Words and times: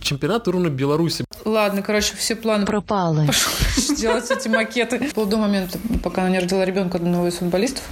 чемпионат 0.00 0.48
уровня 0.48 0.70
Беларуси. 0.70 1.24
Ладно, 1.44 1.82
короче, 1.82 2.14
все 2.16 2.34
планы 2.36 2.66
пропали. 2.66 3.26
Пошел 3.26 3.52
делать 3.96 4.30
эти 4.30 4.48
макеты. 4.48 5.10
Был 5.14 5.26
до 5.26 5.36
момента, 5.36 5.78
пока 6.02 6.22
она 6.22 6.30
не 6.30 6.38
родила 6.38 6.64
ребенка 6.64 6.98
одного 6.98 7.28
из 7.28 7.34
футболистов. 7.34 7.82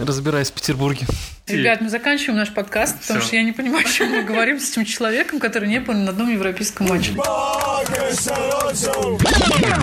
Разбираюсь 0.00 0.50
в 0.50 0.52
Петербурге. 0.52 1.06
Ребят, 1.46 1.82
мы 1.82 1.90
заканчиваем 1.90 2.38
наш 2.38 2.54
подкаст, 2.54 3.00
потому 3.00 3.20
что 3.20 3.36
я 3.36 3.42
не 3.42 3.52
понимаю, 3.52 3.86
о 3.86 3.88
чем 3.88 4.10
мы 4.10 4.22
говорим 4.22 4.58
с 4.58 4.70
этим 4.70 4.84
человеком, 4.86 5.40
который 5.40 5.68
не 5.68 5.78
был 5.80 5.92
ни 5.94 6.04
на 6.04 6.10
одном 6.10 6.32
европейском 6.32 6.88
матче. 6.88 7.12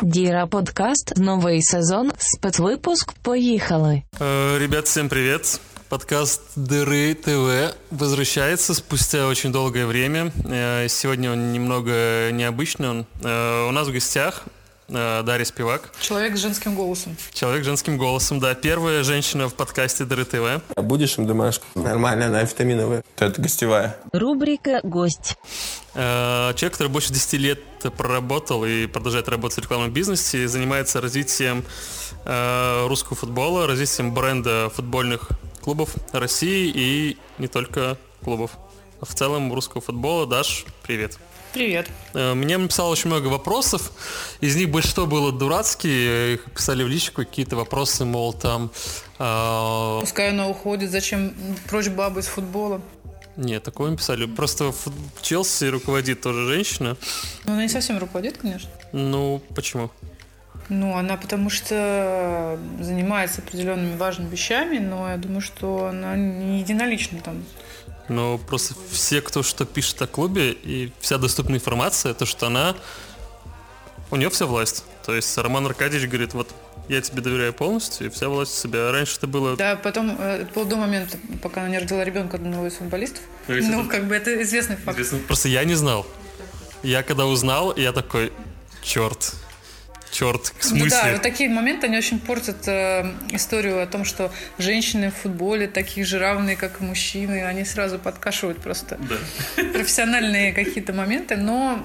Діра 0.01 0.47
подкаст, 0.47 1.13
новий 1.17 1.61
сезон, 1.61 2.11
спецвипуск. 2.17 3.13
Поїхали. 3.21 4.03
Э, 4.19 4.57
Ребят, 4.59 4.87
всем 4.87 5.09
привет. 5.09 5.59
Подкаст 5.91 6.41
Дыры 6.55 7.13
ТВ 7.15 7.75
возвращается 7.89 8.73
спустя 8.73 9.27
очень 9.27 9.51
долгое 9.51 9.85
время. 9.85 10.31
Э, 10.45 10.87
Сегодня 10.87 11.33
он 11.33 11.51
немного 11.51 12.31
необычный. 12.31 12.87
Он, 12.89 13.05
э, 13.21 13.67
У 13.67 13.71
нас 13.71 13.89
в 13.89 13.91
гостях 13.91 14.43
э, 14.87 15.21
Дарья 15.25 15.43
Спивак, 15.43 15.91
Человек 15.99 16.37
с 16.37 16.39
женским 16.39 16.75
голосом. 16.75 17.17
человек 17.33 17.63
с 17.63 17.65
женским 17.65 17.97
голосом, 17.97 18.39
да, 18.39 18.55
первая 18.55 19.03
женщина 19.03 19.49
в 19.49 19.53
подкасте 19.53 20.05
Дыры 20.05 20.23
ТВ. 20.23 20.63
А 20.73 20.81
будешь 20.81 21.17
им 21.17 21.27
домашку? 21.27 21.65
Нормально, 21.75 22.27
она 22.27 22.41
витаминовая. 22.43 23.03
Это 23.17 23.41
гостевая. 23.41 23.97
Рубрика 24.13 24.79
Гость. 24.83 25.35
Человек, 25.93 26.71
который 26.71 26.87
больше 26.87 27.11
10 27.11 27.33
лет 27.33 27.59
проработал 27.97 28.63
и 28.63 28.87
продолжает 28.87 29.27
работать 29.27 29.57
в 29.57 29.61
рекламном 29.63 29.91
бизнесе, 29.91 30.45
и 30.45 30.45
занимается 30.45 31.01
развитием 31.01 31.65
русского 32.23 33.17
футбола, 33.17 33.67
развитием 33.67 34.13
бренда 34.13 34.71
футбольных 34.73 35.31
клубов 35.61 35.95
России 36.11 36.71
и 36.73 37.17
не 37.37 37.47
только 37.47 37.97
клубов. 38.23 38.51
В 39.01 39.13
целом 39.15 39.51
русского 39.53 39.81
футбола. 39.81 40.27
Даш, 40.27 40.65
привет. 40.83 41.17
Привет. 41.53 41.89
Э, 42.13 42.33
Мне 42.33 42.57
написало 42.57 42.89
очень 42.89 43.07
много 43.09 43.27
вопросов. 43.27 43.91
Из 44.41 44.55
них 44.55 44.69
большинство 44.69 45.05
было 45.05 45.31
дурацкие. 45.31 46.35
Их 46.35 46.45
писали 46.53 46.83
в 46.83 46.87
личку 46.87 47.21
какие-то 47.25 47.55
вопросы, 47.55 48.05
мол, 48.05 48.33
там... 48.33 48.71
э, 49.19 49.97
Пускай 50.01 50.29
она 50.29 50.47
уходит, 50.47 50.91
зачем 50.91 51.33
прочь 51.67 51.89
бабы 51.89 52.19
из 52.21 52.27
футбола? 52.27 52.81
Нет, 53.37 53.63
такого 53.63 53.87
не 53.87 53.97
писали. 53.97 54.25
Просто 54.25 54.71
в 54.71 55.21
Челси 55.21 55.65
руководит 55.65 56.21
тоже 56.21 56.45
женщина. 56.47 56.95
Ну, 57.45 57.53
она 57.53 57.63
не 57.63 57.69
совсем 57.69 57.97
руководит, 57.97 58.37
конечно. 58.37 58.69
Ну, 58.91 59.41
почему? 59.55 59.89
Ну, 60.69 60.95
она 60.97 61.17
потому 61.17 61.49
что 61.49 62.57
занимается 62.79 63.41
определенными 63.41 63.97
важными 63.97 64.29
вещами, 64.29 64.77
но 64.77 65.09
я 65.09 65.17
думаю, 65.17 65.41
что 65.41 65.87
она 65.87 66.15
не 66.15 66.59
единолично 66.59 67.19
там. 67.19 67.43
Но 68.07 68.37
просто 68.37 68.75
все, 68.91 69.21
кто 69.21 69.43
что 69.43 69.65
пишет 69.65 70.01
о 70.01 70.07
клубе, 70.07 70.51
и 70.51 70.91
вся 70.99 71.17
доступная 71.17 71.57
информация, 71.57 72.13
то, 72.13 72.25
что 72.25 72.47
она... 72.47 72.75
У 74.09 74.17
нее 74.17 74.29
вся 74.29 74.45
власть. 74.45 74.83
То 75.05 75.15
есть 75.15 75.37
Роман 75.37 75.65
Аркадьевич 75.65 76.09
говорит, 76.09 76.33
вот 76.33 76.53
я 76.89 77.01
тебе 77.01 77.21
доверяю 77.21 77.53
полностью, 77.53 78.07
и 78.07 78.09
вся 78.09 78.27
власть 78.27 78.59
у 78.59 78.67
тебя. 78.67 78.91
Раньше 78.91 79.17
это 79.17 79.27
было... 79.27 79.55
Да, 79.55 79.77
потом, 79.77 80.17
э, 80.19 80.41
это 80.41 80.53
было 80.53 80.65
до 80.65 80.75
момента, 80.75 81.17
пока 81.41 81.61
она 81.61 81.69
не 81.69 81.79
родила 81.79 82.03
ребенка 82.03 82.35
одного 82.37 82.67
из 82.67 82.73
футболистов. 82.73 83.21
Ну, 83.47 83.81
это- 83.81 83.89
как 83.89 84.07
бы 84.07 84.15
это 84.15 84.41
известный 84.41 84.75
факт. 84.75 84.99
Просто 85.27 85.47
я 85.47 85.63
не 85.63 85.75
знал. 85.75 86.05
Я 86.83 87.03
когда 87.03 87.25
узнал, 87.25 87.73
я 87.77 87.93
такой, 87.93 88.33
черт, 88.81 89.35
черт, 90.11 90.53
в 90.59 90.71
Ну 90.73 90.85
да, 90.85 90.89
смысле? 90.89 91.11
вот 91.13 91.21
такие 91.21 91.49
моменты, 91.49 91.87
они 91.87 91.97
очень 91.97 92.19
портят 92.19 92.67
э, 92.67 93.05
историю 93.31 93.81
о 93.81 93.87
том, 93.87 94.05
что 94.05 94.31
женщины 94.57 95.09
в 95.11 95.15
футболе 95.15 95.67
такие 95.67 96.05
же 96.05 96.19
равные, 96.19 96.55
как 96.55 96.81
и 96.81 96.83
мужчины. 96.83 97.43
Они 97.45 97.65
сразу 97.65 97.97
подкашивают 97.97 98.59
просто 98.59 98.99
профессиональные 99.73 100.53
какие-то 100.53 100.93
моменты. 100.93 101.37
Но, 101.37 101.83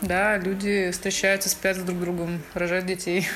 да, 0.00 0.38
люди 0.38 0.90
встречаются, 0.90 1.48
спят 1.48 1.76
с 1.76 1.80
друг 1.80 2.00
другом, 2.00 2.42
рожают 2.54 2.86
детей. 2.86 3.28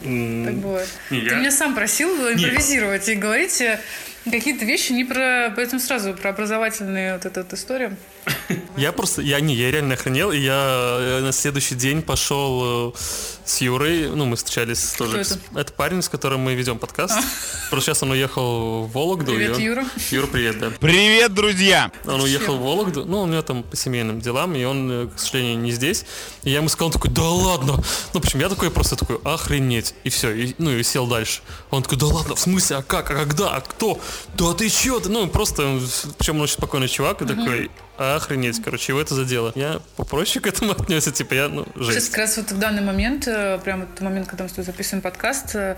Так 0.00 0.54
бывает. 0.54 0.88
Ты 1.08 1.14
меня 1.16 1.50
сам 1.50 1.74
просил 1.74 2.08
импровизировать 2.32 3.08
и 3.08 3.14
говорить 3.14 3.60
э, 3.60 3.80
какие-то 4.24 4.64
вещи 4.64 4.92
не 4.92 5.04
про... 5.04 5.52
Поэтому 5.56 5.80
сразу 5.80 6.14
про 6.14 6.30
образовательные 6.30 7.14
вот 7.14 7.24
эту 7.24 7.40
вот 7.42 7.52
историю. 7.52 7.96
Я 8.76 8.92
просто, 8.92 9.22
я 9.22 9.40
не, 9.40 9.54
я 9.54 9.70
реально 9.70 9.94
охренел, 9.94 10.32
и 10.32 10.38
я 10.38 10.98
э, 11.00 11.20
на 11.22 11.32
следующий 11.32 11.74
день 11.74 12.02
пошел 12.02 12.92
э, 12.92 12.98
с 13.44 13.60
Юрой, 13.62 14.08
ну, 14.08 14.26
мы 14.26 14.36
встречались 14.36 14.92
тоже. 14.98 15.20
это? 15.20 15.38
это 15.54 15.72
парень, 15.72 16.02
с 16.02 16.08
которым 16.08 16.40
мы 16.40 16.54
ведем 16.54 16.78
подкаст. 16.78 17.14
Просто 17.70 17.90
сейчас 17.90 18.02
он 18.02 18.10
уехал 18.10 18.82
в 18.82 18.92
Вологду. 18.92 19.32
и 19.32 19.36
Привет, 19.36 19.56
он- 19.56 19.62
Юра. 19.62 19.84
Юра, 20.10 20.26
привет, 20.26 20.58
да. 20.58 20.70
Привет, 20.78 21.32
друзья! 21.32 21.90
Он 22.04 22.20
уехал 22.20 22.56
в 22.56 22.60
Вологду, 22.62 23.04
ну, 23.06 23.22
у 23.22 23.26
него 23.26 23.40
там 23.42 23.62
по 23.62 23.76
семейным 23.76 24.20
делам, 24.20 24.54
и 24.54 24.64
он, 24.64 24.90
э, 24.90 25.08
к 25.08 25.18
сожалению, 25.18 25.58
не 25.58 25.70
здесь. 25.70 26.04
И 26.42 26.50
я 26.50 26.56
ему 26.56 26.68
сказал, 26.68 26.88
он 26.88 26.92
такой, 26.92 27.10
да 27.10 27.22
ладно. 27.22 27.82
Ну, 28.12 28.20
почему 28.20 28.42
я 28.42 28.48
такой 28.48 28.70
просто 28.70 28.96
такой, 28.96 29.18
охренеть. 29.24 29.94
И 30.04 30.10
все, 30.10 30.32
и, 30.32 30.54
ну, 30.58 30.70
и 30.70 30.82
сел 30.82 31.06
дальше. 31.06 31.40
Он 31.70 31.82
такой, 31.82 31.98
да 31.98 32.06
ладно, 32.06 32.34
в 32.34 32.40
смысле, 32.40 32.76
а 32.76 32.82
как, 32.82 33.10
а 33.10 33.14
когда, 33.14 33.56
а 33.56 33.60
кто? 33.60 33.98
Да 34.34 34.52
ты 34.52 34.68
чё? 34.68 35.00
ты?» 35.00 35.08
Ну, 35.08 35.26
просто, 35.28 35.80
причем 36.18 36.36
он 36.36 36.42
очень 36.42 36.54
спокойный 36.54 36.88
чувак, 36.88 37.22
и 37.22 37.26
такой, 37.26 37.70
охренеть, 37.98 38.62
короче, 38.62 38.92
его 38.92 39.00
это 39.00 39.14
задело. 39.14 39.52
Я 39.54 39.80
попроще 39.96 40.42
к 40.42 40.46
этому 40.46 40.72
отнесся, 40.78 41.12
типа, 41.12 41.34
я, 41.34 41.48
ну, 41.48 41.66
Сейчас 41.74 41.94
жесть. 41.94 42.08
как 42.10 42.18
раз 42.18 42.36
вот 42.36 42.52
в 42.52 42.58
данный 42.58 42.82
момент, 42.82 43.26
э, 43.26 43.58
прямо 43.62 43.84
в 43.84 43.88
тот 43.90 44.00
момент, 44.02 44.28
когда 44.28 44.44
мы 44.44 44.50
с 44.50 44.52
тобой 44.52 44.64
записываем 44.64 45.02
подкаст, 45.02 45.54
э, 45.54 45.76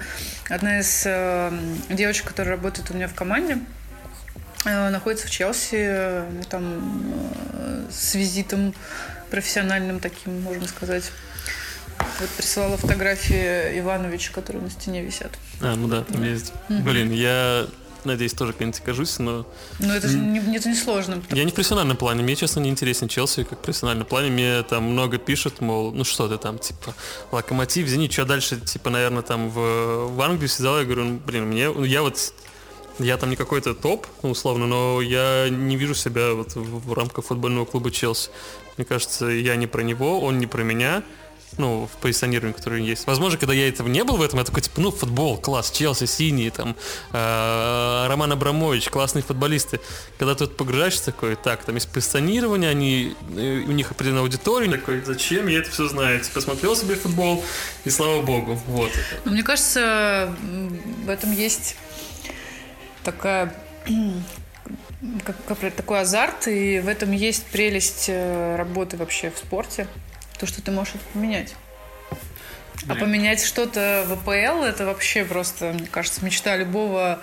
одна 0.48 0.80
из 0.80 1.02
э, 1.06 1.52
девочек, 1.90 2.26
которая 2.26 2.56
работает 2.56 2.90
у 2.90 2.94
меня 2.94 3.08
в 3.08 3.14
команде, 3.14 3.58
находится 4.64 5.28
в 5.28 5.30
Челси, 5.30 6.24
там 6.50 6.82
с 7.90 8.14
визитом 8.16 8.74
профессиональным 9.30 10.00
таким, 10.00 10.42
можно 10.42 10.66
сказать. 10.66 11.10
Вот 12.20 12.28
присылала 12.30 12.76
фотографии 12.76 13.78
Ивановича, 13.78 14.32
которые 14.32 14.62
на 14.62 14.70
стене 14.70 15.02
висят. 15.02 15.30
А, 15.60 15.74
ну 15.74 15.88
да, 15.88 16.02
там 16.02 16.22
есть. 16.22 16.52
Блин, 16.68 17.12
я 17.12 17.66
надеюсь, 18.04 18.32
тоже 18.32 18.52
когда-нибудь 18.52 18.80
окажусь, 18.80 19.18
но 19.18 19.46
Но 19.78 19.94
это 19.94 20.08
же 20.08 20.18
не, 20.18 20.38
это 20.56 20.68
не 20.68 20.74
сложно. 20.74 21.22
Я 21.30 21.44
не 21.44 21.50
в 21.50 21.54
профессиональном 21.54 21.96
плане, 21.96 22.22
мне, 22.22 22.36
честно, 22.36 22.60
не 22.60 22.70
интересен 22.70 23.08
Челси 23.08 23.44
как 23.44 23.58
в 23.58 23.62
профессиональном 23.62 24.06
плане. 24.06 24.30
Мне 24.30 24.62
там 24.62 24.84
много 24.84 25.18
пишут, 25.18 25.60
мол, 25.60 25.92
ну 25.92 26.04
что 26.04 26.28
ты 26.28 26.38
там, 26.38 26.58
типа, 26.58 26.94
Локомотив, 27.32 27.86
Зенит, 27.86 28.12
что 28.12 28.24
дальше, 28.24 28.60
типа, 28.60 28.90
наверное, 28.90 29.22
там 29.22 29.50
в, 29.50 30.08
в 30.08 30.20
Англию 30.20 30.48
сидел, 30.48 30.78
я 30.78 30.84
говорю, 30.84 31.04
ну, 31.04 31.20
блин, 31.24 31.46
мне, 31.46 31.70
ну, 31.70 31.84
я 31.84 32.02
вот, 32.02 32.32
я 32.98 33.16
там 33.16 33.30
не 33.30 33.36
какой-то 33.36 33.74
топ, 33.74 34.06
ну, 34.22 34.30
условно, 34.30 34.66
но 34.66 35.00
я 35.00 35.48
не 35.48 35.76
вижу 35.76 35.94
себя 35.94 36.34
вот 36.34 36.54
в, 36.54 36.88
в 36.88 36.92
рамках 36.92 37.26
футбольного 37.26 37.64
клуба 37.64 37.90
Челси. 37.90 38.30
Мне 38.76 38.84
кажется, 38.84 39.26
я 39.26 39.56
не 39.56 39.66
про 39.66 39.82
него, 39.82 40.20
он 40.20 40.38
не 40.38 40.46
про 40.46 40.62
меня, 40.62 41.02
ну, 41.56 41.88
в 41.92 42.00
позиционировании, 42.00 42.54
которое 42.54 42.82
есть. 42.82 43.06
Возможно, 43.06 43.38
когда 43.38 43.54
я 43.54 43.68
этого 43.68 43.88
не 43.88 44.04
был 44.04 44.16
в 44.16 44.22
этом, 44.22 44.38
я 44.38 44.44
такой, 44.44 44.62
типа, 44.62 44.80
ну, 44.80 44.90
футбол, 44.90 45.38
класс, 45.38 45.70
Челси, 45.70 46.06
синий, 46.06 46.50
там, 46.50 46.76
э, 47.12 48.06
Роман 48.08 48.32
Абрамович, 48.32 48.90
классные 48.90 49.22
футболисты. 49.22 49.80
Когда 50.18 50.34
ты 50.34 50.46
тут 50.46 50.56
погружаешься, 50.56 51.06
такой, 51.06 51.36
так, 51.36 51.64
там 51.64 51.74
есть 51.74 51.88
позиционирование, 51.88 52.70
они, 52.70 53.14
э, 53.36 53.62
у 53.66 53.72
них 53.72 53.90
определенная 53.90 54.22
аудитория. 54.22 54.70
Такой, 54.70 55.02
зачем 55.04 55.46
я 55.48 55.58
это 55.58 55.70
все 55.70 55.88
знаю? 55.88 56.20
Типа, 56.20 56.40
смотрел 56.40 56.76
себе 56.76 56.94
футбол, 56.94 57.44
и 57.84 57.90
слава 57.90 58.22
богу, 58.22 58.60
вот. 58.66 58.90
Но 59.24 59.32
мне 59.32 59.42
кажется, 59.42 60.34
в 61.04 61.08
этом 61.08 61.32
есть 61.32 61.76
такая 63.02 63.54
как, 65.24 65.36
как 65.46 65.74
такой 65.74 66.00
азарт, 66.00 66.48
и 66.48 66.80
в 66.80 66.88
этом 66.88 67.12
есть 67.12 67.46
прелесть 67.46 68.06
э, 68.08 68.56
работы 68.56 68.96
вообще 68.96 69.30
в 69.30 69.38
спорте. 69.38 69.86
То, 70.38 70.46
что 70.46 70.62
ты 70.62 70.70
можешь 70.70 70.94
это 70.94 71.04
поменять. 71.12 71.54
А 72.88 72.94
поменять 72.94 73.44
что-то 73.44 74.04
в 74.06 74.12
АПЛ 74.12 74.62
это 74.62 74.86
вообще 74.86 75.24
просто, 75.24 75.72
мне 75.72 75.88
кажется, 75.88 76.24
мечта 76.24 76.56
любого 76.56 77.20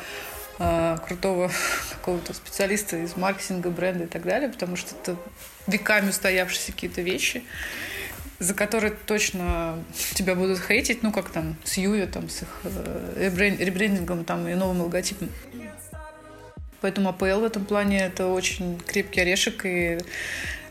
э, 0.60 0.98
крутого 1.06 1.50
какого-то 1.92 2.34
специалиста 2.34 2.98
из 2.98 3.16
маркетинга, 3.16 3.70
бренда 3.70 4.04
и 4.04 4.08
так 4.08 4.24
далее, 4.24 4.50
потому 4.50 4.76
что 4.76 4.96
это 4.96 5.16
веками 5.66 6.10
устоявшиеся 6.10 6.72
какие-то 6.72 7.02
вещи, 7.02 7.44
за 8.40 8.54
которые 8.54 8.94
точно 9.06 9.84
тебя 10.14 10.36
будут 10.36 10.60
хейтить, 10.60 11.04
ну 11.04 11.12
как 11.12 11.30
там 11.30 11.56
с 11.64 11.78
Юви, 11.78 12.06
там 12.06 12.30
с 12.30 12.44
их 12.44 12.50
э, 12.64 13.30
ребрен- 13.30 13.58
ребрендингом 13.58 14.26
там 14.26 14.48
и 14.48 14.54
новым 14.56 14.82
логотипом. 14.82 15.30
Поэтому 16.82 17.10
АПЛ 17.10 17.40
в 17.40 17.44
этом 17.44 17.66
плане 17.66 18.06
это 18.06 18.28
очень 18.28 18.80
крепкий 18.80 19.22
орешек 19.22 19.66
и 19.66 20.00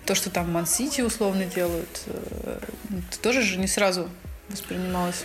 то, 0.07 0.15
что 0.15 0.31
там 0.31 0.51
Ман-Сити 0.53 1.01
условно 1.01 1.45
делают, 1.47 2.03
э, 2.07 2.59
это 2.91 3.19
тоже 3.21 3.43
же 3.43 3.59
не 3.59 3.67
сразу 3.67 4.09
воспринималось. 4.49 5.25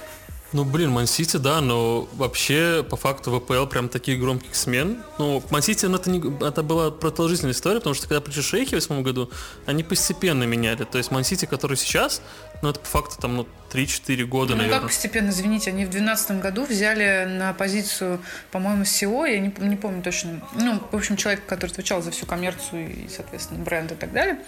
Ну, 0.52 0.66
блин, 0.66 0.90
Мансити, 0.90 1.38
да, 1.38 1.62
но 1.62 2.10
вообще, 2.14 2.84
по 2.90 2.96
факту, 2.96 3.30
в 3.30 3.36
АПЛ 3.36 3.68
прям 3.68 3.88
таких 3.88 4.20
громких 4.20 4.56
смен. 4.56 5.04
Ну, 5.20 5.44
Мансити, 5.52 5.86
ну, 5.86 5.98
это, 5.98 6.10
не, 6.10 6.20
это 6.44 6.64
была 6.64 6.90
продолжительная 6.90 7.54
история, 7.54 7.78
потому 7.78 7.94
что 7.94 8.08
когда 8.08 8.20
пришли 8.20 8.42
шейхи 8.42 8.70
в 8.70 8.74
восьмом 8.74 9.04
году, 9.04 9.30
они 9.68 9.84
постепенно 9.84 10.46
меняли. 10.46 10.86
То 10.86 10.98
есть 10.98 11.12
Мансити, 11.12 11.46
который 11.46 11.78
сейчас, 11.78 12.24
ну, 12.64 12.70
это 12.70 12.80
по 12.80 12.88
факту 12.88 13.18
там, 13.22 13.36
ну, 13.38 13.48
3-4 13.72 14.26
года, 14.26 14.54
Ну, 14.54 14.58
наверное. 14.58 14.80
как 14.80 14.90
постепенно, 14.90 15.30
извините, 15.30 15.70
они 15.70 15.86
в 15.86 15.92
2012 15.92 16.42
году 16.42 16.66
взяли 16.66 17.26
на 17.30 17.54
позицию, 17.54 18.20
по-моему, 18.52 18.84
SEO, 18.86 19.30
я 19.30 19.40
не, 19.40 19.54
не 19.60 19.76
помню 19.76 20.02
точно, 20.02 20.42
ну, 20.56 20.82
в 20.92 20.96
общем, 20.96 21.16
человек, 21.16 21.46
который 21.46 21.70
отвечал 21.70 22.02
за 22.02 22.10
всю 22.10 22.26
коммерцию 22.26 22.90
и, 22.90 23.08
соответственно, 23.08 23.64
бренд 23.64 23.92
и 23.92 23.96
так 23.96 24.12
далее, 24.12 24.40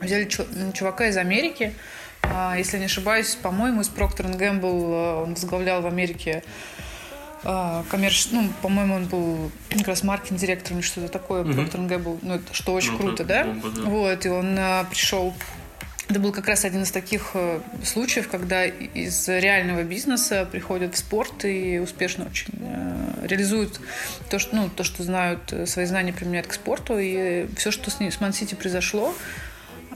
взяли 0.00 0.28
чувака 0.72 1.06
из 1.06 1.16
Америки, 1.16 1.74
а, 2.22 2.56
если 2.56 2.78
не 2.78 2.86
ошибаюсь, 2.86 3.34
по-моему, 3.36 3.80
из 3.80 3.88
Procter 3.88 4.36
Gamble 4.36 5.22
он 5.22 5.34
возглавлял 5.34 5.82
в 5.82 5.86
Америке 5.86 6.42
а, 7.44 7.84
коммерч... 7.90 8.28
ну, 8.32 8.50
по-моему, 8.62 8.96
он 8.96 9.04
был 9.06 9.50
как 9.70 9.88
раз 9.88 10.02
маркетинг-директором 10.02 10.78
или 10.78 10.86
что-то 10.86 11.08
такое, 11.08 11.44
mm-hmm. 11.44 11.54
Procter 11.54 11.88
Gamble, 11.88 12.18
ну, 12.22 12.34
это, 12.34 12.54
что 12.54 12.74
очень 12.74 12.92
ну, 12.92 12.98
круто, 12.98 13.24
да? 13.24 13.44
Бомба, 13.44 13.70
да? 13.70 13.82
Вот, 13.82 14.26
и 14.26 14.28
он 14.28 14.56
а, 14.58 14.84
пришел 14.84 15.34
это 16.08 16.20
был 16.20 16.32
как 16.32 16.46
раз 16.48 16.64
один 16.64 16.84
из 16.84 16.90
таких 16.90 17.32
э, 17.34 17.60
случаев, 17.84 18.28
когда 18.28 18.64
из 18.64 19.28
реального 19.28 19.82
бизнеса 19.82 20.48
приходят 20.50 20.94
в 20.94 20.98
спорт 20.98 21.44
и 21.44 21.78
успешно 21.78 22.24
очень 22.24 22.48
э, 22.58 23.26
реализуют 23.26 23.78
то, 24.30 24.38
что, 24.38 24.56
ну, 24.56 24.70
то, 24.74 24.84
что 24.84 25.02
знают, 25.02 25.52
э, 25.52 25.66
свои 25.66 25.84
знания 25.84 26.14
применяют 26.14 26.46
к 26.46 26.54
спорту. 26.54 26.98
И 26.98 27.46
все, 27.56 27.70
что 27.70 27.90
с, 27.90 28.00
с 28.00 28.20
Ман-Сити 28.22 28.54
произошло, 28.54 29.14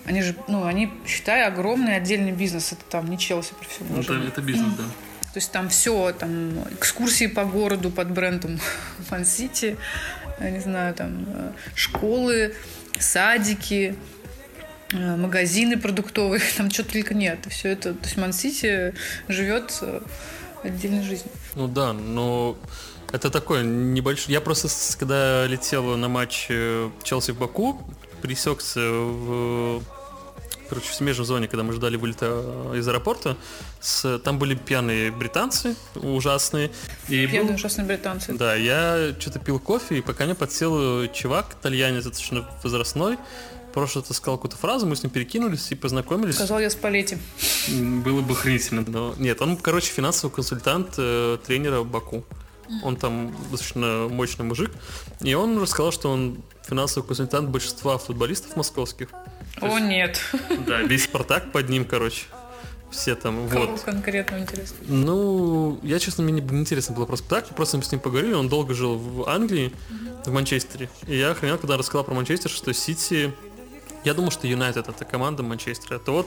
они 0.05 0.23
же, 0.23 0.35
ну, 0.49 0.65
они, 0.65 0.91
считай, 1.07 1.45
огромный 1.45 1.97
отдельный 1.97 2.33
бизнес. 2.33 2.73
Это 2.73 2.83
там 2.89 3.09
не 3.09 3.19
Челси 3.19 3.55
профессионально. 3.55 3.97
Ну, 3.97 4.03
это, 4.03 4.29
это 4.29 4.43
бизнес, 4.43 4.75
да. 4.75 4.85
То 5.33 5.39
есть 5.39 5.51
там 5.51 5.69
все, 5.71 6.13
там 6.13 6.63
экскурсии 6.75 7.27
по 7.27 7.45
городу 7.45 7.91
под 7.91 8.11
брендом 8.11 8.61
Фан-Сити, 9.09 9.79
я 10.41 10.51
не 10.51 10.61
знаю, 10.61 10.95
там 10.95 11.27
школы, 11.75 12.55
садики, 12.99 13.97
Э, 14.93 15.17
магазины 15.17 15.79
продуктовые, 15.79 16.41
там 16.57 16.71
что 16.71 16.85
только 16.85 17.15
нет. 17.15 17.39
Все 17.49 17.71
это, 17.71 17.95
то 17.95 18.05
есть 18.05 18.17
Ман-Сити 18.17 18.95
живет 19.29 19.79
э, 19.81 20.01
отдельной 20.63 21.03
жизнью. 21.03 21.31
Ну 21.55 21.67
да, 21.69 21.93
но 21.93 22.57
это 23.11 23.31
такое 23.31 23.63
небольшой... 23.63 24.33
Я 24.33 24.41
просто, 24.41 24.69
когда 24.99 25.47
летел 25.47 25.97
на 25.97 26.09
матч 26.09 26.47
э, 26.51 26.91
Челси 27.03 27.33
в 27.33 27.39
Баку, 27.39 27.81
пересекся 28.23 28.81
в 28.81 29.83
короче, 30.73 30.89
в 30.89 30.95
смежной 30.95 31.27
зоне, 31.27 31.49
когда 31.49 31.65
мы 31.65 31.75
ждали 31.75 31.97
вылета 31.97 32.73
из 32.75 32.89
аэропорта, 32.89 33.37
с, 33.79 34.19
там 34.21 34.39
были 34.39 34.55
пьяные 34.55 35.11
британцы 35.11 35.77
ужасные. 35.97 36.71
И 37.09 37.27
пьяные 37.27 37.49
был, 37.49 37.55
ужасные 37.57 37.87
британцы. 37.87 38.33
Да, 38.33 38.55
я 38.55 39.15
что-то 39.19 39.39
пил 39.39 39.61
кофе, 39.61 39.99
и 39.99 40.01
пока 40.01 40.25
мне 40.25 40.35
подсел 40.35 41.07
чувак, 41.09 41.57
итальянец, 41.61 42.05
достаточно 42.05 42.49
возрастной, 42.63 43.19
просто 43.75 44.01
ты 44.01 44.15
сказал 44.15 44.39
какую-то 44.39 44.57
фразу, 44.57 44.87
мы 44.87 44.97
с 44.97 45.03
ним 45.03 45.11
перекинулись 45.11 45.71
и 45.73 45.75
познакомились. 45.75 46.37
Сказал 46.37 46.59
я 46.59 46.71
с 46.71 46.75
Палетти. 46.75 47.19
Было 47.69 48.23
бы 48.23 48.35
хренительно, 48.35 48.83
но 48.87 49.15
нет, 49.19 49.43
он, 49.43 49.59
короче, 49.59 49.93
финансовый 49.93 50.31
консультант 50.31 50.95
э, 50.97 51.37
тренера 51.47 51.83
Баку. 51.83 52.25
Он 52.83 52.97
там 52.97 53.37
достаточно 53.51 54.09
мощный 54.09 54.47
мужик. 54.47 54.71
И 55.21 55.35
он 55.35 55.61
рассказал, 55.61 55.93
что 55.93 56.11
он 56.11 56.39
финансовый 56.65 57.07
консультант 57.07 57.49
большинства 57.49 57.99
футболистов 57.99 58.57
московских. 58.57 59.09
О, 59.61 59.67
есть, 59.67 59.87
нет. 59.87 60.21
Да, 60.67 60.83
весь 60.83 61.05
Спартак 61.05 61.53
под 61.53 61.69
ним, 61.69 61.85
короче. 61.85 62.25
Все 62.91 63.15
там, 63.15 63.49
Кого 63.49 63.67
вот. 63.67 63.81
конкретно 63.81 64.37
интересно? 64.39 64.77
Ну, 64.87 65.81
я, 65.83 65.99
честно, 65.99 66.25
мне 66.25 66.43
не 66.43 66.61
интересно 66.61 66.95
было 66.95 67.07
про 67.07 67.17
спектакль, 67.17 67.55
просто 67.55 67.79
мы 67.79 67.83
с 67.83 67.91
ним 67.91 68.03
поговорили, 68.03 68.35
он 68.35 68.51
долго 68.51 68.75
жил 68.75 68.99
в 68.99 69.29
Англии, 69.31 69.73
в 70.27 70.31
Манчестере. 70.31 70.91
И 71.07 71.17
я 71.17 71.31
охренел, 71.31 71.57
когда 71.57 71.79
рассказал 71.79 72.05
про 72.05 72.13
Манчестер, 72.13 72.51
что 72.51 72.75
Сити 72.75 73.33
я 74.05 74.15
думал, 74.15 74.31
что 74.31 74.47
Юнайтед 74.47 74.89
это 74.89 75.05
команда 75.05 75.43
Манчестера. 75.43 75.97
Это 75.97 76.11
вот, 76.13 76.27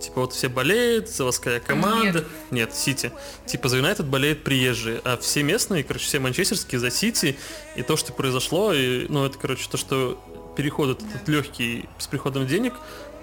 типа, 0.00 0.20
вот 0.22 0.32
все 0.32 0.48
болеют, 0.48 1.08
заводская 1.08 1.60
команда. 1.60 2.24
Нет, 2.50 2.74
Сити. 2.74 3.10
Типа, 3.46 3.68
за 3.68 3.78
Юнайтед 3.78 4.06
болеют 4.06 4.44
приезжие, 4.44 5.00
а 5.04 5.16
все 5.16 5.42
местные, 5.42 5.82
короче, 5.82 6.06
все 6.06 6.20
манчестерские 6.20 6.78
за 6.78 6.90
Сити. 6.90 7.36
И 7.74 7.82
то, 7.82 7.96
что 7.96 8.12
произошло, 8.12 8.72
и, 8.72 9.06
ну, 9.08 9.24
это, 9.24 9.38
короче, 9.38 9.68
то, 9.68 9.76
что 9.76 10.22
переход 10.56 11.02
этот 11.02 11.28
легкий 11.28 11.88
с 11.98 12.06
приходом 12.06 12.46
денег 12.46 12.74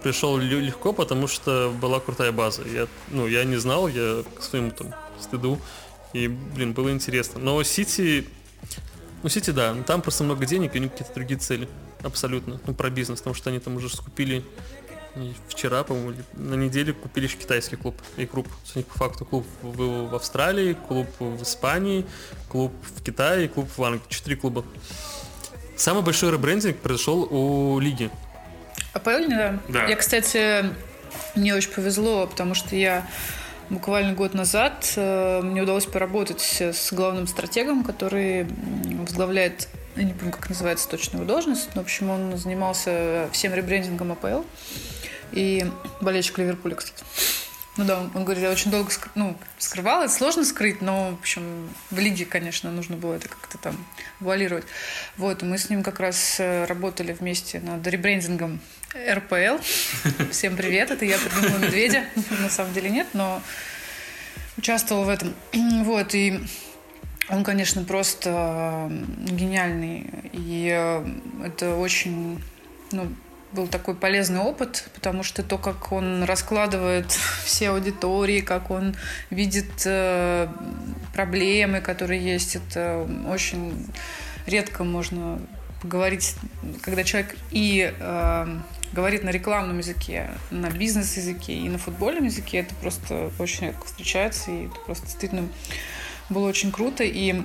пришел 0.04 0.38
легко, 0.38 0.92
потому 0.92 1.28
что 1.28 1.74
была 1.82 2.00
крутая 2.00 2.32
база. 2.32 2.64
Я, 2.68 2.88
ну, 3.10 3.26
я 3.26 3.46
не 3.46 3.56
знал, 3.56 3.88
я 3.88 4.24
к 4.38 4.44
своему 4.44 4.72
там 4.72 4.94
стыду. 5.20 5.60
И, 6.12 6.28
блин, 6.28 6.74
было 6.74 6.92
интересно. 6.92 7.40
Но 7.40 7.64
Сити... 7.64 8.28
Ну, 9.24 9.30
Сити, 9.30 9.52
да, 9.52 9.74
там 9.88 10.02
просто 10.02 10.26
много 10.26 10.46
денег, 10.46 10.76
и 10.76 10.80
у 10.80 10.82
них 10.82 10.92
какие-то 10.92 11.14
другие 11.14 11.40
цели 11.40 11.70
абсолютно, 12.04 12.60
ну, 12.66 12.74
про 12.74 12.90
бизнес, 12.90 13.20
потому 13.20 13.34
что 13.34 13.50
они 13.50 13.60
там 13.60 13.76
уже 13.76 13.90
скупили 13.90 14.44
вчера, 15.48 15.84
по-моему, 15.84 16.14
на 16.34 16.56
неделе 16.56 16.94
купили 16.94 17.28
китайский 17.28 17.76
клуб 17.76 17.96
и 18.18 18.26
клуб. 18.26 18.48
У 18.74 18.78
них 18.80 18.88
по 18.88 18.98
факту 18.98 19.26
клуб 19.26 19.46
был 19.62 20.08
в 20.08 20.16
Австралии, 20.16 20.76
клуб 20.88 21.08
в 21.20 21.44
Испании, 21.44 22.06
клуб 22.50 22.74
в 22.82 23.04
Китае 23.04 23.46
и 23.46 23.48
клуб 23.48 23.70
в 23.76 23.84
Англии. 23.84 24.02
Четыре 24.10 24.36
клуба. 24.36 24.66
Самый 25.76 26.04
большой 26.04 26.32
ребрендинг 26.32 26.78
произошел 26.78 27.28
у 27.30 27.80
лиги. 27.80 28.10
АПЛ, 28.94 29.30
да? 29.30 29.60
Да. 29.70 29.86
Я, 29.86 29.96
кстати, 29.96 30.66
мне 31.36 31.54
очень 31.56 31.72
повезло, 31.72 32.28
потому 32.28 32.54
что 32.54 32.76
я 32.76 33.08
буквально 33.70 34.14
год 34.14 34.34
назад 34.34 34.94
э, 34.96 35.42
мне 35.42 35.62
удалось 35.62 35.86
поработать 35.86 36.62
с 36.62 36.94
главным 36.94 37.28
стратегом, 37.28 37.84
который 37.84 38.48
возглавляет 39.00 39.68
я 39.96 40.04
не 40.04 40.14
помню, 40.14 40.32
как 40.32 40.50
называется 40.50 40.88
точно 40.90 41.18
его 41.18 41.26
должность, 41.26 41.70
но, 41.76 41.82
в 41.82 41.86
общем, 41.86 42.10
он 42.10 42.38
занимался 42.38 43.30
всем 43.32 43.54
ребрендингом 43.54 44.12
АПЛ 44.12 44.44
и 45.32 45.66
болельщик 46.02 46.38
Ливерпуля, 46.40 46.76
кстати. 46.76 47.04
Ну 47.76 47.86
да, 47.86 48.00
он, 48.14 48.24
говорит, 48.24 48.44
я 48.44 48.52
очень 48.52 48.70
долго 48.70 48.92
скр... 48.92 49.10
ну, 49.16 49.36
скрывал, 49.58 50.04
это 50.04 50.14
сложно 50.14 50.46
скрыть, 50.46 50.82
но, 50.82 51.12
в 51.12 51.20
общем, 51.20 51.70
в 51.90 51.98
лиге, 51.98 52.26
конечно, 52.26 52.72
нужно 52.72 52.98
было 52.98 53.16
это 53.16 53.28
как-то 53.28 53.58
там 53.58 53.76
вуалировать. 54.20 54.66
Вот, 55.18 55.42
и 55.42 55.46
мы 55.46 55.58
с 55.58 55.72
ним 55.72 55.82
как 55.82 56.00
раз 56.00 56.40
э, 56.40 56.66
работали 56.66 57.14
вместе 57.14 57.60
над 57.62 57.86
ребрендингом 57.88 58.60
РПЛ. 58.96 59.58
Всем 60.32 60.56
привет, 60.56 60.92
это 60.92 61.04
я 61.04 61.18
придумала 61.18 61.58
медведя. 61.58 62.04
На 62.42 62.50
самом 62.50 62.74
деле 62.74 62.92
нет, 62.92 63.08
но 63.14 63.42
участвовал 64.58 65.06
в 65.06 65.10
этом. 65.10 65.34
Вот, 65.84 66.14
и 66.14 66.42
он, 67.30 67.44
конечно, 67.44 67.84
просто 67.84 68.92
гениальный. 69.18 70.10
И 70.34 70.70
э, 70.74 71.06
это 71.46 71.76
очень 71.76 72.42
ну, 72.92 73.08
был 73.54 73.68
такой 73.68 73.96
полезный 73.96 74.40
опыт, 74.40 74.90
потому 74.94 75.24
что 75.24 75.44
то, 75.44 75.58
как 75.58 75.92
он 75.92 76.24
раскладывает 76.24 77.12
все 77.46 77.70
аудитории, 77.70 78.42
как 78.42 78.72
он 78.72 78.96
видит 79.30 79.72
э, 79.86 80.48
проблемы, 81.14 81.82
которые 81.82 82.22
есть, 82.22 82.56
это 82.56 83.08
очень 83.28 83.88
редко 84.46 84.84
можно 84.84 85.40
говорить, 85.84 86.36
когда 86.82 87.04
человек 87.04 87.36
и 87.52 87.94
э, 87.98 88.58
говорит 88.94 89.24
на 89.24 89.30
рекламном 89.30 89.80
языке, 89.80 90.30
на 90.50 90.70
бизнес-языке 90.70 91.54
и 91.54 91.70
на 91.70 91.78
футбольном 91.78 92.26
языке, 92.26 92.60
это 92.60 92.74
просто 92.76 93.32
очень 93.40 93.68
редко 93.68 93.86
встречается, 93.86 94.52
и 94.52 94.68
это 94.68 94.76
просто 94.86 95.06
действительно 95.06 95.50
было 96.34 96.48
очень 96.48 96.72
круто, 96.72 97.04
и 97.04 97.42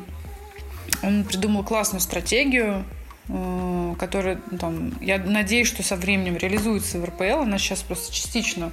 он 1.02 1.24
придумал 1.24 1.62
классную 1.64 2.00
стратегию, 2.00 2.84
э, 3.28 3.94
которая, 3.98 4.40
ну, 4.50 4.58
там, 4.58 4.92
я 5.00 5.18
надеюсь, 5.18 5.68
что 5.68 5.82
со 5.82 5.96
временем 5.96 6.36
реализуется 6.36 6.98
в 6.98 7.04
РПЛ. 7.04 7.42
Она 7.42 7.58
сейчас 7.58 7.82
просто 7.82 8.12
частично, 8.12 8.72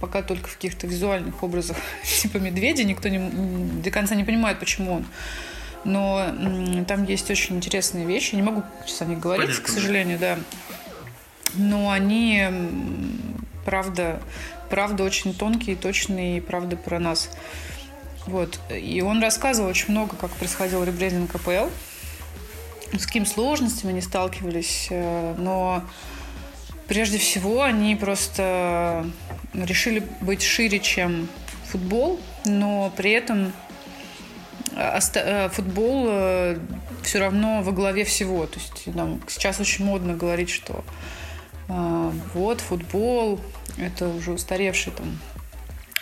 пока 0.00 0.22
только 0.22 0.48
в 0.48 0.54
каких-то 0.54 0.86
визуальных 0.86 1.42
образах 1.42 1.76
типа 2.22 2.38
медведя. 2.38 2.84
Никто 2.84 3.08
не, 3.08 3.18
до 3.82 3.90
конца 3.90 4.14
не 4.14 4.24
понимает, 4.24 4.58
почему 4.58 4.94
он. 4.94 5.06
Но 5.84 6.26
там 6.88 7.04
есть 7.04 7.30
очень 7.30 7.56
интересные 7.56 8.06
вещи. 8.06 8.34
Не 8.34 8.42
могу 8.42 8.64
сейчас 8.84 9.02
о 9.02 9.04
них 9.04 9.20
говорить, 9.20 9.46
Понятно. 9.46 9.64
к 9.64 9.68
сожалению, 9.68 10.18
да. 10.18 10.38
Но 11.54 11.90
они, 11.90 12.44
правда, 13.64 14.20
правда 14.68 15.04
очень 15.04 15.32
тонкие, 15.32 15.76
точные 15.76 16.38
и 16.38 16.40
правда 16.40 16.76
про 16.76 16.98
нас. 16.98 17.30
Вот. 18.26 18.58
И 18.70 19.00
он 19.02 19.22
рассказывал 19.22 19.70
очень 19.70 19.90
много, 19.90 20.16
как 20.16 20.30
происходил 20.32 20.82
ребрендинг 20.82 21.30
КПЛ, 21.32 21.68
с 22.92 23.06
какими 23.06 23.24
сложностями 23.24 23.92
они 23.92 24.00
сталкивались. 24.00 24.88
Э, 24.90 25.34
но 25.38 25.84
прежде 26.88 27.18
всего 27.18 27.62
они 27.62 27.94
просто 27.94 29.06
решили 29.54 30.02
быть 30.20 30.42
шире, 30.42 30.80
чем 30.80 31.28
футбол, 31.66 32.20
но 32.44 32.92
при 32.96 33.12
этом 33.12 33.52
э, 34.74 35.48
футбол 35.50 36.06
э, 36.08 36.58
все 37.02 37.20
равно 37.20 37.62
во 37.62 37.70
главе 37.70 38.04
всего. 38.04 38.46
То 38.46 38.58
есть 38.58 38.96
там, 38.96 39.20
сейчас 39.28 39.60
очень 39.60 39.84
модно 39.84 40.14
говорить, 40.14 40.50
что 40.50 40.84
вот 41.68 42.60
футбол 42.60 43.40
это 43.76 44.06
уже 44.08 44.30
устаревший 44.30 44.92
там 44.92 45.18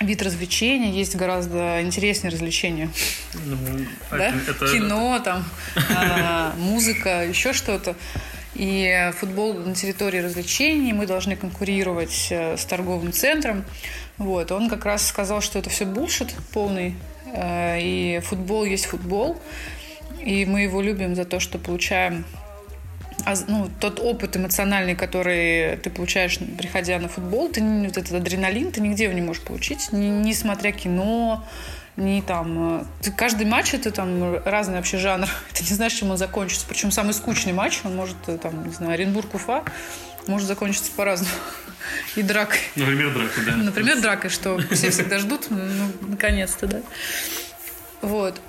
вид 0.00 0.22
развлечения, 0.22 0.90
есть 0.90 1.16
гораздо 1.16 1.82
интереснее 1.82 2.30
развлечения. 2.30 2.90
Ну, 3.44 3.56
да? 4.10 4.34
это, 4.48 4.66
Кино, 4.72 5.20
там, 5.24 5.44
а, 5.96 6.54
музыка, 6.56 7.24
еще 7.24 7.52
что-то. 7.52 7.96
И 8.54 9.10
футбол 9.18 9.54
на 9.54 9.74
территории 9.74 10.18
развлечений, 10.18 10.92
мы 10.92 11.06
должны 11.06 11.34
конкурировать 11.34 12.28
э, 12.30 12.56
с 12.56 12.64
торговым 12.64 13.12
центром. 13.12 13.64
Вот. 14.16 14.52
Он 14.52 14.70
как 14.70 14.84
раз 14.84 15.06
сказал, 15.06 15.40
что 15.40 15.58
это 15.58 15.70
все 15.70 15.84
бушит 15.84 16.32
полный, 16.52 16.94
э, 17.34 17.80
и 17.80 18.20
футбол 18.22 18.64
есть 18.64 18.86
футбол, 18.86 19.40
и 20.20 20.46
мы 20.46 20.62
его 20.62 20.80
любим 20.80 21.16
за 21.16 21.24
то, 21.24 21.40
что 21.40 21.58
получаем 21.58 22.24
ну, 23.48 23.70
тот 23.80 24.00
опыт 24.00 24.36
эмоциональный, 24.36 24.94
который 24.94 25.76
ты 25.78 25.90
получаешь, 25.90 26.38
приходя 26.58 26.98
на 26.98 27.08
футбол, 27.08 27.48
ты 27.48 27.62
вот 27.62 27.96
этот 27.96 28.12
адреналин, 28.12 28.72
ты 28.72 28.80
нигде 28.80 29.04
его 29.04 29.12
не 29.14 29.22
можешь 29.22 29.42
получить, 29.42 29.92
не, 29.92 30.10
не 30.10 30.34
смотря 30.34 30.72
кино, 30.72 31.44
не 31.96 32.22
там... 32.22 32.80
э, 32.80 32.84
Ты, 33.02 33.12
каждый 33.12 33.46
матч 33.46 33.72
это 33.72 33.90
там 33.90 34.42
разный 34.44 34.76
вообще 34.76 34.98
жанр. 34.98 35.28
Ты 35.52 35.62
не 35.62 35.70
знаешь, 35.70 35.92
чем 35.92 36.10
он 36.10 36.16
закончится. 36.16 36.66
Причем 36.68 36.90
самый 36.90 37.14
скучный 37.14 37.52
матч, 37.52 37.80
он 37.84 37.94
может, 37.94 38.16
э, 38.26 38.36
там, 38.36 38.66
не 38.66 38.72
знаю, 38.74 38.94
Оренбург-Уфа, 38.94 39.62
может 40.26 40.48
закончиться 40.48 40.90
по-разному. 40.96 41.32
И 42.16 42.22
дракой. 42.22 42.58
Например, 42.74 43.12
драка, 43.12 43.40
да. 43.46 43.56
Например, 43.56 44.00
дракой, 44.00 44.30
что 44.30 44.58
все 44.72 44.90
всегда 44.90 45.18
ждут, 45.18 45.46
ну, 45.50 45.90
наконец-то, 46.08 46.66
да. 46.66 46.80
Вот. 48.02 48.40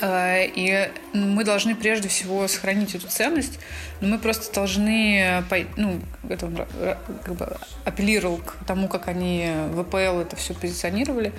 Э, 0.00 0.46
И 0.46 0.90
мы 1.12 1.44
должны 1.44 1.74
прежде 1.74 2.08
всего 2.08 2.46
сохранить 2.48 2.94
эту 2.94 3.08
ценность, 3.08 3.58
но 4.00 4.08
мы 4.08 4.18
просто 4.18 4.52
должны, 4.54 5.44
ну, 5.76 6.00
это 6.28 6.46
он 6.46 6.54
ра- 6.54 6.98
как 7.24 7.34
бы 7.34 7.56
апеллировал 7.84 8.38
к 8.38 8.56
тому, 8.66 8.88
как 8.88 9.08
они 9.08 9.50
ВПЛ 9.74 10.20
это 10.20 10.36
все 10.36 10.54
позиционировали. 10.54 11.32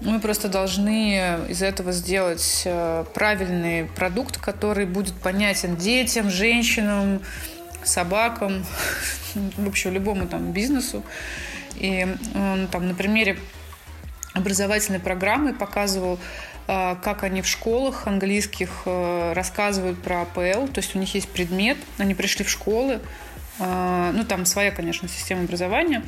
Мы 0.00 0.18
просто 0.18 0.48
должны 0.48 1.40
из 1.50 1.62
этого 1.62 1.92
сделать 1.92 2.62
э, 2.64 3.04
правильный 3.12 3.84
продукт, 3.84 4.38
который 4.38 4.86
будет 4.86 5.14
понятен 5.14 5.76
детям, 5.76 6.30
женщинам, 6.30 7.20
собакам, 7.84 8.64
в 9.34 9.68
общем, 9.68 9.92
любому 9.92 10.26
там 10.26 10.52
бизнесу. 10.52 11.02
И 11.76 12.06
он 12.34 12.66
там 12.68 12.88
на 12.88 12.94
примере 12.94 13.38
образовательной 14.32 15.00
программы 15.00 15.52
показывал, 15.52 16.14
э, 16.14 16.49
как 16.66 17.24
они 17.24 17.42
в 17.42 17.46
школах 17.46 18.06
английских 18.06 18.82
э, 18.86 19.32
рассказывают 19.32 20.00
про 20.02 20.22
АПЛ. 20.22 20.68
То 20.68 20.78
есть 20.78 20.94
у 20.94 20.98
них 20.98 21.14
есть 21.14 21.28
предмет, 21.28 21.76
они 21.98 22.14
пришли 22.14 22.44
в 22.44 22.50
школы, 22.50 23.00
э, 23.58 24.10
ну 24.14 24.24
там 24.24 24.44
своя, 24.44 24.70
конечно, 24.70 25.08
система 25.08 25.42
образования, 25.42 26.04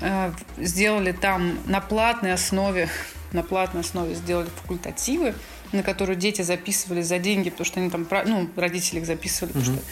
э, 0.00 0.32
сделали 0.58 1.12
там 1.12 1.58
на 1.66 1.80
платной 1.80 2.32
основе, 2.32 2.88
на 3.32 3.42
платной 3.42 3.82
основе 3.82 4.14
сделали 4.14 4.48
факультативы, 4.62 5.34
на 5.72 5.82
которые 5.82 6.16
дети 6.16 6.42
записывали 6.42 7.02
за 7.02 7.18
деньги, 7.18 7.50
потому 7.50 7.66
что 7.66 7.80
они 7.80 7.90
там, 7.90 8.06
ну, 8.26 8.48
родители 8.56 9.00
их 9.00 9.06
записывали, 9.06 9.52
потому 9.52 9.76
что 9.76 9.84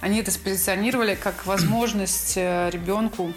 они 0.00 0.18
это 0.18 0.32
спозиционировали 0.32 1.14
как 1.14 1.46
возможность 1.46 2.34
э, 2.36 2.70
ребенку 2.70 3.32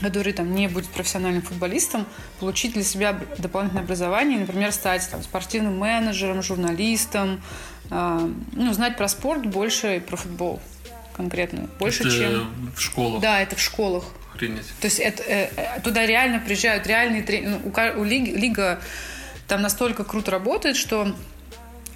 который 0.00 0.32
там 0.32 0.54
не 0.54 0.68
будет 0.68 0.86
профессиональным 0.88 1.42
футболистом, 1.42 2.06
получить 2.40 2.72
для 2.74 2.82
себя 2.82 3.18
дополнительное 3.38 3.84
образование, 3.84 4.38
например, 4.38 4.72
стать 4.72 5.08
там, 5.10 5.22
спортивным 5.22 5.78
менеджером, 5.78 6.42
журналистом, 6.42 7.42
э, 7.90 8.28
ну, 8.52 8.72
знать 8.72 8.96
про 8.96 9.08
спорт 9.08 9.46
больше 9.46 9.96
и 9.96 10.00
про 10.00 10.16
футбол 10.16 10.60
конкретно. 11.16 11.68
Больше, 11.78 12.02
Это 12.02 12.10
чем... 12.10 12.72
в 12.74 12.80
школах. 12.80 13.20
Да, 13.22 13.40
это 13.40 13.54
в 13.56 13.60
школах. 13.60 14.04
Охренеть. 14.34 14.66
То 14.80 14.86
есть 14.86 14.98
это, 14.98 15.22
э, 15.22 15.50
э, 15.56 15.80
туда 15.80 16.04
реально 16.06 16.40
приезжают 16.40 16.86
реальные 16.86 17.22
тренеры. 17.22 17.60
У, 17.64 17.70
ка- 17.70 17.94
у 17.96 18.02
лиги, 18.02 18.30
лига 18.30 18.80
там 19.46 19.62
настолько 19.62 20.02
круто 20.02 20.32
работает, 20.32 20.76
что 20.76 21.14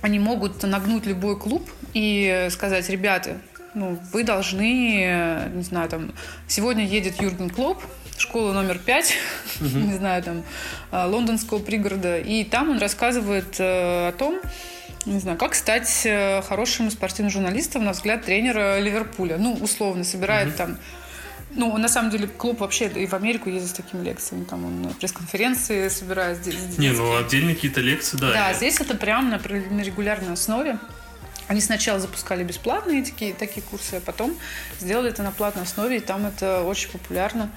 они 0.03 0.21
могут 0.21 0.63
нагнуть 0.63 1.05
любой 1.07 1.37
клуб 1.37 1.69
и 1.95 2.47
сказать, 2.51 2.89
ребята, 2.89 3.41
ну, 3.75 3.99
вы 4.13 4.25
должны, 4.25 5.49
не 5.55 5.63
знаю, 5.63 5.89
там, 5.89 6.13
сегодня 6.47 6.85
едет 6.87 7.21
Юрген 7.21 7.51
Клоп, 7.51 7.83
школа 8.17 8.53
номер 8.53 8.79
пять, 8.79 9.15
не 9.61 9.95
знаю, 9.95 10.23
там, 10.23 10.43
э, 10.91 11.05
лондонского 11.07 11.59
пригорода, 11.59 12.19
и 12.19 12.45
там 12.45 12.71
он 12.71 12.79
рассказывает 12.79 13.57
э, 13.61 14.09
о 14.09 14.13
том, 14.13 14.41
не 15.07 15.21
знаю, 15.21 15.39
как 15.39 15.55
стать 15.55 16.03
э, 16.05 16.43
хорошим 16.43 16.91
спортивным 16.91 17.31
журналистом, 17.31 17.85
на 17.85 17.93
взгляд 17.93 18.25
тренера 18.25 18.79
Ливерпуля. 18.81 19.37
Ну, 19.39 19.55
условно, 19.55 20.05
собирает 20.05 20.57
там 20.57 20.77
ну, 21.51 21.75
на 21.79 21.89
самом 21.89 22.11
деле, 22.11 22.27
клуб 22.29 22.61
вообще 22.61 22.89
и 22.89 23.07
в 23.07 23.15
Америку 23.15 23.49
ездит 23.49 23.71
с 23.71 23.73
такими 23.73 24.05
лекциями. 24.05 24.45
Там 24.45 24.67
он 24.67 24.83
на 24.83 24.89
пресс-конференции 24.91 25.89
собирает 25.89 26.39
здесь. 26.39 26.77
Не, 26.77 26.91
ну 26.91 27.17
отдельные 27.17 27.55
какие-то 27.55 27.81
лекции, 27.81 28.19
да. 28.19 28.33
Да, 28.33 28.49
Я- 28.49 28.55
здесь 28.55 28.79
это 28.81 28.95
прям 28.95 29.31
на, 29.31 29.39
пр- 29.39 29.65
на 29.71 29.81
регулярной 29.81 30.35
основе. 30.35 30.79
Они 31.49 31.61
сначала 31.61 31.99
запускали 31.99 32.45
бесплатные 32.45 33.03
такие, 33.03 33.35
такие 33.35 33.63
курсы, 33.63 33.95
а 33.95 34.01
потом 34.01 34.37
сделали 34.81 35.11
это 35.11 35.23
на 35.23 35.33
платной 35.33 35.65
основе, 35.65 35.97
и 35.97 36.01
там 36.01 36.27
это 36.27 36.63
очень 36.63 36.91
популярно. 36.91 37.51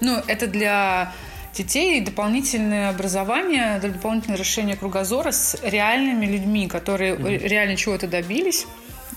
Ну, 0.00 0.22
это 0.26 0.46
для 0.46 1.12
детей 1.54 2.00
дополнительное 2.00 2.90
образование, 2.90 3.80
дополнительное 3.80 4.38
расширение 4.38 4.76
кругозора 4.76 5.32
с 5.32 5.58
реальными 5.62 6.26
людьми, 6.26 6.68
которые 6.68 7.16
реально 7.38 7.76
чего-то 7.76 8.06
добились, 8.06 8.66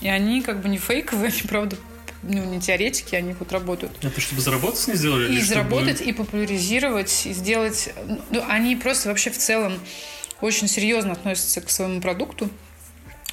и 0.00 0.08
они 0.08 0.42
как 0.42 0.60
бы 0.60 0.68
не 0.68 0.78
фейковые, 0.78 1.30
они 1.30 1.42
правда 1.42 1.76
ну, 2.22 2.44
не 2.44 2.60
теоретики, 2.60 3.14
они 3.14 3.34
вот 3.34 3.52
работают 3.52 3.92
Это 4.02 4.20
чтобы 4.20 4.40
заработать 4.42 4.86
не 4.88 4.94
сделали? 4.94 5.26
или 5.26 5.40
и 5.40 5.42
чтобы- 5.42 5.46
заработать, 5.46 6.00
и 6.00 6.12
популяризировать, 6.12 7.26
и 7.26 7.32
сделать... 7.32 7.90
Ну, 8.30 8.42
они 8.48 8.76
просто 8.76 9.08
вообще 9.08 9.30
в 9.30 9.38
целом 9.38 9.78
очень 10.40 10.68
серьезно 10.68 11.12
относятся 11.12 11.60
к 11.60 11.70
своему 11.70 12.00
продукту. 12.00 12.48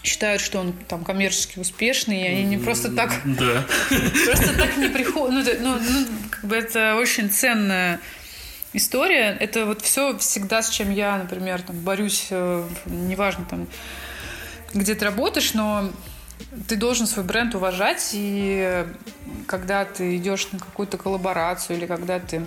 Считают, 0.03 0.41
что 0.41 0.59
он 0.59 0.73
там 0.87 1.03
коммерчески 1.03 1.59
успешный, 1.59 2.21
и 2.21 2.27
они 2.27 2.43
не 2.43 2.57
просто 2.57 2.89
так, 2.91 3.11
Да. 3.25 3.65
просто 4.25 4.57
так 4.57 4.77
не 4.77 4.87
приходят. 4.87 5.59
Ну, 5.61 5.75
ну, 5.75 5.79
ну, 5.79 6.05
как 6.29 6.45
бы 6.45 6.55
это 6.55 6.95
очень 6.95 7.29
ценная 7.29 7.99
история. 8.73 9.35
Это 9.39 9.65
вот 9.65 9.81
все 9.81 10.17
всегда, 10.17 10.61
с 10.61 10.69
чем 10.69 10.91
я, 10.91 11.17
например, 11.17 11.61
там, 11.61 11.77
борюсь, 11.79 12.27
э, 12.29 12.67
неважно 12.85 13.45
там, 13.49 13.67
где 14.73 14.95
ты 14.95 15.03
работаешь, 15.05 15.53
но 15.53 15.89
ты 16.67 16.75
должен 16.75 17.07
свой 17.07 17.25
бренд 17.25 17.55
уважать, 17.55 18.11
и 18.13 18.85
когда 19.47 19.85
ты 19.85 20.15
идешь 20.17 20.47
на 20.51 20.59
какую-то 20.59 20.97
коллаборацию 20.97 21.77
или 21.77 21.85
когда 21.85 22.19
ты 22.19 22.45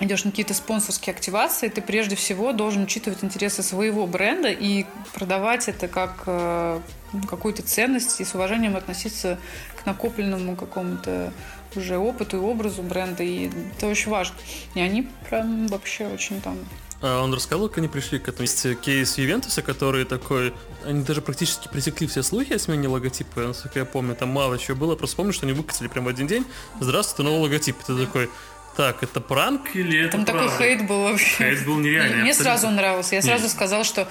идешь 0.00 0.24
на 0.24 0.30
какие-то 0.30 0.54
спонсорские 0.54 1.14
активации, 1.14 1.68
ты 1.68 1.80
прежде 1.80 2.16
всего 2.16 2.52
должен 2.52 2.84
учитывать 2.84 3.22
интересы 3.22 3.62
своего 3.62 4.06
бренда 4.06 4.48
и 4.48 4.86
продавать 5.12 5.68
это 5.68 5.86
как 5.86 6.24
э, 6.26 6.80
ну, 7.12 7.22
какую-то 7.22 7.62
ценность 7.62 8.20
и 8.20 8.24
с 8.24 8.34
уважением 8.34 8.76
относиться 8.76 9.38
к 9.80 9.86
накопленному 9.86 10.56
какому-то 10.56 11.32
уже 11.76 11.98
опыту 11.98 12.36
и 12.36 12.40
образу 12.40 12.82
бренда, 12.82 13.22
и 13.22 13.50
это 13.76 13.86
очень 13.86 14.10
важно. 14.10 14.36
И 14.74 14.80
они 14.80 15.08
прям 15.28 15.66
вообще 15.66 16.06
очень 16.06 16.40
там 16.40 16.58
А 17.00 17.22
он 17.22 17.32
рассказывал, 17.34 17.68
как 17.68 17.78
они 17.78 17.88
пришли 17.88 18.18
к 18.18 18.28
этому. 18.28 18.42
Есть 18.42 18.80
кейс 18.80 19.18
Ювентуса, 19.18 19.62
который 19.62 20.04
такой... 20.04 20.54
Они 20.84 21.02
даже 21.02 21.20
практически 21.20 21.68
пресекли 21.68 22.06
все 22.06 22.22
слухи 22.22 22.52
о 22.52 22.58
смене 22.58 22.88
логотипа, 22.88 23.40
насколько 23.40 23.78
я 23.78 23.84
помню. 23.84 24.14
Там 24.14 24.28
мало 24.28 24.54
еще 24.54 24.74
было. 24.74 24.96
Просто 24.96 25.16
помню, 25.16 25.32
что 25.32 25.46
они 25.46 25.52
выкатили 25.52 25.88
прям 25.88 26.04
в 26.04 26.08
один 26.08 26.26
день. 26.26 26.44
Здравствуйте, 26.80 27.28
новый 27.28 27.42
логотип. 27.42 27.76
И 27.80 27.84
ты 27.84 28.06
такой... 28.06 28.30
Так, 28.76 29.02
это 29.02 29.20
пранк 29.20 29.76
или 29.76 30.00
это 30.00 30.12
Там 30.12 30.24
такой 30.24 30.48
правда?» 30.48 30.58
хейт 30.64 30.86
был 30.86 31.02
вообще. 31.04 31.36
Хейт 31.36 31.64
был 31.64 31.76
нереальный, 31.78 32.22
Мне 32.22 32.30
абсолютно. 32.30 32.58
сразу 32.58 32.70
нравился. 32.74 33.14
Я 33.14 33.20
Не. 33.20 33.26
сразу 33.28 33.48
сказала, 33.48 33.84
что 33.84 34.08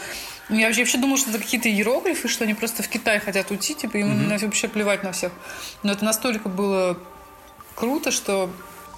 я 0.50 0.68
вообще, 0.68 0.82
вообще 0.82 0.98
думала, 0.98 1.18
что 1.18 1.32
это 1.32 1.40
какие-то 1.40 1.70
иероглифы, 1.70 2.28
что 2.30 2.44
они 2.46 2.54
просто 2.54 2.82
в 2.84 2.88
Китай 2.88 3.20
хотят 3.20 3.52
уйти, 3.52 3.76
типа 3.76 3.98
им 3.98 4.28
на- 4.30 4.38
вообще 4.38 4.68
плевать 4.70 5.04
на 5.04 5.12
всех. 5.12 5.32
Но 5.84 5.92
это 5.92 6.06
настолько 6.06 6.48
было 6.50 6.98
круто, 7.76 8.12
что 8.12 8.50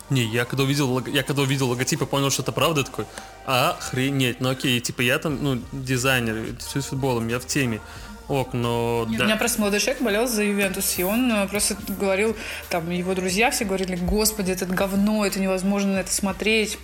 Не, 0.09 0.23
я 0.23 0.45
когда 0.45 0.63
увидел, 0.63 1.05
я 1.07 1.23
когда 1.23 1.41
увидел 1.41 1.69
логотип 1.69 2.01
и 2.01 2.05
понял, 2.05 2.29
что 2.29 2.43
это 2.43 2.51
правда, 2.51 2.81
я 2.81 2.85
такой, 2.85 3.05
охренеть, 3.45 4.39
ну 4.39 4.49
окей, 4.49 4.79
типа 4.79 5.01
я 5.01 5.17
там, 5.17 5.43
ну, 5.43 5.61
дизайнер, 5.71 6.55
все 6.59 6.81
с 6.81 6.85
футболом, 6.85 7.27
я 7.27 7.39
в 7.39 7.45
теме. 7.47 7.81
Ок, 8.27 8.53
но... 8.53 9.05
У 9.07 9.13
да. 9.13 9.25
меня 9.25 9.35
просто 9.35 9.61
молодой 9.61 9.79
человек 9.79 10.01
болел 10.01 10.27
за 10.27 10.43
Ювентус, 10.43 10.97
и 10.97 11.03
он 11.03 11.31
э, 11.31 11.47
просто 11.47 11.77
говорил, 11.87 12.35
там, 12.69 12.89
его 12.89 13.13
друзья 13.13 13.51
все 13.51 13.65
говорили, 13.65 13.95
господи, 13.95 14.51
это 14.51 14.65
говно, 14.65 15.25
это 15.25 15.39
невозможно 15.39 15.93
на 15.93 15.97
это 15.99 16.11
смотреть. 16.11 16.79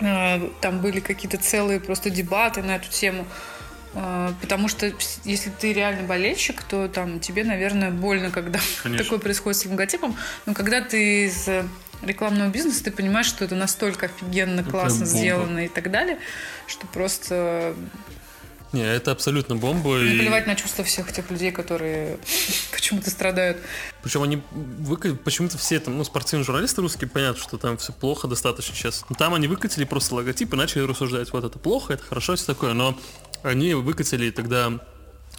Э, 0.00 0.48
Там 0.62 0.80
были 0.80 1.00
какие-то 1.00 1.36
целые 1.36 1.78
просто 1.78 2.08
дебаты 2.08 2.62
на 2.62 2.76
эту 2.76 2.90
тему. 2.90 3.26
Э, 3.94 4.32
Потому 4.40 4.68
что 4.68 4.90
если 5.24 5.50
ты 5.50 5.74
реально 5.74 6.04
болельщик, 6.06 6.62
то 6.62 6.88
там 6.88 7.20
тебе, 7.20 7.44
наверное, 7.44 7.90
больно, 7.90 8.30
когда 8.30 8.58
Конечно. 8.82 9.04
такое 9.04 9.18
происходит 9.18 9.60
с 9.60 9.66
логотипом. 9.66 10.16
Но 10.46 10.54
когда 10.54 10.80
ты 10.80 11.26
из 11.26 11.48
рекламного 12.02 12.48
бизнеса, 12.50 12.84
ты 12.84 12.90
понимаешь, 12.90 13.26
что 13.26 13.44
это 13.44 13.54
настолько 13.54 14.06
офигенно, 14.06 14.62
классно 14.64 15.04
бомба. 15.04 15.18
сделано 15.18 15.64
и 15.64 15.68
так 15.68 15.90
далее, 15.90 16.18
что 16.66 16.86
просто 16.86 17.74
Не, 18.72 18.82
это 18.82 19.12
абсолютно 19.12 19.56
бомба. 19.56 19.98
не 19.98 20.14
и- 20.16 20.18
плевать 20.18 20.46
на 20.46 20.54
чувства 20.56 20.84
всех 20.84 21.10
тех 21.12 21.30
людей, 21.30 21.50
которые 21.52 22.18
почему-то 22.72 23.10
страдают. 23.10 23.58
Причем 24.02 24.22
они 24.22 24.42
выка- 24.52 25.14
почему-то 25.16 25.56
все 25.58 25.80
там, 25.80 25.96
ну, 25.96 26.04
спортивные 26.04 26.44
журналисты 26.44 26.80
русские, 26.82 27.08
понятно, 27.08 27.42
что 27.42 27.56
там 27.58 27.76
все 27.78 27.92
плохо 27.92 28.28
достаточно 28.28 28.74
сейчас. 28.74 29.04
Но 29.08 29.16
там 29.16 29.34
они 29.34 29.46
выкатили 29.48 29.84
просто 29.84 30.14
логотип 30.16 30.52
и 30.52 30.56
начали 30.56 30.82
рассуждать, 30.82 31.32
вот 31.32 31.44
это 31.44 31.58
плохо, 31.58 31.94
это 31.94 32.02
хорошо, 32.02 32.36
все 32.36 32.46
такое. 32.46 32.72
Но 32.74 32.98
они 33.42 33.74
выкатили 33.74 34.30
тогда 34.30 34.72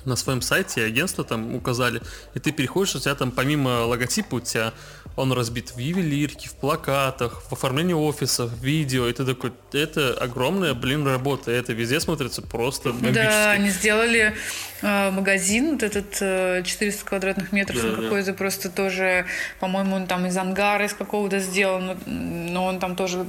на 0.05 0.15
своем 0.15 0.41
сайте 0.41 0.85
агентство 0.85 1.25
там 1.25 1.53
указали, 1.55 2.01
и 2.33 2.39
ты 2.39 2.51
переходишь, 2.53 2.95
у 2.95 2.99
тебя 2.99 3.13
там 3.15 3.29
помимо 3.31 3.85
логотипа 3.85 4.35
у 4.35 4.39
тебя 4.39 4.73
он 5.17 5.33
разбит 5.33 5.71
в 5.71 5.79
ювелирке, 5.79 6.47
в 6.47 6.53
плакатах, 6.53 7.41
в 7.49 7.51
оформлении 7.51 7.93
офисов, 7.93 8.51
в 8.51 8.63
видео, 8.63 9.07
и 9.07 9.13
ты 9.13 9.25
такой, 9.25 9.51
это 9.73 10.13
огромная, 10.13 10.75
блин, 10.75 11.07
работа, 11.07 11.51
это 11.51 11.73
везде 11.73 11.99
смотрится 11.99 12.43
просто 12.43 12.93
бомбически. 12.93 13.15
Да, 13.15 13.51
они 13.51 13.69
сделали 13.69 14.35
э, 14.83 15.11
магазин, 15.11 15.71
вот 15.71 15.81
этот 15.81 16.17
э, 16.21 16.61
400 16.63 17.03
квадратных 17.03 17.51
метров, 17.51 17.81
Да, 17.81 17.87
он 17.87 17.95
да. 17.95 18.01
какой-то 18.03 18.33
просто 18.33 18.69
тоже, 18.69 19.25
по-моему, 19.59 19.95
он 19.95 20.05
там 20.05 20.27
из 20.27 20.37
ангара 20.37 20.85
из 20.85 20.93
какого-то 20.93 21.39
сделан, 21.39 21.97
но 22.05 22.65
он 22.65 22.79
там 22.79 22.95
тоже 22.95 23.25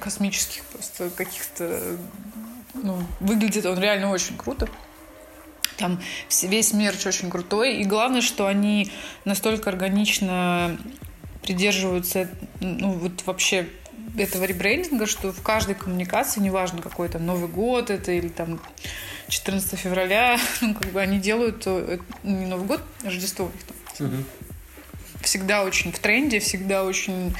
космических 0.00 0.64
просто 0.64 1.10
каких-то, 1.10 1.98
ну, 2.74 3.02
выглядит 3.20 3.66
он 3.66 3.78
реально 3.78 4.10
очень 4.10 4.38
круто. 4.38 4.68
Там 5.76 6.00
весь 6.42 6.72
мерч 6.72 7.06
очень 7.06 7.28
крутой. 7.28 7.76
И 7.76 7.84
главное, 7.84 8.22
что 8.22 8.46
они 8.46 8.90
настолько 9.26 9.68
органично 9.68 10.78
придерживаются, 11.46 12.28
ну, 12.60 12.92
вот 12.92 13.24
вообще 13.24 13.68
этого 14.18 14.44
ребрендинга, 14.44 15.06
что 15.06 15.32
в 15.32 15.42
каждой 15.42 15.74
коммуникации, 15.74 16.40
неважно, 16.40 16.82
какой 16.82 17.08
там 17.08 17.24
Новый 17.24 17.48
год 17.48 17.90
это 17.90 18.12
или 18.12 18.28
там 18.28 18.60
14 19.28 19.78
февраля, 19.78 20.38
ну, 20.60 20.74
как 20.74 20.90
бы 20.92 21.00
они 21.00 21.18
делают 21.18 21.62
э, 21.66 21.98
не 22.24 22.46
Новый 22.46 22.66
год, 22.66 22.82
а 23.02 23.06
Рождество 23.06 23.46
у 23.46 23.48
них 23.48 23.62
там. 23.62 24.06
Мгм. 24.06 24.24
Всегда 25.22 25.64
очень 25.64 25.92
в 25.92 25.98
тренде, 25.98 26.40
всегда 26.40 26.84
очень 26.84 27.34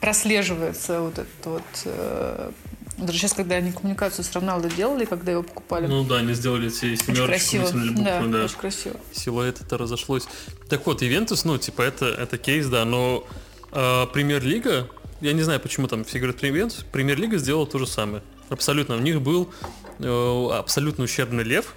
прослеживается 0.00 1.00
вот 1.00 1.18
этот 1.18 1.46
вот 1.46 1.82
э, 1.84 2.50
даже 2.98 3.18
сейчас, 3.18 3.32
когда 3.32 3.56
они 3.56 3.72
коммуникацию 3.72 4.24
с 4.24 4.32
Роналдо 4.32 4.68
делали, 4.68 5.04
когда 5.04 5.32
его 5.32 5.42
покупали, 5.42 5.86
Ну 5.86 6.04
да, 6.04 6.18
они 6.18 6.34
сделали 6.34 6.68
эти 6.68 6.92
очень 6.92 6.96
семерочки, 6.98 7.56
красиво. 7.58 7.64
буквы, 7.64 8.04
да, 8.04 8.22
да. 8.22 8.44
очень 8.44 8.56
красиво. 8.58 8.96
силуэт 9.12 9.60
это 9.60 9.78
разошлось. 9.78 10.24
Так 10.68 10.86
вот, 10.86 11.02
Ивентус, 11.02 11.44
ну, 11.44 11.58
типа, 11.58 11.82
это, 11.82 12.06
это 12.06 12.38
кейс, 12.38 12.66
да, 12.66 12.84
но 12.84 13.24
э, 13.72 14.06
Премьер-лига, 14.12 14.88
я 15.20 15.32
не 15.32 15.42
знаю, 15.42 15.60
почему 15.60 15.88
там 15.88 16.04
все 16.04 16.18
говорят 16.18 16.42
Ивентус, 16.42 16.84
Премьер-лига 16.92 17.38
сделала 17.38 17.66
то 17.66 17.78
же 17.78 17.86
самое. 17.86 18.22
Абсолютно. 18.48 18.96
У 18.96 19.00
них 19.00 19.22
был 19.22 19.50
э, 19.98 20.48
абсолютно 20.52 21.04
ущербный 21.04 21.44
лев. 21.44 21.74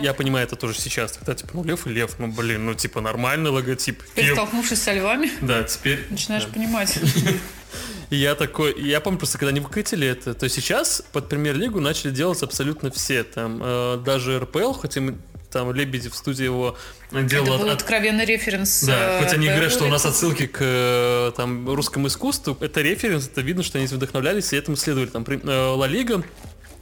Я 0.00 0.14
понимаю, 0.14 0.46
это 0.46 0.56
тоже 0.56 0.78
сейчас. 0.78 1.12
Тогда, 1.12 1.34
типа, 1.34 1.50
ну, 1.54 1.64
лев 1.64 1.86
и 1.86 1.90
лев, 1.90 2.16
ну, 2.18 2.28
блин, 2.28 2.66
ну, 2.66 2.74
типа, 2.74 3.00
нормальный 3.00 3.50
логотип. 3.50 4.02
Теперь, 4.04 4.24
Киев. 4.26 4.34
столкнувшись 4.36 4.82
со 4.82 4.92
львами, 4.92 5.30
Да, 5.40 5.62
теперь... 5.64 6.06
начинаешь 6.10 6.44
да. 6.44 6.52
понимать. 6.52 6.98
Я 8.10 8.34
такой, 8.34 8.78
я 8.78 9.00
помню 9.00 9.18
просто, 9.18 9.38
когда 9.38 9.48
они 9.50 9.60
выкатили 9.60 10.06
это, 10.06 10.34
то 10.34 10.46
сейчас 10.46 11.02
под 11.12 11.30
премьер-лигу 11.30 11.80
начали 11.80 12.10
делать 12.10 12.42
абсолютно 12.42 12.90
все. 12.90 13.24
Там 13.24 13.58
э, 13.64 14.02
даже 14.04 14.38
РПЛ, 14.38 14.72
хотя 14.72 15.00
мы 15.00 15.14
там 15.50 15.72
Лебедев 15.72 16.12
в 16.12 16.16
студии 16.16 16.44
его 16.44 16.76
делал 17.10 17.46
Это 17.46 17.58
был 17.58 17.70
от- 17.70 17.76
откровенный 17.76 18.26
референс. 18.26 18.82
Да, 18.84 19.18
э, 19.18 19.22
хоть 19.24 19.32
они 19.32 19.46
говорят, 19.48 19.72
что 19.72 19.84
у 19.84 19.88
нас 19.88 20.04
отсылки 20.04 20.46
к 20.46 20.58
э, 20.60 21.32
там, 21.36 21.66
русскому 21.70 22.08
искусству, 22.08 22.54
это 22.60 22.82
референс, 22.82 23.28
это 23.28 23.40
видно, 23.40 23.62
что 23.62 23.78
они 23.78 23.86
вдохновлялись 23.86 24.52
и 24.52 24.56
этому 24.56 24.76
следовали. 24.76 25.08
Там 25.08 25.24
Ла 25.44 25.86
Лига, 25.86 26.22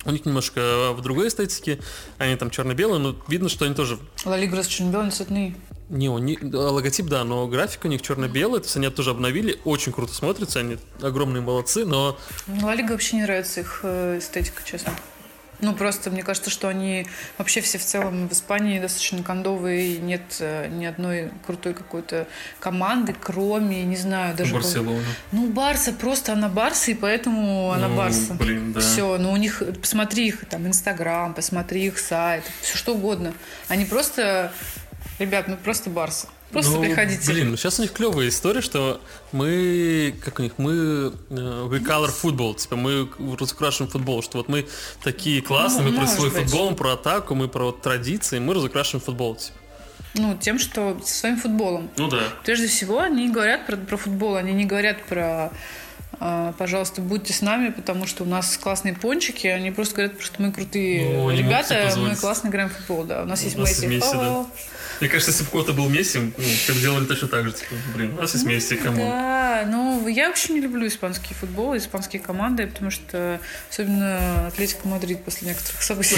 у 0.04 0.10
них 0.10 0.24
немножко 0.24 0.92
в 0.92 1.02
другой 1.02 1.28
эстетике, 1.28 1.78
они 2.18 2.36
там 2.36 2.50
черно-белые, 2.50 2.98
но 3.00 3.16
видно, 3.28 3.48
что 3.48 3.64
они 3.64 3.74
тоже... 3.74 3.98
Раз 4.24 4.66
черно-белый, 4.66 5.10
цветные. 5.10 5.54
Не, 5.88 6.08
у 6.08 6.18
них- 6.18 6.38
логотип, 6.42 7.06
да, 7.06 7.24
но 7.24 7.46
графика 7.48 7.86
у 7.86 7.90
них 7.90 8.00
черно-белая, 8.00 8.60
то 8.60 8.66
есть 8.66 8.76
они 8.76 8.86
это 8.86 8.96
тоже 8.96 9.10
обновили, 9.10 9.58
очень 9.64 9.92
круто 9.92 10.14
смотрятся, 10.14 10.60
они 10.60 10.78
огромные 11.02 11.42
молодцы, 11.42 11.84
но 11.84 12.16
Мне 12.46 12.64
Ла 12.64 12.74
Лига 12.74 12.92
вообще 12.92 13.16
не 13.16 13.22
нравится 13.22 13.60
их 13.60 13.80
э, 13.82 14.18
эстетика, 14.18 14.62
честно. 14.64 14.92
Ну, 15.60 15.74
просто 15.74 16.10
мне 16.10 16.22
кажется, 16.22 16.50
что 16.50 16.68
они 16.68 17.06
вообще 17.38 17.60
все 17.60 17.78
в 17.78 17.84
целом 17.84 18.28
в 18.28 18.32
Испании 18.32 18.78
достаточно 18.80 19.22
кондовые, 19.22 19.94
и 19.94 19.98
нет 19.98 20.22
э, 20.40 20.68
ни 20.68 20.84
одной 20.84 21.30
крутой 21.46 21.74
какой-то 21.74 22.26
команды, 22.58 23.14
кроме, 23.18 23.82
не 23.84 23.96
знаю, 23.96 24.34
даже... 24.36 24.54
Барселона. 24.54 25.02
Ну, 25.32 25.48
Барса, 25.48 25.92
просто 25.92 26.32
она 26.32 26.48
Барса, 26.48 26.90
и 26.92 26.94
поэтому 26.94 27.72
она 27.72 27.88
Ну, 27.88 27.96
Барса. 27.96 28.34
блин, 28.34 28.72
да. 28.72 28.80
Все, 28.80 29.18
ну 29.18 29.32
у 29.32 29.36
них, 29.36 29.62
посмотри 29.80 30.28
их 30.28 30.44
там 30.46 30.66
Инстаграм, 30.66 31.34
посмотри 31.34 31.86
их 31.86 31.98
сайт, 31.98 32.44
все 32.62 32.76
что 32.76 32.94
угодно. 32.94 33.32
Они 33.68 33.84
просто, 33.84 34.52
ребят, 35.20 35.48
мы 35.48 35.56
просто 35.56 35.90
Барса. 35.90 36.28
Просто 36.50 36.72
Ну, 36.72 36.82
приходите. 36.82 37.30
Блин, 37.30 37.50
ну 37.50 37.56
сейчас 37.56 37.78
у 37.78 37.82
них 37.82 37.92
клевая 37.92 38.28
история, 38.28 38.60
что 38.60 39.00
мы, 39.30 40.14
как 40.24 40.40
у 40.40 40.42
них, 40.42 40.54
мы 40.58 40.72
э, 40.72 41.12
we 41.30 41.80
color 41.80 42.10
football, 42.10 42.56
типа 42.56 42.74
мы 42.74 43.08
разукрашиваем 43.38 43.90
футбол, 43.90 44.22
что 44.22 44.38
вот 44.38 44.48
мы 44.48 44.66
такие 45.04 45.42
классные, 45.42 45.84
Ну, 45.86 45.92
мы 45.92 45.98
про 45.98 46.06
свой 46.08 46.30
быть. 46.30 46.42
футбол, 46.42 46.74
про 46.74 46.94
атаку, 46.94 47.34
мы 47.36 47.46
про 47.48 47.66
вот 47.66 47.82
традиции, 47.82 48.40
мы 48.40 48.54
разукрашиваем 48.54 49.04
футбол. 49.04 49.36
типа. 49.36 49.56
Ну, 50.14 50.36
тем, 50.36 50.58
что 50.58 50.98
со 51.04 51.14
своим 51.14 51.36
футболом. 51.36 51.88
Ну 51.96 52.08
да. 52.08 52.22
Прежде 52.44 52.66
всего, 52.66 52.98
они 52.98 53.30
говорят 53.30 53.66
про, 53.66 53.76
про 53.76 53.96
футбол, 53.96 54.34
они 54.34 54.52
не 54.52 54.64
говорят 54.64 55.04
про 55.04 55.52
а, 56.18 56.52
пожалуйста, 56.58 57.00
будьте 57.00 57.32
с 57.32 57.40
нами, 57.40 57.70
потому 57.70 58.06
что 58.06 58.24
у 58.24 58.26
нас 58.26 58.58
классные 58.58 58.94
пончики, 58.94 59.46
они 59.46 59.70
просто 59.70 59.94
говорят, 59.94 60.20
что 60.20 60.42
мы 60.42 60.52
крутые 60.52 61.16
Ну, 61.16 61.30
ребята, 61.30 61.94
мы 61.96 62.16
классно 62.16 62.48
играем 62.48 62.68
в 62.68 62.72
футбол, 62.72 63.04
да. 63.04 63.22
У 63.22 63.26
нас 63.26 63.42
есть 63.42 63.56
У 63.56 63.60
нас 63.60 63.70
есть 63.70 63.84
Мне 65.00 65.08
кажется, 65.08 65.30
если 65.30 65.44
бы 65.44 65.48
кто-то 65.48 65.72
был 65.72 65.88
Месси, 65.88 66.18
ну, 66.18 66.32
как 66.66 66.76
делали 66.76 67.06
точно 67.06 67.28
так 67.28 67.46
же. 67.46 67.52
Типа, 67.52 67.74
блин, 67.94 68.18
у 68.18 68.20
нас 68.20 68.34
есть 68.34 68.44
Месси, 68.44 68.76
кому. 68.76 69.02
Да, 69.02 69.66
ну 69.66 70.06
я 70.08 70.28
вообще 70.28 70.52
не 70.52 70.60
люблю 70.60 70.86
испанский 70.86 71.32
футбол, 71.32 71.74
испанские 71.76 72.20
команды, 72.20 72.66
потому 72.66 72.90
что 72.90 73.40
особенно 73.70 74.48
Атлетика 74.48 74.86
Мадрид 74.86 75.24
после 75.24 75.48
некоторых 75.48 75.82
событий. 75.82 76.16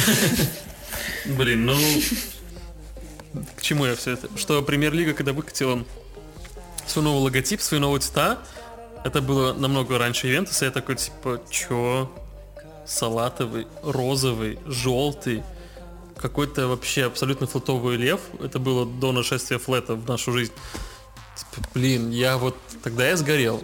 Блин, 1.26 1.66
ну... 1.66 1.76
К 3.56 3.62
чему 3.62 3.86
я 3.86 3.96
все 3.96 4.12
это? 4.12 4.28
Что 4.36 4.60
Премьер-лига, 4.62 5.14
когда 5.14 5.32
выкатила 5.32 5.84
свой 6.86 7.04
новый 7.04 7.22
логотип, 7.22 7.62
свои 7.62 7.80
новые 7.80 8.00
цвета, 8.00 8.38
это 9.04 9.22
было 9.22 9.52
намного 9.54 9.96
раньше 9.96 10.28
Ювентуса, 10.28 10.66
я 10.66 10.70
такой, 10.70 10.96
типа, 10.96 11.40
чё? 11.48 12.12
Салатовый, 12.84 13.68
розовый, 13.82 14.58
желтый, 14.66 15.42
какой-то 16.22 16.68
вообще 16.68 17.04
абсолютно 17.04 17.46
флотовый 17.46 17.96
лев. 17.96 18.20
Это 18.40 18.58
было 18.58 18.86
до 18.86 19.12
нашествия 19.12 19.58
флета 19.58 19.96
в 19.96 20.08
нашу 20.08 20.32
жизнь. 20.32 20.52
Типа, 21.36 21.68
блин, 21.74 22.10
я 22.10 22.38
вот... 22.38 22.56
Тогда 22.82 23.08
я 23.08 23.16
сгорел. 23.16 23.62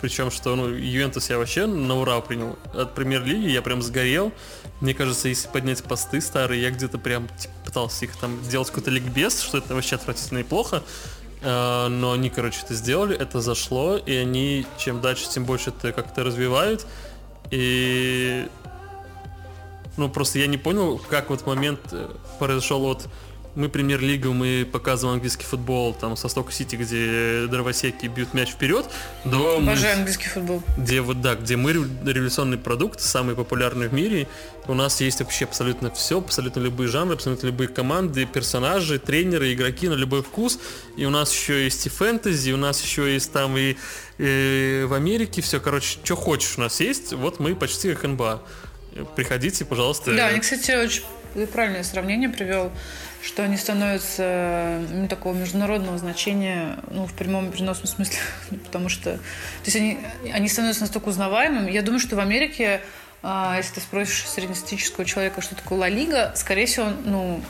Причем, 0.00 0.30
что, 0.30 0.56
ну, 0.56 0.68
Ювентус 0.68 1.28
я 1.28 1.36
вообще 1.36 1.66
на 1.66 1.98
ура 1.98 2.20
принял. 2.20 2.56
От 2.72 2.94
премьер-лиги 2.94 3.48
я 3.48 3.60
прям 3.60 3.82
сгорел. 3.82 4.32
Мне 4.80 4.94
кажется, 4.94 5.28
если 5.28 5.48
поднять 5.48 5.82
посты 5.82 6.20
старые, 6.20 6.62
я 6.62 6.70
где-то 6.70 6.98
прям 6.98 7.28
типа, 7.36 7.52
пытался 7.66 8.06
их 8.06 8.16
там 8.16 8.42
сделать 8.44 8.68
какой-то 8.68 8.90
ликбез, 8.90 9.42
что 9.42 9.58
это 9.58 9.74
вообще 9.74 9.96
отвратительно 9.96 10.38
и 10.38 10.42
плохо. 10.44 10.82
А, 11.42 11.88
Но 11.88 12.12
они, 12.12 12.30
короче, 12.30 12.60
это 12.64 12.74
сделали, 12.74 13.16
это 13.16 13.40
зашло, 13.40 13.96
и 13.96 14.14
они 14.14 14.64
чем 14.78 15.00
дальше, 15.00 15.28
тем 15.28 15.44
больше 15.44 15.70
это 15.70 15.92
как-то 15.92 16.22
развивают. 16.22 16.86
И 17.50 18.48
ну, 20.00 20.08
просто 20.08 20.38
я 20.38 20.46
не 20.46 20.56
понял, 20.56 20.98
как 21.10 21.28
вот 21.30 21.46
момент 21.46 21.80
э, 21.92 22.08
произошел 22.38 22.84
от 22.86 23.06
мы 23.56 23.68
премьер-лигу, 23.68 24.32
мы 24.32 24.64
показываем 24.70 25.14
английский 25.16 25.44
футбол, 25.44 25.92
там, 25.92 26.16
со 26.16 26.28
Сток-Сити, 26.28 26.76
где 26.76 27.46
дровосеки 27.48 28.06
бьют 28.06 28.32
мяч 28.32 28.50
вперед, 28.50 28.86
до 29.24 29.58
мы- 29.58 29.72
Обожаю 29.72 29.96
английский 29.98 30.28
футбол. 30.28 30.62
где 30.78 31.00
вот 31.00 31.20
да, 31.20 31.34
где 31.34 31.56
мы 31.56 31.72
рев- 31.72 31.88
революционный 32.06 32.58
продукт, 32.58 33.00
самый 33.00 33.34
популярный 33.34 33.88
в 33.88 33.92
мире. 33.92 34.28
У 34.68 34.74
нас 34.74 35.00
есть 35.00 35.18
вообще 35.20 35.46
абсолютно 35.46 35.90
все, 35.90 36.18
абсолютно 36.18 36.60
любые 36.60 36.86
жанры, 36.88 37.14
абсолютно 37.14 37.48
любые 37.48 37.66
команды, 37.66 38.24
персонажи, 38.24 39.00
тренеры, 39.00 39.52
игроки 39.52 39.88
на 39.88 39.94
любой 39.94 40.22
вкус. 40.22 40.60
И 40.96 41.04
у 41.04 41.10
нас 41.10 41.34
еще 41.34 41.64
есть 41.64 41.84
и 41.86 41.88
фэнтези, 41.88 42.52
у 42.52 42.56
нас 42.56 42.80
еще 42.80 43.12
есть 43.12 43.32
там 43.32 43.56
и, 43.58 43.74
и 44.18 44.86
в 44.88 44.94
Америке 44.94 45.42
все, 45.42 45.58
короче, 45.58 45.98
что 46.04 46.14
хочешь 46.14 46.56
у 46.56 46.60
нас 46.60 46.78
есть. 46.80 47.12
Вот 47.14 47.40
мы 47.40 47.56
почти 47.56 47.92
как 47.94 48.04
НБА. 48.04 48.42
Приходите, 49.16 49.64
пожалуйста. 49.64 50.14
Да, 50.14 50.26
они, 50.26 50.40
кстати, 50.40 50.72
очень 50.72 51.02
правильное 51.52 51.82
сравнение 51.84 52.28
привел, 52.28 52.72
что 53.22 53.42
они 53.44 53.56
становятся 53.56 54.80
ну, 54.90 55.06
такого 55.08 55.34
международного 55.34 55.98
значения, 55.98 56.76
ну, 56.90 57.06
в 57.06 57.12
прямом 57.14 57.48
и 57.48 57.52
переносном 57.52 57.86
смысле, 57.86 58.16
потому 58.64 58.88
что, 58.88 59.12
то 59.16 59.20
есть 59.66 59.76
они, 59.76 59.98
они 60.32 60.48
становятся 60.48 60.82
настолько 60.82 61.08
узнаваемыми. 61.08 61.70
Я 61.70 61.82
думаю, 61.82 62.00
что 62.00 62.16
в 62.16 62.20
Америке, 62.20 62.80
а, 63.22 63.56
если 63.58 63.74
ты 63.74 63.80
спросишь 63.80 64.26
среднестатистического 64.28 65.04
человека, 65.04 65.40
что 65.40 65.54
такое 65.54 65.78
Ла 65.78 65.88
Лига, 65.88 66.32
скорее 66.34 66.66
всего, 66.66 66.86
ну, 67.04 67.42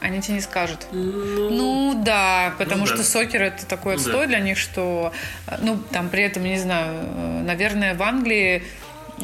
они 0.00 0.20
тебе 0.20 0.34
не 0.34 0.40
скажут. 0.40 0.86
Ну 0.92 2.00
да, 2.04 2.54
потому 2.58 2.82
Ну 2.82 2.86
да. 2.86 2.94
что 2.94 3.02
сокер 3.04 3.42
это 3.42 3.66
такой 3.66 3.96
Ну 3.96 4.02
да. 4.02 4.10
отстой 4.10 4.26
для 4.28 4.38
них, 4.40 4.56
что, 4.58 5.12
ну, 5.60 5.78
там 5.90 6.08
при 6.08 6.22
этом, 6.22 6.44
не 6.44 6.58
знаю, 6.58 7.00
э, 7.02 7.42
наверное, 7.44 7.94
в 7.94 8.02
Англии 8.02 8.62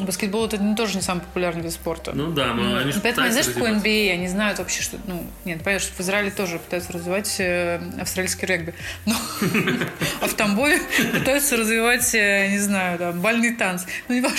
баскетбол 0.03 0.45
это 0.45 0.57
не- 0.57 0.75
тоже 0.75 0.95
не 0.95 1.01
самый 1.01 1.21
популярный 1.21 1.63
вид 1.63 1.71
спорта. 1.71 2.11
Ну 2.13 2.31
да, 2.31 2.53
мы, 2.53 2.79
они 2.79 2.91
же 2.91 2.99
Поэтому, 3.01 3.29
знаешь, 3.29 3.47
такое. 3.47 3.73
NBA, 3.73 4.11
они 4.13 4.27
знают 4.27 4.59
вообще, 4.59 4.81
что... 4.81 4.97
Ну, 5.05 5.25
нет, 5.45 5.63
понимаешь, 5.63 5.83
в 5.83 5.99
Израиле 5.99 6.31
тоже 6.31 6.59
пытаются 6.59 6.93
развивать 6.93 7.35
э, 7.39 7.81
австралийский 7.99 8.45
регби. 8.45 8.73
Но 9.05 9.15
а 10.21 10.27
в 10.27 10.33
Тамбове 10.33 10.79
пытаются 11.13 11.57
развивать, 11.57 12.13
э, 12.13 12.47
не 12.49 12.59
знаю, 12.59 12.97
там, 12.99 13.21
бальный 13.21 13.55
танц. 13.55 13.83
Ну, 14.07 14.15
не 14.15 14.21
важно. 14.21 14.37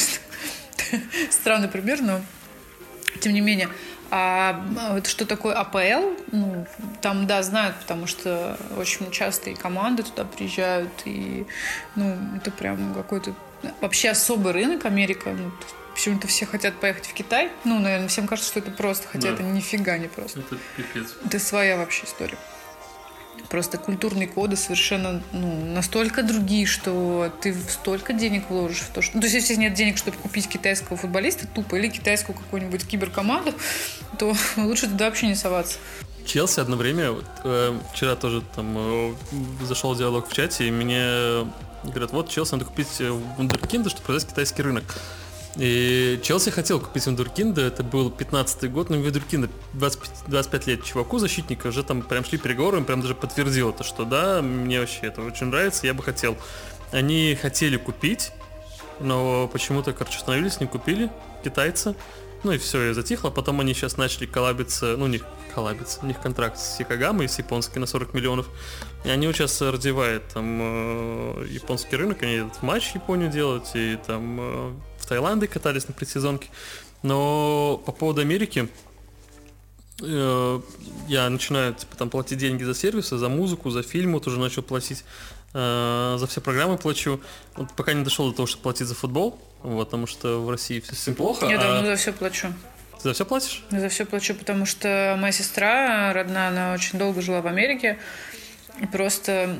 Странный 1.31 1.69
пример, 1.69 2.01
но 2.03 2.21
тем 3.21 3.33
не 3.33 3.41
менее. 3.41 3.69
А 4.11 4.65
вот 4.93 5.07
что 5.09 5.27
такое 5.27 5.55
АПЛ, 5.55 6.15
ну, 6.31 6.67
там, 7.01 7.27
да, 7.27 7.43
знают, 7.43 7.77
потому 7.77 8.07
что 8.07 8.57
очень 8.77 9.11
часто 9.11 9.51
и 9.51 9.55
команды 9.55 10.05
туда 10.05 10.25
приезжают, 10.25 10.93
и, 11.05 11.45
ну, 11.97 12.17
это 12.37 12.53
прям 12.53 12.95
какой-то 12.95 13.35
вообще 13.81 14.11
особый 14.11 14.53
рынок 14.53 14.85
Америка. 14.85 15.31
Ну, 15.31 15.51
почему-то 15.95 16.27
все 16.27 16.47
хотят 16.47 16.75
поехать 16.79 17.07
в 17.07 17.13
Китай. 17.15 17.51
Ну, 17.65 17.79
наверное, 17.79 18.09
всем 18.09 18.27
кажется, 18.27 18.51
что 18.51 18.61
это 18.61 18.71
просто, 18.71 19.09
хотя 19.09 19.29
Да. 19.29 19.35
это 19.35 19.43
нифига 19.43 19.97
не 19.99 20.09
просто. 20.09 20.41
Это 20.41 20.59
пипец. 20.77 21.15
Это 21.25 21.39
своя 21.39 21.77
вообще 21.77 22.05
история. 22.05 22.37
Просто 23.49 23.79
культурные 23.79 24.27
коды 24.27 24.57
совершенно 24.57 25.23
ну, 25.33 25.65
настолько 25.73 26.23
другие, 26.23 26.67
что 26.67 27.33
ты 27.41 27.55
столько 27.55 28.13
денег 28.13 28.45
вложишь 28.49 28.81
в 28.81 28.89
то, 28.89 29.03
что... 29.03 29.15
Ну, 29.15 29.21
то 29.21 29.27
есть, 29.27 29.37
если 29.37 29.55
нет 29.55 29.75
денег, 29.75 29.99
чтобы 29.99 30.17
купить 30.17 30.49
китайского 30.49 30.97
футболиста 30.97 31.47
тупо 31.47 31.77
или 31.77 31.89
китайскую 31.89 32.37
какую-нибудь 32.37 32.87
киберкоманду, 32.87 33.53
то 34.19 34.35
лучше 34.57 34.89
туда 34.89 35.07
вообще 35.07 35.29
не 35.29 35.35
соваться. 35.35 35.79
Челси 36.25 36.59
одно 36.61 36.77
время, 36.77 37.13
вот, 37.13 37.27
э, 37.45 37.79
вчера 37.95 38.17
тоже 38.17 38.43
там 38.57 38.75
э, 38.77 39.15
зашел 39.63 39.95
диалог 39.95 40.29
в 40.29 40.33
чате, 40.33 40.67
и 40.67 40.71
мне 40.73 41.47
говорят, 41.91 42.13
вот 42.13 42.29
Челси 42.29 42.53
надо 42.53 42.65
купить 42.65 43.01
э, 43.01 43.11
вундеркинда, 43.11 43.91
чтобы 43.91 44.07
продать 44.07 44.27
китайский 44.27 44.63
рынок. 44.63 44.85
И 45.57 46.21
Челси 46.23 46.51
хотел 46.51 46.81
купить 46.81 47.07
вундеркинда, 47.07 47.63
это 47.63 47.83
был 47.83 48.11
15 48.11 48.71
год, 48.71 48.91
но 48.91 48.97
вундеркинда 48.97 49.49
25, 49.73 50.11
25 50.29 50.67
лет 50.67 50.85
чуваку, 50.85 51.19
защитника, 51.19 51.69
уже 51.69 51.83
там 51.83 52.03
прям 52.03 52.25
шли 52.25 52.37
переговоры, 52.37 52.77
он 52.77 52.85
прям 52.85 53.01
даже 53.01 53.15
подтвердил 53.15 53.71
это, 53.71 53.83
что 53.83 54.05
да, 54.05 54.43
мне 54.43 54.81
вообще 54.81 55.07
это 55.07 55.23
очень 55.23 55.47
нравится, 55.47 55.87
я 55.87 55.95
бы 55.95 56.03
хотел. 56.03 56.37
Они 56.93 57.37
хотели 57.41 57.79
купить, 57.79 58.33
но 59.01 59.49
почему-то, 59.49 59.93
короче, 59.93 60.19
остановились, 60.19 60.61
не 60.61 60.67
купили 60.67 61.11
китайцы. 61.43 61.95
Ну 62.47 62.53
и 62.53 62.59
все, 62.59 62.91
и 62.91 62.93
затихло. 62.93 63.31
Потом 63.31 63.59
они 63.59 63.75
сейчас 63.75 63.97
начали 63.97 64.25
коллабиться, 64.25 64.97
ну 64.97 65.09
не 65.09 65.21
коллабиться, 65.53 65.99
у 66.05 66.07
них 66.07 66.21
контракт 66.21 66.61
с 66.61 66.77
Сикагамой, 66.77 67.29
с 67.29 67.39
японской 67.39 67.81
на 67.81 67.87
40 67.87 68.15
миллионов. 68.15 68.47
И 69.05 69.11
они 69.11 69.27
сейчас 69.33 69.61
развивают 69.61 70.29
там 70.29 70.59
э, 70.61 71.47
японский 71.51 71.97
рынок, 71.97 72.23
они 72.23 72.35
этот 72.35 72.63
матч 72.63 72.93
в 72.93 72.95
Японию 72.95 73.33
делают, 73.33 73.65
и 73.75 73.99
там 74.07 74.39
э, 74.41 74.73
в 75.01 75.07
Таиланде 75.07 75.49
катались 75.49 75.89
на 75.89 75.95
предсезонке. 75.95 76.49
Но 77.03 77.83
по 77.85 77.91
поводу 77.91 78.21
Америки, 78.21 78.69
э, 80.03 80.61
я 81.09 81.29
начинаю 81.29 81.75
типа, 81.75 81.97
там 81.97 82.11
платить 82.11 82.39
деньги 82.39 82.63
за 82.63 82.77
сервисы, 82.77 83.19
за 83.19 83.29
музыку, 83.29 83.71
за 83.71 83.83
фильм, 83.83 84.13
вот 84.13 84.29
уже 84.29 84.39
начал 84.39 84.63
платить, 84.63 85.03
э, 85.53 86.17
за 86.17 86.27
все 86.29 86.41
программы 86.41 86.79
плачу. 86.79 87.21
Вот 87.57 87.73
пока 87.73 87.93
не 87.93 88.05
дошел 88.05 88.31
до 88.31 88.37
того, 88.37 88.47
чтобы 88.47 88.63
платить 88.63 88.87
за 88.87 88.95
футбол, 88.95 89.37
вот, 89.67 89.87
потому 89.87 90.07
что 90.07 90.41
в 90.45 90.51
России 90.51 90.81
все 90.81 90.95
совсем 90.95 91.15
плохо. 91.15 91.47
Я 91.47 91.59
а 91.59 91.63
давно 91.63 91.87
за 91.87 91.97
все 91.97 92.13
плачу. 92.13 92.53
Ты 93.03 93.09
за 93.09 93.13
все 93.15 93.27
платишь? 93.27 93.65
Я 93.71 93.81
за 93.81 93.89
все 93.89 94.05
плачу, 94.05 94.35
потому 94.35 94.65
что 94.65 95.17
моя 95.19 95.33
сестра 95.33 96.13
родная, 96.13 96.49
она 96.49 96.73
очень 96.73 96.99
долго 96.99 97.21
жила 97.21 97.43
в 97.43 97.47
Америке. 97.47 97.99
И 98.81 98.87
просто 98.87 99.59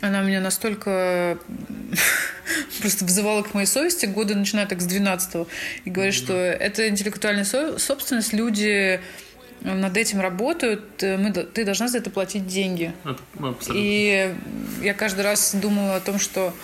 она 0.00 0.22
меня 0.22 0.40
настолько 0.40 1.38
просто 2.80 3.04
взывала 3.04 3.42
к 3.42 3.54
моей 3.54 3.66
совести 3.66 4.06
года, 4.06 4.34
начиная 4.34 4.66
так 4.66 4.80
с 4.80 4.86
12 4.86 5.46
и 5.84 5.90
говорит, 5.90 6.14
что 6.14 6.34
это 6.34 6.88
интеллектуальная 6.88 7.44
со- 7.44 7.78
собственность, 7.78 8.32
люди 8.32 9.00
над 9.62 9.96
этим 9.96 10.20
работают, 10.20 11.02
э, 11.02 11.16
мы, 11.16 11.32
ты 11.32 11.64
должна 11.64 11.88
за 11.88 11.98
это 11.98 12.10
платить 12.10 12.46
деньги. 12.46 12.92
И 13.72 14.34
я 14.82 14.94
каждый 14.94 15.22
раз 15.22 15.54
думала 15.54 15.96
о 15.96 16.00
том, 16.00 16.18
что 16.18 16.54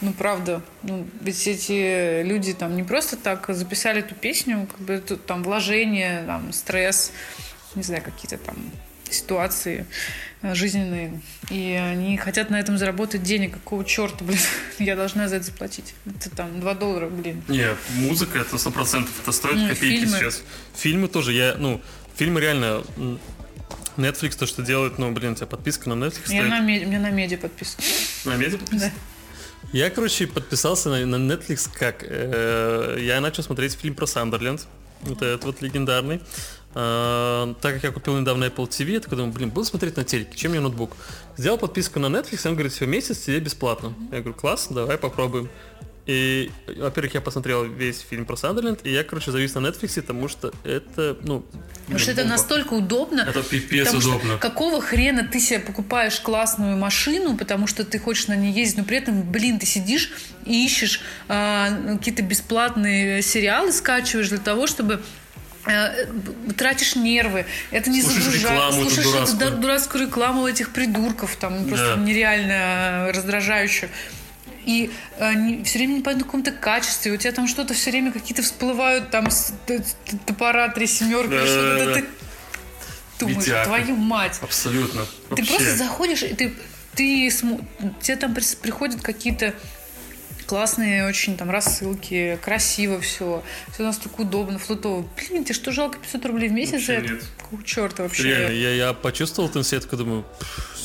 ну, 0.00 0.12
правда, 0.12 0.62
ну, 0.82 1.06
ведь 1.22 1.46
эти 1.46 2.22
люди 2.22 2.52
там 2.52 2.76
не 2.76 2.82
просто 2.82 3.16
так 3.16 3.46
записали 3.48 4.00
эту 4.00 4.14
песню, 4.14 4.66
как 4.70 4.80
бы 4.80 4.98
тут 4.98 5.24
там 5.26 5.42
вложение, 5.42 6.24
там, 6.26 6.52
стресс, 6.52 7.12
не 7.74 7.82
знаю, 7.82 8.02
какие-то 8.02 8.38
там 8.38 8.56
ситуации 9.10 9.86
э, 10.42 10.54
жизненные. 10.54 11.20
И 11.50 11.72
они 11.72 12.16
хотят 12.16 12.50
на 12.50 12.58
этом 12.58 12.78
заработать 12.78 13.22
денег. 13.22 13.54
Какого 13.54 13.84
черта, 13.84 14.24
блин, 14.24 14.38
я 14.78 14.96
должна 14.96 15.28
за 15.28 15.36
это 15.36 15.46
заплатить? 15.46 15.94
Это 16.04 16.30
там 16.30 16.60
2 16.60 16.74
доллара, 16.74 17.08
блин. 17.08 17.42
Нет, 17.48 17.76
музыка 17.96 18.38
это 18.38 18.58
сто 18.58 18.70
процентов, 18.70 19.12
это 19.22 19.30
стоит 19.32 19.56
Ну, 19.56 19.68
копейки 19.68 20.00
фильмы. 20.04 20.18
сейчас. 20.18 20.42
Фильмы 20.76 21.08
тоже, 21.08 21.32
я, 21.32 21.54
ну, 21.58 21.80
фильмы 22.16 22.40
реально, 22.40 22.82
Netflix 23.96 24.36
то, 24.36 24.46
что 24.46 24.62
делает, 24.62 24.98
ну, 24.98 25.12
блин, 25.12 25.32
у 25.32 25.34
тебя 25.36 25.46
подписка 25.46 25.88
на 25.88 25.94
Netflix 26.04 26.22
Я 26.32 26.40
стоит. 26.40 26.48
на, 26.48 26.60
меди, 26.60 26.84
у 26.84 26.88
меня 26.88 26.98
на 27.00 27.10
медиа 27.10 27.38
подписан. 27.38 27.76
На 28.24 28.36
медиа 28.36 28.58
подписан? 28.58 28.90
Я, 29.72 29.90
короче, 29.90 30.26
подписался 30.26 30.88
на, 30.88 31.04
на 31.06 31.32
Netflix 31.32 31.68
как? 31.72 32.04
Э, 32.06 32.96
я 33.00 33.20
начал 33.20 33.42
смотреть 33.42 33.74
фильм 33.74 33.94
про 33.94 34.06
Сандерленд. 34.06 34.66
Вот 35.02 35.22
этот 35.22 35.44
вот 35.44 35.62
легендарный. 35.62 36.20
Э, 36.74 37.54
так 37.60 37.74
как 37.74 37.84
я 37.84 37.90
купил 37.90 38.18
недавно 38.18 38.44
Apple 38.44 38.68
TV, 38.68 38.92
я 38.92 39.00
такой 39.00 39.18
думаю, 39.18 39.32
блин, 39.32 39.50
буду 39.50 39.66
смотреть 39.66 39.96
на 39.96 40.04
телеке, 40.04 40.36
чем 40.36 40.52
мне 40.52 40.60
ноутбук? 40.60 40.96
Сделал 41.36 41.58
подписку 41.58 41.98
на 41.98 42.06
Netflix, 42.06 42.46
он 42.46 42.54
говорит, 42.54 42.72
все, 42.72 42.86
месяц 42.86 43.20
тебе 43.20 43.40
бесплатно. 43.40 43.94
Я 44.12 44.20
говорю, 44.20 44.34
класс, 44.34 44.68
давай 44.70 44.98
попробуем. 44.98 45.48
И, 46.06 46.50
во-первых, 46.66 47.14
я 47.14 47.20
посмотрел 47.22 47.64
весь 47.64 48.00
фильм 48.00 48.26
про 48.26 48.36
Сандерленд, 48.36 48.80
и 48.84 48.92
я, 48.92 49.04
короче, 49.04 49.30
завис 49.30 49.54
на 49.54 49.60
Netflix, 49.60 49.94
потому 50.02 50.28
что 50.28 50.52
это, 50.62 51.16
ну... 51.22 51.46
Потому 51.84 51.98
что 51.98 52.10
это 52.10 52.20
бомба. 52.22 52.36
настолько 52.36 52.74
удобно. 52.74 53.20
Это 53.22 53.42
пипец 53.42 53.86
Потому 53.86 54.00
что 54.02 54.10
удобно. 54.16 54.36
какого 54.38 54.82
хрена 54.82 55.26
ты 55.26 55.40
себе 55.40 55.60
покупаешь 55.60 56.20
классную 56.20 56.76
машину, 56.76 57.36
потому 57.38 57.66
что 57.66 57.84
ты 57.84 57.98
хочешь 57.98 58.26
на 58.28 58.36
ней 58.36 58.52
ездить, 58.52 58.76
но 58.78 58.84
при 58.84 58.98
этом, 58.98 59.22
блин, 59.22 59.58
ты 59.58 59.64
сидишь 59.64 60.12
и 60.44 60.66
ищешь 60.66 61.00
а, 61.28 61.70
какие-то 61.96 62.22
бесплатные 62.22 63.22
сериалы, 63.22 63.72
скачиваешь 63.72 64.28
для 64.28 64.38
того, 64.38 64.66
чтобы 64.66 65.00
э, 65.66 66.06
тратишь 66.58 66.96
нервы, 66.96 67.46
это 67.70 67.88
не 67.88 68.02
Слушаешь 68.02 68.24
загружает, 68.24 68.52
рекламу 68.54 68.82
слушаешь 68.82 69.06
эту 69.06 69.12
дурацкую. 69.16 69.50
ду- 69.52 69.56
дурацкую 69.62 70.06
рекламу 70.06 70.46
этих 70.46 70.70
придурков, 70.70 71.36
там 71.36 71.64
просто 71.66 71.96
Да. 71.96 72.02
нереально 72.02 73.10
раздражающую. 73.14 73.88
И 74.66 74.90
все 75.64 75.78
время 75.78 75.94
непонятно 75.98 76.24
в 76.24 76.26
каком-то 76.26 76.52
качестве. 76.52 77.12
У 77.12 77.16
тебя 77.16 77.32
там 77.32 77.46
что-то 77.48 77.74
все 77.74 77.90
время 77.90 78.12
какие-то 78.12 78.42
всплывают, 78.42 79.10
там 79.10 79.30
с- 79.30 79.52
топора, 80.26 80.68
три 80.68 80.86
семерки, 80.86 81.30
Да, 81.30 81.46
что-то 81.46 81.78
да, 81.78 81.84
да. 81.86 81.94
ты 81.94 82.04
думаешь, 83.20 83.38
Видяка. 83.46 83.64
твою 83.64 83.96
мать. 83.96 84.38
Абсолютно. 84.42 85.02
Ты 85.04 85.10
Вообще. 85.42 85.46
просто 85.56 85.76
заходишь, 85.76 86.22
и 86.22 86.34
ты, 86.34 86.54
ты 86.94 87.30
тебе 88.00 88.16
там 88.16 88.34
приходят 88.62 89.00
какие-то 89.02 89.54
классные 90.46 91.06
очень 91.08 91.38
там 91.38 91.48
рассылки, 91.50 92.38
красиво 92.42 93.00
все, 93.00 93.42
все 93.72 93.82
настолько 93.82 94.20
удобно, 94.20 94.58
флотово. 94.58 95.08
Блин, 95.16 95.42
тебе 95.44 95.54
что, 95.54 95.72
жалко 95.72 95.98
500 95.98 96.26
рублей 96.26 96.48
в 96.50 96.52
месяц 96.52 96.72
Вообще 96.86 97.00
нет. 97.00 97.24
Какого 97.38 97.62
черта 97.64 98.02
вообще? 98.02 98.24
Реально, 98.24 98.52
я, 98.52 98.70
я 98.74 98.92
почувствовал 98.92 99.48
эту 99.48 99.62
сетку, 99.64 99.96
думаю, 99.96 100.26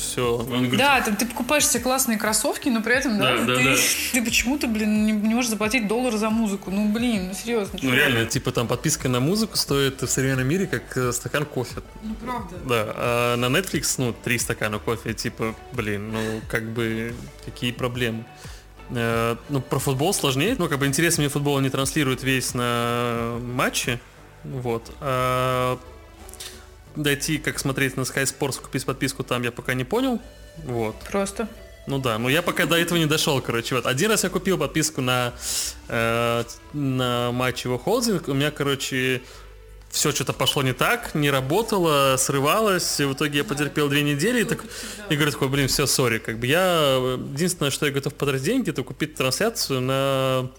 все. 0.10 0.38
Он 0.38 0.46
говорит, 0.46 0.78
Да, 0.78 1.02
там 1.02 1.16
ты 1.16 1.26
покупаешь 1.26 1.68
себе 1.68 1.82
классные 1.82 2.18
кроссовки, 2.18 2.70
но 2.70 2.82
при 2.82 2.96
этом, 2.96 3.18
да, 3.18 3.38
Да, 3.38 3.46
да, 3.46 3.56
ты, 3.56 3.64
да. 3.64 3.76
ты 4.14 4.24
почему-то, 4.24 4.68
блин, 4.68 5.06
не, 5.06 5.12
не 5.12 5.36
можешь 5.36 5.50
заплатить 5.50 5.88
доллар 5.88 6.16
за 6.18 6.30
музыку. 6.30 6.72
Ну, 6.72 6.90
блин, 6.90 7.30
ну 7.30 7.34
серьезно. 7.34 7.80
Ну 7.82 7.94
реально, 7.94 8.26
типа 8.26 8.52
там 8.52 8.68
подписка 8.68 9.08
на 9.10 9.20
музыку 9.20 9.58
стоит 9.58 10.02
в 10.02 10.08
современном 10.08 10.48
мире 10.48 10.68
как 10.68 10.98
э, 10.98 11.12
стакан 11.12 11.46
кофе. 11.46 11.82
Ну, 12.04 12.16
правда. 12.16 12.56
Да, 12.66 12.94
а 12.96 13.36
на 13.38 13.46
Netflix, 13.46 13.96
ну, 13.98 14.14
три 14.14 14.40
стакана 14.40 14.80
кофе, 14.80 15.14
типа, 15.14 15.56
блин, 15.72 16.12
ну, 16.12 16.42
как 16.50 16.70
бы, 16.72 17.14
какие 17.46 17.72
проблемы. 17.72 18.26
Э, 18.92 19.36
ну, 19.50 19.62
про 19.62 19.80
футбол 19.80 20.14
сложнее, 20.14 20.56
ну, 20.58 20.68
как 20.68 20.80
бы 20.80 20.88
интерес 20.88 21.18
мне 21.18 21.30
футбола 21.30 21.60
не 21.60 21.70
транслирует 21.70 22.24
весь 22.24 22.54
на 22.54 23.38
матче, 23.42 24.00
вот. 24.44 24.92
А 25.00 25.80
дойти, 27.04 27.38
как 27.38 27.60
смотреть 27.60 27.98
на 27.98 28.02
Sky 28.02 28.24
Sports, 28.24 28.62
купить 28.62 28.86
подписку 28.86 29.24
там 29.24 29.44
я 29.44 29.52
пока 29.52 29.74
не 29.74 29.84
понял, 29.84 30.20
вот. 30.66 30.96
Просто. 31.12 31.48
Ну 31.88 31.98
да, 31.98 32.20
но 32.20 32.30
я 32.30 32.42
пока 32.42 32.66
до 32.66 32.76
этого 32.76 33.00
не 33.00 33.08
дошел, 33.08 33.42
короче. 33.42 33.76
Вот 33.76 33.86
один 33.86 34.12
раз 34.12 34.24
я 34.24 34.30
купил 34.30 34.58
подписку 34.58 35.02
на, 35.02 35.34
э, 35.88 36.44
на 36.74 37.32
матч 37.32 37.66
его 37.66 37.80
холдинг. 37.80 38.28
У 38.28 38.34
меня, 38.34 38.52
короче, 38.52 39.22
все 39.90 40.12
что-то 40.12 40.34
пошло 40.34 40.62
не 40.62 40.74
так, 40.74 41.16
не 41.16 41.32
работало, 41.32 42.16
срывалось. 42.18 43.00
И 43.00 43.06
в 43.06 43.14
итоге 43.14 43.40
я 43.40 43.44
потерпел 43.44 43.90
две 43.90 44.04
недели 44.04 44.42
и, 44.42 44.44
так, 44.44 44.64
и 45.10 45.16
говорю 45.16 45.32
такой, 45.32 45.48
блин, 45.48 45.68
все, 45.68 45.88
сори. 45.88 46.20
Как 46.20 46.38
бы 46.38 46.46
я 46.46 47.00
единственное, 47.34 47.72
что 47.72 47.88
я 47.88 47.92
готов 47.92 48.14
потратить 48.14 48.46
деньги, 48.46 48.70
это 48.70 48.84
купить 48.84 49.16
трансляцию 49.16 49.82
на 49.82 50.52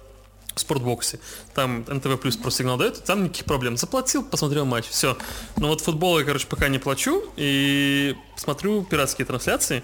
спортбоксе. 0.55 1.21
Там 1.55 1.85
НТВ 1.89 2.21
плюс 2.21 2.37
про 2.37 2.51
сигнал 2.51 2.77
дает, 2.77 3.05
там 3.05 3.25
никаких 3.25 3.45
проблем. 3.45 3.77
Заплатил, 3.77 4.23
посмотрел 4.25 4.65
матч, 4.65 4.87
все. 4.87 5.17
Но 5.57 5.69
вот 5.69 5.81
футбол 5.81 6.19
я, 6.19 6.25
короче, 6.25 6.47
пока 6.47 6.69
не 6.69 6.79
плачу 6.79 7.23
и 7.37 8.17
смотрю 8.37 8.83
пиратские 8.83 9.27
трансляции. 9.27 9.83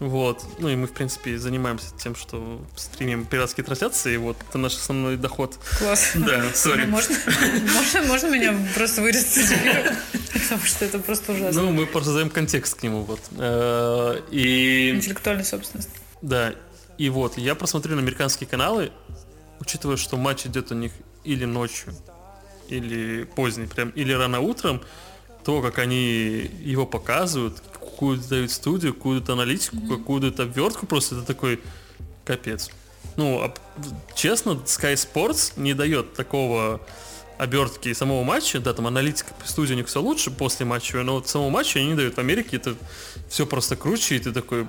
Вот. 0.00 0.44
Ну 0.58 0.68
и 0.68 0.76
мы, 0.76 0.86
в 0.86 0.92
принципе, 0.92 1.38
занимаемся 1.38 1.86
тем, 1.98 2.14
что 2.14 2.60
стримим 2.76 3.24
пиратские 3.26 3.64
трансляции. 3.64 4.16
Вот 4.16 4.36
это 4.48 4.56
наш 4.56 4.74
основной 4.76 5.16
доход. 5.16 5.58
Класс. 5.78 6.12
Да, 6.14 6.44
сори. 6.54 6.84
Ну, 6.84 6.92
Можно, 6.92 7.16
можно, 7.74 8.02
можно 8.02 8.26
меня 8.28 8.56
просто 8.74 9.02
вырезать 9.02 9.36
из? 9.38 9.52
Потому 10.32 10.64
что 10.64 10.84
это 10.84 10.98
просто 11.00 11.32
ужасно. 11.32 11.62
Ну, 11.62 11.72
мы 11.72 11.86
просто 11.86 12.10
задаем 12.12 12.30
контекст 12.30 12.78
к 12.78 12.82
нему, 12.84 13.02
вот. 13.02 13.20
Э, 13.38 14.20
И 14.30 14.90
Интеллектуальная 14.94 15.44
собственность. 15.44 15.90
Да, 16.22 16.54
и 16.96 17.10
вот, 17.10 17.38
я 17.38 17.54
просмотрю 17.54 17.94
на 17.94 18.02
американские 18.02 18.48
каналы, 18.48 18.90
учитывая, 19.60 19.96
что 19.96 20.16
матч 20.16 20.46
идет 20.46 20.72
у 20.72 20.74
них 20.74 20.92
или 21.24 21.44
ночью, 21.44 21.94
или 22.68 23.24
поздний, 23.24 23.66
прям, 23.66 23.90
или 23.90 24.12
рано 24.12 24.40
утром, 24.40 24.82
то, 25.44 25.62
как 25.62 25.78
они 25.78 26.50
его 26.60 26.86
показывают, 26.86 27.60
какую-то 27.72 28.28
дают 28.28 28.50
студию, 28.50 28.94
какую-то 28.94 29.32
аналитику, 29.32 29.76
какую-то 29.88 30.42
обвертку, 30.42 30.86
просто 30.86 31.16
это 31.16 31.24
такой 31.24 31.60
капец. 32.24 32.70
Ну, 33.16 33.40
а, 33.42 33.54
честно, 34.14 34.50
Sky 34.66 34.94
Sports 34.94 35.54
не 35.56 35.74
дает 35.74 36.14
такого 36.14 36.80
обертки 37.38 37.92
самого 37.94 38.24
матча, 38.24 38.60
да, 38.60 38.74
там 38.74 38.86
аналитика 38.86 39.32
по 39.34 39.48
студии 39.48 39.72
у 39.72 39.76
них 39.76 39.86
все 39.86 40.02
лучше 40.02 40.30
после 40.30 40.66
матча, 40.66 41.02
но 41.02 41.14
вот 41.14 41.28
самого 41.28 41.50
матча 41.50 41.78
они 41.78 41.88
не 41.88 41.94
дают. 41.94 42.14
В 42.14 42.18
Америке 42.18 42.56
это 42.56 42.74
все 43.28 43.46
просто 43.46 43.76
круче, 43.76 44.16
и 44.16 44.18
ты 44.18 44.32
такой, 44.32 44.66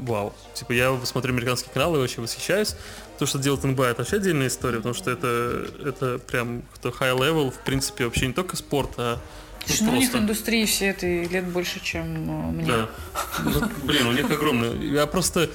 вау. 0.00 0.32
Типа 0.54 0.72
я 0.72 0.98
смотрю 1.04 1.32
американские 1.32 1.72
каналы 1.72 1.98
и 1.98 2.02
очень 2.02 2.22
восхищаюсь. 2.22 2.74
То, 3.18 3.26
что 3.26 3.38
делает 3.38 3.64
НБА, 3.64 3.86
это 3.86 3.98
вообще 4.02 4.16
отдельная 4.16 4.48
история, 4.48 4.78
потому 4.78 4.94
что 4.94 5.10
это, 5.10 5.66
это 5.84 6.18
прям 6.18 6.62
кто 6.74 6.88
high 6.88 7.16
level, 7.16 7.50
в 7.50 7.58
принципе, 7.58 8.04
вообще 8.04 8.26
не 8.26 8.32
только 8.32 8.56
спорт, 8.56 8.92
а 8.96 9.18
ну, 9.60 9.66
Слушай, 9.66 9.82
ну, 9.82 9.92
у 9.92 9.94
них 9.96 10.10
просто. 10.10 10.18
индустрии 10.24 10.64
все 10.64 10.86
этой 10.86 11.28
лет 11.28 11.46
больше, 11.46 11.80
чем 11.80 12.04
э, 12.04 12.50
мне. 12.52 12.66
Да. 12.66 12.88
Ну, 13.44 13.62
блин, 13.84 14.06
у 14.06 14.12
них 14.12 14.30
огромный. 14.30 14.88
Я 14.88 15.06
просто 15.06 15.50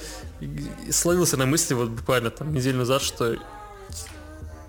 словился 0.90 1.36
на 1.36 1.46
мысли 1.46 1.74
вот 1.74 1.90
буквально 1.90 2.30
там 2.30 2.54
неделю 2.54 2.78
назад, 2.78 3.02
что 3.02 3.36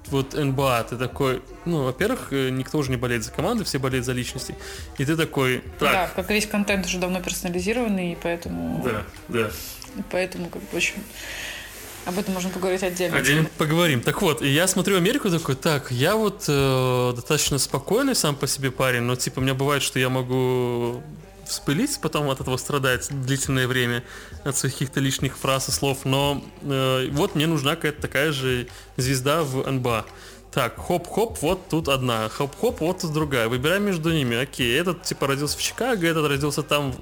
вот 0.09 0.33
НБА, 0.33 0.87
ты 0.89 0.97
такой, 0.97 1.41
ну, 1.65 1.83
во-первых, 1.83 2.31
э, 2.31 2.49
никто 2.49 2.77
уже 2.77 2.91
не 2.91 2.97
болеет 2.97 3.23
за 3.23 3.31
команду, 3.31 3.63
все 3.65 3.79
болеют 3.79 4.05
за 4.05 4.13
личности. 4.13 4.55
И 4.97 5.05
ты 5.05 5.15
такой, 5.15 5.63
Да, 5.79 5.91
так, 5.91 6.15
как 6.15 6.29
весь 6.29 6.45
контент 6.45 6.85
уже 6.85 6.97
давно 6.97 7.21
персонализированный, 7.21 8.13
и 8.13 8.17
поэтому, 8.21 8.83
да, 8.83 9.03
да. 9.27 9.51
и 9.97 10.03
поэтому 10.09 10.49
как 10.49 10.61
бы, 10.61 10.77
общем, 10.77 11.03
об 12.05 12.17
этом 12.17 12.33
можно 12.33 12.49
поговорить 12.49 12.83
отдельно. 12.83 13.17
Отдельно 13.17 13.49
поговорим. 13.57 14.01
Так 14.01 14.21
вот, 14.21 14.41
я 14.41 14.67
смотрю 14.67 14.95
Америку 14.95 15.29
такой, 15.29 15.55
так, 15.55 15.91
я 15.91 16.15
вот 16.15 16.45
э, 16.47 17.11
достаточно 17.13 17.57
спокойный 17.57 18.15
сам 18.15 18.35
по 18.35 18.47
себе 18.47 18.71
парень, 18.71 19.01
но 19.01 19.15
типа 19.15 19.39
у 19.39 19.41
меня 19.41 19.53
бывает, 19.53 19.83
что 19.83 19.99
я 19.99 20.09
могу 20.09 21.03
вспылить, 21.47 21.99
потом 22.01 22.29
от 22.29 22.39
этого 22.39 22.57
страдать 22.57 23.07
длительное 23.09 23.67
время, 23.67 24.03
от 24.47 24.57
своих 24.57 24.73
каких-то 24.73 24.99
лишних 24.99 25.37
фраз 25.37 25.69
и 25.69 25.71
слов, 25.71 26.05
но 26.05 26.43
э, 26.61 27.09
вот 27.11 27.35
мне 27.35 27.47
нужна 27.47 27.75
какая-то 27.75 28.01
такая 28.01 28.31
же 28.31 28.67
звезда 28.95 29.43
в 29.43 29.69
НБА. 29.69 30.05
Так, 30.51 30.75
хоп-хоп, 30.77 31.37
вот 31.41 31.69
тут 31.69 31.87
одна, 31.87 32.29
хоп-хоп, 32.29 32.79
вот 32.79 32.99
тут 32.99 33.13
другая. 33.13 33.47
Выбираем 33.47 33.83
между 33.83 34.11
ними. 34.11 34.35
Окей, 34.35 34.79
этот 34.79 35.03
типа 35.03 35.27
родился 35.27 35.57
в 35.57 35.61
Чикаго, 35.61 36.07
этот 36.07 36.27
родился 36.27 36.63
там 36.63 36.93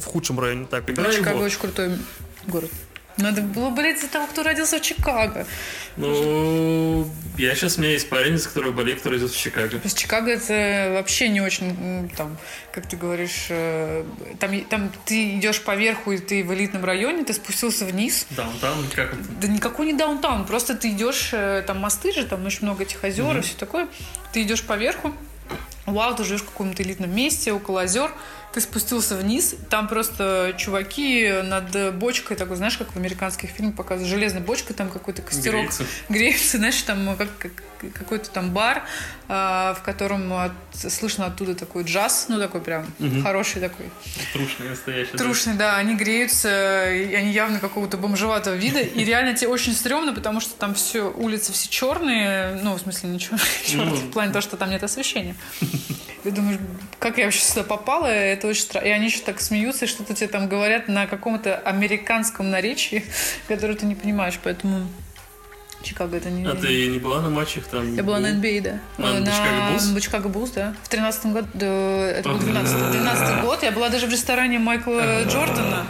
в 0.00 0.04
худшем 0.04 0.38
районе. 0.38 0.66
Так, 0.66 0.86
выбираем 0.86 1.12
Чикаго 1.12 1.36
его. 1.36 1.46
очень 1.46 1.58
крутой 1.58 1.98
город. 2.46 2.70
Надо 3.20 3.42
было 3.42 3.70
болеть 3.70 4.00
за 4.00 4.08
того, 4.08 4.26
кто 4.26 4.42
родился 4.42 4.78
в 4.78 4.82
Чикаго. 4.82 5.46
Ну, 5.96 7.08
я 7.36 7.54
сейчас, 7.54 7.78
у 7.78 7.80
меня 7.80 7.92
есть 7.92 8.08
парень, 8.08 8.34
из 8.34 8.46
которого 8.46 8.72
болеет, 8.72 8.98
который 8.98 9.14
родился 9.14 9.34
в 9.34 9.38
Чикаго. 9.38 9.68
То 9.70 9.80
есть 9.84 9.98
Чикаго 9.98 10.30
это 10.30 10.92
вообще 10.94 11.28
не 11.28 11.40
очень, 11.40 12.10
там, 12.16 12.38
как 12.72 12.86
ты 12.86 12.96
говоришь, 12.96 13.46
э, 13.50 14.04
там, 14.38 14.60
там 14.64 14.92
ты 15.04 15.36
идешь 15.36 15.62
по 15.62 15.74
верху, 15.74 16.12
и 16.12 16.18
ты 16.18 16.44
в 16.44 16.54
элитном 16.54 16.84
районе, 16.84 17.24
ты 17.24 17.32
спустился 17.32 17.84
вниз. 17.84 18.26
Даунтаун, 18.30 18.86
как 18.94 19.14
это? 19.14 19.22
Да 19.40 19.48
никакой 19.48 19.86
не 19.86 19.94
даунтаун, 19.94 20.46
просто 20.46 20.74
ты 20.74 20.90
идешь, 20.90 21.30
э, 21.32 21.62
там 21.66 21.78
мосты 21.78 22.12
же, 22.12 22.24
там 22.26 22.44
очень 22.46 22.62
много 22.62 22.84
этих 22.84 23.02
озер 23.04 23.38
и 23.38 23.40
все 23.42 23.56
такое. 23.56 23.88
Ты 24.32 24.42
идешь 24.42 24.62
по 24.62 24.74
верху, 24.74 25.12
вау, 25.86 26.14
ты 26.14 26.24
живешь 26.24 26.42
в 26.42 26.46
каком-то 26.46 26.82
элитном 26.82 27.14
месте, 27.14 27.52
около 27.52 27.82
озер, 27.82 28.10
ты 28.52 28.60
спустился 28.60 29.14
вниз, 29.16 29.54
там 29.68 29.86
просто 29.86 30.54
чуваки 30.58 31.30
над 31.44 31.94
бочкой, 31.94 32.36
такой, 32.36 32.56
знаешь, 32.56 32.76
как 32.76 32.92
в 32.92 32.96
американских 32.96 33.50
фильмах 33.50 33.76
показывают, 33.76 34.10
железной 34.10 34.42
бочкой, 34.42 34.74
там 34.74 34.88
какой-то 34.90 35.22
костерок 35.22 35.60
Греется. 35.60 35.84
греется, 36.08 36.58
знаешь, 36.58 36.82
там 36.82 37.16
как, 37.16 37.28
как- 37.38 37.92
какой-то 37.94 38.28
там 38.30 38.50
бар, 38.50 38.82
а, 39.28 39.72
в 39.74 39.82
котором 39.82 40.32
от- 40.32 40.52
слышно 40.74 41.26
оттуда 41.26 41.54
такой 41.54 41.84
джаз, 41.84 42.26
ну 42.28 42.38
такой 42.40 42.60
прям 42.60 42.86
хороший 43.22 43.60
такой. 43.60 43.86
Трушный, 44.32 44.68
настоящий. 44.68 45.12
да. 45.12 45.18
Трушный, 45.18 45.54
да, 45.54 45.76
они 45.76 45.94
греются, 45.94 46.92
и 46.92 47.14
они 47.14 47.32
явно 47.32 47.58
какого-то 47.60 47.96
бомжеватого 47.96 48.54
вида, 48.54 48.80
и 48.80 49.04
реально 49.04 49.34
тебе 49.34 49.48
очень 49.48 49.74
стрёмно, 49.74 50.12
потому 50.12 50.40
что 50.40 50.54
там 50.58 50.74
все, 50.74 51.08
улицы 51.10 51.52
все 51.52 51.68
черные, 51.70 52.60
ну, 52.64 52.74
в 52.74 52.80
смысле, 52.80 53.10
не 53.10 53.18
черные, 53.20 53.38
в 53.94 54.10
плане 54.10 54.32
того, 54.32 54.42
что 54.42 54.56
там 54.56 54.70
нет 54.70 54.82
освещения. 54.82 55.36
Ты 56.22 56.32
думаешь, 56.32 56.58
как 56.98 57.16
я 57.16 57.24
вообще 57.24 57.40
сюда 57.40 57.62
попала, 57.62 58.08
это 58.40 58.48
очень 58.48 58.62
странно. 58.62 58.86
И 58.86 58.90
они 58.90 59.06
еще 59.06 59.20
так 59.20 59.40
смеются, 59.40 59.84
и 59.84 59.88
что-то 59.88 60.14
тебе 60.14 60.28
там 60.28 60.48
говорят 60.48 60.88
на 60.88 61.06
каком-то 61.06 61.56
американском 61.56 62.50
наречии, 62.50 63.04
которое 63.48 63.74
ты 63.74 63.84
не 63.86 63.94
понимаешь, 63.94 64.38
поэтому 64.42 64.86
Чикаго 65.82 66.16
это 66.16 66.30
не... 66.30 66.46
А 66.46 66.54
ты 66.54 66.88
не 66.88 66.98
была 66.98 67.20
на 67.20 67.30
матчах 67.30 67.66
там? 67.66 67.94
Я 67.94 68.02
была 68.02 68.18
на 68.18 68.28
NBA, 68.28 68.60
да. 68.62 68.80
А, 68.98 69.20
на 69.20 69.72
Bulls? 69.72 69.92
на 69.92 70.00
Чикаго 70.00 70.28
Буллс, 70.28 70.50
да. 70.50 70.74
В 70.82 70.88
13 70.88 71.26
году, 71.26 71.48
это 71.58 72.28
был 72.28 72.38
12 72.38 72.90
12 72.92 73.42
год. 73.42 73.62
Я 73.62 73.72
была 73.72 73.88
даже 73.88 74.06
в 74.06 74.10
ресторане 74.10 74.58
Майкла 74.58 75.24
Джордана, 75.24 75.86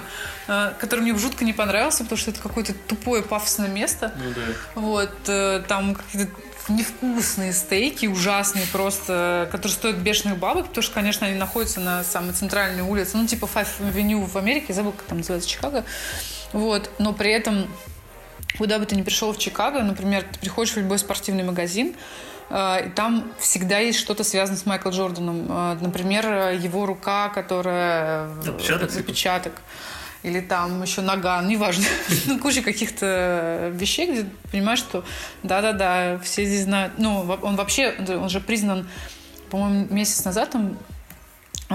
э, 0.49 0.73
который 0.79 1.01
мне 1.01 1.17
жутко 1.17 1.45
не 1.45 1.53
понравился, 1.53 2.03
потому 2.05 2.19
что 2.19 2.31
это 2.31 2.41
какое-то 2.41 2.73
тупое 2.87 3.23
пафосное 3.23 3.69
место. 3.69 4.13
Ну 4.17 4.31
да. 4.35 4.81
Вот, 4.81 5.15
э, 5.29 5.63
там 5.67 5.95
какие-то 5.95 6.31
невкусные 6.69 7.53
стейки, 7.53 8.07
ужасные 8.07 8.67
просто, 8.73 9.49
которые 9.51 9.73
стоят 9.73 9.97
бешеных 9.97 10.39
бабок, 10.39 10.69
потому 10.69 10.83
что, 10.83 10.95
конечно, 10.95 11.27
они 11.27 11.37
находятся 11.37 11.81
на 11.81 12.05
самой 12.05 12.33
центральной 12.33 12.83
улице, 12.83 13.17
ну, 13.17 13.27
типа 13.27 13.47
Five 13.47 13.69
Avenue 13.81 14.27
в 14.27 14.37
Америке, 14.37 14.73
забыл, 14.73 14.93
как 14.93 15.07
там 15.07 15.19
называется, 15.19 15.49
Чикаго. 15.49 15.85
Вот, 16.53 16.91
но 16.99 17.13
при 17.13 17.31
этом 17.33 17.69
куда 18.59 18.79
бы 18.79 18.87
ты 18.87 18.97
ни 18.97 19.03
пришел 19.03 19.33
в 19.33 19.39
Чикаго, 19.39 19.83
например, 19.83 20.25
ты 20.31 20.39
приходишь 20.39 20.75
в 20.75 20.77
любой 20.77 20.99
спортивный 20.99 21.45
магазин, 21.45 21.95
э, 22.51 22.87
и 22.87 22.91
там 22.91 23.33
всегда 23.39 23.79
есть 23.79 23.99
что-то 23.99 24.25
связано 24.25 24.59
с 24.59 24.67
Майклом 24.67 24.93
Джорданом. 24.93 25.47
Э, 25.49 25.79
Например, 25.81 26.51
его 26.51 26.85
рука, 26.87 27.29
которая... 27.29 28.29
э, 28.45 28.49
Отпечаток? 28.51 28.91
Запечаток. 28.91 29.53
Или 30.23 30.41
там 30.41 30.83
еще 30.83 31.01
нога, 31.01 31.43
неважно. 31.43 31.85
Ну, 32.27 32.39
куча 32.39 32.63
каких-то 32.63 33.71
вещей, 33.75 34.11
где 34.11 34.23
ты 34.23 34.31
понимаешь, 34.53 34.79
что 34.79 35.05
да-да-да, 35.43 36.19
все 36.19 36.45
здесь 36.45 36.65
знают. 36.65 36.95
Ну, 36.99 37.21
он 37.43 37.57
вообще, 37.57 37.95
он 38.09 38.29
же 38.29 38.41
признан, 38.41 38.89
по-моему, 39.51 39.87
месяц 39.91 40.25
назад 40.25 40.51
там 40.51 40.77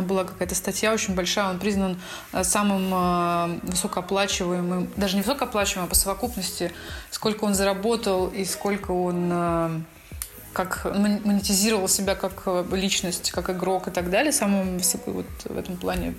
была 0.02 0.26
какая-то 0.26 0.56
статья 0.56 0.94
очень 0.94 1.16
большая, 1.16 1.50
он 1.50 1.60
признан 1.60 2.00
э, 2.34 2.44
самым 2.44 2.92
э, 2.94 3.60
высокооплачиваемым, 3.64 4.90
даже 4.96 5.16
не 5.16 5.22
высокооплачиваемым, 5.22 5.88
а 5.88 5.90
по 5.90 5.96
совокупности, 5.96 6.72
сколько 7.12 7.46
он 7.46 7.54
заработал 7.54 8.28
и 8.28 8.44
сколько 8.44 8.92
он 8.92 9.30
э, 9.32 9.82
как 10.54 10.86
мон- 10.86 11.22
монетизировал 11.24 11.88
себя 11.88 12.16
как 12.16 12.44
личность, 12.74 13.32
как 13.32 13.50
игрок 13.50 13.88
и 13.88 13.92
так 13.92 14.10
далее, 14.10 14.32
самым 14.32 14.78
высоко 14.78 15.12
вот 15.12 15.28
в 15.46 15.58
этом 15.58 15.78
плане 15.78 16.16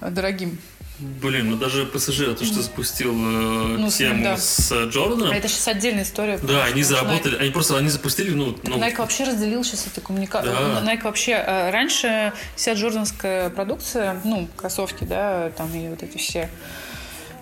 дорогим. 0.00 0.58
Блин, 1.00 1.50
ну 1.50 1.56
даже 1.56 1.86
ПСЖ, 1.86 2.34
то, 2.38 2.44
что 2.44 2.60
запустил 2.62 3.12
э, 3.12 3.76
Ну, 3.78 3.90
тему 3.90 4.22
да. 4.22 4.36
с 4.36 4.70
э, 4.70 4.86
Джорданом, 4.88 5.30
А 5.30 5.34
это 5.34 5.48
сейчас 5.48 5.68
отдельная 5.68 6.02
история. 6.02 6.38
да, 6.42 6.64
они 6.64 6.82
заработали, 6.82 7.36
они 7.36 7.50
просто, 7.50 7.78
они 7.78 7.88
запустили, 7.88 8.30
ну, 8.30 8.56
ну, 8.64 8.76
Nike 8.76 8.98
вообще 8.98 9.24
разделил 9.24 9.64
сейчас 9.64 9.86
эту 9.86 10.00
коммуникацию. 10.02 10.52
Да. 10.52 10.82
Nike 10.84 11.04
вообще... 11.04 11.32
э, 11.32 11.70
Раньше 11.70 12.32
вся 12.54 12.74
джорданская 12.74 13.48
продукция, 13.50 14.20
ну, 14.24 14.46
кроссовки, 14.56 15.04
да, 15.04 15.50
там 15.56 15.74
и 15.74 15.88
вот 15.88 16.02
эти 16.02 16.18
все 16.18 16.50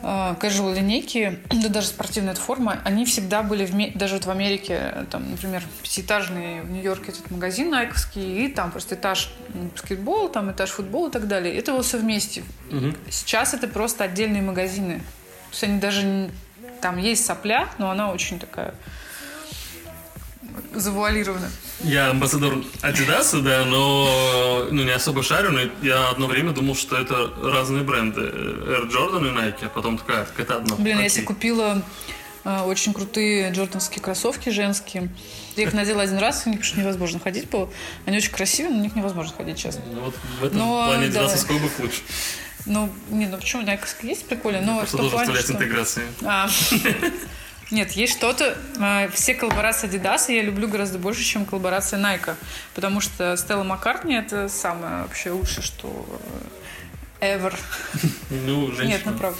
casual 0.03 0.75
линейки, 0.75 1.39
да 1.51 1.69
даже 1.69 1.89
спортивная 1.89 2.35
форма, 2.35 2.81
они 2.85 3.05
всегда 3.05 3.43
были, 3.43 3.67
вме- 3.67 3.97
даже 3.97 4.15
вот 4.15 4.27
в 4.27 4.31
Америке, 4.31 4.79
э, 4.93 5.05
там, 5.11 5.29
например, 5.31 5.63
пятиэтажный 5.83 6.61
в 6.63 6.71
Нью-Йорке 6.71 7.11
этот 7.13 7.31
магазин 7.31 7.71
найковский, 7.71 8.45
и 8.45 8.49
там 8.49 8.71
просто 8.71 8.95
этаж 8.95 9.33
м, 9.55 9.69
баскетбол, 9.69 10.29
там 10.29 10.51
этаж 10.53 10.71
футбол 10.71 11.09
и 11.09 11.11
так 11.11 11.27
далее. 11.27 11.55
Это 11.57 11.73
было 11.73 11.83
все 11.83 11.99
вместе. 11.99 12.45
Мгм. 12.71 12.97
Сейчас 13.11 13.55
это 13.55 13.67
просто 13.69 14.05
отдельные 14.05 14.43
магазины. 14.43 14.99
То 14.99 15.53
есть 15.53 15.65
они 15.65 15.79
даже... 15.81 16.31
Там 16.81 16.97
есть 16.99 17.27
сопля, 17.27 17.69
но 17.79 17.91
она 17.91 18.13
очень 18.13 18.39
такая 18.39 18.73
завуалирована. 20.75 21.51
Я 21.81 22.11
амбассадор 22.11 22.55
Adidas, 22.83 23.41
да, 23.41 23.65
но 23.65 24.67
ну, 24.71 24.85
не 24.85 24.91
особо 24.91 25.23
шарю, 25.23 25.53
но 25.53 25.61
я 25.83 26.09
одно 26.11 26.27
время 26.27 26.53
думал, 26.53 26.75
что 26.75 26.97
это 26.97 27.33
разные 27.43 27.83
бренды. 27.83 28.21
Air 28.21 28.91
Jordan 28.91 29.29
и 29.29 29.37
Nike, 29.37 29.67
а 29.67 29.69
потом 29.69 29.99
такая, 29.99 30.25
так 30.25 30.41
это 30.41 30.57
одно. 30.57 30.77
Блин, 30.77 30.97
я 30.99 31.05
Окей. 31.05 31.11
себе 31.11 31.25
купила 31.25 31.83
э, 32.45 32.61
очень 32.63 32.93
крутые 32.93 33.51
джорданские 33.53 34.03
кроссовки 34.03 34.51
женские. 34.51 35.09
Я 35.57 35.65
их 35.65 35.73
надела 35.73 36.03
один 36.03 36.19
раз, 36.19 36.45
в 36.45 36.47
них 36.47 36.65
что 36.65 36.81
невозможно 36.81 37.21
ходить 37.21 37.49
было. 37.49 37.71
Они 38.07 38.17
очень 38.17 38.33
красивые, 38.33 38.75
но 38.75 38.81
в 38.81 38.83
них 38.83 38.97
невозможно 38.97 39.35
ходить, 39.37 39.59
честно. 39.59 39.83
Ну, 39.93 40.01
вот 40.01 40.15
в 40.41 40.45
этом 40.45 40.59
Но, 40.59 40.87
плане 40.87 41.09
да. 41.09 41.25
Adidas 41.25 41.37
сколько 41.37 41.81
лучше. 41.81 42.01
Ну, 42.67 42.93
не, 43.11 43.27
ну 43.27 43.39
почему, 43.39 43.63
найковские 43.63 44.11
есть 44.11 44.27
прикольно, 44.27 44.61
но 44.61 44.79
Просто 44.79 44.99
должен 44.99 45.19
вставлять 45.19 45.45
что... 45.45 45.55
интеграции. 45.55 46.03
А. 46.23 46.49
Нет, 47.71 47.93
есть 47.93 48.15
что-то. 48.15 48.57
э, 48.81 49.09
Все 49.13 49.35
коллаборации 49.35 49.89
Adidas 49.89 50.33
я 50.33 50.43
люблю 50.43 50.69
гораздо 50.69 50.99
больше, 50.99 51.23
чем 51.23 51.45
коллаборация 51.45 52.01
Nike. 52.01 52.35
Потому 52.75 53.01
что 53.01 53.37
Стелла 53.37 53.65
Маккартни 53.65 54.15
это 54.15 54.49
самое 54.49 55.03
вообще 55.03 55.31
лучшее, 55.31 55.63
что 55.63 56.07
э, 57.21 57.37
ever. 57.37 57.55
Ну, 58.31 58.69
женщина. 58.69 58.87
Нет, 58.89 59.03
ну 59.05 59.13
правда. 59.15 59.39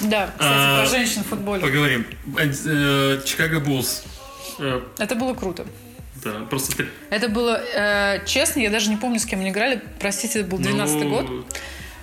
Да, 0.00 0.26
кстати, 0.36 0.52
А, 0.54 0.80
про 0.82 0.90
женщин 0.90 1.22
в 1.22 1.26
футболе. 1.28 1.60
Поговорим. 1.62 2.06
Э, 2.36 3.20
Чикаго 3.24 3.60
Буллс. 3.60 4.04
Э, 4.58 4.80
Это 4.98 5.14
было 5.14 5.34
круто. 5.34 5.66
Да, 6.24 6.32
просто 6.50 6.76
ты... 6.76 6.86
Это 7.10 7.28
было, 7.28 7.56
э, 7.56 8.24
честно, 8.26 8.60
я 8.60 8.70
даже 8.70 8.90
не 8.90 8.96
помню, 8.96 9.18
с 9.18 9.24
кем 9.26 9.40
они 9.40 9.50
играли. 9.50 9.82
Простите, 9.98 10.40
это 10.40 10.50
был 10.50 10.58
12 10.58 10.96
ну, 10.96 11.08
год. 11.08 11.46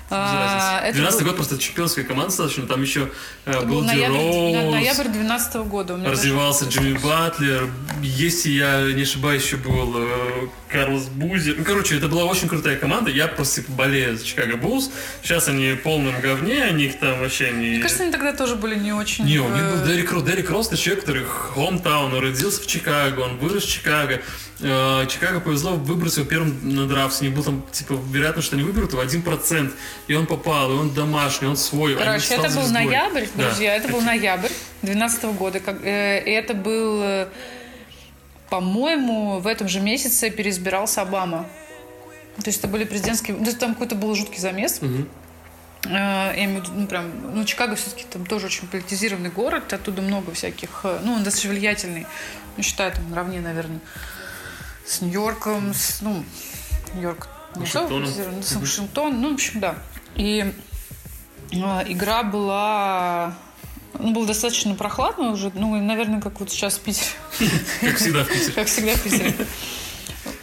А, 0.09 0.81
это 0.85 0.97
12 0.97 1.19
был- 1.19 1.27
год 1.27 1.35
просто 1.35 1.57
чемпионская 1.57 2.05
команда 2.05 2.27
достаточно, 2.29 2.65
там 2.65 2.81
еще 2.81 3.09
э, 3.45 3.61
был 3.65 3.81
ноябрь, 3.81 4.15
Роуз, 4.15 4.71
ноябрь 4.71 5.07
12 5.09 5.55
года. 5.67 5.93
У 5.95 5.97
меня 5.97 6.09
даже- 6.09 6.21
развивался 6.21 6.65
Джимми 6.65 6.97
Батлер, 6.97 7.69
если 8.01 8.49
я 8.51 8.81
не 8.93 9.01
ошибаюсь, 9.01 9.43
еще 9.43 9.57
был 9.57 9.95
э, 9.97 10.47
Карлос 10.71 11.03
Бузер. 11.05 11.55
Ну, 11.57 11.65
короче, 11.65 11.97
это 11.97 12.07
была 12.07 12.23
очень 12.23 12.47
крутая 12.47 12.77
команда, 12.77 13.11
я 13.11 13.27
просто 13.27 13.61
типа, 13.61 13.73
болею 13.73 14.17
за 14.17 14.23
Чикаго 14.25 14.55
Буллс. 14.55 14.89
Сейчас 15.23 15.49
они 15.49 15.73
в 15.73 15.81
полном 15.83 16.19
говне, 16.21 16.63
они 16.63 16.85
их 16.85 16.99
там 16.99 17.19
вообще 17.19 17.51
не... 17.51 17.69
Мне 17.71 17.79
кажется, 17.79 18.03
они 18.03 18.11
тогда 18.11 18.31
тоже 18.33 18.55
были 18.55 18.75
не 18.75 18.93
очень... 18.93 19.25
Не, 19.25 19.39
у 19.39 19.49
них 19.49 19.63
был 19.63 19.85
Дерек 19.85 20.11
Росс. 20.11 20.23
Дерек 20.23 20.49
Росс 20.49 20.67
это 20.67 20.77
человек, 20.77 21.01
который 21.03 21.25
хомтаун, 21.25 22.13
он 22.13 22.21
родился 22.21 22.61
в 22.61 22.67
Чикаго, 22.67 23.19
он 23.21 23.37
вырос 23.37 23.63
в 23.63 23.69
Чикаго. 23.69 24.21
Э, 24.59 25.05
Чикаго 25.07 25.39
повезло 25.39 25.73
его 26.17 26.27
первым 26.29 26.57
на 26.75 26.87
драфт. 26.87 27.21
У 27.21 27.25
них 27.25 27.33
был 27.35 27.43
там, 27.43 27.63
типа, 27.71 27.93
вероятность, 28.11 28.47
что 28.47 28.55
они 28.55 28.63
выберут 28.65 28.91
его 28.93 29.03
1%. 29.03 29.71
И 30.07 30.13
он 30.15 30.25
попал, 30.25 30.71
и 30.71 30.75
он 30.75 30.89
домашний, 30.93 31.47
он 31.47 31.57
свой. 31.57 31.95
Короче, 31.95 32.33
это 32.33 32.43
был 32.43 32.49
звездой. 32.63 32.85
ноябрь, 32.85 33.25
Да. 33.35 33.47
друзья, 33.49 33.75
это 33.75 33.87
был 33.87 34.01
ноябрь 34.01 34.49
2012 34.81 35.33
года. 35.33 35.59
как- 35.59 35.83
э, 35.83 36.23
И 36.25 36.31
это 36.31 36.53
был, 36.55 37.01
э, 37.03 37.27
по-моему, 38.49 39.39
в 39.39 39.47
этом 39.47 39.67
же 39.67 39.79
месяце 39.79 40.29
переизбирался 40.31 41.01
Обама. 41.01 41.45
То 42.37 42.47
есть 42.47 42.59
это 42.59 42.67
были 42.67 42.83
президентские... 42.83 43.37
ну, 43.37 43.45
Там 43.59 43.73
какой-то 43.73 43.95
был 43.95 44.13
жуткий 44.15 44.39
замес. 44.39 44.79
Э, 44.81 46.33
Я 46.33 46.45
имею 46.45 46.61
в 46.61 46.63
виду, 46.63 46.71
ну, 46.75 46.87
прям, 46.87 47.11
ну, 47.35 47.45
Чикаго 47.45 47.75
все-таки 47.75 48.05
там 48.09 48.25
тоже 48.25 48.47
очень 48.47 48.67
политизированный 48.67 49.29
город, 49.29 49.71
оттуда 49.71 50.01
много 50.01 50.31
всяких, 50.33 50.83
ну, 51.03 51.13
он 51.13 51.23
достаточно 51.23 51.51
влиятельный, 51.51 52.05
ну, 52.57 52.63
считаю, 52.63 52.91
там, 52.91 53.09
наравне, 53.09 53.39
наверное, 53.39 53.79
с 54.87 55.01
Нью-Йорком, 55.01 55.73
с, 55.73 56.01
ну, 56.01 56.23
Нью-Йорк 56.93 57.27
Вашингтоном. 57.55 58.03
политизированный, 58.03 58.43
с 58.43 58.55
Вашингтон, 58.55 59.21
ну, 59.21 59.31
в 59.31 59.33
общем, 59.33 59.59
да. 59.59 59.75
И 60.15 60.53
э, 61.51 61.55
игра 61.87 62.23
была, 62.23 63.35
ну, 63.99 64.13
было 64.13 64.25
достаточно 64.25 64.73
прохладно 64.75 65.31
уже, 65.31 65.51
ну, 65.53 65.75
наверное, 65.81 66.21
как 66.21 66.39
вот 66.39 66.49
сейчас 66.49 66.77
в 66.77 66.81
Питере. 66.81 67.09
Как 67.81 67.97
всегда 67.97 68.23
в 68.23 68.27
Питере. 68.29 68.53
Как 68.53 68.67
всегда 68.67 68.95
в 68.95 69.01
Питере. 69.03 69.35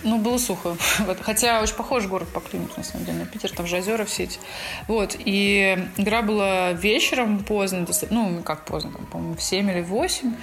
Ну, 0.03 0.19
было 0.19 0.39
сухо. 0.39 0.77
Вот. 1.01 1.19
Хотя 1.23 1.63
очень 1.63 1.75
похож 1.75 2.07
город 2.07 2.29
по 2.29 2.41
климату, 2.41 2.75
на 2.77 2.85
самом 2.85 3.07
деле, 3.07 3.19
на 3.19 3.27
Питер. 3.27 3.51
Там 3.51 3.67
же 3.67 3.79
озера 3.79 4.05
все 4.05 4.25
эти. 4.25 4.39
Вот. 4.87 5.17
И 5.19 5.89
игра 5.97 6.23
была 6.23 6.73
вечером 6.73 7.43
поздно. 7.43 7.87
Ну, 8.11 8.43
как 8.43 8.65
поздно, 8.65 8.93
там, 8.93 9.07
по-моему, 9.07 9.35
в 9.35 9.43
7 9.43 9.71
или 9.71 9.81
в 9.81 9.89
8. 9.89 10.35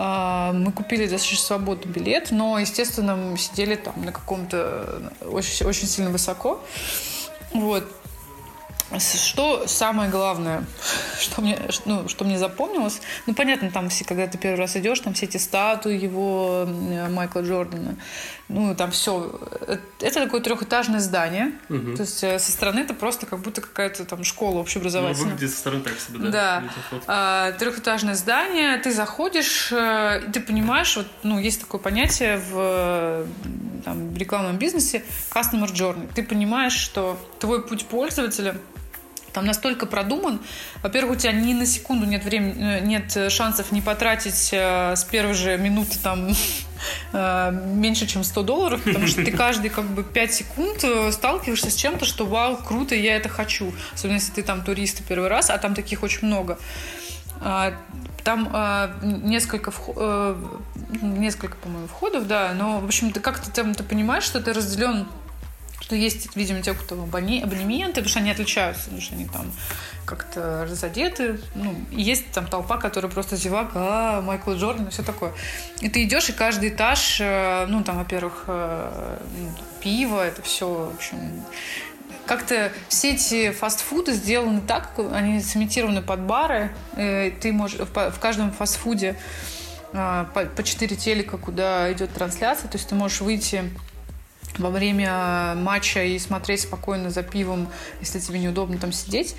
А, 0.00 0.52
Мы 0.52 0.70
купили 0.70 1.08
достаточно 1.08 1.44
свободный 1.44 1.92
билет, 1.92 2.30
но, 2.30 2.60
естественно, 2.60 3.16
мы 3.16 3.36
сидели 3.36 3.74
там 3.74 3.94
на 4.04 4.12
каком-то 4.12 5.10
очень, 5.22 5.66
очень 5.66 5.88
сильно 5.88 6.10
высоко. 6.10 6.60
Вот. 7.52 7.84
Что 8.98 9.66
самое 9.66 10.08
главное, 10.10 10.64
что 11.20 11.42
мне, 11.42 11.58
ну, 11.84 12.08
что 12.08 12.24
мне 12.24 12.38
запомнилось, 12.38 13.02
ну, 13.26 13.34
понятно, 13.34 13.70
там 13.70 13.90
все, 13.90 14.04
когда 14.04 14.26
ты 14.26 14.38
первый 14.38 14.60
раз 14.60 14.76
идешь, 14.76 15.00
там 15.00 15.12
все 15.12 15.26
эти 15.26 15.36
статуи 15.36 15.94
его, 15.94 16.66
э, 16.66 17.08
Майкла 17.10 17.40
Джордана, 17.40 17.96
ну, 18.48 18.74
там 18.74 18.90
все. 18.90 19.38
Это 20.00 20.24
такое 20.24 20.40
трехэтажное 20.40 21.00
здание, 21.00 21.52
то 21.68 22.02
есть 22.02 22.24
э, 22.24 22.38
со 22.38 22.50
стороны 22.50 22.80
это 22.80 22.94
просто 22.94 23.26
как 23.26 23.40
будто 23.40 23.60
какая-то 23.60 24.06
там 24.06 24.24
школа 24.24 24.54
Ну, 24.54 24.60
общеобразовательная. 24.60 25.32
выглядит 25.32 25.50
со 25.50 25.58
стороны 25.58 25.82
так 25.82 26.00
себе, 26.00 26.18
да. 26.20 26.30
Да. 26.30 26.62
А, 27.06 27.52
трехэтажное 27.52 28.14
здание, 28.14 28.78
ты 28.78 28.90
заходишь, 28.92 29.68
э, 29.70 30.22
и 30.26 30.32
ты 30.32 30.40
понимаешь, 30.40 30.96
вот, 30.96 31.06
ну, 31.22 31.38
есть 31.38 31.60
такое 31.60 31.80
понятие 31.80 32.38
в, 32.38 32.52
э, 32.54 33.26
там, 33.84 34.08
в 34.14 34.16
рекламном 34.16 34.56
бизнесе 34.56 35.04
customer 35.30 35.70
journey. 35.70 36.08
Ты 36.14 36.22
понимаешь, 36.22 36.72
что 36.72 37.18
твой 37.38 37.62
путь 37.62 37.84
пользователя 37.86 38.56
там 39.32 39.46
настолько 39.46 39.86
продуман. 39.86 40.40
Во-первых, 40.82 41.16
у 41.16 41.20
тебя 41.20 41.32
ни 41.32 41.52
на 41.54 41.66
секунду 41.66 42.06
нет 42.06 42.24
времени, 42.24 42.78
э, 42.78 42.80
нет 42.80 43.16
э, 43.16 43.30
шансов 43.30 43.72
не 43.72 43.80
потратить 43.80 44.50
э, 44.52 44.94
с 44.96 45.04
первой 45.04 45.34
же 45.34 45.56
минуты 45.58 45.98
там 46.02 46.28
э, 47.12 47.50
меньше, 47.52 48.06
чем 48.06 48.24
100 48.24 48.42
долларов, 48.42 48.82
потому 48.82 49.06
что 49.06 49.24
ты 49.24 49.30
каждые 49.36 49.70
как 49.70 49.84
бы 49.84 50.02
5 50.02 50.34
секунд 50.34 50.84
сталкиваешься 51.12 51.70
с 51.70 51.74
чем-то, 51.74 52.04
что 52.04 52.26
вау, 52.26 52.56
круто, 52.56 52.94
я 52.94 53.16
это 53.16 53.28
хочу. 53.28 53.72
Особенно 53.94 54.16
если 54.16 54.32
ты 54.32 54.42
там 54.42 54.62
турист 54.62 55.02
первый 55.06 55.28
раз, 55.28 55.50
а 55.50 55.58
там 55.58 55.74
таких 55.74 56.02
очень 56.02 56.26
много. 56.26 56.58
А, 57.40 57.74
Там 58.24 58.50
а, 58.52 58.90
несколько, 59.02 59.72
э, 59.96 60.36
несколько, 61.00 61.56
по-моему, 61.56 61.86
входов, 61.86 62.26
да, 62.26 62.52
но, 62.54 62.80
в 62.80 62.84
общем, 62.84 63.12
ты 63.12 63.20
как-то 63.20 63.50
там 63.50 63.74
ты 63.74 63.84
понимаешь, 63.84 64.24
что 64.24 64.40
ты 64.40 64.52
разделен 64.52 65.06
что 65.88 65.96
есть, 65.96 66.36
видимо, 66.36 66.60
те, 66.60 66.74
кто 66.74 66.96
абоне- 66.96 67.42
абонементы, 67.42 67.94
потому 68.02 68.08
что 68.10 68.18
они 68.18 68.30
отличаются, 68.30 68.84
потому 68.84 69.00
что 69.00 69.14
они 69.14 69.24
там 69.26 69.50
как-то 70.04 70.66
разодеты. 70.68 71.40
Ну, 71.54 71.74
есть 71.90 72.30
там 72.30 72.46
толпа, 72.46 72.76
которая 72.76 73.10
просто 73.10 73.36
зевак, 73.36 73.70
а, 73.74 74.20
Майкл 74.20 74.52
Джордан 74.52 74.88
и 74.88 74.90
все 74.90 75.02
такое. 75.02 75.32
И 75.80 75.88
ты 75.88 76.04
идешь, 76.04 76.28
и 76.28 76.32
каждый 76.32 76.68
этаж, 76.68 77.18
э, 77.22 77.64
ну, 77.68 77.82
там, 77.82 77.96
во-первых, 77.96 78.44
э, 78.48 79.18
ну, 79.38 79.48
пиво, 79.80 80.20
это 80.20 80.42
все, 80.42 80.90
в 80.92 80.94
общем, 80.94 81.42
как-то 82.26 82.70
все 82.88 83.14
эти 83.14 83.50
фастфуды 83.52 84.12
сделаны 84.12 84.60
так, 84.60 84.90
они 85.14 85.40
сымитированы 85.40 86.02
под 86.02 86.20
бары. 86.20 86.70
э, 86.96 87.30
Ты 87.30 87.50
можешь 87.50 87.80
в 87.80 88.18
каждом 88.20 88.52
фастфуде 88.52 89.16
по, 89.92 90.44
по 90.54 90.62
4 90.62 90.96
телека, 90.96 91.38
куда 91.38 91.90
идет 91.94 92.12
трансляция. 92.12 92.68
То 92.68 92.76
есть 92.76 92.90
ты 92.90 92.94
можешь 92.94 93.22
выйти 93.22 93.70
во 94.56 94.70
время 94.70 95.54
матча 95.56 96.02
и 96.02 96.18
смотреть 96.18 96.62
спокойно 96.62 97.10
за 97.10 97.22
пивом, 97.22 97.68
если 98.00 98.18
тебе 98.18 98.38
неудобно 98.38 98.78
там 98.78 98.92
сидеть. 98.92 99.34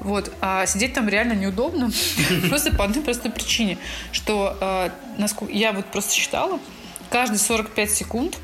Вот. 0.00 0.32
А 0.40 0.66
сидеть 0.66 0.94
там 0.94 1.08
реально 1.08 1.32
неудобно. 1.32 1.90
Просто 2.48 2.74
по 2.74 2.84
одной 2.84 3.02
простой 3.02 3.30
причине, 3.30 3.78
что 4.12 4.56
э, 4.60 4.90
я 5.50 5.72
вот 5.72 5.86
просто 5.86 6.12
считала, 6.14 6.58
каждые 7.10 7.38
45 7.38 7.90
секунд 7.90 8.38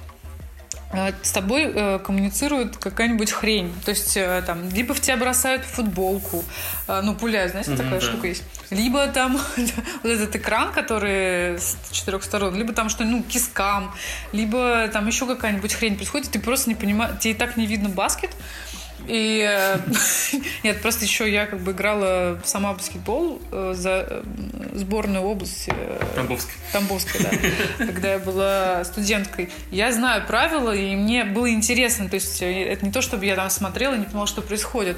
э, 0.93 1.13
с 1.23 1.31
тобой 1.31 1.65
э, 1.65 1.99
коммуницирует 1.99 2.77
какая-нибудь 2.79 3.31
хрень. 3.33 3.73
То 3.85 3.91
есть 3.91 4.17
э, 4.17 4.43
там 4.47 4.69
либо 4.71 4.95
в 4.95 5.01
тебя 5.01 5.17
бросают 5.17 5.65
футболку, 5.65 6.43
э, 6.89 7.01
ну, 7.03 7.15
пуляют, 7.15 7.51
знаете, 7.53 7.73
Мгм, 7.73 7.79
такая 7.79 8.01
да. 8.01 8.07
штука 8.07 8.27
есть. 8.29 8.45
Либо 8.73 9.07
там 9.09 9.39
вот 10.03 10.11
этот 10.11 10.35
экран, 10.37 10.73
который 10.73 11.59
с 11.59 11.77
четырех 11.91 12.25
сторон, 12.25 12.55
либо 12.57 12.73
там 12.73 12.89
что 12.89 13.05
ну, 13.05 13.23
кискам, 13.23 13.95
либо 14.33 14.89
там 14.89 15.07
еще 15.07 15.27
какая-нибудь 15.27 15.73
хрень 15.75 15.97
происходит, 15.97 16.31
ты 16.31 16.41
просто 16.41 16.71
не 16.71 16.75
понимаешь, 16.75 17.19
тебе 17.21 17.33
и 17.33 17.37
так 17.37 17.57
не 17.57 17.67
видно 17.67 17.89
баскет, 17.89 18.31
и 19.07 19.45
э, 19.49 19.79
нет, 20.63 20.81
просто 20.81 21.05
еще 21.05 21.31
я 21.31 21.47
как 21.47 21.61
бы 21.61 21.73
играла 21.73 22.41
сама 22.45 22.73
баскетбол 22.73 23.41
э, 23.51 23.75
за 23.77 24.07
э, 24.09 24.23
сборную 24.75 25.25
области 25.25 25.73
Тамбовский. 26.15 26.55
Тамбовской, 26.73 27.21
да, 27.21 27.31
когда 27.87 28.13
я 28.13 28.19
была 28.19 28.85
студенткой. 28.85 29.51
Я 29.71 29.93
знаю 29.93 30.25
правила, 30.27 30.75
и 30.75 30.95
мне 30.95 31.25
было 31.25 31.51
интересно. 31.51 32.09
То 32.09 32.15
есть 32.15 32.41
это 32.41 32.85
не 32.85 32.93
то, 32.93 33.03
чтобы 33.03 33.27
я 33.27 33.35
там 33.35 33.51
смотрела 33.51 33.95
и 33.95 33.99
не 33.99 34.05
понимала, 34.05 34.27
что 34.27 34.43
происходит. 34.43 34.97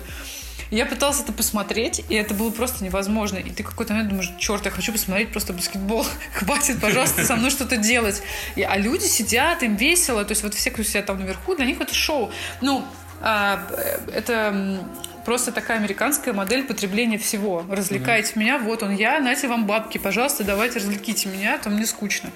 Я 0.71 0.87
пыталась 0.87 1.21
это 1.21 1.33
посмотреть, 1.33 2.05
и 2.09 2.15
это 2.15 2.35
было 2.35 2.51
просто 2.51 2.85
невозможно. 2.85 3.39
И 3.39 3.51
ты 3.51 3.63
какой-то 3.63 3.93
момент 3.93 4.11
думаешь, 4.11 4.33
черт, 4.39 4.65
я 4.65 4.71
хочу 4.71 4.93
посмотреть 4.93 5.31
просто 5.31 5.53
баскетбол. 5.53 6.07
Хватит, 6.35 6.81
пожалуйста, 6.81 7.25
со 7.25 7.37
мной 7.37 7.51
что-то 7.51 7.77
делать. 7.77 8.23
И- 8.57 8.63
а 8.63 8.77
люди 8.77 9.05
сидят, 9.05 9.63
им 9.63 9.77
весело. 9.77 10.25
То 10.25 10.33
есть 10.33 10.43
вот 10.43 10.55
все, 10.55 10.71
кто 10.71 10.83
сидят 10.83 11.07
там 11.07 11.21
наверху, 11.21 11.55
для 11.55 11.67
них 11.67 11.81
это 11.81 11.95
шоу. 11.95 12.33
Ну, 12.61 12.85
а, 13.21 13.63
э, 13.71 13.99
это 14.15 14.85
просто 15.25 15.53
такая 15.53 15.79
американская 15.79 16.35
модель 16.35 16.65
потребления 16.65 17.19
всего. 17.19 17.65
Развлекайте 17.71 18.33
меня, 18.37 18.59
вот 18.59 18.83
он 18.83 18.95
я, 18.95 19.21
нате 19.21 19.49
вам 19.49 19.67
бабки, 19.67 19.97
пожалуйста, 19.99 20.45
давайте 20.45 20.79
развлеките 20.79 21.29
меня, 21.29 21.55
а 21.55 21.59
то 21.59 21.71
мне 21.71 21.87
скучно. 21.87 22.31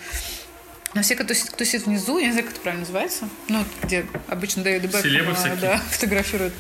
Но 0.95 1.03
все, 1.03 1.17
кто, 1.17 1.35
сидит- 1.35 1.51
кто 1.51 1.65
сидит 1.65 1.87
внизу, 1.87 2.19
я 2.19 2.27
не 2.27 2.33
знаю, 2.33 2.47
как 2.47 2.55
это 2.55 2.63
правильно 2.63 2.81
называется, 2.87 3.29
ну, 3.49 3.63
где 3.83 4.07
обычно 4.29 4.63
Бекхэм, 4.63 5.03
Селебы 5.03 5.33
а, 5.33 5.57
да, 5.61 5.79
фотографируют. 5.91 6.55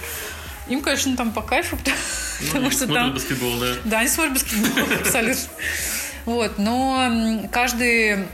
Им, 0.68 0.82
конечно, 0.82 1.16
там 1.16 1.32
по 1.32 1.42
кайфу, 1.42 1.76
потому, 2.46 2.64
Ну, 2.66 2.70
что 2.70 2.86
там... 2.86 3.12
баскетбол, 3.14 3.58
да. 3.58 3.74
Да, 3.84 3.98
они 4.00 4.08
смотрят 4.08 4.34
баскетбол, 4.34 4.84
абсолютно. 5.00 5.42
Вот, 6.26 6.58
но 6.58 7.48
каждый 7.50 8.26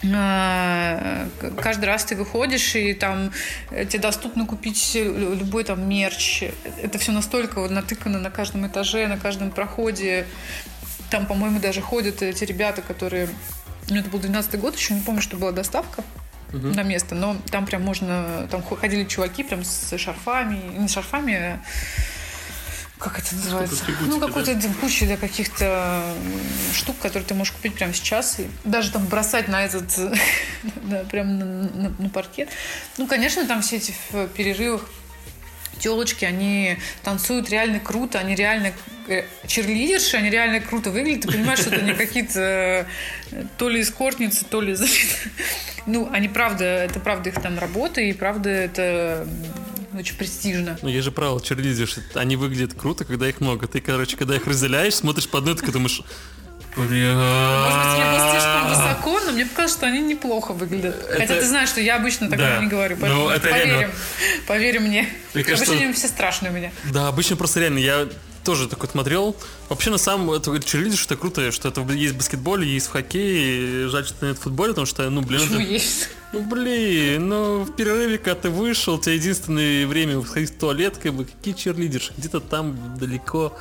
к- 0.00 1.50
каждый 1.60 1.84
раз 1.86 2.04
ты 2.04 2.14
выходишь, 2.16 2.74
и 2.76 2.94
там 2.94 3.32
э, 3.70 3.84
тебе 3.84 4.00
доступно 4.00 4.46
купить 4.46 4.92
лю- 4.94 5.34
любой 5.34 5.64
там 5.64 5.88
мерч. 5.88 6.44
Это 6.82 6.98
все 6.98 7.12
настолько 7.12 7.60
вот 7.60 7.70
натыкано 7.70 8.18
на 8.20 8.30
каждом 8.30 8.66
этаже, 8.66 9.06
на 9.08 9.18
каждом 9.18 9.50
проходе. 9.50 10.26
Там, 11.10 11.26
по-моему, 11.26 11.58
даже 11.58 11.80
ходят 11.80 12.22
эти 12.22 12.44
ребята, 12.44 12.82
которые... 12.82 13.28
Ну, 13.90 13.96
это 13.96 14.08
был 14.10 14.18
12 14.18 14.60
год, 14.60 14.76
еще 14.76 14.94
не 14.94 15.00
помню, 15.00 15.20
что 15.22 15.36
была 15.36 15.50
доставка 15.52 16.04
на 16.52 16.82
место, 16.82 17.14
но 17.14 17.36
там 17.50 17.66
прям 17.66 17.82
можно... 17.82 18.46
Там 18.50 18.62
хо- 18.62 18.76
ходили 18.76 19.04
чуваки 19.04 19.42
прям 19.42 19.64
с 19.64 19.96
шарфами, 19.98 20.56
не 20.78 20.88
с 20.88 20.92
шарфами, 20.92 21.34
а 21.34 21.60
как 22.98 23.18
это 23.20 23.36
называется? 23.36 23.84
Ну, 24.00 24.18
какой-то 24.18 24.54
да? 24.54 24.68
куча 24.80 25.06
да, 25.06 25.16
каких-то 25.16 26.02
штук, 26.74 26.98
которые 26.98 27.24
ты 27.26 27.34
можешь 27.34 27.52
купить 27.52 27.74
прямо 27.74 27.92
сейчас. 27.92 28.40
И 28.40 28.48
даже 28.64 28.90
там 28.90 29.06
бросать 29.06 29.46
на 29.46 29.62
этот, 29.64 29.86
да, 30.82 31.04
прям 31.04 31.38
на, 31.38 31.44
на- 31.44 31.94
на 31.98 32.08
паркет. 32.10 32.48
Ну, 32.96 33.06
конечно, 33.06 33.46
там 33.46 33.62
все 33.62 33.76
эти 33.76 33.94
в 34.10 34.26
перерывах 34.28 34.88
телочки, 35.78 36.24
они 36.24 36.78
танцуют 37.02 37.50
реально 37.50 37.80
круто, 37.80 38.18
они 38.18 38.34
реально 38.34 38.72
э, 39.08 39.24
черлидерши, 39.46 40.16
они 40.16 40.30
реально 40.30 40.60
круто 40.60 40.90
выглядят. 40.90 41.22
Ты 41.22 41.32
понимаешь, 41.32 41.60
что 41.60 41.70
это 41.70 41.84
не 41.84 41.94
какие-то 41.94 42.86
э, 43.30 43.44
то 43.56 43.68
ли 43.68 43.80
эскортницы, 43.80 44.44
то 44.44 44.60
ли... 44.60 44.76
Ну, 45.86 46.08
они 46.12 46.28
правда, 46.28 46.64
это 46.64 47.00
правда 47.00 47.30
их 47.30 47.40
там 47.40 47.58
работа, 47.58 48.00
и 48.02 48.12
правда 48.12 48.50
это 48.50 49.26
очень 49.98 50.16
престижно. 50.16 50.78
Ну, 50.82 50.88
есть 50.88 51.04
же 51.04 51.12
правило, 51.12 51.40
черлидерш, 51.40 51.96
они 52.14 52.36
выглядят 52.36 52.74
круто, 52.74 53.04
когда 53.04 53.28
их 53.28 53.40
много. 53.40 53.66
Ты, 53.66 53.80
короче, 53.80 54.16
когда 54.16 54.36
их 54.36 54.46
разделяешь, 54.46 54.94
смотришь 54.94 55.28
по 55.28 55.38
одной, 55.38 55.56
ты 55.56 55.72
думаешь, 55.72 56.02
Может 56.78 56.90
быть, 56.92 57.98
я 57.98 58.12
была 58.12 58.30
слишком 58.30 58.68
высоко, 58.68 59.20
но 59.26 59.32
мне 59.32 59.44
показалось, 59.46 59.72
что 59.72 59.86
они 59.86 60.00
неплохо 60.00 60.52
выглядят. 60.52 60.96
Хотя 61.10 61.24
Это- 61.24 61.40
ты 61.40 61.46
знаешь, 61.46 61.68
что 61.68 61.80
я 61.80 61.96
обычно 61.96 62.28
такого 62.30 62.48
Да. 62.48 62.60
не 62.60 62.68
говорю. 62.68 62.96
Ну, 62.96 63.00
Поэтому 63.02 63.28
это 63.30 63.48
поверим. 63.48 63.68
реально- 63.80 63.94
Поверь 64.46 64.80
мне. 64.80 65.08
Мне 65.34 65.44
кажется- 65.44 65.72
Обычно 65.72 65.92
все 65.92 66.08
страшные 66.08 66.52
у 66.52 66.54
меня. 66.54 66.70
Да, 66.92 67.08
обычно 67.08 67.36
просто 67.36 67.60
реально, 67.60 67.78
я 67.78 68.08
тоже 68.44 68.66
такой 68.68 68.88
смотрел. 68.88 69.36
Вообще, 69.68 69.90
на 69.90 69.98
самом 69.98 70.30
это 70.30 70.58
черлидерш, 70.62 71.04
это 71.04 71.16
круто, 71.16 71.52
что 71.52 71.68
это 71.68 71.82
есть 71.92 72.14
в 72.14 72.16
баскетболе, 72.16 72.66
есть 72.66 72.86
в 72.86 72.90
хоккее. 72.90 73.88
Жаль, 73.88 74.06
что 74.06 74.26
нет 74.26 74.38
в 74.38 74.42
футболе, 74.42 74.70
потому 74.72 74.86
что, 74.86 75.10
ну, 75.10 75.20
блин, 75.20 75.40
Почему 75.42 75.60
это- 75.60 75.70
есть? 75.70 76.08
Ну 76.32 76.40
блин, 76.42 77.28
ну 77.28 77.62
в 77.64 77.74
перерыве, 77.74 78.18
когда 78.18 78.34
ты 78.42 78.50
вышел, 78.50 78.94
у 78.94 78.98
тебя 79.00 79.14
единственное 79.14 79.86
время 79.86 80.22
сходить 80.22 80.50
в 80.54 80.58
туалет, 80.58 80.98
как 80.98 81.14
бы 81.14 81.24
какие 81.24 81.54
черлидерши, 81.54 82.12
где-то 82.16 82.40
там 82.40 82.96
далеко. 82.98 83.56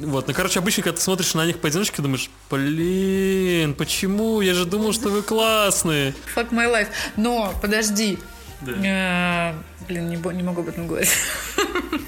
Вот, 0.00 0.28
ну 0.28 0.34
короче, 0.34 0.58
обычно, 0.58 0.82
когда 0.82 0.96
ты 0.96 1.02
смотришь 1.02 1.34
на 1.34 1.46
них 1.46 1.58
поодиночке, 1.58 2.02
думаешь, 2.02 2.30
блин, 2.50 3.74
почему? 3.74 4.40
Я 4.40 4.54
же 4.54 4.66
думал, 4.66 4.92
что 4.92 5.08
вы 5.08 5.22
классные. 5.22 6.14
Fuck 6.34 6.50
my 6.50 6.70
life. 6.70 6.88
Но, 7.16 7.54
подожди. 7.62 8.18
Э, 8.66 9.52
Блин, 9.88 10.08
не, 10.08 10.16
не 10.16 10.42
могу 10.42 10.62
об 10.62 10.68
этом 10.68 10.86
говорить. 10.86 11.10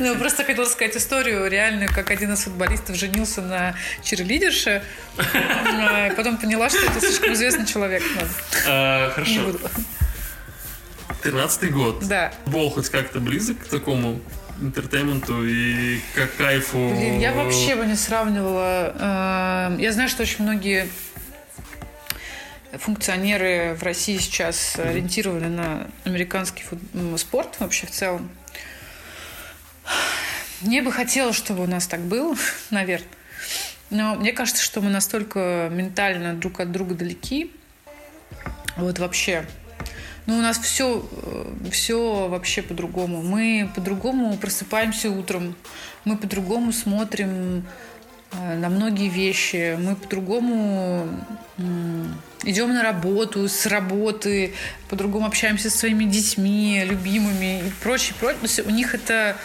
Ну, 0.00 0.16
просто 0.16 0.42
хотела 0.42 0.64
сказать 0.64 0.96
историю 0.96 1.48
реальную, 1.48 1.88
как 1.92 2.10
один 2.10 2.32
из 2.32 2.40
футболистов 2.40 2.96
женился 2.96 3.40
на 3.40 3.76
черлидерше, 4.02 4.82
э, 5.16 6.12
и 6.12 6.16
потом 6.16 6.38
поняла, 6.38 6.68
что 6.68 6.78
это 6.78 6.98
слишком 6.98 7.32
известный 7.34 7.66
человек. 7.66 8.02
А, 8.66 9.10
хорошо. 9.10 9.42
13 11.22 11.72
год. 11.72 12.04
Да. 12.08 12.32
Футбол 12.44 12.70
хоть 12.70 12.88
как-то 12.88 13.20
близок 13.20 13.58
к 13.58 13.68
такому 13.68 14.20
интертейменту 14.60 15.44
и 15.46 15.98
к 16.14 16.36
кайфу. 16.38 16.88
Блин, 16.90 17.18
я 17.20 17.32
вообще 17.32 17.76
бы 17.76 17.86
не 17.86 17.94
сравнивала. 17.96 18.94
Э, 19.70 19.76
Я 19.80 19.92
знаю, 19.92 20.08
что 20.08 20.22
очень 20.22 20.44
многие 20.44 20.88
функционеры 22.72 23.74
в 23.78 23.82
России 23.82 24.18
сейчас 24.18 24.78
ориентированы 24.78 25.48
на 25.48 25.86
американский 26.04 26.64
спорт 27.16 27.56
вообще 27.58 27.86
в 27.86 27.90
целом. 27.90 28.30
Мне 30.62 30.82
бы 30.82 30.90
хотелось, 30.92 31.36
чтобы 31.36 31.62
у 31.62 31.66
нас 31.66 31.86
так 31.86 32.00
было, 32.00 32.34
наверное. 32.70 33.08
Но 33.90 34.14
мне 34.16 34.32
кажется, 34.32 34.62
что 34.62 34.80
мы 34.80 34.90
настолько 34.90 35.68
ментально 35.70 36.34
друг 36.34 36.60
от 36.60 36.72
друга 36.72 36.94
далеки. 36.94 37.52
Вот 38.76 38.98
вообще. 38.98 39.46
Ну, 40.26 40.38
у 40.38 40.40
нас 40.40 40.58
все, 40.58 41.08
все 41.70 42.28
вообще 42.28 42.62
по-другому. 42.62 43.22
Мы 43.22 43.70
по-другому 43.74 44.36
просыпаемся 44.36 45.10
утром. 45.10 45.54
Мы 46.04 46.16
по-другому 46.16 46.72
смотрим 46.72 47.64
э, 48.32 48.58
на 48.58 48.68
многие 48.68 49.08
вещи. 49.08 49.76
Мы 49.78 49.94
по-другому 49.94 51.08
идем 52.44 52.74
на 52.74 52.82
работу, 52.82 53.48
с 53.48 53.66
работы, 53.66 54.52
по-другому 54.88 55.26
общаемся 55.26 55.70
со 55.70 55.78
своими 55.78 56.04
детьми, 56.04 56.82
любимыми 56.84 57.60
и 57.60 57.70
прочее, 57.82 58.14
прочее. 58.18 58.64
У 58.66 58.70
них 58.70 58.94
это 58.94 59.36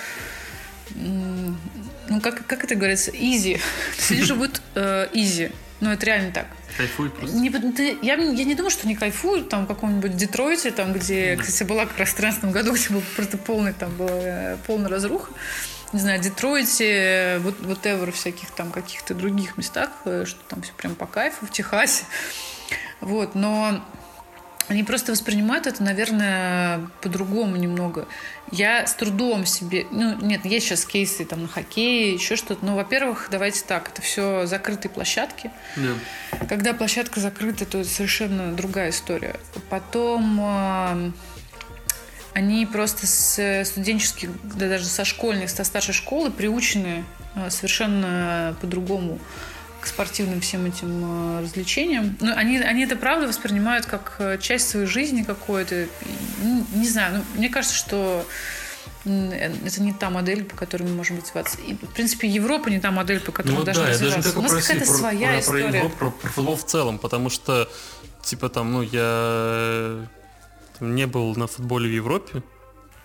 ну, 0.95 2.19
как, 2.21 2.45
как 2.45 2.63
это 2.63 2.75
говорится, 2.75 3.11
есть 3.11 3.61
Они 4.09 4.21
живут 4.21 4.61
э, 4.75 5.07
easy. 5.13 5.51
Ну, 5.81 5.91
это 5.91 6.05
реально 6.05 6.31
так. 6.31 6.45
Кайфуй 6.77 7.09
просто. 7.09 7.35
Не, 7.35 7.49
ты- 7.49 7.97
я, 8.03 8.13
я 8.13 8.43
не 8.43 8.53
думаю, 8.55 8.69
что 8.69 8.83
они 8.85 8.95
кайфуют 8.95 9.49
там 9.49 9.65
в 9.65 9.67
каком-нибудь 9.67 10.15
Детройте, 10.15 10.71
там, 10.71 10.93
где, 10.93 11.35
кстати, 11.35 11.67
была 11.67 11.85
как 11.87 11.97
раз 11.97 12.09
в 12.09 12.15
13 12.15 12.45
году, 12.45 12.73
где 12.73 12.89
был 12.89 13.01
просто 13.15 13.37
полный, 13.37 13.73
там 13.73 13.93
была 13.97 14.09
э, 14.11 14.57
полная 14.67 14.89
разруха. 14.89 15.33
Не 15.91 15.99
знаю, 15.99 16.21
Детройте, 16.21 17.39
вот, 17.39 17.59
вот 17.61 17.85
ever 17.85 18.11
всяких 18.11 18.51
там 18.51 18.71
каких-то 18.71 19.15
других 19.15 19.57
местах, 19.57 19.89
э, 20.05 20.25
что 20.25 20.39
там 20.47 20.61
все 20.61 20.71
прям 20.73 20.93
по 20.93 21.07
кайфу, 21.07 21.47
в 21.47 21.51
Техасе. 21.51 22.03
Вот, 23.01 23.33
но 23.33 23.83
они 24.67 24.83
просто 24.83 25.11
воспринимают 25.11 25.67
это, 25.67 25.83
наверное, 25.83 26.87
по-другому 27.01 27.55
немного. 27.57 28.07
Я 28.51 28.85
с 28.85 28.93
трудом 28.95 29.45
себе... 29.45 29.87
Ну, 29.91 30.17
нет, 30.21 30.45
есть 30.45 30.67
сейчас 30.67 30.85
кейсы 30.85 31.23
там 31.25 31.43
на 31.43 31.47
хоккее, 31.47 32.13
еще 32.13 32.35
что-то. 32.35 32.65
Но, 32.65 32.75
во-первых, 32.75 33.29
давайте 33.31 33.63
так, 33.65 33.89
это 33.89 34.01
все 34.01 34.45
закрытые 34.45 34.91
площадки. 34.91 35.51
Да. 35.77 36.47
Когда 36.47 36.73
площадка 36.73 37.21
закрыта, 37.21 37.65
то 37.65 37.79
это 37.79 37.89
совершенно 37.89 38.53
другая 38.53 38.89
история. 38.89 39.37
Потом 39.69 40.39
э, 40.41 41.11
они 42.33 42.65
просто 42.65 43.07
с 43.07 43.63
студенческих, 43.65 44.29
да 44.43 44.67
даже 44.67 44.85
со 44.85 45.05
школьных, 45.05 45.49
со 45.49 45.63
старшей 45.63 45.93
школы 45.93 46.29
приучены 46.29 47.05
э, 47.35 47.49
совершенно 47.49 48.55
по-другому 48.59 49.19
к 49.81 49.87
спортивным 49.87 50.39
всем 50.41 50.65
этим 50.65 51.37
э, 51.39 51.41
развлечениям. 51.41 52.15
Но 52.21 52.33
они, 52.35 52.57
они 52.59 52.83
это 52.83 52.95
правда 52.95 53.27
воспринимают 53.27 53.85
как 53.87 54.15
э, 54.19 54.37
часть 54.39 54.69
своей 54.69 54.85
жизни 54.85 55.23
какой-то. 55.23 55.87
Ну, 56.43 56.65
Не 56.75 56.87
знаю, 56.87 57.17
ну, 57.17 57.23
мне 57.39 57.49
кажется, 57.49 57.75
что 57.75 58.25
э, 59.05 59.51
это 59.65 59.81
не 59.81 59.91
та 59.93 60.09
модель, 60.11 60.43
по 60.43 60.55
которой 60.55 60.83
мы 60.83 60.93
можем 60.95 61.17
развиваться. 61.17 61.57
И, 61.67 61.73
в 61.73 61.93
принципе, 61.93 62.27
Европа 62.27 62.69
не 62.69 62.79
та 62.79 62.91
модель, 62.91 63.19
по 63.19 63.31
которой 63.31 63.53
Ну 63.53 63.59
мы 63.61 63.65
да, 63.65 63.73
должны 63.73 63.91
я 63.91 63.97
даже 63.97 64.03
не 64.03 64.07
развиваться. 64.17 64.33
только 64.33 64.39
У 64.39 64.41
нас 64.43 64.51
про 64.51 64.61
какая-то 64.61 64.85
про, 64.85 64.97
своя 64.97 65.19
про- 65.27 65.31
про 65.33 65.39
история. 65.39 65.65
Европу, 65.77 65.95
про, 65.97 66.11
про 66.11 66.29
футбол 66.29 66.55
в 66.55 66.65
целом, 66.65 66.99
потому 66.99 67.29
что, 67.29 67.69
типа 68.23 68.49
там, 68.49 68.71
ну, 68.71 68.81
я 68.83 70.05
там 70.79 70.95
не 70.95 71.07
был 71.07 71.35
на 71.35 71.47
футболе 71.47 71.89
в 71.89 71.93
Европе. 71.93 72.43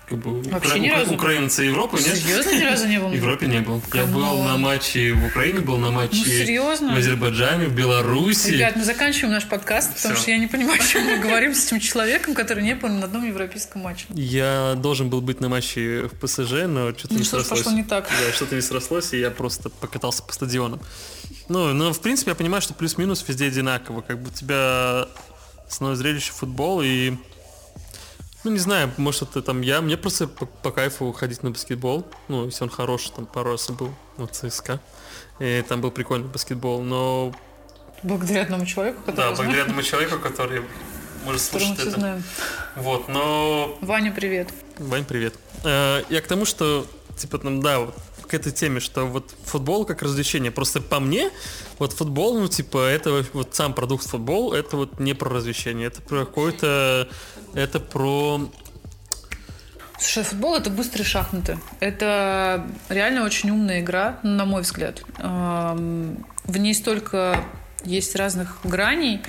Как 0.08 0.18
бы, 0.18 0.40
Вообще 0.50 0.78
ни 0.78 0.88
разу? 0.88 1.14
Украинцы 1.14 1.64
Европы, 1.64 1.96
нет? 1.96 2.16
Серьезно 2.16 2.50
ни 2.52 2.62
разу 2.62 2.86
не 2.86 2.98
был? 3.00 3.08
В 3.08 3.12
Европе 3.14 3.46
не 3.48 3.58
был. 3.60 3.82
Я 3.92 4.04
был 4.06 4.20
Come 4.20 4.34
on. 4.34 4.44
на 4.46 4.56
матче 4.56 5.12
в 5.14 5.26
Украине, 5.26 5.58
был 5.60 5.78
на 5.78 5.90
матче 5.90 6.18
Ну, 6.18 6.24
серьезно? 6.24 6.94
в 6.94 6.96
Азербайджане, 6.96 7.66
в 7.66 7.74
Беларуси. 7.74 8.50
Ребят, 8.50 8.76
мы 8.76 8.84
заканчиваем 8.84 9.32
наш 9.32 9.46
подкаст, 9.46 9.96
потому 9.96 10.14
что 10.14 10.30
я 10.30 10.38
не 10.38 10.46
понимаю, 10.46 10.80
о 10.80 10.84
чем 10.86 11.04
мы 11.06 11.18
говорим 11.18 11.54
с 11.56 11.66
этим 11.66 11.80
человеком, 11.80 12.34
который 12.34 12.62
не 12.62 12.76
был 12.76 12.88
ни 12.88 12.98
на 12.98 13.06
одном 13.06 13.26
европейском 13.26 13.82
матче. 13.82 14.04
Я 14.10 14.74
должен 14.76 15.10
был 15.10 15.20
быть 15.22 15.40
на 15.40 15.48
матче 15.48 16.02
в 16.02 16.16
ПСЖ, 16.20 16.66
но 16.68 16.92
что-то 16.92 17.14
Ну, 17.14 17.18
не 17.18 17.24
что-то 17.24 17.42
срослось. 17.44 17.58
пошло 17.64 17.72
не 17.72 17.82
так. 17.82 18.08
Да, 18.08 18.32
что-то 18.32 18.54
не 18.54 18.60
срослось, 18.62 19.12
и 19.12 19.18
я 19.18 19.32
просто 19.32 19.70
покатался 19.70 20.22
по 20.22 20.32
стадионам. 20.32 20.80
Ну, 21.48 21.72
но 21.72 21.92
в 21.92 22.00
принципе 22.00 22.30
я 22.30 22.34
понимаю, 22.36 22.62
что 22.62 22.74
плюс-минус 22.74 23.24
везде 23.26 23.46
одинаково. 23.46 24.02
Как 24.02 24.20
бы 24.22 24.28
у 24.28 24.32
тебя 24.32 25.08
основное 25.68 25.96
зрелище 25.96 26.30
футбол 26.32 26.80
и 26.84 27.14
ну, 28.46 28.52
не 28.52 28.58
знаю, 28.60 28.92
может, 28.96 29.22
это 29.30 29.42
там 29.42 29.60
я. 29.60 29.80
Мне 29.80 29.96
просто 29.96 30.28
по, 30.28 30.46
по 30.46 30.70
кайфу 30.70 31.10
ходить 31.12 31.42
на 31.42 31.50
баскетбол. 31.50 32.06
Ну, 32.28 32.44
если 32.46 32.62
он 32.62 32.70
хороший, 32.70 33.12
там 33.12 33.26
пару 33.26 33.50
раз 33.50 33.68
был 33.70 33.90
в 34.16 34.28
ЦСКА. 34.28 34.80
И 35.40 35.64
там 35.68 35.80
был 35.80 35.90
прикольный 35.90 36.28
баскетбол. 36.28 36.80
Но 36.82 37.34
Благодаря 38.04 38.42
одному 38.42 38.64
человеку, 38.64 39.00
да, 39.06 39.12
который 39.12 39.34
благодаря 39.36 39.62
одному 39.62 39.82
человеку, 39.82 40.18
который 40.20 40.62
может 41.24 41.42
слушать 41.42 41.78
это. 41.80 41.90
знаем. 41.90 42.22
Вот, 42.76 43.08
но 43.08 43.76
Ваня, 43.80 44.12
привет. 44.12 44.48
Вань, 44.78 45.04
привет. 45.04 45.34
Э, 45.64 46.02
Я 46.08 46.20
к 46.20 46.28
тому, 46.28 46.44
что, 46.44 46.86
типа, 47.16 47.38
там, 47.38 47.60
да, 47.60 47.80
вот 47.80 47.96
к 48.26 48.34
этой 48.34 48.52
теме, 48.52 48.80
что 48.80 49.06
вот 49.06 49.34
футбол 49.44 49.84
как 49.84 50.02
развлечение. 50.02 50.50
Просто 50.50 50.80
по 50.80 51.00
мне, 51.00 51.30
вот 51.78 51.92
футбол, 51.92 52.38
ну, 52.38 52.48
типа, 52.48 52.78
это 52.86 53.24
вот 53.32 53.54
сам 53.54 53.74
продукт 53.74 54.06
футбол, 54.06 54.52
это 54.52 54.76
вот 54.76 55.00
не 55.00 55.14
про 55.14 55.30
развлечение, 55.30 55.88
это 55.88 56.02
про 56.02 56.24
какое-то, 56.24 57.08
это 57.54 57.80
про... 57.80 58.48
Слушай, 59.98 60.24
футбол 60.24 60.54
это 60.54 60.68
быстрые 60.68 61.06
шахматы. 61.06 61.58
Это 61.80 62.66
реально 62.90 63.24
очень 63.24 63.50
умная 63.50 63.80
игра, 63.80 64.18
на 64.22 64.44
мой 64.44 64.62
взгляд. 64.62 65.02
В 65.18 66.58
ней 66.58 66.74
столько 66.74 67.42
есть 67.84 68.14
разных 68.16 68.58
граней, 68.64 69.22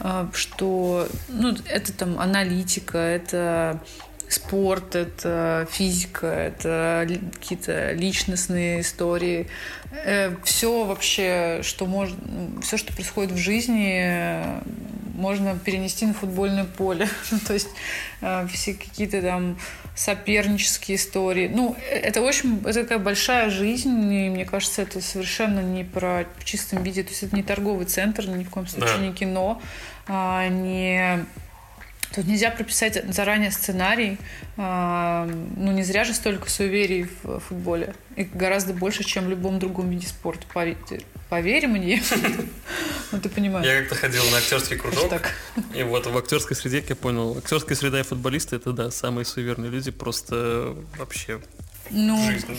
э, 0.00 0.28
что 0.32 1.08
ну, 1.28 1.54
это 1.66 1.92
там 1.92 2.18
аналитика, 2.18 2.98
это 2.98 3.80
спорт, 4.32 4.94
это 4.94 5.66
физика, 5.70 6.26
это 6.26 7.06
какие-то 7.32 7.92
личностные 7.92 8.80
истории. 8.80 9.48
все 10.44 10.84
вообще, 10.84 11.60
что 11.62 11.86
может, 11.86 12.16
все, 12.62 12.76
что 12.76 12.92
происходит 12.92 13.32
в 13.32 13.36
жизни, 13.36 14.02
э, 14.04 14.60
можно 15.20 15.58
перенести 15.58 16.06
на 16.06 16.14
футбольное 16.14 16.64
поле. 16.64 17.08
Ну, 17.30 17.38
то 17.46 17.52
есть 17.52 17.68
э, 18.20 18.46
все 18.52 18.74
какие-то 18.74 19.22
там 19.22 19.58
сопернические 19.94 20.96
истории. 20.96 21.48
Ну, 21.52 21.76
э, 21.90 21.98
это 21.98 22.22
очень, 22.22 22.60
это 22.64 22.82
такая 22.82 22.98
большая 22.98 23.50
жизнь, 23.50 24.12
и 24.12 24.30
мне 24.30 24.44
кажется, 24.44 24.82
это 24.82 25.00
совершенно 25.00 25.60
не 25.60 25.84
про 25.84 26.24
в 26.38 26.44
чистом 26.44 26.82
виде, 26.82 27.02
то 27.02 27.10
есть 27.10 27.22
это 27.22 27.36
не 27.36 27.42
торговый 27.42 27.86
центр, 27.86 28.26
ни 28.26 28.44
в 28.44 28.50
коем 28.50 28.66
случае 28.66 28.96
Да. 28.96 29.06
не 29.06 29.12
кино, 29.12 29.62
а, 30.08 30.48
не 30.48 31.24
Тут 32.14 32.26
нельзя 32.26 32.50
прописать 32.50 33.02
заранее 33.12 33.50
сценарий. 33.50 34.18
А, 34.56 35.28
Ну, 35.56 35.72
не 35.72 35.82
зря 35.82 36.04
же 36.04 36.12
столько 36.14 36.50
суеверий 36.50 37.08
в 37.22 37.40
футболе. 37.40 37.94
И 38.16 38.24
гораздо 38.24 38.72
больше, 38.72 39.04
чем 39.04 39.26
в 39.26 39.30
любом 39.30 39.58
другом 39.58 39.90
виде 39.90 40.06
спорта. 40.06 40.44
Поверь, 40.52 40.76
поверь 41.28 41.66
мне. 41.68 42.02
Ну, 43.12 43.20
ты 43.20 43.28
понимаешь. 43.28 43.66
Я 43.66 43.80
как-то 43.80 43.94
ходил 43.96 44.22
на 44.30 44.38
актерский 44.38 44.76
кружок, 44.76 45.12
и 45.74 45.82
вот 45.82 46.06
в 46.06 46.16
актерской 46.16 46.56
среде, 46.56 46.80
как 46.80 46.90
я 46.90 46.96
понял, 46.96 47.36
актерская 47.38 47.76
среда 47.76 48.00
и 48.00 48.02
футболисты, 48.04 48.56
это, 48.56 48.72
да, 48.72 48.90
самые 48.90 49.24
суеверные 49.24 49.70
люди, 49.70 49.90
просто 49.90 50.76
вообще 50.96 51.40
Ну, 51.90 52.24
жизни. 52.30 52.56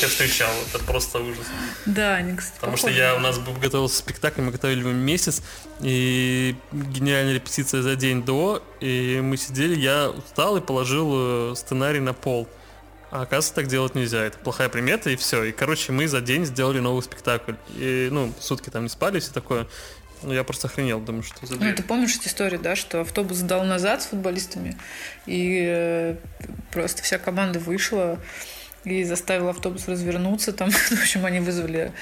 Я 0.00 0.08
встречал, 0.08 0.50
это 0.72 0.82
просто 0.84 1.18
ужас. 1.18 1.46
да, 1.86 2.14
они, 2.14 2.36
кстати, 2.36 2.56
Потому 2.60 2.76
что 2.76 2.86
похожи. 2.86 3.02
я 3.02 3.14
у 3.14 3.20
нас 3.20 3.38
был 3.38 3.52
готовился 3.54 3.96
к 3.96 3.98
спектаклю, 3.98 4.44
мы 4.44 4.52
готовили 4.52 4.80
его 4.80 4.90
месяц, 4.92 5.42
и 5.80 6.56
гениальная 6.72 7.34
репетиция 7.34 7.82
за 7.82 7.96
день 7.96 8.22
до, 8.22 8.62
и 8.80 9.20
мы 9.22 9.36
сидели, 9.36 9.78
я 9.78 10.10
устал 10.10 10.56
и 10.56 10.60
положил 10.60 11.52
э, 11.52 11.54
сценарий 11.56 12.00
на 12.00 12.14
пол. 12.14 12.48
А 13.10 13.22
оказывается, 13.22 13.54
так 13.54 13.66
делать 13.66 13.96
нельзя. 13.96 14.22
Это 14.22 14.38
плохая 14.38 14.68
примета, 14.68 15.10
и 15.10 15.16
все. 15.16 15.42
И, 15.42 15.52
короче, 15.52 15.90
мы 15.90 16.06
за 16.06 16.20
день 16.20 16.46
сделали 16.46 16.78
новый 16.78 17.02
спектакль. 17.02 17.54
И, 17.74 18.08
ну, 18.10 18.32
сутки 18.38 18.70
там 18.70 18.84
не 18.84 18.88
спали, 18.88 19.18
все 19.18 19.32
такое. 19.32 19.66
Ну, 20.22 20.32
я 20.32 20.44
просто 20.44 20.68
охренел, 20.68 21.00
думаю, 21.00 21.22
что 21.22 21.44
за 21.44 21.56
Ну, 21.56 21.74
ты 21.74 21.82
помнишь 21.82 22.14
эту 22.16 22.28
историю, 22.28 22.60
да, 22.60 22.76
что 22.76 23.00
автобус 23.00 23.38
сдал 23.38 23.64
назад 23.64 24.02
с 24.02 24.06
футболистами, 24.06 24.76
и 25.26 25.64
э, 25.66 26.16
просто 26.70 27.02
вся 27.02 27.18
команда 27.18 27.58
вышла 27.58 28.20
и 28.84 29.04
заставила 29.04 29.50
автобус 29.50 29.88
развернуться. 29.88 30.52
Там, 30.52 30.70
в 30.70 30.92
общем, 30.92 31.24
они 31.26 31.40
вызвали 31.40 31.92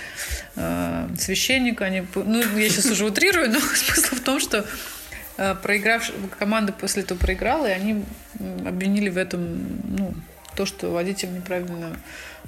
э, 0.56 1.08
священника. 1.18 1.84
Они, 1.84 2.04
ну, 2.14 2.40
я 2.56 2.68
сейчас 2.68 2.86
уже 2.86 3.04
утрирую, 3.04 3.50
но 3.52 3.60
смысл 3.60 4.16
в 4.16 4.20
том, 4.20 4.40
что 4.40 4.64
э, 5.36 5.54
проигравшая 5.62 6.16
команда 6.38 6.72
после 6.72 7.02
этого 7.02 7.18
проиграла, 7.18 7.66
и 7.66 7.72
они 7.72 8.04
обвинили 8.66 9.08
в 9.08 9.16
этом, 9.16 9.80
ну, 9.96 10.14
то, 10.54 10.66
что 10.66 10.90
водитель 10.90 11.32
неправильно 11.32 11.96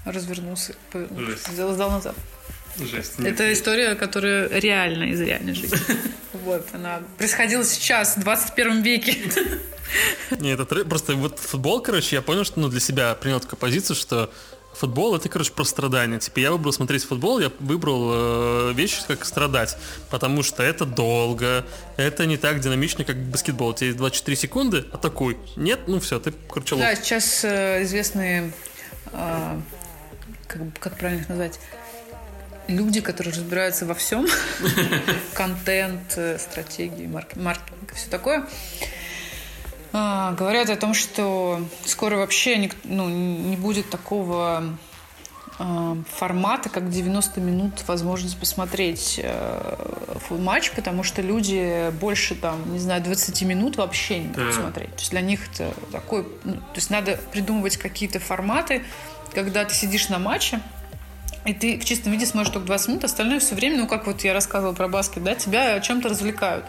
развернулся, 0.04 0.74
Жесть. 0.92 1.48
сдал 1.48 1.90
назад. 1.90 2.14
Жесть. 2.78 3.18
Это 3.18 3.52
история, 3.52 3.94
которая 3.94 4.48
реально 4.48 5.04
из 5.04 5.20
реальной 5.20 5.54
жизни. 5.54 5.78
Вот, 6.32 6.66
она 6.72 7.02
происходила 7.18 7.62
сейчас, 7.64 8.16
в 8.16 8.20
21 8.20 8.82
веке. 8.82 9.16
Не, 10.38 10.52
это 10.52 10.64
просто 10.64 11.14
вот 11.14 11.38
футбол, 11.38 11.80
короче, 11.80 12.16
я 12.16 12.22
понял, 12.22 12.44
что 12.44 12.60
ну, 12.60 12.68
для 12.68 12.80
себя 12.80 13.14
принял 13.14 13.40
такую 13.40 13.58
позицию, 13.58 13.96
что 13.96 14.30
футбол 14.72 15.16
это, 15.16 15.28
короче, 15.28 15.52
про 15.52 15.64
страдания. 15.64 16.18
Типа 16.18 16.38
я 16.38 16.52
выбрал 16.52 16.72
смотреть 16.72 17.04
футбол, 17.04 17.40
я 17.40 17.50
выбрал 17.58 18.70
э, 18.70 18.72
вещи, 18.74 19.00
как 19.06 19.24
страдать. 19.24 19.76
Потому 20.10 20.42
что 20.42 20.62
это 20.62 20.84
долго, 20.84 21.64
это 21.96 22.26
не 22.26 22.36
так 22.36 22.60
динамично, 22.60 23.04
как 23.04 23.16
баскетбол. 23.16 23.70
У 23.70 23.74
тебя 23.74 23.88
есть 23.88 23.98
24 23.98 24.36
секунды, 24.36 24.84
атакуй. 24.92 25.36
Нет, 25.56 25.80
ну 25.86 26.00
все, 26.00 26.18
ты, 26.18 26.32
короче, 26.48 26.74
лох. 26.74 26.84
Да, 26.84 26.94
сейчас 26.94 27.44
э, 27.44 27.82
известные, 27.82 28.52
э, 29.12 29.60
как, 30.46 30.60
как 30.78 30.98
правильно 30.98 31.22
их 31.22 31.28
назвать, 31.28 31.58
люди, 32.68 33.00
которые 33.00 33.34
разбираются 33.34 33.86
во 33.86 33.94
всем, 33.94 34.26
контент, 35.34 36.14
э, 36.16 36.38
стратегии, 36.38 37.06
марк- 37.06 37.36
маркетинг 37.36 37.92
все 37.94 38.08
такое, 38.08 38.46
а, 39.92 40.32
говорят 40.32 40.70
о 40.70 40.76
том, 40.76 40.94
что 40.94 41.60
скоро 41.84 42.16
вообще 42.16 42.56
ник- 42.56 42.76
ну, 42.84 43.08
не 43.08 43.56
будет 43.56 43.90
такого 43.90 44.64
а, 45.58 45.96
формата, 46.16 46.68
как 46.68 46.88
90 46.90 47.40
минут 47.40 47.84
возможность 47.86 48.38
посмотреть 48.38 49.20
фу- 50.28 50.38
матч, 50.38 50.70
потому 50.72 51.02
что 51.02 51.22
люди 51.22 51.90
больше, 52.00 52.34
там, 52.34 52.72
не 52.72 52.78
знаю, 52.78 53.02
20 53.02 53.42
минут 53.42 53.76
вообще 53.76 54.20
не 54.20 54.28
будут 54.28 54.54
Да. 54.54 54.60
смотреть. 54.62 54.90
То 54.94 54.98
есть 55.00 55.10
для 55.10 55.20
них 55.20 55.40
это 55.52 55.74
такой... 55.92 56.26
ну, 56.44 56.54
то 56.54 56.60
есть 56.76 56.90
надо 56.90 57.18
придумывать 57.32 57.76
какие-то 57.76 58.20
форматы, 58.20 58.84
когда 59.34 59.64
ты 59.64 59.74
сидишь 59.74 60.08
на 60.08 60.18
матче, 60.18 60.60
и 61.46 61.54
ты 61.54 61.78
в 61.78 61.84
чистом 61.84 62.12
виде 62.12 62.26
смотришь 62.26 62.52
только 62.52 62.66
20 62.66 62.88
минут, 62.88 63.04
остальное 63.04 63.40
все 63.40 63.54
время, 63.54 63.78
ну, 63.78 63.86
как 63.86 64.06
вот 64.06 64.22
я 64.24 64.34
рассказывала 64.34 64.74
про 64.74 64.88
баскет, 64.88 65.22
да, 65.24 65.34
тебя 65.34 65.78
чем-то 65.80 66.08
развлекают. 66.10 66.64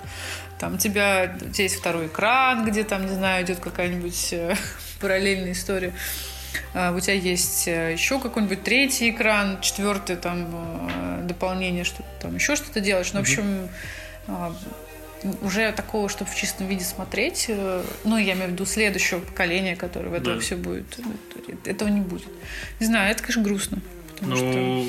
Там 0.61 0.75
у 0.75 0.77
тебя 0.77 1.35
есть 1.55 1.75
второй 1.75 2.05
экран, 2.05 2.63
где 2.69 2.83
там, 2.83 3.07
не 3.07 3.15
знаю, 3.15 3.43
идет 3.43 3.59
какая-нибудь 3.59 4.29
э, 4.33 4.55
параллельная 5.01 5.53
история. 5.53 5.91
А, 6.75 6.93
У 6.93 6.99
тебя 6.99 7.15
есть 7.15 7.67
э, 7.67 7.93
еще 7.93 8.19
какой-нибудь 8.19 8.61
третий 8.63 9.09
экран, 9.09 9.59
четвертый 9.61 10.17
там 10.17 10.49
э, 10.53 11.23
дополнение, 11.23 11.83
что 11.83 12.05
там 12.21 12.35
еще 12.35 12.55
что-то 12.55 12.79
делаешь. 12.79 13.11
Ну, 13.11 13.21
в 13.21 13.23
общем, 13.23 13.69
а, 14.27 14.55
уже 15.41 15.71
такого, 15.71 16.09
чтобы 16.09 16.29
в 16.29 16.35
чистом 16.35 16.67
виде 16.67 16.83
смотреть, 16.83 17.49
ну, 18.03 18.17
я 18.17 18.33
имею 18.33 18.49
в 18.49 18.51
виду 18.51 18.67
следующего 18.67 19.19
поколения, 19.19 19.75
которое 19.75 20.09
в 20.09 20.13
этого 20.13 20.35
Да. 20.35 20.41
все 20.41 20.55
будет, 20.57 20.99
э, 21.47 21.71
этого 21.71 21.89
не 21.89 22.01
будет. 22.01 22.29
Не 22.79 22.85
знаю, 22.85 23.09
это, 23.09 23.23
конечно, 23.23 23.41
грустно. 23.41 23.81
Потому 24.19 24.35
что... 24.35 24.85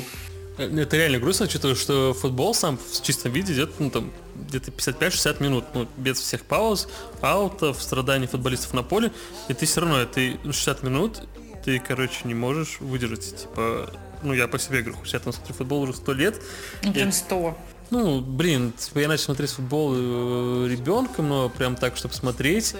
Ну, 0.58 0.80
это 0.82 0.98
реально 0.98 1.18
грустно, 1.18 1.46
учитывая, 1.46 1.76
что 1.76 2.12
футбол 2.12 2.52
сам 2.52 2.76
в 2.76 3.02
чистом 3.02 3.32
виде 3.32 3.54
идет, 3.54 3.80
ну, 3.80 3.88
там, 3.88 4.12
где-то 4.52 4.70
55-60 4.70 5.42
минут, 5.42 5.64
ну, 5.74 5.88
без 5.96 6.18
всех 6.20 6.42
пауз, 6.44 6.88
аутов, 7.20 7.82
страданий 7.82 8.26
футболистов 8.26 8.74
на 8.74 8.82
поле, 8.82 9.10
и 9.48 9.54
ты 9.54 9.66
все 9.66 9.80
равно, 9.80 10.04
ты 10.04 10.38
ну, 10.44 10.52
60 10.52 10.82
минут, 10.82 11.22
ты, 11.64 11.78
короче, 11.78 12.20
не 12.24 12.34
можешь 12.34 12.78
выдержать, 12.80 13.36
типа, 13.42 13.90
ну, 14.22 14.32
я 14.34 14.46
по 14.48 14.58
себе 14.58 14.82
говорю, 14.82 14.98
хотя 15.02 15.16
я 15.16 15.20
там 15.24 15.32
смотрю 15.32 15.54
футбол 15.54 15.82
уже 15.82 15.94
сто 15.94 16.12
лет, 16.12 16.40
Ну, 16.82 16.92
прям 16.92 17.06
Я- 17.08 17.12
100. 17.12 17.56
ну, 17.90 18.20
блин, 18.20 18.72
типа, 18.72 18.98
я 19.00 19.08
начал 19.08 19.24
смотреть 19.24 19.50
футбол 19.50 19.92
э, 19.94 20.68
ребенком, 20.68 21.28
но 21.28 21.48
прям 21.48 21.76
так, 21.76 21.96
чтобы 21.96 22.14
смотреть. 22.14 22.74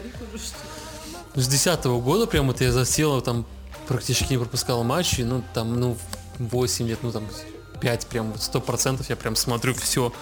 С 1.35 1.49
десятого 1.49 2.01
года 2.01 2.27
прям 2.27 2.47
вот 2.49 2.61
я 2.61 2.71
засел, 2.73 3.21
там 3.23 3.47
практически 3.89 4.33
не 4.33 4.39
пропускал 4.39 4.85
матчи, 4.85 5.23
ну, 5.23 5.43
там, 5.55 5.81
ну, 5.81 5.97
8 6.39 6.87
лет, 6.89 6.99
ну, 7.03 7.11
там, 7.13 7.27
5 7.83 8.07
прям, 8.07 8.39
сто 8.39 8.61
процентов 8.61 9.11
я 9.11 9.17
прям 9.17 9.35
смотрю 9.35 9.75
все. 9.75 10.13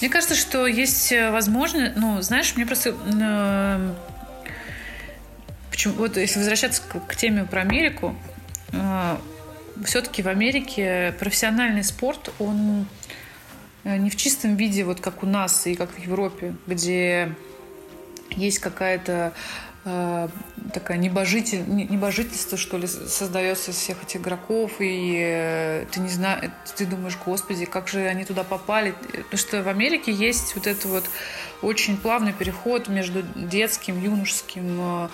Мне 0.00 0.10
кажется, 0.10 0.34
что 0.34 0.66
есть 0.66 1.10
э, 1.10 1.30
возможность, 1.30 1.96
ну, 1.96 2.20
знаешь, 2.20 2.54
мне 2.56 2.66
просто... 2.66 2.90
э, 2.90 3.94
почему, 5.70 5.94
вот 5.94 6.18
если 6.18 6.38
возвращаться 6.38 6.82
к, 6.82 7.06
к 7.06 7.16
теме 7.16 7.44
про 7.44 7.62
Америку, 7.62 8.14
все-таки 9.84 10.22
в 10.22 10.28
Америке 10.28 11.14
профессиональный 11.18 11.84
спорт, 11.84 12.32
он 12.38 12.86
э, 13.84 13.96
не 13.96 14.10
в 14.10 14.16
чистом 14.16 14.56
виде, 14.56 14.84
вот 14.84 15.00
как 15.00 15.22
у 15.22 15.26
нас 15.26 15.66
и 15.66 15.74
как 15.74 15.90
в 15.90 15.98
Европе, 15.98 16.54
где 16.66 17.34
есть 18.30 18.58
какая-то 18.58 19.12
э, 19.12 19.65
такая 19.86 20.98
небожитель, 20.98 21.62
не- 21.68 21.84
небожительство, 21.84 22.58
что 22.58 22.76
ли, 22.76 22.86
создается 22.86 23.70
из 23.70 23.76
всех 23.76 24.02
этих 24.02 24.20
игроков, 24.20 24.72
и 24.80 25.16
э, 25.20 25.86
ты 25.92 26.00
не 26.00 26.08
знаешь, 26.08 26.50
ты 26.76 26.86
думаешь, 26.86 27.16
господи, 27.24 27.66
как 27.66 27.88
же 27.88 28.00
они 28.06 28.24
туда 28.24 28.42
попали. 28.42 28.94
Потому 29.12 29.36
что 29.36 29.62
в 29.62 29.68
Америке 29.68 30.12
есть 30.12 30.56
вот 30.56 30.66
это 30.66 30.88
вот 30.88 31.04
очень 31.62 31.96
плавный 31.96 32.32
переход 32.32 32.88
между 32.88 33.22
детским, 33.22 34.02
юношеским, 34.02 35.04
э, 35.04 35.08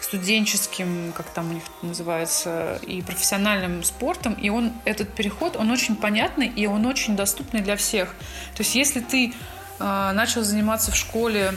студенческим, 0.00 1.12
как 1.12 1.30
там 1.30 1.50
у 1.50 1.54
них 1.54 1.62
называется, 1.82 2.80
и 2.82 3.02
профессиональным 3.02 3.84
спортом, 3.84 4.34
и 4.34 4.48
он, 4.48 4.72
этот 4.84 5.12
переход, 5.12 5.56
он 5.56 5.70
очень 5.70 5.96
понятный, 5.96 6.48
и 6.48 6.66
он 6.66 6.86
очень 6.86 7.14
доступный 7.14 7.60
для 7.60 7.76
всех. 7.76 8.08
То 8.54 8.62
есть 8.62 8.74
если 8.74 9.00
ты 9.00 9.32
э, 9.78 10.12
начал 10.12 10.42
заниматься 10.42 10.90
в 10.90 10.96
школе 10.96 11.54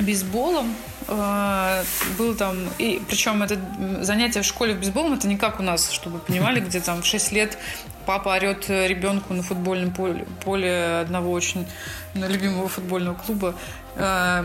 бейсболом, 0.00 0.66
э, 0.66 0.93
был 1.06 2.34
там, 2.34 2.56
и 2.78 3.00
причем 3.08 3.42
это 3.42 3.58
занятие 4.00 4.42
в 4.42 4.46
школе 4.46 4.74
бейсболом, 4.74 5.14
это 5.14 5.28
не 5.28 5.36
как 5.36 5.60
у 5.60 5.62
нас, 5.62 5.90
чтобы 5.90 6.18
понимали, 6.18 6.60
где 6.60 6.80
там 6.80 7.02
в 7.02 7.06
6 7.06 7.32
лет 7.32 7.58
папа 8.06 8.30
орет 8.36 8.68
ребенку 8.68 9.34
на 9.34 9.42
футбольном 9.42 9.92
поле, 9.92 10.26
поле 10.44 11.00
одного 11.00 11.30
очень 11.30 11.66
ну, 12.14 12.28
любимого 12.28 12.68
футбольного 12.68 13.14
клуба. 13.14 13.54
Э, 13.96 14.44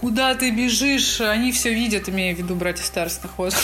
Куда 0.00 0.34
ты 0.34 0.50
бежишь? 0.50 1.20
Они 1.20 1.52
все 1.52 1.74
видят, 1.74 2.08
имея 2.08 2.34
в 2.34 2.38
виду 2.38 2.54
братья 2.54 2.82
старостных. 2.82 3.32
Вот. 3.36 3.54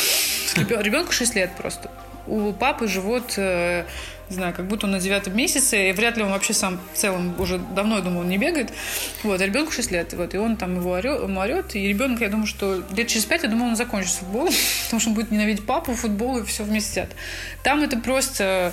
Ребенку 0.56 1.12
6 1.12 1.34
лет 1.34 1.50
просто. 1.56 1.90
У 2.26 2.52
папы 2.52 2.88
живот, 2.88 3.34
э, 3.38 3.86
не 4.28 4.34
знаю, 4.34 4.54
как 4.54 4.66
будто 4.66 4.86
он 4.86 4.92
на 4.92 5.00
девятом 5.00 5.36
месяце, 5.36 5.90
и 5.90 5.92
вряд 5.92 6.16
ли 6.16 6.22
он 6.22 6.30
вообще 6.30 6.52
сам 6.52 6.80
в 6.92 6.96
целом 6.96 7.40
уже 7.40 7.58
давно, 7.58 7.96
я 7.96 8.02
думаю, 8.02 8.20
он 8.20 8.28
не 8.28 8.38
бегает. 8.38 8.72
Вот, 9.22 9.40
а 9.40 9.46
ребенку 9.46 9.72
6 9.72 9.90
лет, 9.92 10.12
вот, 10.14 10.34
и 10.34 10.38
он 10.38 10.56
там 10.56 10.76
его 10.76 10.92
орет, 10.92 11.22
ему 11.22 11.40
орет, 11.40 11.76
и 11.76 11.86
ребенок, 11.86 12.20
я 12.20 12.28
думаю, 12.28 12.46
что 12.46 12.82
лет 12.92 13.06
через 13.06 13.24
5, 13.24 13.44
я 13.44 13.48
думаю, 13.48 13.70
он 13.70 13.76
закончит 13.76 14.12
с 14.12 14.16
футболом, 14.16 14.52
потому 14.84 15.00
что 15.00 15.10
он 15.10 15.14
будет 15.14 15.30
ненавидеть 15.30 15.64
папу, 15.64 15.94
футбол 15.94 16.38
и 16.38 16.44
все 16.44 16.64
вместе. 16.64 17.08
Там 17.62 17.82
это 17.82 17.98
просто 17.98 18.72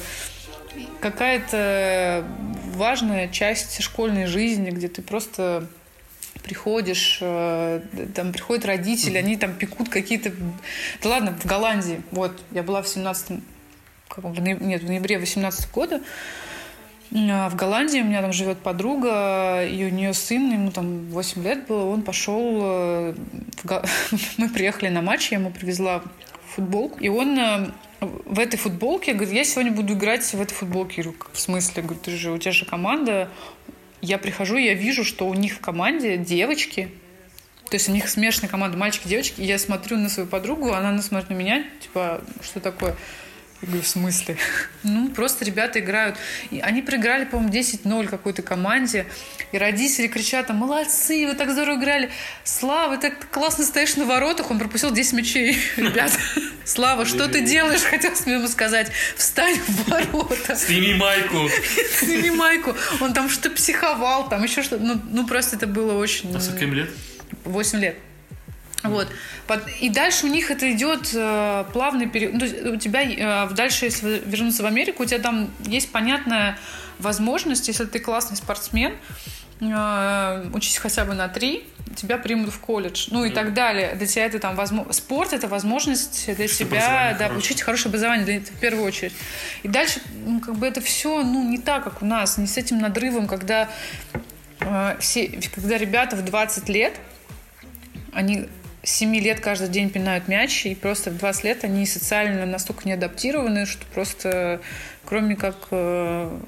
какая-то 1.02 2.26
важная 2.74 3.28
часть 3.28 3.82
школьной 3.82 4.26
жизни, 4.26 4.72
где 4.72 4.88
ты 4.88 5.04
просто 5.04 5.68
приходишь, 6.44 7.20
э, 7.22 7.82
там 8.16 8.34
приходят 8.34 8.66
родители, 8.66 9.18
они 9.18 9.38
там 9.38 9.54
пекут 9.54 9.90
какие-то... 9.90 10.32
Да 11.02 11.10
ладно, 11.10 11.38
в 11.40 11.46
Голландии, 11.46 12.02
вот, 12.12 12.42
я 12.52 12.64
была 12.64 12.82
в 12.82 12.88
17 12.88 13.40
как, 14.14 14.26
в 14.26 14.40
нет, 14.40 14.84
в 14.84 14.88
ноябре 14.88 15.18
18 15.18 15.72
года, 15.72 16.02
а, 17.14 17.50
в 17.50 17.56
Голландии 17.56 18.00
у 18.00 18.06
меня 18.06 18.22
там 18.22 18.34
живет 18.34 18.60
подруга, 18.60 19.66
и 19.66 19.86
у 19.86 19.90
нее 19.90 20.14
сын, 20.14 20.52
ему 20.52 20.72
там 20.72 21.08
8 21.10 21.44
лет 21.44 21.68
было, 21.68 21.86
он 21.86 22.02
пошел, 22.02 22.60
э, 22.64 23.16
в 23.64 23.84
мы 24.38 24.50
приехали 24.50 24.90
на 24.90 25.02
матч, 25.02 25.32
я 25.32 25.38
ему 25.38 25.52
привезла 25.52 26.04
футболку, 26.56 27.00
и 27.00 27.10
он 27.10 27.38
э, 27.38 27.72
в 28.00 28.40
этой 28.40 28.58
футболке, 28.58 29.14
говорит, 29.14 29.34
я 29.34 29.44
сегодня 29.44 29.72
буду 29.72 29.94
играть 29.94 30.24
в 30.24 30.42
этой 30.42 30.54
футболке. 30.54 30.96
Я 30.98 31.04
говорю, 31.04 31.20
«Как 31.20 31.34
в 31.34 31.40
смысле? 31.40 31.84
Говорю, 31.84 32.00
ты 32.04 32.12
же, 32.12 32.32
у 32.32 32.38
тебя 32.38 32.52
же 32.52 32.66
команда. 32.66 33.30
Я 34.02 34.18
прихожу, 34.18 34.58
я 34.58 34.74
вижу, 34.74 35.04
что 35.04 35.28
у 35.28 35.34
них 35.34 35.54
в 35.54 35.60
команде 35.60 36.18
девочки, 36.18 36.90
то 37.70 37.76
есть 37.76 37.88
у 37.90 37.92
них 37.92 38.10
смешанная 38.10 38.50
команда 38.50 38.78
мальчики 38.78 39.06
и 39.08 39.10
девочки. 39.10 39.42
И 39.42 39.46
я 39.46 39.58
смотрю 39.58 39.98
на 39.98 40.10
свою 40.10 40.28
подругу, 40.28 40.74
она 40.74 41.02
смотрит 41.02 41.30
на 41.30 41.34
меня, 41.34 41.64
типа, 41.82 42.22
что 42.42 42.60
такое? 42.60 42.96
Я 43.64 43.68
говорю, 43.68 43.84
в 43.84 43.88
смысле? 43.88 44.36
Ну, 44.84 45.08
просто 45.08 45.46
ребята 45.46 45.80
играют. 45.80 46.18
И 46.52 46.60
они 46.60 46.82
проиграли, 46.82 47.24
по-моему, 47.24 47.54
10-0 47.54 48.08
какой-то 48.10 48.42
команде. 48.42 49.06
И 49.54 49.58
родители 49.58 50.08
кричат, 50.08 50.48
там, 50.48 50.58
молодцы, 50.58 51.26
вы 51.26 51.34
так 51.34 51.50
здорово 51.50 51.80
играли. 51.80 52.10
Слава, 52.44 52.98
ты 52.98 53.10
так 53.10 53.30
классно 53.30 53.64
стоишь 53.64 53.96
на 53.96 54.04
воротах. 54.04 54.52
Он 54.52 54.60
пропустил 54.60 54.92
10 54.92 55.14
мячей. 55.14 55.58
Ребята, 55.78 56.18
Слава, 56.66 57.06
что 57.06 57.30
ты 57.30 57.40
делаешь? 57.40 57.84
Хотел 57.84 58.12
ему 58.26 58.50
сказать. 58.50 58.92
Встань 59.16 59.56
в 59.56 59.90
ворота. 59.90 60.58
Сними 60.58 60.96
майку. 60.96 61.50
Сними 62.00 62.32
майку. 62.32 62.76
Он 63.00 63.14
там 63.14 63.30
что-то 63.30 63.52
психовал, 63.52 64.28
там 64.28 64.44
еще 64.44 64.62
что-то. 64.62 64.84
Ну, 64.84 65.00
ну, 65.10 65.26
просто 65.26 65.56
это 65.56 65.68
было 65.68 65.98
очень... 65.98 66.36
А 66.36 66.42
сколько 66.42 66.66
им 66.66 66.74
лет? 66.74 66.90
8 67.46 67.80
лет. 67.80 67.96
Вот. 68.84 69.08
И 69.80 69.90
дальше 69.90 70.26
у 70.26 70.30
них 70.30 70.52
это 70.52 70.72
идет 70.72 71.10
э, 71.14 71.66
плавный 71.72 72.08
период. 72.08 72.34
Ну, 72.34 72.40
то 72.40 72.46
есть 72.46 72.66
у 72.66 72.76
тебя 72.76 73.04
э, 73.04 73.50
дальше, 73.54 73.86
если 73.86 74.22
вернуться 74.26 74.64
в 74.64 74.66
Америку, 74.66 75.04
у 75.04 75.06
тебя 75.06 75.20
там 75.20 75.50
есть 75.66 75.92
понятная 75.92 76.58
возможность, 77.00 77.68
если 77.68 77.86
ты 77.86 78.00
классный 78.00 78.36
спортсмен, 78.36 78.94
э, 79.62 80.50
учись 80.54 80.78
хотя 80.78 81.06
бы 81.06 81.14
на 81.14 81.30
три, 81.30 81.66
тебя 81.96 82.18
примут 82.18 82.54
в 82.54 82.60
колледж, 82.60 83.08
ну 83.12 83.24
и 83.24 83.30
так 83.30 83.54
далее. 83.54 83.96
Для 83.96 84.08
тебя 84.08 84.26
это 84.26 84.40
там 84.40 84.56
возможно... 84.56 84.92
Спорт 84.92 85.32
это 85.32 85.48
возможность 85.48 86.26
для 86.36 86.48
Чтобы 86.48 86.72
тебя, 86.72 87.16
да, 87.18 87.30
получить 87.30 87.62
хорошее 87.62 87.90
образование, 87.90 88.26
для 88.26 88.38
этого 88.38 88.58
в 88.58 88.60
первую 88.60 88.86
очередь. 88.86 89.14
И 89.64 89.68
дальше, 89.68 90.02
ну, 90.26 90.40
как 90.40 90.56
бы 90.56 90.68
это 90.68 90.82
все, 90.82 91.24
ну, 91.24 91.48
не 91.48 91.58
так, 91.58 91.84
как 91.84 92.02
у 92.02 92.06
нас, 92.06 92.38
не 92.38 92.48
с 92.48 92.58
этим 92.58 92.80
надрывом, 92.80 93.28
когда 93.28 93.70
э, 94.60 94.98
все, 95.00 95.40
когда 95.54 95.78
ребята 95.78 96.16
в 96.16 96.26
20 96.26 96.68
лет 96.70 97.00
они 98.12 98.48
7 98.84 99.16
лет 99.16 99.40
каждый 99.40 99.70
день 99.70 99.90
пинают 99.90 100.28
мяч, 100.28 100.66
и 100.66 100.76
просто 100.76 101.10
в 101.10 101.18
20 101.18 101.44
лет 101.46 101.64
они 101.64 101.86
социально 101.86 102.46
настолько 102.46 102.82
не 102.86 102.92
адаптированы, 102.92 103.66
что 103.66 103.86
просто 103.94 104.62
кроме 105.06 105.38
как 105.38 105.56
э, 105.72 106.40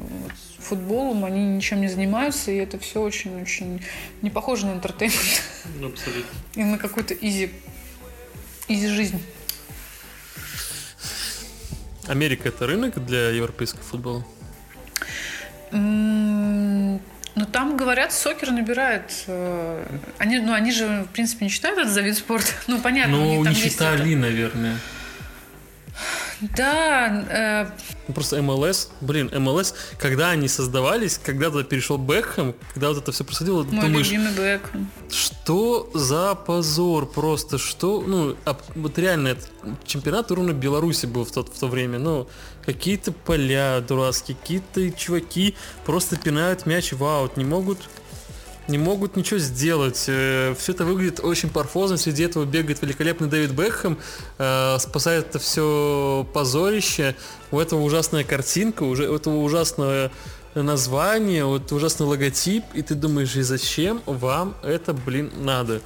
футболом 0.59 1.23
они 1.23 1.45
ничем 1.45 1.79
не 1.79 1.87
занимаются, 1.87 2.51
и 2.51 2.57
это 2.57 2.77
все 2.77 3.01
очень-очень 3.01 3.81
не 4.21 4.29
похоже 4.29 4.65
на 4.65 4.73
entertainment 4.73 5.43
Ну, 5.79 5.87
абсолютно. 5.87 6.29
и 6.55 6.63
на 6.63 6.77
какую-то 6.77 7.13
easy, 7.13 7.51
easy 8.67 8.87
жизнь. 8.87 9.21
Америка 12.07 12.49
это 12.49 12.67
рынок 12.67 13.03
для 13.05 13.29
европейского 13.29 13.81
футбола? 13.81 14.25
Ну, 17.35 17.45
там, 17.45 17.75
говорят, 17.75 18.13
soccer 18.13 18.51
набирает. 18.51 19.11
э, 19.27 19.85
Они, 20.17 20.39
ну, 20.39 20.53
они 20.53 20.71
же, 20.71 21.05
в 21.09 21.13
принципе, 21.13 21.45
не 21.45 21.51
считают 21.51 21.77
это 21.79 21.89
за 21.89 22.01
вид 22.01 22.17
спорта. 22.17 22.47
Ну, 22.67 22.79
понятно, 22.79 23.17
Ну, 23.17 23.43
не 23.45 23.53
считали, 23.53 24.11
это. 24.11 24.19
наверное. 24.21 24.77
Да, 26.41 27.25
э, 27.29 27.65
Ну, 28.07 28.13
Просто 28.13 28.41
МЛС, 28.41 28.89
блин, 29.01 29.31
МЛС, 29.33 29.73
когда 29.97 30.31
они 30.31 30.47
создавались, 30.49 31.17
когда 31.17 31.49
туда 31.49 31.63
перешел 31.63 31.97
Бекхэм, 31.97 32.53
когда 32.73 32.89
вот 32.89 32.97
это 32.97 33.11
все 33.13 33.23
происходило, 33.23 33.63
мой 33.63 33.85
думаешь, 33.85 34.07
любимый 34.11 34.33
Бекхэм. 34.33 34.89
что 35.09 35.89
за 35.93 36.35
позор 36.35 37.05
просто, 37.09 37.57
что, 37.57 38.01
ну, 38.05 38.35
а 38.45 38.57
вот 38.75 38.97
реально, 38.99 39.29
это 39.29 39.47
чемпионат 39.85 40.29
уровня 40.31 40.53
Беларуси 40.53 41.05
был 41.05 41.23
в, 41.23 41.31
тот, 41.31 41.49
в 41.55 41.57
то 41.59 41.67
время, 41.67 41.99
ну, 41.99 42.27
какие-то 42.65 43.11
поля 43.11 43.81
дурацкие, 43.81 44.37
какие-то 44.39 44.91
чуваки 44.91 45.55
просто 45.85 46.17
пинают 46.17 46.65
мяч 46.65 46.93
в 46.93 47.03
аут, 47.03 47.37
не 47.37 47.45
могут 47.45 47.79
не 48.67 48.77
могут 48.77 49.15
ничего 49.15 49.39
сделать. 49.39 49.97
Все 49.97 50.55
это 50.67 50.85
выглядит 50.85 51.19
очень 51.19 51.49
парфозно. 51.49 51.97
Среди 51.97 52.23
этого 52.23 52.45
бегает 52.45 52.81
великолепный 52.81 53.27
Дэвид 53.27 53.51
Бекхэм, 53.51 53.99
э, 54.39 54.77
спасает 54.79 55.27
это 55.27 55.39
все 55.39 56.27
позорище. 56.33 57.15
У 57.51 57.59
этого 57.59 57.81
ужасная 57.81 58.23
картинка, 58.23 58.81
у 58.81 58.95
этого 58.95 59.37
ужасное 59.37 60.11
название, 60.55 61.45
вот 61.45 61.71
ужасный 61.71 62.07
логотип, 62.07 62.63
и 62.73 62.81
ты 62.81 62.95
думаешь, 62.95 63.35
и 63.35 63.41
зачем 63.41 64.01
вам 64.05 64.55
это, 64.63 64.93
блин, 64.93 65.31
надо? 65.37 65.81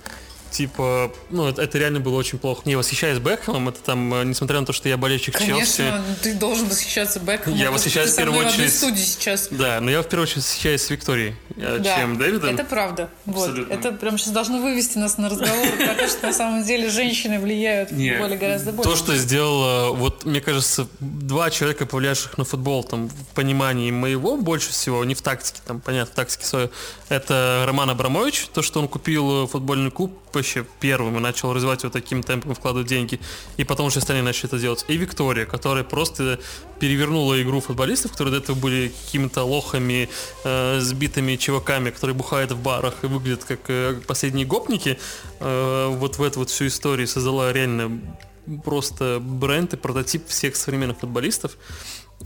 Типа, 0.52 1.12
ну, 1.30 1.47
это, 1.47 1.62
это 1.62 1.78
реально 1.78 2.00
было 2.00 2.16
очень 2.16 2.39
плохо. 2.39 2.64
Не 2.66 2.76
восхищаюсь 2.76 3.20
Бекхэмом, 3.20 3.70
это 3.70 3.80
там, 3.82 4.14
э, 4.14 4.24
несмотря 4.24 4.60
на 4.60 4.66
то, 4.66 4.74
что 4.74 4.89
я 4.89 4.97
болельщик 4.97 5.38
Челси. 5.38 5.78
Конечно, 5.78 6.04
ты 6.22 6.34
должен 6.34 6.68
восхищаться 6.68 7.20
Бекхэмом. 7.20 7.58
Я 7.58 7.72
восхищаюсь 7.72 8.12
в 8.12 8.16
первую 8.16 8.45
очередь. 8.45 8.74
сейчас. 8.74 9.47
Да, 9.52 9.80
но 9.80 9.91
я 9.91 10.02
в 10.02 10.08
первую 10.08 10.24
очередь 10.24 10.43
восхищаюсь 10.43 10.89
Викторией, 10.89 11.36
э, 11.56 11.80
Да, 11.80 11.95
чем 11.95 12.18
Дэвидом. 12.18 12.56
Это 12.56 12.64
правда. 12.64 13.10
Вот. 13.26 13.50
Абсолютно. 13.50 13.74
Это 13.74 13.91
прям 13.91 14.18
сейчас 14.18 14.34
должно 14.34 14.60
вывести 14.60 14.97
нас 14.97 15.18
на 15.18 15.30
разговор 15.30 15.68
про 15.78 15.93
то, 15.95 16.08
что 16.08 16.28
на 16.28 16.34
самом 16.34 16.64
деле 16.64 16.89
женщины 16.89 17.39
влияют 17.39 17.91
в 17.91 17.95
футболе 17.95 18.38
гораздо 18.38 18.72
больше. 18.72 18.89
То, 18.89 18.95
что 18.95 19.16
сделал, 19.16 19.95
вот 19.95 20.26
мне 20.26 20.41
кажется, 20.41 20.88
два 21.00 21.50
человека, 21.50 21.86
повлиявших 21.86 22.38
на 22.38 22.43
футбол, 22.43 22.84
там, 22.84 23.10
в 23.10 23.36
понимании 23.36 23.91
моего 23.91 24.38
больше 24.38 24.72
всего, 24.72 25.04
не 25.06 25.16
в 25.16 25.22
тактике, 25.22 25.60
там, 25.66 25.82
понятно, 25.82 26.12
в 26.12 26.16
тактике 26.16 26.45
свое, 26.45 26.70
это 27.10 27.64
Роман 27.68 27.89
Абрамович, 27.89 28.47
то, 28.54 28.62
что 28.62 28.80
он 28.80 28.88
купил 28.88 29.45
э, 29.45 29.47
футбольный 29.47 29.91
клуб 29.91 30.18
вообще 30.39 30.65
первым 30.79 31.17
и 31.17 31.19
начал 31.19 31.53
развивать 31.53 31.83
его 31.83 31.91
таким 31.91 32.23
темпом, 32.23 32.55
вкладывать 32.55 32.87
деньги, 32.87 33.19
и 33.57 33.63
потом 33.63 33.87
уже 33.87 33.99
остальные 33.99 34.23
начали 34.23 34.47
это 34.47 34.59
делать. 34.59 34.85
И 34.87 34.97
Виктория, 34.97 35.45
которая 35.45 35.83
просто 35.83 36.39
перевернула 36.79 37.41
игру 37.41 37.59
футболистов, 37.61 38.11
которые 38.11 38.33
до 38.33 38.43
этого 38.43 38.55
были 38.57 38.91
какими-то 39.05 39.43
лохами, 39.43 40.09
э, 40.43 40.79
сбитыми 40.79 41.35
чуваками, 41.35 41.89
которые 41.91 42.15
бухают 42.15 42.51
в 42.51 42.61
барах 42.61 42.95
и 43.03 43.07
выглядят 43.07 43.43
как 43.43 43.59
э, 43.69 44.01
последние 44.07 44.45
гопники, 44.45 44.97
э, 45.39 45.87
вот 45.87 46.17
в 46.17 46.23
эту 46.23 46.39
вот 46.39 46.49
всю 46.49 46.67
историю 46.67 47.07
создала 47.07 47.53
реально 47.53 48.01
просто 48.63 49.19
бренд 49.21 49.73
и 49.73 49.77
прототип 49.77 50.27
всех 50.27 50.55
современных 50.55 50.99
футболистов. 50.99 51.57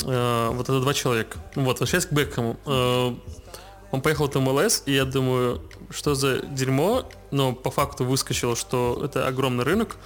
Э, 0.05 0.49
вот 0.51 0.70
это 0.70 0.80
два 0.80 0.93
человека. 0.93 1.38
Вот, 1.55 1.80
возвращаясь 1.80 2.05
к 2.05 2.11
Бекхэму. 2.11 2.57
Э, 2.66 3.14
он 3.91 4.01
поехал 4.01 4.28
в 4.28 4.36
МЛС, 4.36 4.84
и 4.88 4.93
я 4.93 5.05
думаю, 5.05 5.61
что 5.94 6.16
за 6.16 6.39
дерьмо, 6.39 7.10
но 7.32 7.54
по 7.54 7.72
факту 7.72 8.04
выскочило, 8.06 8.56
что 8.56 9.02
это 9.04 9.28
огромный 9.28 9.64
рынок. 9.64 9.98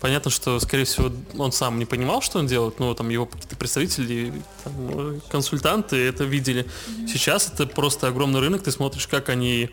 Понятно, 0.00 0.30
что, 0.30 0.60
скорее 0.60 0.84
всего, 0.84 1.10
он 1.38 1.52
сам 1.52 1.78
не 1.78 1.86
понимал, 1.86 2.20
что 2.20 2.38
он 2.38 2.46
делает, 2.46 2.78
но 2.78 2.92
там 2.94 3.08
его 3.08 3.24
какие-то 3.24 3.56
представители, 3.56 4.42
там, 4.62 5.20
консультанты 5.30 5.96
это 5.96 6.24
видели. 6.24 6.66
Сейчас 7.08 7.50
это 7.50 7.66
просто 7.66 8.08
огромный 8.08 8.40
рынок, 8.40 8.62
ты 8.62 8.70
смотришь, 8.70 9.06
как 9.06 9.30
они 9.30 9.70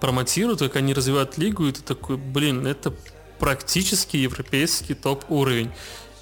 промотируют, 0.00 0.60
как 0.60 0.76
они 0.76 0.94
развивают 0.94 1.38
лигу, 1.38 1.66
и 1.66 1.72
ты 1.72 1.82
такой, 1.82 2.16
блин, 2.16 2.66
это 2.66 2.94
практически 3.40 4.16
европейский 4.16 4.94
топ-уровень. 4.94 5.72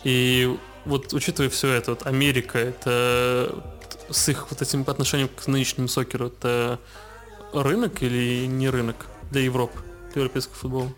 И 0.02 0.56
вот 0.86 1.12
учитывая 1.12 1.50
все 1.50 1.72
это, 1.72 1.90
вот 1.90 2.06
Америка, 2.06 2.58
это 2.58 3.62
с 4.10 4.28
их 4.28 4.50
вот 4.50 4.62
этим 4.62 4.84
отношением 4.86 5.28
к 5.28 5.46
нынешнему 5.46 5.88
сокеру, 5.88 6.28
это 6.28 6.78
рынок 7.52 8.02
или 8.02 8.46
не 8.46 8.68
рынок 8.68 9.06
для 9.30 9.42
Европы, 9.42 9.78
для 10.12 10.22
европейского 10.22 10.56
футбола? 10.56 10.88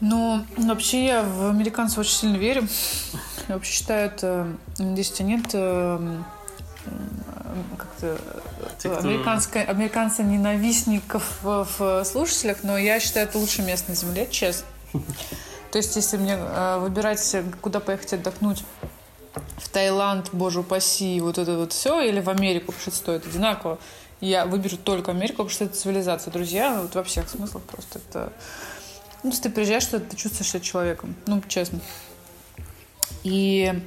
Ну, 0.00 0.44
вообще 0.56 1.06
я 1.06 1.22
в 1.22 1.48
американцев 1.48 1.98
очень 1.98 2.12
сильно 2.12 2.36
верю. 2.36 2.66
Я 3.48 3.54
вообще 3.54 3.72
считаю, 3.72 4.06
это 4.06 4.48
здесь 4.76 5.12
у 5.12 5.14
тебя 5.14 5.28
нет 5.28 5.44
э, 5.52 6.20
э, 6.86 6.90
как-то 7.76 8.18
Те, 8.78 8.88
кто- 8.88 8.98
американская, 8.98 9.64
американца 9.64 10.24
ненавистников 10.24 11.38
в, 11.42 11.68
в 11.78 12.04
слушателях, 12.04 12.58
но 12.64 12.76
я 12.78 12.98
считаю, 12.98 13.28
это 13.28 13.38
лучшее 13.38 13.64
место 13.66 13.90
на 13.90 13.96
Земле, 13.96 14.26
честно. 14.30 14.66
То 15.70 15.78
есть, 15.78 15.94
если 15.94 16.16
мне 16.16 16.36
э, 16.36 16.78
выбирать, 16.80 17.36
куда 17.60 17.78
поехать 17.78 18.14
отдохнуть, 18.14 18.64
в 19.56 19.68
Таиланд, 19.68 20.30
боже 20.32 20.60
упаси, 20.60 21.20
вот 21.20 21.38
это 21.38 21.56
вот 21.56 21.72
все, 21.72 22.00
или 22.02 22.20
в 22.20 22.28
Америку, 22.28 22.66
потому 22.72 22.82
что 22.82 22.90
стоит 22.90 23.24
одинаково, 23.26 23.78
я 24.22 24.46
выберу 24.46 24.76
только 24.76 25.10
Америку, 25.10 25.38
потому 25.38 25.50
что 25.50 25.64
это 25.64 25.74
цивилизация. 25.74 26.30
Друзья, 26.30 26.80
вот 26.80 26.94
во 26.94 27.02
всех 27.02 27.28
смыслах 27.28 27.64
просто 27.64 27.98
это... 27.98 28.32
Ну, 29.24 29.30
если 29.30 29.44
ты 29.44 29.50
приезжаешь, 29.50 29.84
то 29.86 29.98
ты 29.98 30.16
чувствуешь 30.16 30.50
себя 30.50 30.60
человеком. 30.60 31.16
Ну, 31.26 31.42
честно. 31.48 31.80
И 33.24 33.82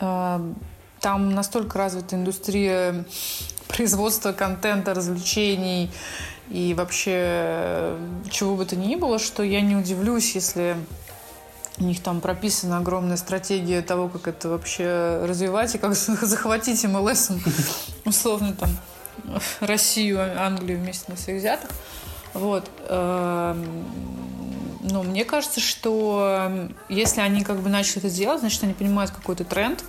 э, 0.00 0.52
там 1.00 1.34
настолько 1.34 1.78
развита 1.78 2.16
индустрия 2.16 3.04
производства 3.68 4.32
контента, 4.32 4.94
развлечений 4.94 5.90
и 6.50 6.74
вообще 6.74 7.12
э, 7.14 7.98
чего 8.30 8.56
бы 8.56 8.66
то 8.66 8.74
ни 8.74 8.96
было, 8.96 9.20
что 9.20 9.44
я 9.44 9.60
не 9.60 9.76
удивлюсь, 9.76 10.34
если 10.34 10.76
у 11.78 11.84
них 11.84 12.02
там 12.02 12.20
прописана 12.20 12.78
огромная 12.78 13.16
стратегия 13.16 13.80
того, 13.80 14.08
как 14.08 14.26
это 14.26 14.48
вообще 14.48 15.20
развивать 15.22 15.72
и 15.76 15.78
как 15.78 15.94
захватить 15.94 16.82
МЛС, 16.82 17.30
условно 18.04 18.52
там 18.52 18.70
Россию, 19.60 20.20
Англию 20.40 20.78
вместе 20.78 21.10
на 21.10 21.16
своих 21.16 21.40
взятых. 21.40 21.70
Вот. 22.34 22.68
Эм, 22.88 23.84
но 24.82 25.02
мне 25.02 25.24
кажется, 25.24 25.60
что 25.60 26.68
если 26.88 27.20
они 27.20 27.42
как 27.42 27.60
бы 27.60 27.68
начали 27.68 27.98
это 27.98 28.10
делать, 28.10 28.40
значит, 28.40 28.62
они 28.62 28.74
понимают 28.74 29.10
какой-то 29.10 29.44
тренд, 29.44 29.82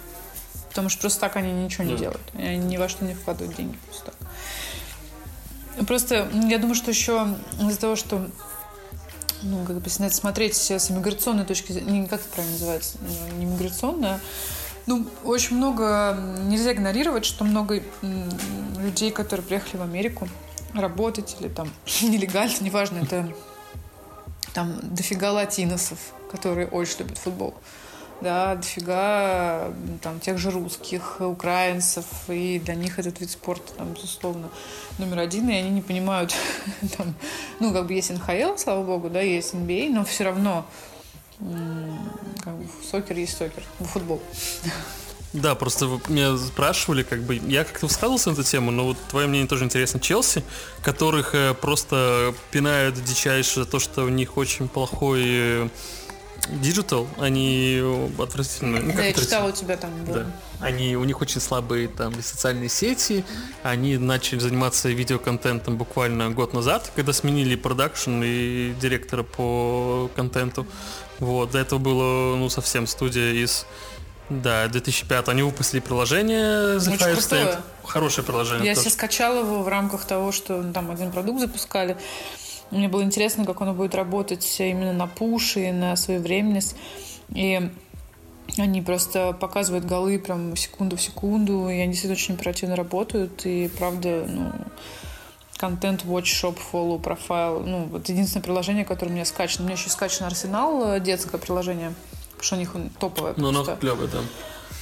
потому 0.69 0.89
что 0.89 1.01
просто 1.01 1.19
так 1.19 1.36
они 1.36 1.51
ничего 1.51 1.84
не 1.84 1.95
делают. 1.95 2.21
Они 2.34 2.57
ни 2.57 2.78
во 2.78 2.89
что 2.89 3.05
не 3.05 3.13
вкладывают 3.13 3.55
деньги 3.55 3.78
просто 3.86 4.11
так. 4.11 5.88
Просто 5.88 6.28
я 6.49 6.57
думаю, 6.57 6.75
что 6.75 6.89
еще 6.89 7.36
из-за 7.59 7.80
того, 7.80 7.95
что 7.95 8.28
ну, 9.43 9.63
как 9.65 9.80
бы, 9.80 9.89
смотреть 9.89 10.55
с 10.55 10.91
иммиграционной 10.91 11.45
точки 11.45 11.71
зрения, 11.71 11.99
не 11.99 12.07
как 12.07 12.21
это 12.21 12.30
правильно 12.30 12.53
называется, 12.53 12.97
не 13.38 13.45
иммиграционная, 13.45 14.19
ну, 14.88 15.05
очень 15.23 15.57
много, 15.57 16.17
нельзя 16.45 16.73
игнорировать, 16.73 17.25
что 17.25 17.43
много 17.43 17.83
людей, 18.79 19.11
которые 19.11 19.45
приехали 19.45 19.77
в 19.77 19.83
Америку 19.83 20.27
работать 20.73 21.38
или 21.39 21.49
там 21.49 21.69
нелегально, 22.01 22.55
неважно, 22.61 22.99
это 22.99 23.31
там 24.53 24.79
дофига 24.81 25.31
латиносов, 25.31 25.99
которые 26.31 26.67
очень 26.67 26.99
любят 26.99 27.17
футбол 27.19 27.53
да, 28.21 28.55
дофига 28.55 29.71
там 30.01 30.19
тех 30.19 30.38
же 30.38 30.49
русских, 30.51 31.17
украинцев, 31.19 32.05
и 32.27 32.59
для 32.59 32.75
них 32.75 32.99
этот 32.99 33.19
вид 33.19 33.29
спорта, 33.29 33.73
там, 33.73 33.93
безусловно, 33.93 34.49
номер 34.97 35.19
один, 35.19 35.49
и 35.49 35.55
они 35.55 35.69
не 35.69 35.81
понимают, 35.81 36.33
там, 36.97 37.13
ну, 37.59 37.73
как 37.73 37.88
бы 37.88 37.93
есть 37.93 38.09
НХЛ, 38.09 38.57
слава 38.57 38.83
богу, 38.83 39.09
да, 39.09 39.21
есть 39.21 39.53
NBA, 39.53 39.89
но 39.91 40.03
все 40.03 40.23
равно 40.23 40.65
как 41.39 42.55
бы, 42.55 42.65
сокер 42.89 43.17
есть 43.17 43.38
сокер, 43.38 43.63
футбол. 43.79 44.21
Да, 45.33 45.55
просто 45.55 45.88
вы 45.88 46.01
меня 46.07 46.38
спрашивали, 46.38 47.03
как 47.03 47.21
бы, 47.21 47.35
я 47.35 47.63
как-то 47.63 47.85
высказывался 47.85 48.29
на 48.29 48.33
эту 48.33 48.43
тему, 48.43 48.71
но 48.71 48.85
вот 48.85 48.97
твое 49.09 49.27
мнение 49.27 49.47
тоже 49.47 49.65
интересно. 49.65 49.99
Челси, 49.99 50.43
которых 50.81 51.35
э, 51.35 51.53
просто 51.53 52.33
пинают 52.49 53.03
дичайше 53.03 53.61
за 53.61 53.65
то, 53.65 53.79
что 53.79 54.03
у 54.03 54.09
них 54.09 54.38
очень 54.38 54.67
плохой 54.69 55.23
э, 55.25 55.69
Digital, 56.49 57.07
они 57.19 57.81
отвратительные. 58.17 58.81
Ну, 58.81 58.93
да, 58.93 59.03
я 59.03 59.13
читала 59.13 59.49
у 59.49 59.51
тебя 59.51 59.75
там. 59.75 59.91
Да. 60.05 60.25
Они, 60.61 60.95
у 60.95 61.03
них 61.03 61.19
очень 61.19 61.41
слабые 61.41 61.89
там 61.89 62.13
социальные 62.21 62.69
сети. 62.69 63.25
Они 63.63 63.97
начали 63.97 64.39
заниматься 64.39 64.88
видеоконтентом 64.88 65.75
буквально 65.75 66.29
год 66.29 66.53
назад, 66.53 66.89
когда 66.95 67.11
сменили 67.11 67.55
продакшн 67.55 68.21
и 68.23 68.73
директора 68.79 69.23
по 69.23 70.09
контенту. 70.15 70.65
Вот, 71.20 71.51
до 71.51 71.59
этого 71.59 71.80
было, 71.80 72.36
ну, 72.36 72.49
совсем 72.49 72.88
студия 72.88 73.34
из 73.34 73.65
да, 74.30 74.68
2005 74.68 75.30
они 75.30 75.41
выпустили 75.41 75.80
приложение 75.80 76.78
The 76.78 76.97
Fire 76.97 77.18
State. 77.18 77.59
Хорошее 77.84 78.28
приложение. 78.28 78.65
Я 78.65 78.76
себе 78.76 78.91
скачала 78.91 79.39
его 79.39 79.63
в 79.63 79.68
рамках 79.70 80.03
того, 80.05 80.34
что 80.34 80.61
ну, 80.61 80.74
там 80.74 80.91
один 80.91 81.11
продукт 81.11 81.39
запускали. 81.39 81.95
Мне 82.70 82.89
было 82.89 83.03
интересно, 83.03 83.45
как 83.45 83.61
оно 83.61 83.74
будет 83.74 83.95
работать 83.95 84.59
именно 84.59 84.91
на 84.91 85.07
пуш 85.07 85.55
и 85.55 85.72
на 85.72 85.95
своевременность. 85.95 86.76
И 87.34 87.72
они 88.57 88.82
просто 88.82 89.32
показывают 89.34 89.86
голы 89.86 90.20
прям 90.20 90.55
секунду 90.57 90.97
в 90.97 91.01
секунду, 91.01 91.70
и 91.70 91.80
они 91.80 91.91
действительно 91.91 92.15
очень 92.15 92.36
оперативно 92.36 92.76
работают, 92.76 93.45
и 93.45 93.70
правда, 93.78 94.26
ну, 94.28 94.51
контент 95.57 96.03
Watch 96.03 96.25
Shop 96.25 96.57
Follow 96.71 97.01
Profile, 97.01 97.63
ну, 97.65 97.85
вот 97.91 98.07
единственное 98.09 98.43
приложение, 98.43 98.85
которое 98.85 99.11
у 99.11 99.13
меня 99.13 99.25
скачано. 99.25 99.63
У 99.63 99.67
меня 99.67 99.77
еще 99.77 99.89
скачано 99.89 100.27
Арсенал, 100.27 100.93
э, 100.93 100.99
детское 100.99 101.37
приложение, 101.37 101.93
потому 102.31 102.43
что 102.43 102.55
у 102.55 102.59
них 102.59 102.71
топовое. 102.99 103.33
Ну, 103.37 103.49
оно 103.49 103.63
клевое, 103.63 104.07
да. 104.07 104.19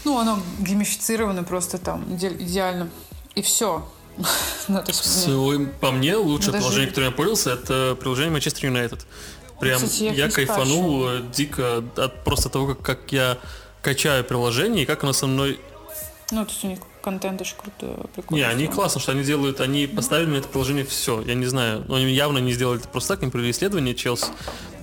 Ну, 0.03 0.19
оно 0.19 0.39
геймифицировано 0.59 1.43
просто 1.43 1.77
там 1.77 2.03
идеально. 2.15 2.89
И 3.33 3.41
все. 3.41 3.87
ну, 4.67 4.79
то 4.79 4.87
есть, 4.87 5.01
Все, 5.01 5.67
по 5.79 5.91
мне, 5.91 6.15
лучшее 6.15 6.53
даже... 6.53 6.63
приложение, 6.63 6.89
которое 6.89 7.07
я 7.07 7.11
пользовался, 7.11 7.51
это 7.51 7.97
приложение 7.99 8.31
Манчестер 8.31 8.67
Юнайтед. 8.67 9.05
Прям 9.59 9.77
Кстати, 9.77 10.03
я, 10.03 10.13
я 10.13 10.29
кайфанул 10.29 11.01
спрашиваю. 11.01 11.31
дико 11.31 11.83
от 11.97 12.23
просто 12.23 12.49
того, 12.49 12.67
как, 12.67 12.81
как 12.81 13.11
я 13.11 13.37
качаю 13.81 14.23
приложение 14.23 14.83
и 14.83 14.85
как 14.85 15.03
оно 15.03 15.13
со 15.13 15.27
мной... 15.27 15.59
Ну, 16.31 16.43
то 16.45 16.51
есть 16.51 16.63
у 16.63 16.67
них 16.67 16.79
контент 17.05 17.39
очень 17.39 17.55
крутой, 17.55 17.95
прикольный. 18.13 18.43
Не, 18.43 18.49
они 18.49 18.67
классно, 18.67 18.99
что 18.99 19.13
они 19.13 19.23
делают, 19.23 19.61
они 19.61 19.87
поставили 19.87 20.29
на 20.29 20.37
это 20.37 20.47
приложение 20.47 20.83
все. 20.83 21.21
Я 21.21 21.35
не 21.35 21.45
знаю, 21.45 21.85
но 21.87 21.95
они 21.95 22.11
явно 22.11 22.39
не 22.39 22.51
сделали 22.51 22.79
это 22.79 22.89
просто 22.89 23.13
так, 23.13 23.23
они 23.23 23.31
провели 23.31 23.51
исследование 23.51 23.95
Челси. 23.95 24.27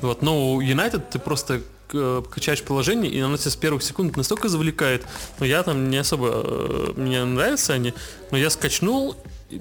Вот, 0.01 0.23
но 0.23 0.55
у 0.55 0.61
Юнайтед 0.61 1.11
ты 1.11 1.19
просто 1.19 1.63
Э, 1.95 2.23
качаешь 2.31 2.63
приложение, 2.63 3.11
и 3.11 3.21
оно 3.21 3.37
тебя 3.37 3.51
с 3.51 3.57
первых 3.57 3.83
секунд 3.83 4.17
настолько 4.17 4.49
завлекает. 4.49 5.05
Но 5.39 5.47
я 5.47 5.63
там 5.63 5.91
не 5.91 5.99
особо... 5.99 6.31
Э, 6.33 6.93
мне 6.97 7.25
нравятся 7.25 7.75
они, 7.75 7.93
но 8.31 8.39
я 8.39 8.51
скачнул, 8.51 9.17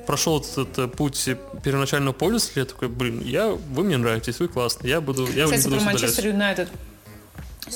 прошел 0.07 0.39
этот, 0.39 0.69
этот 0.69 0.95
путь 0.95 1.29
первоначального 1.63 2.13
пользователя, 2.13 2.61
я 2.61 2.65
такой, 2.65 2.87
блин, 2.87 3.21
я, 3.21 3.49
вы 3.49 3.83
мне 3.83 3.97
нравитесь, 3.97 4.39
вы 4.39 4.47
классные, 4.47 4.91
я 4.91 5.01
буду... 5.01 5.27
Я 5.27 5.45
Кстати, 5.45 5.63
буду 5.65 5.77
про 5.77 5.85
Манчестер 5.85 6.27
Юнайтед. 6.27 6.69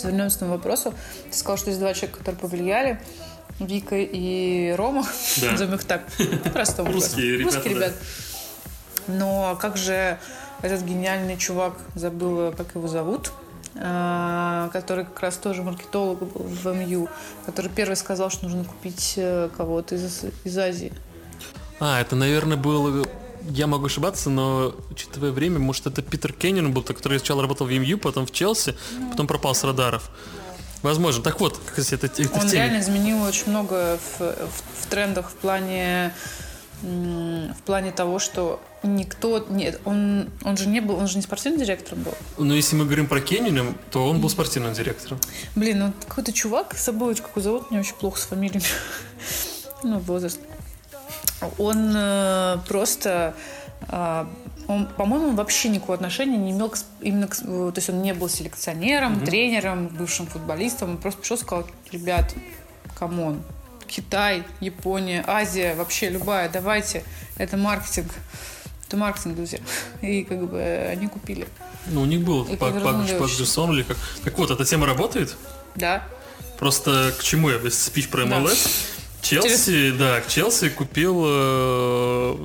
Вернемся 0.03 0.39
к 0.39 0.41
вопросу. 0.43 0.93
Ты 1.29 1.37
сказал, 1.37 1.57
что 1.57 1.69
есть 1.69 1.79
два 1.79 1.93
человека, 1.93 2.19
которые 2.19 2.39
повлияли. 2.39 3.01
Вика 3.59 3.95
и 3.97 4.71
Рома. 4.71 5.05
Да. 5.41 5.51
Назовем 5.51 5.75
их 5.75 5.83
так. 5.85 6.05
По-простому. 6.43 6.91
Русские 6.91 7.37
ребята. 7.37 7.55
Русские 7.55 7.73
ребята. 7.75 7.95
Но 9.07 9.57
как 9.61 9.77
же 9.77 10.19
этот 10.61 10.81
гениальный 10.81 11.37
чувак, 11.37 11.77
забыла, 11.95 12.51
как 12.51 12.75
его 12.75 12.87
зовут, 12.87 13.31
а, 13.75 14.69
который 14.69 15.05
как 15.05 15.19
раз 15.19 15.37
тоже 15.37 15.63
маркетолог 15.63 16.19
был 16.19 16.43
в 16.43 16.65
МЮ, 16.73 17.07
который 17.45 17.69
первый 17.69 17.95
сказал, 17.95 18.29
что 18.29 18.45
нужно 18.45 18.63
купить 18.63 19.13
э, 19.17 19.49
кого-то 19.55 19.95
из, 19.95 20.23
из 20.43 20.57
Азии. 20.57 20.91
А, 21.79 22.01
это, 22.01 22.15
наверное, 22.15 22.57
был 22.57 23.05
я 23.49 23.67
могу 23.67 23.85
ошибаться, 23.85 24.29
но 24.29 24.73
учитывая 24.89 25.31
время, 25.31 25.59
может, 25.59 25.85
это 25.85 26.01
Питер 26.01 26.33
Кеннин 26.33 26.71
был, 26.71 26.81
который 26.81 27.19
сначала 27.19 27.41
работал 27.41 27.67
в 27.67 27.71
МЮ, 27.71 27.97
потом 27.97 28.25
в 28.25 28.31
Челси, 28.31 28.75
ну. 28.97 29.11
потом 29.11 29.27
пропал 29.27 29.53
с 29.53 29.63
радаров. 29.63 30.09
Возможно. 30.85 31.23
Так 31.23 31.39
вот, 31.39 31.59
кстати, 31.65 31.95
это, 31.95 32.21
это 32.21 32.39
Он 32.39 32.47
реально 32.47 32.79
изменил 32.79 33.23
очень 33.23 33.49
много 33.49 33.97
в, 33.97 34.19
в, 34.19 34.83
в 34.83 34.85
трендах 34.87 35.31
в 35.31 35.33
плане 35.33 36.13
в 36.83 37.61
плане 37.65 37.91
того, 37.91 38.19
что 38.19 38.61
никто... 38.83 39.43
Нет, 39.49 39.81
он, 39.85 40.29
он 40.43 40.57
же 40.57 40.67
не 40.67 40.81
был... 40.81 40.97
Он 40.97 41.07
же 41.07 41.15
не 41.17 41.23
спортивным 41.23 41.59
директором 41.59 42.03
был. 42.03 42.13
Но 42.37 42.53
если 42.53 42.75
мы 42.75 42.85
говорим 42.85 43.07
про 43.07 43.19
Кеннина, 43.19 43.73
то 43.89 44.07
он 44.07 44.21
был 44.21 44.29
спортивным 44.29 44.73
директором. 44.73 45.19
Блин, 45.55 45.79
ну 45.79 45.93
какой-то 46.07 46.31
чувак, 46.31 46.75
забыл, 46.77 47.15
как 47.15 47.31
его 47.31 47.41
зовут, 47.41 47.71
мне 47.71 47.79
очень 47.79 47.95
плохо 47.95 48.19
с 48.19 48.25
фамилией. 48.25 48.63
ну, 49.83 49.97
возраст. 49.99 50.39
Он 51.57 51.93
э, 51.95 52.57
просто... 52.67 53.33
Э, 53.87 54.27
он, 54.67 54.87
по-моему, 54.87 55.29
он 55.29 55.35
вообще 55.35 55.69
никакого 55.69 55.95
отношения 55.95 56.37
не 56.37 56.51
имел 56.51 56.69
к, 56.69 56.77
именно 57.01 57.27
к, 57.27 57.35
то 57.37 57.73
есть 57.75 57.89
он 57.89 58.01
не 58.01 58.13
был 58.13 58.29
селекционером, 58.29 59.15
mm-hmm. 59.15 59.25
тренером, 59.25 59.87
бывшим 59.87 60.27
футболистом. 60.27 60.91
Он 60.91 60.97
просто 60.97 61.21
пришел 61.21 61.37
и 61.37 61.39
сказал, 61.39 61.67
ребят, 61.91 62.33
come 62.97 63.22
on, 63.22 63.41
Китай, 63.87 64.43
Япония, 64.59 65.23
Азия, 65.27 65.75
вообще 65.75 66.09
любая, 66.09 66.49
давайте, 66.49 67.03
это 67.37 67.57
маркетинг. 67.57 68.11
Это 68.87 68.97
маркетинг, 68.97 69.35
друзья. 69.35 69.59
И 70.01 70.23
как 70.23 70.49
бы 70.49 70.61
они 70.61 71.07
купили. 71.07 71.47
Ну, 71.87 72.01
у 72.01 72.05
них 72.05 72.21
был 72.21 72.45
Пак 72.45 72.75
Джи 72.75 73.30
Сон 73.30 73.71
или 73.73 73.83
как. 73.83 73.97
Так 74.23 74.37
вот, 74.37 74.51
эта 74.51 74.63
тема 74.63 74.85
работает? 74.85 75.35
Да. 75.75 76.03
Просто 76.59 77.13
к 77.17 77.23
чему 77.23 77.49
я 77.49 77.59
спич 77.71 78.09
про 78.09 78.25
МЛС? 78.25 78.63
Да. 78.63 78.69
Челси, 79.25 79.91
да, 79.91 80.21
Челси 80.27 80.69
купил, 80.69 81.23
э, 81.25 82.37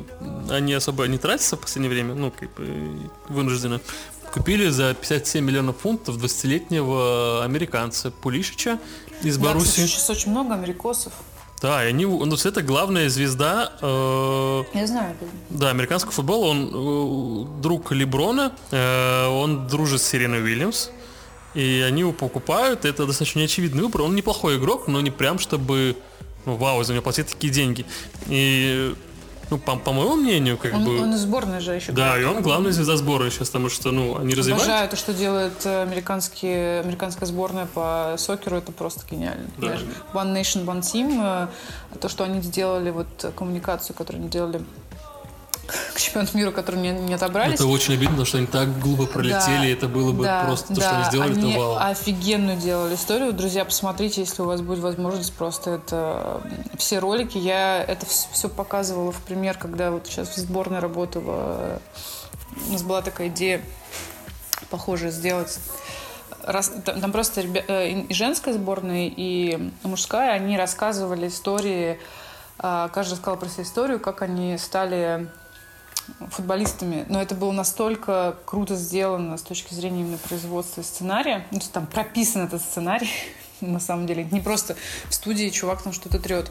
они 0.50 0.72
особо 0.72 1.06
не 1.06 1.18
тратятся 1.18 1.56
в 1.56 1.60
последнее 1.60 1.90
время, 1.90 2.14
ну, 2.14 2.30
как 2.30 2.52
бы 2.54 3.10
вынуждены. 3.28 3.80
Купили 4.32 4.68
за 4.68 4.94
57 4.94 5.44
миллионов 5.44 5.78
фунтов 5.78 6.16
20-летнего 6.16 7.44
американца 7.44 8.10
Пулишича 8.10 8.78
из 9.22 9.36
да, 9.36 9.44
Боруссии. 9.44 9.82
Сейчас 9.82 10.08
очень 10.08 10.30
много 10.30 10.54
америкосов. 10.54 11.12
Да, 11.60 11.84
и 11.84 11.88
они, 11.88 12.06
ну, 12.06 12.34
это 12.34 12.62
главная 12.62 13.10
звезда. 13.10 13.72
Э, 13.82 14.62
Я 14.72 14.86
знаю. 14.86 15.14
Да, 15.50 15.70
американского 15.70 16.12
футбола. 16.12 16.46
Он 16.46 16.70
э, 16.72 17.60
друг 17.60 17.92
Леброна, 17.92 18.52
э, 18.70 19.26
он 19.26 19.66
дружит 19.66 20.00
с 20.00 20.06
Сиреной 20.06 20.42
Уильямс. 20.42 20.88
И 21.54 21.84
они 21.86 22.00
его 22.00 22.12
покупают. 22.12 22.84
Это 22.84 23.06
достаточно 23.06 23.40
неочевидный 23.40 23.82
выбор. 23.82 24.02
Он 24.02 24.14
неплохой 24.14 24.56
игрок, 24.56 24.86
но 24.88 25.00
не 25.00 25.10
прям 25.10 25.38
чтобы, 25.38 25.96
ну, 26.46 26.56
вау, 26.56 26.82
за 26.82 26.92
него 26.92 27.02
платить 27.02 27.28
такие 27.28 27.52
деньги. 27.52 27.84
И 28.28 28.94
ну, 29.50 29.58
по, 29.58 29.76
по 29.76 29.92
моему 29.92 30.14
мнению, 30.14 30.56
как 30.56 30.72
Он, 30.74 30.84
бы... 30.84 31.00
он 31.00 31.14
из 31.14 31.20
сборной 31.20 31.60
же 31.60 31.72
еще. 31.72 31.90
Да, 31.90 32.18
и 32.18 32.24
он 32.24 32.40
главная 32.40 32.70
звезда 32.70 32.96
сборной 32.96 33.32
сейчас, 33.32 33.48
потому 33.48 33.68
что, 33.68 33.90
ну, 33.90 34.16
они 34.16 34.34
развивают. 34.34 34.64
Обожаю 34.64 34.88
то, 34.88 34.96
что 34.96 35.12
делает 35.12 35.66
э, 35.66 35.82
американские, 35.82 36.80
американская 36.80 37.26
сборная 37.26 37.66
по 37.66 38.14
сокеру, 38.16 38.56
это 38.56 38.70
просто 38.70 39.04
гениально. 39.10 39.48
Да. 39.58 39.78
One 40.14 40.32
Nation, 40.34 40.64
One 40.64 40.82
Team, 40.82 41.48
э, 41.92 41.98
то, 41.98 42.08
что 42.08 42.22
они 42.22 42.40
сделали, 42.42 42.90
вот 42.90 43.08
э, 43.24 43.32
коммуникацию, 43.32 43.96
которую 43.96 44.22
они 44.22 44.30
делали 44.30 44.62
к 45.94 46.00
чемпионату 46.00 46.36
мира, 46.36 46.50
который 46.50 46.80
не, 46.80 46.90
не 46.90 47.14
отобрались. 47.14 47.54
Это 47.54 47.66
очень 47.66 47.94
обидно, 47.94 48.10
потому 48.10 48.26
что 48.26 48.38
они 48.38 48.46
так 48.46 48.78
глупо 48.78 49.06
пролетели, 49.06 49.68
и 49.68 49.72
это 49.72 49.88
было 49.88 50.12
бы 50.12 50.24
да, 50.24 50.44
просто... 50.44 50.74
То, 50.74 50.80
да, 50.80 50.86
что 50.86 50.94
они 50.96 51.04
сделали, 51.04 51.32
они 51.32 51.52
это 51.52 51.60
вау. 51.60 51.76
офигенную 51.78 52.56
делали 52.58 52.94
историю. 52.94 53.32
Друзья, 53.32 53.64
посмотрите, 53.64 54.20
если 54.20 54.42
у 54.42 54.46
вас 54.46 54.60
будет 54.60 54.80
возможность, 54.80 55.32
просто 55.32 55.70
это... 55.70 56.40
Все 56.78 56.98
ролики, 56.98 57.38
я 57.38 57.82
это 57.82 58.06
все 58.06 58.48
показывала 58.48 59.12
в 59.12 59.20
пример, 59.22 59.56
когда 59.58 59.90
вот 59.90 60.06
сейчас 60.06 60.28
в 60.28 60.36
сборной 60.36 60.78
работала. 60.78 61.80
У 62.68 62.72
нас 62.72 62.82
была 62.82 63.02
такая 63.02 63.28
идея 63.28 63.62
похожая 64.70 65.10
сделать 65.10 65.58
Рас- 66.42 66.72
там, 66.84 67.00
там 67.00 67.12
просто 67.12 67.42
э, 67.42 67.90
и 67.90 68.14
женская 68.14 68.54
сборная, 68.54 69.12
и 69.14 69.72
мужская, 69.82 70.32
они 70.32 70.56
рассказывали 70.56 71.28
истории, 71.28 72.00
а, 72.58 72.88
каждый 72.88 73.12
рассказал 73.12 73.36
про 73.36 73.48
свою 73.48 73.68
историю, 73.68 74.00
как 74.00 74.22
они 74.22 74.56
стали 74.56 75.28
футболистами, 76.30 77.04
но 77.08 77.20
это 77.20 77.34
было 77.34 77.52
настолько 77.52 78.36
круто 78.44 78.76
сделано 78.76 79.36
с 79.36 79.42
точки 79.42 79.74
зрения 79.74 80.00
именно 80.00 80.18
производства 80.18 80.82
сценария. 80.82 81.46
Ну, 81.50 81.58
то 81.58 81.64
есть 81.64 81.72
там 81.72 81.86
прописан 81.86 82.42
этот 82.42 82.62
сценарий, 82.62 83.10
на 83.60 83.80
самом 83.80 84.06
деле. 84.06 84.24
Не 84.30 84.40
просто 84.40 84.76
в 85.08 85.14
студии 85.14 85.48
чувак 85.50 85.82
там 85.82 85.92
что-то 85.92 86.18
трет. 86.18 86.50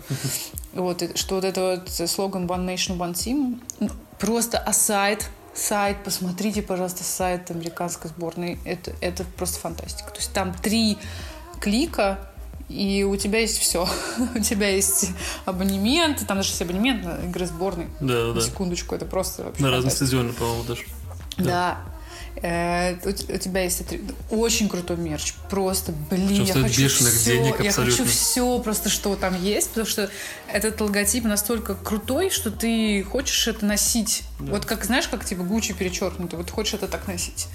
Вот, 0.74 1.03
что 1.18 1.36
вот 1.36 1.43
это 1.43 1.82
вот 1.82 2.10
слоган 2.10 2.45
One 2.45 2.66
Nation, 2.66 2.97
One 2.97 3.14
Team. 3.14 3.62
ну, 3.80 3.89
Просто 4.20 4.57
а 4.57 4.74
сайт, 4.74 5.30
сайт, 5.53 6.03
посмотрите, 6.03 6.62
пожалуйста, 6.62 7.03
сайт 7.03 7.49
американской 7.51 8.10
сборной. 8.10 8.60
Это, 8.66 8.93
это 9.01 9.24
просто 9.24 9.60
фантастика. 9.60 10.12
То 10.12 10.18
есть 10.18 10.34
там 10.34 10.53
три 10.53 10.97
клика, 11.60 12.29
и 12.70 13.04
у 13.04 13.16
тебя 13.18 13.40
есть 13.40 13.58
все. 13.58 13.90
у 14.36 14.40
тебя 14.40 14.70
есть 14.70 15.10
абонемент, 15.46 16.26
там 16.28 16.38
даже 16.38 16.50
есть 16.50 16.62
абонемент 16.62 17.04
на 17.04 17.26
игры 17.26 17.46
сборной. 17.48 17.88
Да, 18.00 18.08
да, 18.08 18.28
На 18.28 18.34
да. 18.36 18.42
секундочку, 18.42 18.96
это 18.96 19.06
просто 19.06 19.44
вообще 19.44 19.64
На 19.64 19.72
фантастика. 19.72 20.06
стадионах, 20.06 20.36
по-моему, 20.36 20.64
даже. 20.64 20.84
Да. 21.38 21.80
Э, 22.42 22.96
у, 23.06 23.12
тебя 23.12 23.64
есть 23.64 23.82
отри- 23.82 24.02
очень 24.30 24.70
крутой 24.70 24.98
мерч. 24.98 25.34
Просто, 25.50 25.94
блин, 26.10 26.44
я 26.44 26.54
хочу 26.54 26.88
все, 26.88 27.34
денег 27.34 27.60
я 27.60 27.70
абсолютно. 27.70 27.98
хочу 27.98 28.06
все 28.06 28.60
просто, 28.60 28.88
что 28.90 29.16
там 29.16 29.42
есть, 29.42 29.70
потому 29.70 29.88
что 29.88 30.10
этот 30.48 30.80
логотип 30.80 31.26
настолько 31.26 31.76
крутой, 31.76 32.30
что 32.30 32.52
ты 32.52 33.04
хочешь 33.04 33.48
это 33.48 33.66
носить. 33.66 34.24
Вот 34.40 34.66
как, 34.66 34.86
знаешь, 34.86 35.08
как 35.08 35.26
типа 35.26 35.44
Гуччи 35.44 35.74
перечеркнутый, 35.74 36.38
вот 36.38 36.50
хочешь 36.50 36.76
это 36.76 36.88
так 36.88 37.08
носить. 37.08 37.48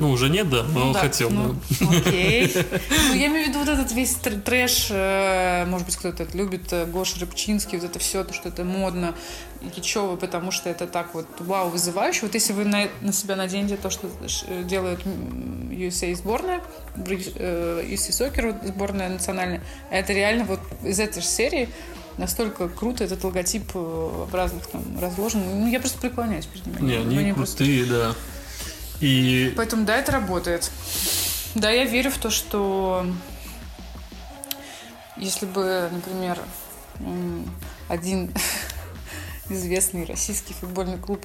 Ну, 0.00 0.10
уже 0.10 0.28
нет, 0.28 0.48
да, 0.50 0.62
но 0.64 0.86
Ну 0.86 0.92
да, 0.92 1.00
хотел. 1.00 1.30
ну, 1.30 1.54
да. 1.80 1.86
Окей. 1.98 2.52
Ну, 3.08 3.14
я 3.14 3.26
имею 3.28 3.46
в 3.46 3.48
виду 3.48 3.58
вот 3.60 3.68
этот 3.68 3.92
весь 3.92 4.16
тр- 4.16 4.40
трэш, 4.40 4.88
э, 4.90 5.64
может 5.66 5.86
быть, 5.86 5.96
кто-то 5.96 6.22
это 6.24 6.36
любит, 6.36 6.72
э, 6.72 6.84
Гоша 6.86 7.20
Рыбчинский, 7.20 7.78
вот 7.78 7.88
это 7.90 7.98
все, 7.98 8.24
то, 8.24 8.34
что 8.34 8.48
это 8.48 8.64
модно 8.64 9.14
и 9.62 9.68
кичево, 9.68 10.16
потому 10.16 10.50
что 10.50 10.68
это 10.68 10.86
так 10.86 11.14
вот 11.14 11.26
вау, 11.38 11.68
вызывающе. 11.70 12.20
Вот 12.22 12.34
если 12.34 12.52
вы 12.52 12.64
на, 12.64 12.88
на 13.02 13.12
себя 13.12 13.36
наденете 13.36 13.76
то, 13.76 13.88
что 13.90 14.08
э, 14.48 14.64
делает 14.64 15.00
USA 15.70 16.14
сборная, 16.16 16.60
э, 16.96 17.84
USA 17.88 18.10
Soccer 18.10 18.66
сборная 18.66 19.08
национальная, 19.08 19.62
это 19.90 20.12
реально 20.12 20.44
вот 20.44 20.60
из 20.82 20.98
этой 21.00 21.22
же 21.22 21.28
серии 21.28 21.68
настолько 22.18 22.68
круто 22.68 23.04
этот 23.04 23.22
логотип 23.24 23.70
э, 23.74 23.78
в 23.78 24.34
разных 24.34 24.66
там 24.66 24.82
разложен. 25.00 25.40
Ну, 25.60 25.66
я 25.68 25.80
просто 25.80 25.98
преклоняюсь 25.98 26.46
перед 26.46 26.66
ними. 26.66 26.90
Не, 26.90 26.96
они 26.98 27.16
Мне 27.16 27.34
просто- 27.34 27.58
крутые, 27.58 27.84
да. 27.86 28.14
И 29.00 29.52
Поэтому 29.56 29.84
да, 29.84 29.96
это 29.96 30.12
работает. 30.12 30.70
Да, 31.54 31.70
я 31.70 31.84
верю 31.84 32.10
в 32.10 32.18
то, 32.18 32.30
что 32.30 33.06
если 35.16 35.46
бы, 35.46 35.88
например, 35.92 36.38
один 37.88 38.32
известный 39.48 40.04
российский 40.04 40.54
футбольный 40.54 40.98
клуб 40.98 41.24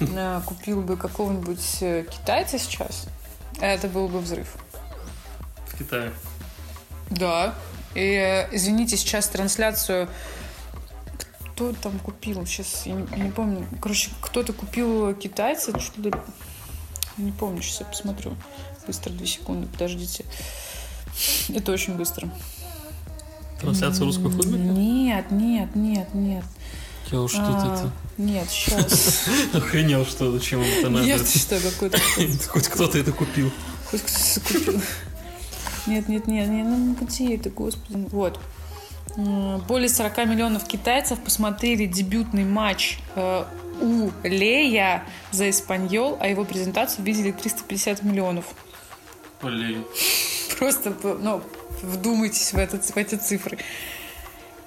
э, 0.00 0.40
купил 0.46 0.82
бы 0.82 0.96
какого-нибудь 0.96 1.78
э, 1.80 2.04
китайца 2.10 2.58
сейчас, 2.58 3.06
это 3.60 3.88
был 3.88 4.08
бы 4.08 4.20
взрыв. 4.20 4.54
в 5.66 5.78
Китае. 5.78 6.12
Да. 7.10 7.54
И, 7.94 8.00
э, 8.00 8.48
извините, 8.52 8.96
сейчас 8.96 9.28
трансляцию... 9.28 10.08
Кто 11.52 11.72
там 11.72 11.98
купил? 12.00 12.44
Сейчас 12.44 12.84
я 12.84 12.92
не, 12.92 13.22
не 13.22 13.30
помню. 13.30 13.66
Короче, 13.80 14.10
кто-то 14.20 14.52
купил 14.52 15.14
китайца, 15.14 15.78
что 15.80 16.02
ли... 16.02 16.12
Не 17.18 17.32
помню, 17.32 17.62
сейчас 17.62 17.80
я 17.80 17.86
посмотрю. 17.86 18.36
Быстро, 18.86 19.10
две 19.10 19.26
секунды, 19.26 19.66
подождите. 19.66 20.24
Это 21.48 21.72
очень 21.72 21.94
быстро. 21.94 22.28
Трансляция 23.60 24.04
русского 24.04 24.30
футбола? 24.30 24.56
Нет, 24.56 25.30
нет, 25.30 25.74
нет, 25.74 26.12
нет. 26.14 26.44
Я 27.10 27.20
уж 27.20 27.32
тут 27.32 27.40
А, 27.42 27.74
это... 27.74 27.92
Нет, 28.18 28.48
сейчас. 28.50 29.28
Охренел, 29.54 30.04
что 30.04 30.30
зачем 30.32 30.60
им 30.60 30.78
это 30.78 30.90
надо. 30.90 31.06
Нет, 31.06 31.26
что, 31.26 31.58
какой-то... 31.60 31.98
Хоть 32.48 32.68
кто-то 32.68 32.98
это 32.98 33.12
купил. 33.12 33.50
Хоть 33.90 34.02
кто-то 34.02 34.40
купил. 34.40 34.82
Нет, 35.86 36.08
нет, 36.08 36.26
нет, 36.26 36.48
нет, 36.48 36.66
ну 36.66 36.96
где 37.00 37.36
это, 37.36 37.48
господи. 37.48 38.06
Вот. 38.10 38.40
Более 39.16 39.88
40 39.88 40.26
миллионов 40.26 40.66
китайцев 40.66 41.18
посмотрели 41.20 41.86
дебютный 41.86 42.44
матч 42.44 42.98
э, 43.14 43.44
у 43.80 44.10
Лея 44.22 45.04
за 45.30 45.50
Испаньол, 45.50 46.18
а 46.20 46.28
его 46.28 46.44
презентацию 46.44 47.04
видели 47.04 47.32
350 47.32 48.02
миллионов. 48.02 48.46
Блин. 49.42 49.84
Просто, 50.58 50.94
ну, 51.02 51.42
вдумайтесь 51.82 52.52
в, 52.52 52.56
этот, 52.58 52.84
в 52.84 52.96
эти 52.96 53.16
цифры. 53.16 53.58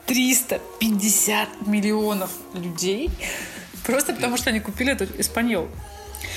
350 0.05 1.67
миллионов 1.67 2.31
людей 2.53 3.11
просто 3.85 4.13
потому, 4.13 4.37
что 4.37 4.49
они 4.49 4.59
купили 4.59 4.91
этот 4.91 5.19
Испаньол. 5.19 5.69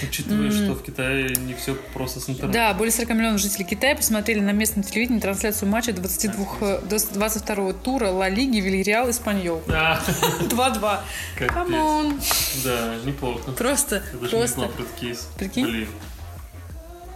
Учитывая, 0.08 0.50
что 0.50 0.74
в 0.74 0.82
Китае 0.82 1.34
не 1.36 1.54
все 1.54 1.74
просто 1.94 2.20
с 2.20 2.24
интернетом. 2.28 2.52
Да, 2.52 2.74
более 2.74 2.92
40 2.92 3.10
миллионов 3.10 3.40
жителей 3.40 3.64
Китая 3.64 3.94
посмотрели 3.96 4.40
на 4.40 4.52
местном 4.52 4.82
телевидении 4.84 5.20
трансляцию 5.20 5.68
матча 5.68 5.92
22, 5.92 6.46
э, 6.60 6.80
22 7.14 7.72
тура 7.74 8.08
Ла 8.10 8.28
Лиги 8.28 8.58
Вильяреал 8.58 9.08
Испаньол. 9.10 9.62
Да, 9.66 10.00
2-2. 10.40 11.00
Капец. 11.38 11.52
Come 11.54 11.92
on. 11.92 12.20
да, 12.64 12.94
неплохо. 13.04 13.52
Просто, 13.52 13.96
Я 13.96 14.18
даже 14.18 14.22
не 14.22 14.28
просто. 14.28 14.54
знал 14.56 14.68
про 14.70 14.82
этот 14.82 14.94
кейс. 14.96 15.28
Прикинь? 15.38 15.64
Блин. 15.66 15.88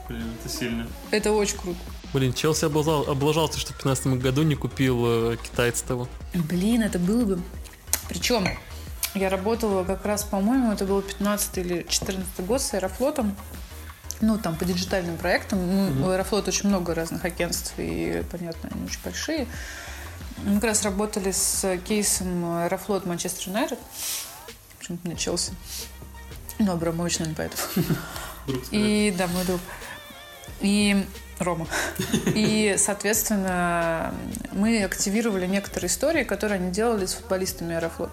Блин, 0.09 0.25
это 0.41 0.49
сильно. 0.53 0.87
Это 1.11 1.33
очень 1.33 1.57
круто. 1.59 1.79
Блин, 2.13 2.33
Челси 2.33 2.67
облажал- 2.67 3.09
облажался, 3.11 3.59
что 3.59 3.73
в 3.73 3.77
15 3.77 4.07
году 4.23 4.43
не 4.43 4.55
купил 4.55 5.33
э, 5.33 5.37
китайца 5.43 5.85
того. 5.85 6.09
Блин, 6.33 6.83
это 6.83 6.99
было 6.99 7.25
бы... 7.25 7.41
Причем 8.09 8.47
я 9.17 9.29
работала 9.29 9.85
как 9.85 10.05
раз, 10.05 10.25
по-моему, 10.25 10.73
это 10.73 10.85
был 10.85 11.03
15 11.03 11.59
или 11.59 11.87
14 11.89 12.47
год 12.47 12.61
с 12.61 12.75
Аэрофлотом. 12.75 13.37
Ну, 14.21 14.39
там, 14.39 14.57
по 14.57 14.65
диджитальным 14.65 15.17
проектам. 15.19 15.59
Ну, 15.67 16.07
У 16.07 16.11
Аэрофлота 16.11 16.49
очень 16.49 16.69
много 16.69 16.95
разных 16.95 17.25
агентств, 17.25 17.75
и, 17.77 18.23
понятно, 18.31 18.71
они 18.73 18.85
очень 18.85 19.01
большие. 19.05 19.47
Мы 20.45 20.57
как 20.57 20.65
раз 20.65 20.85
работали 20.85 21.33
с 21.33 21.79
кейсом 21.87 22.45
Аэрофлот 22.45 23.07
Манчестер 23.07 23.49
Юнайтед. 23.49 23.79
Почему-то 24.79 25.09
на 25.09 25.17
Челси. 25.17 25.53
Ну, 26.59 26.73
Абрамович, 26.73 27.19
наверное, 27.19 27.37
поэтому. 27.37 27.97
И, 28.71 29.15
да, 29.17 29.27
мой 29.27 29.45
друг. 29.45 29.61
И 30.61 31.05
Рома. 31.39 31.67
И, 32.35 32.77
соответственно, 32.79 34.15
мы 34.53 34.83
активировали 34.85 35.47
некоторые 35.47 35.89
истории, 35.89 36.25
которые 36.25 36.59
они 36.59 36.71
делали 36.71 37.05
с 37.05 37.15
футболистами 37.15 37.75
Аэрофлот. 37.75 38.11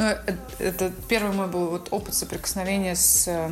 Ну, 0.00 0.06
э- 0.06 0.36
это 0.58 0.90
первый 1.10 1.36
мой 1.36 1.46
был 1.46 1.68
вот 1.68 1.88
опыт 1.90 2.14
соприкосновения 2.14 2.96
с 2.96 3.28
э, 3.28 3.50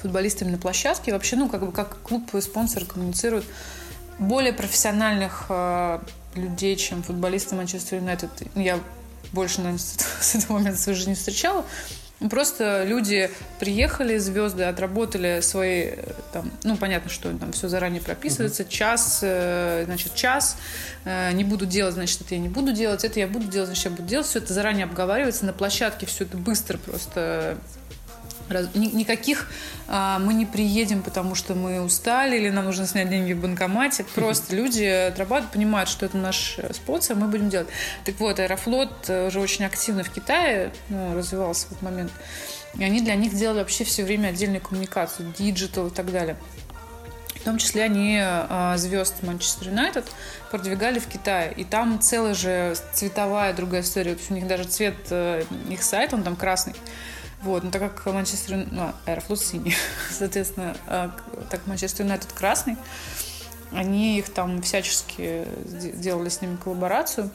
футболистами 0.00 0.50
на 0.52 0.58
площадке. 0.58 1.12
Вообще, 1.12 1.34
ну, 1.34 1.48
как 1.48 1.66
бы 1.66 1.72
как 1.72 2.00
клуб 2.02 2.32
и 2.36 2.40
спонсор 2.40 2.84
коммуницируют 2.84 3.44
более 4.20 4.52
профессиональных 4.52 5.46
э, 5.48 5.98
людей, 6.36 6.76
чем 6.76 7.02
футболисты 7.02 7.56
Манчестер 7.56 7.98
Юнайтед. 7.98 8.30
Я 8.54 8.78
больше, 9.32 9.62
наверное, 9.62 9.80
с 10.20 10.36
этого 10.36 10.58
момента 10.58 10.78
в 10.78 10.80
своей 10.80 10.96
жизни 10.96 11.14
встречала. 11.14 11.64
Ну, 12.22 12.28
Просто 12.28 12.84
люди 12.84 13.30
приехали, 13.58 14.16
звезды, 14.18 14.62
отработали 14.62 15.40
свои, 15.40 15.86
э, 15.86 16.12
там, 16.32 16.52
ну, 16.62 16.76
понятно, 16.76 17.10
что 17.10 17.36
там 17.36 17.50
все 17.50 17.68
заранее 17.68 18.00
прописывается, 18.00 18.64
час, 18.64 19.20
э, 19.22 19.82
значит, 19.86 20.14
час, 20.14 20.56
э, 21.04 21.32
не 21.32 21.42
буду 21.42 21.66
делать, 21.66 21.94
значит, 21.94 22.20
это 22.20 22.36
я 22.36 22.40
не 22.40 22.48
буду 22.48 22.72
делать, 22.72 23.04
это 23.04 23.18
я 23.18 23.26
буду 23.26 23.46
делать, 23.48 23.66
значит, 23.66 23.84
я 23.86 23.90
буду 23.90 24.04
делать, 24.04 24.26
все 24.26 24.38
это 24.38 24.52
заранее 24.54 24.84
обговаривается, 24.84 25.44
на 25.46 25.52
площадке 25.52 26.06
все 26.06 26.22
это 26.22 26.36
быстро 26.36 26.78
просто 26.78 27.58
никаких 28.74 29.48
а, 29.88 30.18
мы 30.18 30.34
не 30.34 30.46
приедем, 30.46 31.02
потому 31.02 31.34
что 31.34 31.54
мы 31.54 31.80
устали 31.82 32.36
или 32.36 32.50
нам 32.50 32.64
нужно 32.64 32.86
снять 32.86 33.10
деньги 33.10 33.32
в 33.32 33.40
банкомате. 33.40 34.04
Просто 34.14 34.54
люди 34.56 34.84
отрабатывают, 34.84 35.52
понимают, 35.52 35.88
что 35.88 36.06
это 36.06 36.16
наш 36.16 36.58
спонсор, 36.72 37.16
мы 37.16 37.28
будем 37.28 37.48
делать. 37.48 37.68
Так 38.04 38.18
вот, 38.20 38.38
Аэрофлот 38.38 39.08
э, 39.08 39.28
уже 39.28 39.40
очень 39.40 39.64
активно 39.64 40.04
в 40.04 40.10
Китае 40.10 40.72
ну, 40.88 41.14
развивался 41.14 41.66
в 41.66 41.72
этот 41.72 41.82
момент. 41.82 42.12
И 42.78 42.84
они 42.84 43.00
для 43.00 43.14
них 43.14 43.34
делали 43.34 43.58
вообще 43.58 43.84
все 43.84 44.02
время 44.02 44.28
отдельную 44.28 44.60
коммуникацию, 44.60 45.32
digital 45.36 45.88
и 45.88 45.90
так 45.90 46.10
далее. 46.10 46.36
В 47.42 47.44
том 47.44 47.58
числе 47.58 47.82
они 47.82 48.20
а, 48.22 48.76
звезд 48.76 49.16
Манчестер 49.22 49.70
Юнайтед 49.70 50.04
продвигали 50.52 51.00
в 51.00 51.08
Китае. 51.08 51.52
И 51.56 51.64
там 51.64 52.00
целая 52.00 52.34
же 52.34 52.76
цветовая 52.92 53.52
другая 53.52 53.82
история. 53.82 54.12
То 54.12 54.20
есть 54.20 54.30
у 54.30 54.34
них 54.34 54.46
даже 54.46 54.62
цвет 54.62 54.94
э, 55.10 55.42
их 55.68 55.82
сайта, 55.82 56.14
он 56.14 56.22
там 56.22 56.36
красный. 56.36 56.74
Вот, 57.42 57.64
но 57.64 57.70
так 57.70 57.94
как 57.94 58.14
Манчестер 58.14 58.66
ну, 58.70 58.92
Аэрофлот 59.04 59.40
синий, 59.40 59.74
соответственно, 60.10 60.76
а, 60.86 61.10
так 61.50 61.60
как 61.60 61.66
Манчестер 61.66 62.04
Юнайтед 62.04 62.32
красный, 62.32 62.76
они 63.72 64.18
их 64.18 64.28
там 64.28 64.62
всячески 64.62 65.46
делали 65.94 66.28
с 66.28 66.40
ними 66.40 66.56
коллаборацию. 66.56 67.30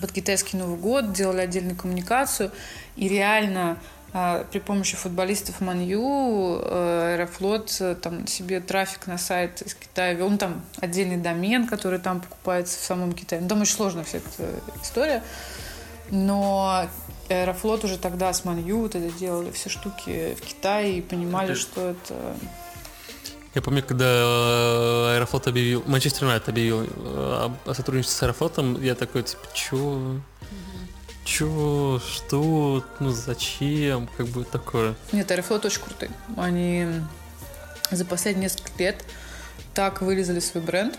Под 0.00 0.12
китайский 0.12 0.56
Новый 0.56 0.78
год, 0.78 1.12
делали 1.12 1.40
отдельную 1.40 1.76
коммуникацию, 1.76 2.52
и 2.94 3.08
реально 3.08 3.78
а, 4.12 4.44
при 4.50 4.58
помощи 4.58 4.96
футболистов 4.96 5.60
Манью 5.60 6.60
э, 6.62 7.14
Аэрофлот 7.14 7.76
э, 7.80 7.94
там 7.94 8.26
себе 8.26 8.60
трафик 8.60 9.06
на 9.06 9.18
сайт 9.18 9.62
из 9.62 9.74
Китая 9.74 10.14
вел, 10.14 10.30
ну, 10.30 10.38
там 10.38 10.62
отдельный 10.80 11.16
домен, 11.16 11.68
который 11.68 12.00
там 12.00 12.20
покупается 12.20 12.78
в 12.78 12.82
самом 12.82 13.12
Китае. 13.12 13.40
Ну, 13.40 13.48
там 13.48 13.60
очень 13.60 13.74
сложная 13.74 14.02
вся 14.02 14.18
эта 14.18 14.50
история, 14.82 15.22
но 16.10 16.88
Аэрофлот 17.34 17.84
уже 17.84 17.98
тогда 17.98 18.32
с 18.32 18.44
Манью 18.44 18.78
вот 18.80 18.94
это 18.94 19.10
делали 19.18 19.50
все 19.50 19.68
штуки 19.68 20.34
в 20.34 20.40
Китае 20.40 20.98
и 20.98 21.00
понимали, 21.00 21.52
Это- 21.52 21.60
что 21.60 21.90
это... 21.90 22.36
Я 23.54 23.62
помню, 23.62 23.82
когда 23.82 24.04
э, 24.06 25.14
Аэрофлот 25.16 25.48
объявил, 25.48 25.82
Манчестер 25.86 26.24
Юнайтед 26.24 26.48
объявил 26.50 26.84
э, 26.84 27.50
о, 27.66 27.74
сотрудничестве 27.74 28.16
с 28.16 28.22
Аэрофлотом, 28.22 28.80
я 28.80 28.94
такой, 28.94 29.24
типа, 29.24 29.42
чё? 29.52 30.20
Чё? 31.24 32.00
Что? 32.06 32.84
Ну, 33.00 33.10
зачем? 33.10 34.08
Как 34.16 34.26
бы 34.28 34.44
такое. 34.44 34.94
Нет, 35.12 35.30
Аэрофлот 35.30 35.64
очень 35.64 35.80
крутые. 35.82 36.10
Они 36.36 36.86
за 37.90 38.04
последние 38.04 38.44
несколько 38.44 38.70
лет 38.78 39.04
так 39.74 40.00
вылезали 40.00 40.38
свой 40.40 40.62
бренд. 40.62 40.98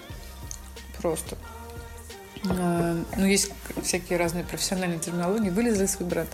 Просто. 1.02 1.38
А, 2.50 2.98
Ну, 3.16 3.26
есть 3.26 3.52
всякие 3.84 4.18
разные 4.18 4.44
профессиональные 4.44 5.00
терминологии. 5.00 5.50
Вылезли 5.50 5.86
свой 5.86 6.08
бренд. 6.08 6.30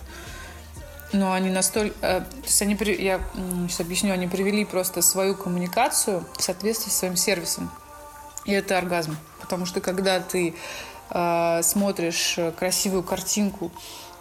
Но 1.12 1.32
они 1.32 1.50
настолько... 1.50 1.94
э, 2.02 2.20
То 2.20 2.44
есть 2.44 2.60
они, 2.62 2.76
я 2.98 3.20
сейчас 3.68 3.80
объясню, 3.80 4.12
они 4.12 4.26
привели 4.26 4.64
просто 4.64 5.00
свою 5.02 5.34
коммуникацию 5.34 6.24
в 6.36 6.42
соответствии 6.42 6.90
с 6.90 6.98
своим 6.98 7.16
сервисом. 7.16 7.70
И 8.44 8.52
это 8.52 8.76
оргазм. 8.76 9.16
Потому 9.40 9.64
что 9.66 9.80
когда 9.80 10.20
ты 10.20 10.54
э, 11.10 11.62
смотришь 11.62 12.34
э, 12.36 12.52
красивую 12.52 13.02
картинку, 13.02 13.70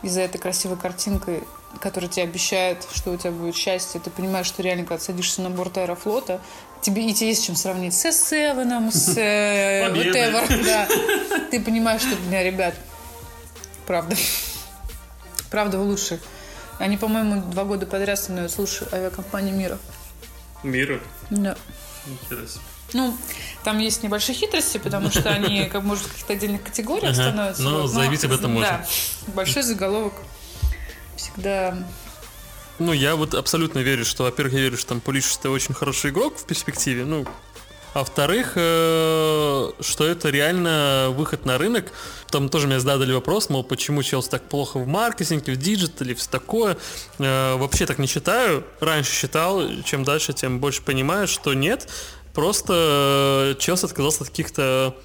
и 0.03 0.09
за 0.09 0.21
этой 0.21 0.37
красивой 0.37 0.77
картинкой, 0.77 1.43
которая 1.81 2.09
тебе 2.09 2.23
обещает, 2.23 2.87
что 2.93 3.11
у 3.11 3.17
тебя 3.17 3.31
будет 3.31 3.55
счастье, 3.55 3.99
ты 3.99 4.09
понимаешь, 4.09 4.45
что 4.45 4.61
реально, 4.61 4.85
когда 4.85 5.03
садишься 5.03 5.41
на 5.41 5.49
борт 5.49 5.77
аэрофлота, 5.77 6.39
тебе, 6.81 7.09
и 7.09 7.13
тебе 7.13 7.29
есть 7.29 7.45
чем 7.45 7.55
сравнить 7.55 7.93
с 7.93 8.05
S7, 8.05 8.91
с 8.91 9.17
э, 9.17 9.89
whatever, 9.93 10.63
да. 10.65 10.87
Ты 11.51 11.61
понимаешь, 11.61 12.01
что, 12.01 12.15
бля, 12.27 12.43
ребят, 12.43 12.75
правда. 13.85 14.15
Правда, 15.49 15.77
вы 15.77 15.85
лучшие. 15.85 16.19
Они, 16.79 16.97
по-моему, 16.97 17.41
два 17.51 17.63
года 17.63 17.85
подряд 17.85 18.19
становятся 18.19 18.61
лучшей 18.61 18.87
авиакомпанией 18.91 19.55
мира. 19.55 19.77
Мира. 20.63 20.99
Да. 21.29 21.55
Интересно. 22.05 22.61
Ну, 22.93 23.17
там 23.63 23.79
есть 23.79 24.03
небольшие 24.03 24.35
хитрости, 24.35 24.77
потому 24.77 25.09
что 25.11 25.29
они, 25.29 25.65
как 25.71 25.83
может, 25.83 26.05
в 26.05 26.11
каких-то 26.11 26.33
отдельных 26.33 26.63
категориях 26.63 27.15
становятся. 27.15 27.61
Ну, 27.61 27.81
Вот, 27.81 27.91
заявить 27.91 28.23
об 28.23 28.31
этом 28.31 28.59
Да, 28.59 28.85
большой 29.27 29.63
заголовок 29.63 30.13
всегда... 31.15 31.77
Ну, 32.79 32.93
я 32.93 33.15
вот 33.15 33.33
абсолютно 33.33 33.79
верю, 33.79 34.05
что, 34.05 34.23
во-первых, 34.23 34.53
я 34.53 34.61
верю, 34.61 34.77
что 34.77 34.89
там 34.89 35.01
Пулишич 35.01 35.37
это 35.39 35.49
очень 35.49 35.73
хороший 35.73 36.11
игрок 36.11 36.37
в 36.37 36.45
перспективе, 36.45 37.05
ну, 37.05 37.25
а 37.97 37.99
во-вторых, 37.99 38.53
э, 38.55 39.71
что 39.79 40.05
это 40.05 40.29
реально 40.29 41.07
выход 41.09 41.45
на 41.45 41.57
рынок. 41.57 41.91
Там 42.29 42.47
тоже 42.47 42.67
меня 42.67 42.79
задали 42.79 43.11
вопрос, 43.11 43.49
мол, 43.49 43.63
почему 43.63 44.03
Челси 44.03 44.29
так 44.29 44.43
плохо 44.43 44.77
в 44.77 44.85
маркетинге, 44.85 45.53
в 45.53 45.57
digital 45.57 45.97
-е, 45.97 46.13
все 46.13 46.29
такое. 46.29 46.77
Э, 47.17 47.55
вообще 47.55 47.87
так 47.87 47.97
не 47.97 48.05
считаю. 48.05 48.63
Раньше 48.81 49.11
считал, 49.11 49.63
чем 49.83 50.03
дальше, 50.03 50.33
тем 50.33 50.59
больше 50.59 50.83
понимаю, 50.83 51.27
что 51.27 51.55
нет. 51.55 51.89
Просто 52.35 53.55
э, 53.57 53.59
Челси 53.59 53.85
отказался 53.85 54.25
от 54.25 54.29
каких-то 54.29 54.95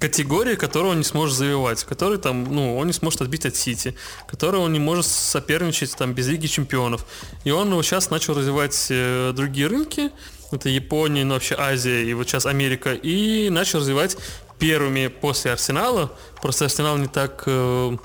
категории, 0.00 0.56
которую 0.56 0.92
он 0.92 0.98
не 0.98 1.04
сможет 1.04 1.36
завоевать, 1.36 1.84
который 1.84 2.18
там, 2.18 2.44
ну, 2.44 2.76
он 2.78 2.86
не 2.86 2.92
сможет 2.92 3.20
отбить 3.20 3.44
от 3.44 3.54
Сити, 3.54 3.94
который 4.26 4.58
он 4.58 4.72
не 4.72 4.78
может 4.78 5.06
соперничать 5.06 5.94
там 5.94 6.14
без 6.14 6.26
Лиги 6.26 6.46
Чемпионов. 6.46 7.04
И 7.44 7.50
он 7.50 7.72
вот 7.74 7.84
сейчас 7.84 8.10
начал 8.10 8.34
развивать 8.34 8.86
э, 8.88 9.32
другие 9.36 9.66
рынки, 9.68 10.10
это 10.50 10.68
Япония, 10.68 11.24
ну 11.24 11.34
вообще 11.34 11.54
Азия 11.56 12.02
и 12.02 12.14
вот 12.14 12.28
сейчас 12.28 12.46
Америка, 12.46 12.94
и 12.94 13.50
начал 13.50 13.80
развивать 13.80 14.16
первыми 14.58 15.08
после 15.08 15.52
Арсенала, 15.52 16.10
просто 16.40 16.64
Арсенал 16.64 16.96
не 16.96 17.08
так 17.08 17.44
э, 17.46 17.96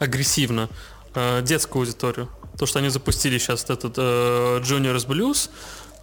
агрессивно, 0.00 0.68
э, 1.14 1.42
детскую 1.42 1.82
аудиторию. 1.82 2.28
То, 2.58 2.66
что 2.66 2.80
они 2.80 2.88
запустили 2.88 3.38
сейчас 3.38 3.64
этот 3.64 3.94
э, 3.96 4.60
Juniors 4.62 5.06
Blues, 5.06 5.48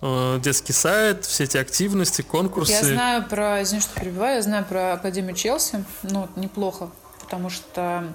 детский 0.01 0.73
сайт, 0.73 1.25
все 1.25 1.45
эти 1.45 1.57
активности, 1.57 2.21
конкурсы. 2.21 2.71
Я 2.71 2.83
знаю 2.83 3.25
про, 3.27 3.63
извини, 3.63 3.81
что 3.81 3.99
перебиваю, 3.99 4.35
я 4.35 4.41
знаю 4.41 4.65
про 4.65 4.93
Академию 4.93 5.35
Челси, 5.35 5.83
ну, 6.03 6.29
неплохо, 6.35 6.89
потому 7.21 7.49
что 7.49 8.13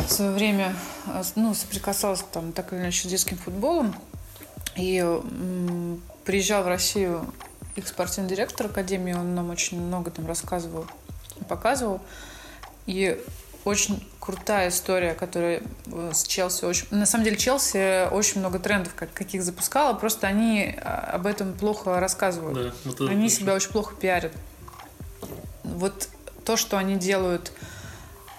в 0.00 0.10
свое 0.10 0.32
время 0.32 0.76
э, 1.06 1.22
ну, 1.34 1.54
соприкасалась 1.54 2.24
там 2.32 2.52
так 2.52 2.72
или 2.72 2.80
иначе 2.80 3.08
с 3.08 3.10
детским 3.10 3.38
футболом, 3.38 3.94
и 4.76 5.04
приезжал 6.24 6.64
в 6.64 6.68
Россию 6.68 7.32
их 7.76 7.88
спортивный 7.88 8.28
директор 8.30 8.66
Академии, 8.66 9.14
он 9.14 9.34
нам 9.34 9.50
очень 9.50 9.80
много 9.80 10.10
там 10.10 10.26
рассказывал, 10.26 10.86
показывал, 11.48 12.00
и 12.86 13.20
очень 13.64 14.06
крутая 14.26 14.70
история, 14.70 15.14
которая 15.14 15.62
э, 15.86 16.10
с 16.12 16.24
Челси 16.24 16.64
очень... 16.64 16.86
На 16.90 17.06
самом 17.06 17.24
деле 17.24 17.36
Челси 17.36 18.08
очень 18.10 18.40
много 18.40 18.58
трендов 18.58 18.92
как, 18.96 19.12
каких 19.12 19.44
запускала, 19.44 19.94
просто 19.94 20.26
они 20.26 20.74
а, 20.82 21.12
об 21.12 21.26
этом 21.26 21.52
плохо 21.54 22.00
рассказывают. 22.00 22.58
Да, 22.58 22.74
вот 22.84 23.08
Они 23.08 23.28
точно. 23.28 23.30
себя 23.30 23.54
очень 23.54 23.70
плохо 23.70 23.94
пиарят. 23.94 24.32
Вот 25.62 26.08
то, 26.44 26.56
что 26.56 26.76
они 26.76 26.96
делают 26.96 27.52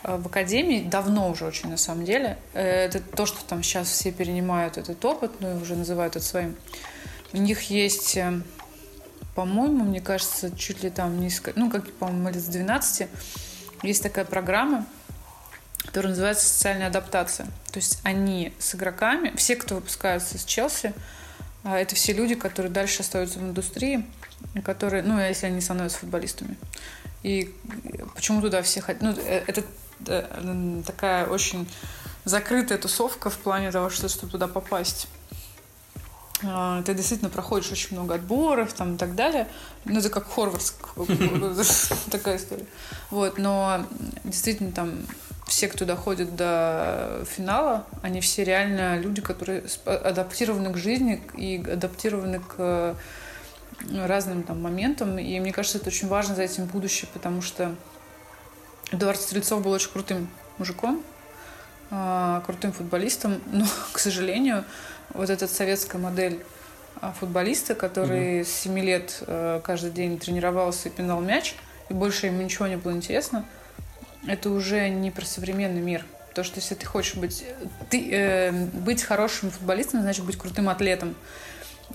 э, 0.04 0.18
в 0.18 0.28
академии, 0.28 0.84
давно 0.84 1.30
уже 1.30 1.46
очень 1.46 1.70
на 1.70 1.78
самом 1.78 2.04
деле, 2.04 2.38
э, 2.54 2.62
это 2.62 3.00
то, 3.00 3.26
что 3.26 3.42
там 3.46 3.64
сейчас 3.64 3.88
все 3.88 4.12
перенимают 4.12 4.78
этот 4.78 5.04
опыт, 5.06 5.32
ну 5.40 5.58
и 5.58 5.62
уже 5.62 5.76
называют 5.78 6.18
это 6.18 6.26
своим. 6.26 6.58
У 7.32 7.38
них 7.38 7.62
есть, 7.64 8.20
по-моему, 9.36 9.86
мне 9.86 10.02
кажется, 10.02 10.54
чуть 10.54 10.84
ли 10.84 10.90
там 10.90 11.22
низко, 11.22 11.54
ну, 11.56 11.70
как, 11.70 11.90
по-моему, 11.94 12.28
лет 12.28 12.42
с 12.42 12.48
12, 12.48 13.08
есть 13.84 14.04
такая 14.04 14.26
программа, 14.26 14.86
которая 15.88 16.12
называется 16.12 16.46
социальная 16.46 16.88
адаптация. 16.88 17.48
То 17.72 17.78
есть 17.78 18.00
они 18.04 18.54
с 18.60 18.76
игроками, 18.76 19.34
все, 19.36 19.56
кто 19.56 19.76
выпускаются 19.76 20.38
из 20.38 20.44
Челси, 20.44 20.94
а, 21.64 21.80
это 21.80 21.96
все 21.96 22.14
люди, 22.14 22.36
которые 22.36 22.72
дальше 22.72 23.02
остаются 23.02 23.40
в 23.40 23.42
индустрии, 23.42 24.06
которые, 24.64 25.02
ну, 25.02 25.20
если 25.20 25.48
они 25.48 25.62
становятся 25.62 26.00
футболистами. 26.00 26.56
И 27.24 27.54
почему 28.16 28.42
туда 28.42 28.62
все 28.62 28.82
хотят? 28.82 29.02
Ну, 29.02 29.12
э, 29.12 29.44
это 29.48 29.64
э, 30.06 30.82
такая 30.86 31.26
очень 31.26 31.68
закрытая 32.26 32.78
тусовка 32.78 33.30
в 33.30 33.38
плане 33.38 33.72
того, 33.72 33.90
что 33.90 34.08
чтобы 34.10 34.32
туда 34.32 34.48
попасть. 34.48 35.08
А, 36.44 36.84
Ты 36.84 36.94
действительно 36.94 37.30
проходишь 37.30 37.72
очень 37.72 37.96
много 37.96 38.16
отборов 38.16 38.74
там, 38.74 38.96
и 38.96 38.98
так 38.98 39.16
далее. 39.16 39.48
Ну, 39.86 40.00
это 40.00 40.10
как 40.10 40.32
Хорвардс, 40.32 40.74
такая 42.12 42.38
история. 42.38 42.66
Вот, 43.10 43.38
но 43.38 43.86
действительно 44.24 44.72
там 44.72 45.00
все, 45.48 45.70
кто 45.70 45.86
доходит 45.86 46.36
до 46.36 47.24
финала, 47.26 47.88
они 48.02 48.20
все 48.22 48.44
реально 48.44 49.00
люди, 49.00 49.22
которые 49.22 49.64
адаптированы 49.86 50.74
к 50.74 50.78
жизни 50.78 51.22
и 51.36 51.64
адаптированы 51.66 52.42
к 52.42 52.56
э, 52.58 52.96
разным 54.06 54.44
там 54.44 54.62
моментам. 54.62 55.18
И 55.18 55.40
мне 55.40 55.54
кажется, 55.54 55.78
это 55.78 55.88
очень 55.88 56.10
важно 56.10 56.36
за 56.36 56.44
этим 56.44 56.66
будущее, 56.66 57.10
потому 57.14 57.42
что 57.42 57.76
Эдуард 58.92 59.20
Стрельцов 59.20 59.64
был 59.64 59.72
очень 59.72 59.92
крутым 59.92 60.30
мужиком, 60.58 61.04
а, 61.90 62.42
крутым 62.46 62.74
футболистом, 62.74 63.42
но, 63.52 63.66
к 63.94 64.00
сожалению, 64.00 64.66
вот 65.14 65.30
эта 65.30 65.48
советская 65.48 66.02
модель 66.02 66.44
а, 67.00 67.14
футболиста, 67.14 67.74
который 67.74 68.44
с 68.44 68.50
7 68.50 68.80
лет 68.80 69.24
э, 69.28 69.62
каждый 69.64 69.92
день 69.92 70.18
тренировался 70.18 70.90
и 70.90 70.92
пинал 70.92 71.22
мяч, 71.22 71.56
и 71.90 71.94
больше 71.94 72.26
ему 72.26 72.42
ничего 72.42 72.68
не 72.68 72.76
было 72.76 72.92
интересно, 72.92 73.46
это 74.28 74.50
уже 74.50 74.90
не 74.90 75.12
про 75.12 75.26
современный 75.26 75.82
мир. 75.82 76.06
то, 76.34 76.44
что 76.44 76.60
если 76.60 76.76
ты 76.76 76.86
хочешь 76.86 77.16
быть, 77.16 77.44
ты, 77.90 78.12
э, 78.12 78.52
быть 78.52 79.02
хорошим 79.02 79.50
футболистом, 79.50 80.02
значит 80.02 80.24
быть 80.24 80.38
крутым 80.38 80.70
атлетом. 80.70 81.16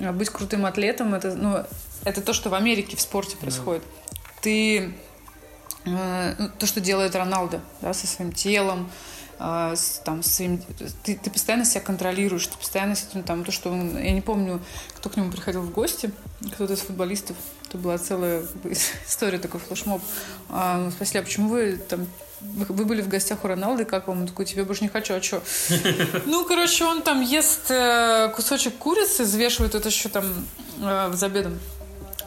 А 0.00 0.12
быть 0.12 0.30
крутым 0.30 0.66
атлетом 0.66 1.14
это, 1.14 1.34
ну, 1.36 1.64
это 2.04 2.22
то, 2.22 2.32
что 2.32 2.50
в 2.50 2.54
Америке 2.54 2.96
в 2.96 3.00
спорте 3.00 3.36
происходит. 3.36 3.84
Ты 4.40 4.94
э, 5.84 6.34
ну, 6.38 6.48
то, 6.58 6.66
что 6.66 6.80
делает 6.80 7.14
Роналдо, 7.14 7.60
да, 7.80 7.94
со 7.94 8.08
своим 8.08 8.32
телом, 8.32 8.90
э, 9.38 9.74
с, 9.76 10.00
там, 10.04 10.24
своим, 10.24 10.60
ты, 11.04 11.14
ты 11.14 11.30
постоянно 11.30 11.64
себя 11.64 11.82
контролируешь, 11.82 12.46
ты 12.48 12.58
постоянно 12.58 12.96
с 12.96 13.06
этим, 13.08 13.22
там, 13.22 13.44
то, 13.44 13.52
что 13.52 13.70
он, 13.70 13.96
я 13.96 14.10
не 14.10 14.22
помню, 14.22 14.60
кто 14.96 15.08
к 15.08 15.16
нему 15.16 15.30
приходил 15.30 15.62
в 15.62 15.70
гости, 15.70 16.10
кто-то 16.54 16.72
из 16.72 16.80
футболистов, 16.80 17.36
это 17.72 17.78
была 17.78 17.96
целая 17.96 18.44
история, 19.08 19.38
такой 19.38 19.60
флешмоб. 19.60 20.02
А, 20.50 20.78
ну, 20.78 20.90
спросили, 20.90 21.18
а 21.18 21.22
почему 21.22 21.48
вы 21.48 21.80
там 21.88 22.06
вы, 22.42 22.66
вы 22.68 22.84
были 22.84 23.00
в 23.00 23.08
гостях 23.08 23.44
у 23.44 23.48
Роналды, 23.48 23.84
как 23.84 24.08
вам? 24.08 24.22
Он 24.22 24.26
такой, 24.26 24.44
тебе 24.44 24.64
больше 24.64 24.82
не 24.82 24.88
хочу, 24.88 25.14
а 25.14 25.22
что? 25.22 25.42
Ну, 26.26 26.44
короче, 26.44 26.84
он 26.84 27.02
там 27.02 27.22
ест 27.22 27.70
э, 27.70 28.30
кусочек 28.34 28.76
курицы, 28.76 29.22
взвешивает 29.22 29.74
это 29.74 29.88
еще 29.88 30.08
там 30.08 30.24
э, 30.80 31.10
за 31.14 31.26
обедом 31.26 31.58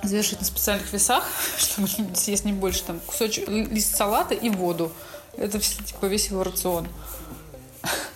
взвешивает 0.02 0.42
на 0.42 0.48
специальных 0.48 0.92
весах, 0.94 1.24
чтобы 1.58 1.88
съесть 2.16 2.46
не 2.46 2.54
больше, 2.54 2.84
там, 2.84 3.00
кусочек, 3.06 3.48
лист 3.48 3.96
салата 3.96 4.34
и 4.34 4.50
воду. 4.50 4.92
Это 5.38 5.60
все, 5.60 5.84
типа, 5.84 6.06
весь 6.06 6.28
его 6.28 6.44
рацион. 6.44 6.88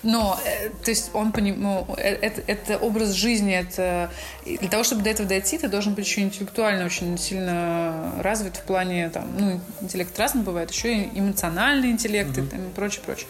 Но, 0.04 0.40
э, 0.46 0.70
то 0.70 0.92
есть, 0.92 1.12
он 1.14 1.32
поним... 1.32 1.62
ну, 1.62 1.88
э, 1.98 2.16
это, 2.16 2.42
это 2.48 2.78
образ 2.78 3.12
жизни, 3.12 3.54
это... 3.54 4.10
Для 4.46 4.70
того, 4.70 4.84
чтобы 4.84 5.02
до 5.04 5.10
этого 5.10 5.28
дойти, 5.28 5.58
ты 5.58 5.68
должен 5.68 5.94
быть 5.94 6.06
еще 6.06 6.22
интеллектуально 6.22 6.86
очень 6.86 7.18
сильно 7.18 8.14
развит 8.20 8.58
в 8.58 8.64
плане, 8.64 9.10
там, 9.10 9.28
ну, 9.38 9.62
интеллект 9.82 10.18
разный 10.18 10.44
бывает, 10.44 10.72
еще 10.72 10.94
и 10.94 11.20
эмоциональный 11.20 11.92
интеллект 11.92 12.38
и, 12.38 12.42
там, 12.42 12.68
и 12.68 12.74
прочее, 12.74 13.02
прочее. 13.06 13.28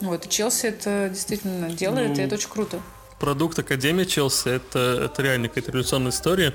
Вот, 0.00 0.26
и 0.26 0.28
Челси 0.28 0.66
это 0.66 1.08
действительно 1.10 1.70
делает, 1.70 2.16
Ну, 2.16 2.16
и 2.16 2.20
это 2.26 2.34
очень 2.34 2.48
круто. 2.48 2.80
продукт 3.20 3.58
Академии 3.58 4.04
Челси 4.04 4.48
это, 4.48 5.04
это 5.04 5.22
реально 5.22 5.48
какая-то 5.48 5.70
революционная 5.70 6.10
история. 6.10 6.52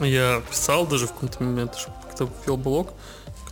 Я 0.00 0.42
писал 0.50 0.86
даже 0.86 1.06
в 1.06 1.12
какой-то 1.12 1.42
момент, 1.42 1.74
что 1.76 1.90
как-то 2.02 2.28
вел 2.46 2.56
блог, 2.56 2.92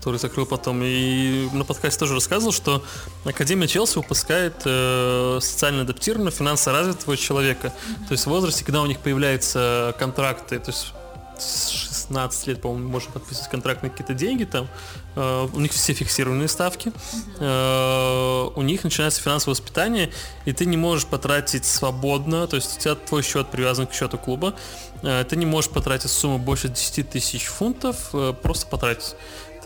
который 0.06 0.20
закрыл 0.20 0.46
потом. 0.46 0.82
И 0.84 1.48
на 1.52 1.64
подкасте 1.64 1.98
тоже 1.98 2.14
рассказывал, 2.14 2.52
что 2.52 2.80
Академия 3.24 3.66
Челси 3.66 3.96
выпускает 3.96 4.54
э, 4.64 5.40
социально 5.42 5.82
адаптированного, 5.82 6.30
финансово 6.30 6.78
развитого 6.78 7.16
человека. 7.16 7.72
То 8.06 8.12
есть 8.12 8.24
в 8.24 8.28
возрасте, 8.28 8.64
когда 8.64 8.82
у 8.82 8.86
них 8.86 9.00
появляются 9.00 9.96
контракты, 9.98 10.60
то 10.60 10.70
есть 10.70 10.92
с 11.38 11.70
16 11.70 12.46
лет, 12.46 12.60
по-моему, 12.62 12.88
можно 12.88 13.10
подписывать 13.10 13.50
контракт 13.50 13.82
на 13.82 13.90
какие-то 13.90 14.14
деньги 14.14 14.44
там. 14.44 14.68
Э, 15.16 15.48
у 15.52 15.58
них 15.58 15.72
все 15.72 15.92
фиксированные 15.92 16.46
ставки. 16.46 16.92
Э, 17.40 18.48
у 18.54 18.62
них 18.62 18.84
начинается 18.84 19.20
финансовое 19.20 19.54
воспитание, 19.54 20.12
и 20.44 20.52
ты 20.52 20.66
не 20.66 20.76
можешь 20.76 21.06
потратить 21.06 21.64
свободно, 21.64 22.46
то 22.46 22.54
есть 22.54 22.76
у 22.76 22.80
тебя 22.80 22.94
твой 22.94 23.24
счет 23.24 23.50
привязан 23.50 23.88
к 23.88 23.92
счету 23.92 24.18
клуба. 24.18 24.54
Э, 25.02 25.24
ты 25.28 25.36
не 25.36 25.46
можешь 25.46 25.70
потратить 25.70 26.10
сумму 26.10 26.38
больше 26.38 26.68
10 26.68 27.10
тысяч 27.10 27.46
фунтов, 27.46 28.10
э, 28.12 28.34
просто 28.40 28.66
потратить. 28.66 29.16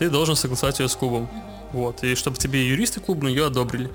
Ты 0.01 0.09
должен 0.09 0.35
согласовать 0.35 0.79
ее 0.79 0.89
с 0.89 0.95
клубом. 0.95 1.29
Вот. 1.73 2.03
И 2.03 2.15
чтобы 2.15 2.35
тебе 2.35 2.67
юристы 2.67 2.99
клуба 2.99 3.27
ее 3.27 3.45
одобрили. 3.45 3.91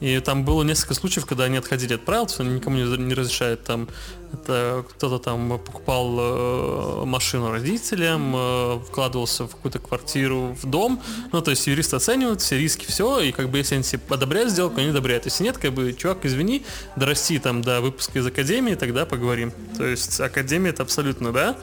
И 0.00 0.18
там 0.20 0.42
было 0.42 0.62
несколько 0.62 0.94
случаев, 0.94 1.26
когда 1.26 1.44
они 1.44 1.58
отходили 1.58 1.92
от 1.92 2.02
правил, 2.06 2.24
то 2.24 2.30
есть 2.30 2.40
они 2.40 2.54
никому 2.54 2.76
не, 2.76 2.96
не 2.96 3.12
разрешают 3.12 3.62
там 3.62 3.86
это 4.32 4.84
кто-то 4.90 5.18
там 5.18 5.58
покупал 5.58 6.16
э, 6.18 7.04
машину 7.04 7.50
родителям, 7.50 8.32
э, 8.36 8.78
вкладывался 8.86 9.44
в 9.44 9.50
какую-то 9.50 9.78
квартиру, 9.80 10.56
в 10.60 10.66
дом. 10.66 11.02
Ну, 11.32 11.40
то 11.40 11.50
есть 11.50 11.66
юристы 11.66 11.96
оценивают 11.96 12.40
все 12.40 12.58
риски, 12.58 12.86
все, 12.86 13.20
и 13.20 13.32
как 13.32 13.48
бы 13.48 13.58
если 13.58 13.74
они 13.74 13.84
себе 13.84 14.02
одобряют 14.08 14.50
сделку, 14.50 14.80
они 14.80 14.90
одобряют. 14.90 15.24
Если 15.24 15.42
нет, 15.44 15.58
как 15.58 15.72
бы, 15.72 15.92
чувак, 15.92 16.18
извини, 16.22 16.64
дорасти 16.96 17.38
там 17.38 17.62
до 17.62 17.80
выпуска 17.80 18.18
из 18.18 18.26
академии, 18.26 18.74
тогда 18.74 19.04
поговорим. 19.04 19.52
То 19.76 19.84
есть 19.84 20.20
академия 20.20 20.70
это 20.70 20.82
абсолютно, 20.84 21.32
да, 21.32 21.56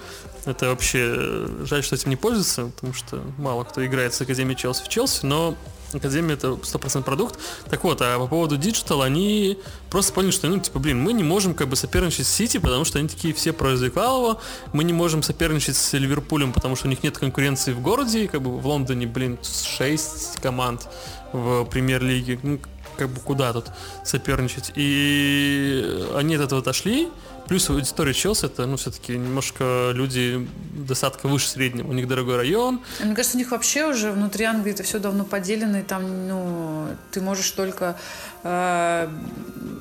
это 0.48 0.70
вообще 0.70 1.00
э, 1.02 1.66
жаль, 1.66 1.84
что 1.84 1.96
этим 1.96 2.10
не 2.10 2.16
пользуется, 2.16 2.66
потому 2.76 2.94
что 2.94 3.22
мало 3.38 3.64
кто 3.64 3.86
играет 3.86 4.14
с 4.14 4.22
Академией 4.22 4.58
Челси 4.58 4.84
в 4.84 4.90
Челси, 4.90 5.26
но 5.26 5.56
Академия 5.94 6.34
это 6.34 6.50
100% 6.50 7.04
продукт. 7.04 7.40
Так 7.70 7.84
вот, 7.84 8.02
а 8.02 8.18
по 8.20 8.28
поводу 8.28 8.58
Digital, 8.58 9.04
они 9.04 9.58
просто 9.90 10.14
поняли, 10.14 10.32
что, 10.32 10.48
ну, 10.48 10.60
типа, 10.60 10.80
блин, 10.80 11.02
мы 11.02 11.14
не 11.14 11.24
можем 11.24 11.54
как 11.54 11.70
бы 11.70 11.76
соперничать 11.76 12.28
с 12.28 12.32
Сити, 12.32 12.58
потому 12.58 12.84
что 12.86 13.00
они 13.00 13.08
такие 13.08 13.34
все 13.34 13.54
произвекалово, 13.54 14.42
мы 14.74 14.84
не 14.84 14.94
можем 14.94 15.24
соперничать 15.24 15.78
с 15.78 15.94
Ливерпулем, 15.94 16.52
потому 16.52 16.76
что 16.76 16.88
у 16.88 16.90
них 16.90 17.04
нет 17.04 17.18
конкуренции 17.18 17.74
в 17.74 17.82
городе, 17.82 18.28
как 18.28 18.42
бы 18.42 18.58
в 18.58 18.68
Лондоне, 18.68 19.08
блин, 19.08 19.38
6 19.44 20.42
команд 20.42 20.88
в 21.34 21.66
премьер-лиге, 21.66 22.40
ну, 22.42 22.60
как 22.98 23.10
бы 23.10 23.20
куда 23.22 23.54
тут 23.54 23.66
соперничать. 24.04 24.72
И 24.76 26.08
они 26.16 26.36
от 26.36 26.42
этого 26.42 26.62
отошли, 26.62 27.10
Плюс 27.48 27.70
аудитория 27.70 28.14
Челси 28.14 28.48
это, 28.48 28.66
ну, 28.66 28.76
все-таки 28.76 29.14
немножко 29.14 29.92
люди 29.94 30.46
достатка 30.74 31.28
выше 31.28 31.48
среднего. 31.48 31.88
У 31.88 31.94
них 31.94 32.06
дорогой 32.08 32.36
район. 32.36 32.82
А 33.02 33.06
Мне 33.06 33.16
кажется, 33.16 33.38
у 33.38 33.40
них 33.40 33.52
вообще 33.52 33.86
уже 33.86 34.12
внутри 34.12 34.44
Англии 34.44 34.74
это 34.74 34.84
все 34.84 35.00
давно 35.00 35.24
поделено, 35.24 35.80
и 35.80 35.84
там, 35.84 36.28
ну, 36.28 36.88
ты 37.12 37.22
можешь 37.22 37.50
только 37.52 37.98
э, 38.44 39.10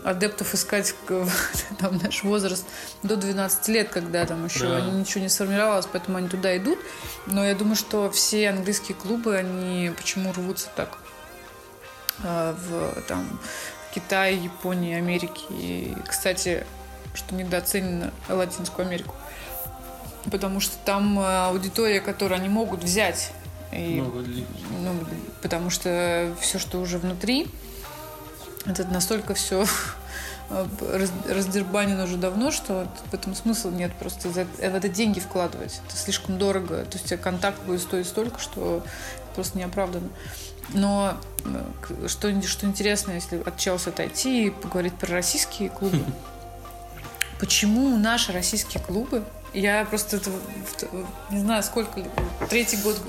адептов 0.04 0.54
искать, 0.54 0.94
там, 1.80 1.98
наш 2.00 2.22
возраст 2.22 2.64
до 3.02 3.16
12 3.16 3.68
лет, 3.68 3.88
когда 3.88 4.24
там 4.26 4.44
еще 4.44 4.68
Да. 4.68 4.80
ничего 4.82 5.22
не 5.22 5.28
сформировалось, 5.28 5.88
поэтому 5.90 6.18
они 6.18 6.28
туда 6.28 6.56
идут. 6.56 6.78
Но 7.26 7.44
я 7.44 7.56
думаю, 7.56 7.74
что 7.76 8.12
все 8.12 8.48
английские 8.50 8.96
клубы, 8.96 9.34
они 9.34 9.90
почему 9.96 10.32
рвутся 10.32 10.68
так 10.76 10.98
в 12.22 13.02
там 13.08 13.40
Китай, 13.94 14.36
Японии, 14.36 14.94
Америке. 14.96 15.42
И, 15.50 15.96
кстати, 16.06 16.66
что 17.14 17.34
недооценено 17.34 18.12
Латинскую 18.28 18.86
Америку. 18.86 19.14
Потому 20.30 20.60
что 20.60 20.76
там 20.84 21.18
э, 21.18 21.46
аудитория, 21.46 22.00
которую 22.00 22.38
они 22.38 22.48
могут 22.48 22.82
взять. 22.82 23.32
И, 23.72 24.00
ну, 24.82 24.92
потому 25.42 25.70
что 25.70 26.34
все, 26.40 26.58
что 26.58 26.80
уже 26.80 26.98
внутри, 26.98 27.48
это 28.66 28.84
настолько 28.84 29.34
все 29.34 29.64
раздербанено 31.28 32.04
уже 32.04 32.16
давно, 32.16 32.50
что 32.50 32.86
в 33.10 33.14
этом 33.14 33.34
смысла 33.34 33.70
нет. 33.70 33.92
Просто 33.98 34.30
за- 34.30 34.44
в 34.44 34.60
это 34.60 34.88
деньги 34.88 35.18
вкладывать. 35.18 35.80
Это 35.86 35.96
слишком 35.96 36.38
дорого. 36.38 36.84
То 36.84 36.98
есть 36.98 37.20
контакт 37.20 37.60
будет 37.62 37.80
стоить 37.80 38.06
столько, 38.06 38.38
что 38.38 38.82
это 39.16 39.34
просто 39.34 39.58
неоправданно. 39.58 40.08
Но 40.70 41.16
э, 41.44 42.08
что, 42.08 42.42
что 42.42 42.66
интересно, 42.66 43.12
если 43.12 43.40
от 43.40 43.56
Челси 43.56 43.90
отойти 43.90 44.46
и 44.46 44.50
поговорить 44.50 44.94
про 44.94 45.12
российские 45.12 45.68
клубы, 45.68 46.04
почему 47.40 47.96
наши 47.96 48.32
российские 48.32 48.82
клубы, 48.82 49.24
я 49.52 49.84
просто 49.84 50.16
это, 50.16 50.30
не 51.30 51.40
знаю, 51.40 51.62
сколько, 51.62 52.02
третий 52.50 52.76
год 52.78 53.00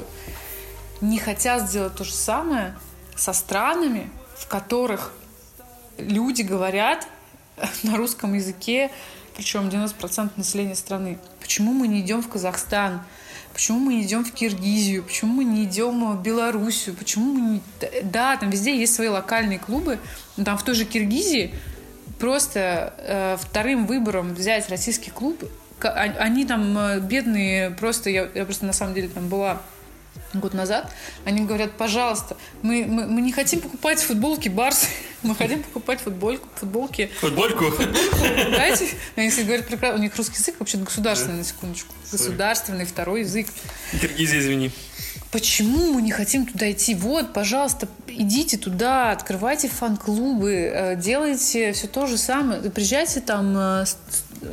не 1.01 1.20
хотят 1.20 1.68
сделать 1.70 1.95
то 1.95 2.03
же 2.03 2.14
самое 2.14 2.76
со 3.16 3.34
странами, 3.34 4.10
в 4.38 4.47
которых 4.47 5.14
люди 5.97 6.41
говорят 6.41 7.08
на 7.84 7.97
русском 7.97 8.34
языке, 8.34 8.91
причем 9.36 9.70
90% 9.70 10.32
населения 10.36 10.76
страны. 10.76 11.20
Почему 11.39 11.74
мы 11.74 11.88
не 11.88 12.01
идем 12.01 12.22
в 12.22 12.30
Казахстан? 12.30 13.01
Почему 13.58 13.80
мы 13.80 13.95
не 13.95 14.03
идем 14.03 14.24
в 14.24 14.32
Киргизию? 14.32 15.01
Почему 15.01 15.34
мы 15.34 15.43
не 15.43 15.64
идем 15.64 16.16
в 16.16 16.22
Белоруссию? 16.22 16.95
Почему 16.95 17.34
мы 17.34 17.41
не... 17.41 17.62
Да, 18.03 18.38
там 18.38 18.51
везде 18.51 18.80
есть 18.80 18.93
свои 18.93 19.08
локальные 19.08 19.58
клубы. 19.58 19.97
но 20.38 20.43
Там 20.43 20.60
в 20.60 20.64
той 20.64 20.76
же 20.76 20.86
Киргизии 20.86 21.55
просто 22.20 22.93
э, 22.99 23.38
вторым 23.41 23.88
выбором 23.88 24.36
взять 24.36 24.70
российский 24.70 25.10
клуб, 25.10 25.43
а- 25.82 25.89
они 26.20 26.45
там 26.45 26.78
э, 26.78 26.99
бедные, 26.99 27.72
просто 27.72 28.12
я, 28.12 28.30
я 28.36 28.45
просто 28.45 28.68
на 28.68 28.74
самом 28.74 28.93
деле 28.93 29.08
там 29.08 29.28
была 29.28 29.60
год 30.34 30.53
назад, 30.53 30.91
они 31.26 31.45
говорят, 31.45 31.72
пожалуйста, 31.78 32.38
мы, 32.61 32.86
мы, 32.86 33.07
мы 33.07 33.22
не 33.22 33.32
хотим 33.32 33.61
покупать 33.61 33.99
футболки 33.99 34.49
Барс, 34.49 34.88
мы 35.24 35.36
хотим 35.36 35.63
покупать 35.63 35.99
футбольку, 36.01 36.47
футболки. 36.55 37.09
Футбольку. 37.20 37.65
Дайте, 38.51 38.89
они 39.15 39.30
говорят 39.30 39.68
прекрасно, 39.68 39.99
у 39.99 40.01
них 40.01 40.15
русский 40.15 40.38
язык 40.38 40.55
вообще 40.59 40.78
государственный, 40.78 41.38
на 41.38 41.43
секундочку. 41.43 41.93
Государственный 42.11 42.86
второй 42.86 43.22
язык. 43.22 43.47
Киргизия, 43.99 44.39
извини. 44.39 44.72
Почему 45.32 45.93
мы 45.93 46.01
не 46.01 46.11
хотим 46.11 46.45
туда 46.45 46.72
идти? 46.72 46.95
Вот, 46.95 47.34
пожалуйста, 47.34 47.89
идите 48.07 48.57
туда, 48.57 49.11
открывайте 49.11 49.68
фан-клубы, 49.68 50.53
э, 50.73 50.95
делайте 50.95 51.73
все 51.73 51.88
то 51.88 52.07
же 52.07 52.18
самое. 52.18 52.61
Приезжайте 52.72 53.19
там... 53.19 53.56
э, 53.57 53.85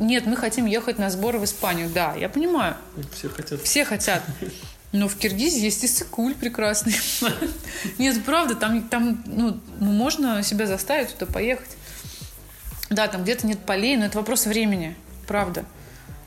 Нет, 0.01 0.25
мы 0.25 0.35
хотим 0.35 0.65
ехать 0.65 0.99
на 0.99 1.09
сборы 1.09 1.39
в 1.39 1.45
Испанию. 1.45 1.89
Да, 1.89 2.13
я 2.15 2.27
понимаю, 2.27 2.75
Все 3.15 3.29
хотят. 3.29 3.61
все 3.61 3.85
хотят. 3.85 4.21
Но 4.95 5.09
в 5.09 5.17
Киргизии 5.17 5.59
есть 5.59 5.83
и 5.83 5.87
Сыкуль 5.87 6.35
прекрасный. 6.35 6.95
Нет, 7.97 8.23
правда, 8.23 8.55
там, 8.55 8.87
там 8.87 9.21
ну, 9.25 9.59
ну, 9.79 9.91
можно 9.91 10.41
себя 10.41 10.67
заставить 10.67 11.09
туда 11.17 11.31
поехать. 11.31 11.69
Да, 12.89 13.07
там 13.07 13.23
где-то 13.23 13.45
нет 13.45 13.59
полей, 13.59 13.97
но 13.97 14.05
это 14.05 14.17
вопрос 14.17 14.45
времени. 14.45 14.95
Правда. 15.27 15.65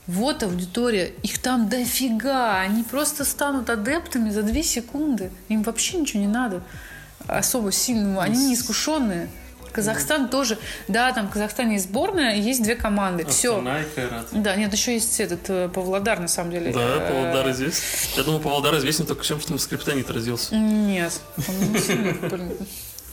Вот 0.05 0.43
аудитория, 0.43 1.07
их 1.23 1.39
там 1.39 1.67
дофига. 1.67 2.59
Они 2.59 2.83
просто 2.83 3.25
станут 3.25 3.69
адептами 3.71 4.29
за 4.29 4.43
две 4.43 4.61
секунды. 4.61 5.31
Им 5.47 5.63
вообще 5.63 5.97
ничего 5.97 6.21
не 6.21 6.27
надо. 6.27 6.61
особо 7.27 7.71
сильно, 7.71 8.21
они 8.21 8.47
не 8.47 8.55
Казахстан 9.71 10.29
тоже, 10.29 10.57
да, 10.87 11.11
там 11.13 11.27
в 11.27 11.31
Казахстане 11.31 11.73
есть 11.73 11.85
сборная, 11.89 12.35
есть 12.35 12.61
две 12.63 12.75
команды, 12.75 13.25
все. 13.25 13.53
Астана 13.57 13.81
и 13.81 13.85
Кайрат. 13.95 14.27
Да, 14.31 14.55
нет, 14.55 14.73
еще 14.73 14.93
есть 14.93 15.19
этот 15.19 15.49
э, 15.49 15.69
Павлодар, 15.69 16.19
на 16.19 16.27
самом 16.27 16.51
деле. 16.51 16.71
Да, 16.71 16.79
Э, 16.81 17.07
Павлодар 17.11 17.51
известен. 17.51 17.83
Я 18.17 18.23
думаю, 18.23 18.41
Павлодар 18.41 18.77
известен 18.77 19.05
только 19.05 19.23
тем, 19.23 19.39
что 19.39 19.53
он 19.53 19.59
скриптонит 19.59 20.09
родился. 20.09 20.55
Нет, 20.55 21.19
он 21.47 21.71
не 21.73 21.79
сильно. 21.79 22.15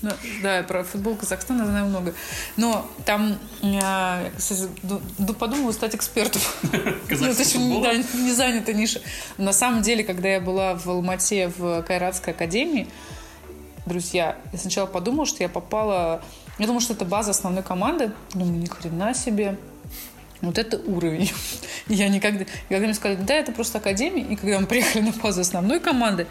Ну, 0.02 0.10
Да, 0.42 0.62
про 0.62 0.84
футбол 0.84 1.16
Казахстана 1.16 1.62
я 1.62 1.68
знаю 1.68 1.86
много. 1.86 2.12
Но 2.56 2.86
там, 3.06 3.38
я, 3.62 4.30
кстати, 4.36 4.68
ду- 4.82 5.00
ду- 5.18 5.32
подумала 5.34 5.72
стать 5.72 5.94
экспертом. 5.94 6.42
Ну, 7.08 7.32
футбола? 7.32 7.82
да, 7.82 7.94
не 8.18 8.32
занята 8.32 8.72
ниша. 8.74 9.00
На 9.38 9.54
самом 9.54 9.80
деле, 9.80 10.04
когда 10.04 10.28
я 10.28 10.40
была 10.40 10.74
в 10.74 10.86
Алмате 10.88 11.48
в 11.56 11.82
Кайратской 11.82 12.34
академии, 12.34 12.88
друзья, 13.86 14.36
я 14.52 14.58
сначала 14.58 14.86
подумала, 14.86 15.24
что 15.26 15.42
я 15.42 15.48
попала... 15.48 16.22
Я 16.58 16.66
думала, 16.66 16.80
что 16.80 16.94
это 16.94 17.04
база 17.04 17.32
основной 17.32 17.62
команды. 17.62 18.12
Думаю, 18.32 18.58
ни 18.58 18.66
хрена 18.66 19.14
себе. 19.14 19.58
Вот 20.40 20.58
это 20.58 20.78
уровень. 20.78 21.30
Я 21.88 22.08
никогда... 22.08 22.44
И 22.44 22.46
когда 22.68 22.84
мне 22.84 22.94
сказали, 22.94 23.18
да, 23.22 23.34
это 23.34 23.52
просто 23.52 23.78
академия, 23.78 24.22
и 24.22 24.36
когда 24.36 24.60
мы 24.60 24.66
приехали 24.66 25.02
на 25.02 25.12
базу 25.12 25.40
основной 25.40 25.80
команды, 25.80 26.26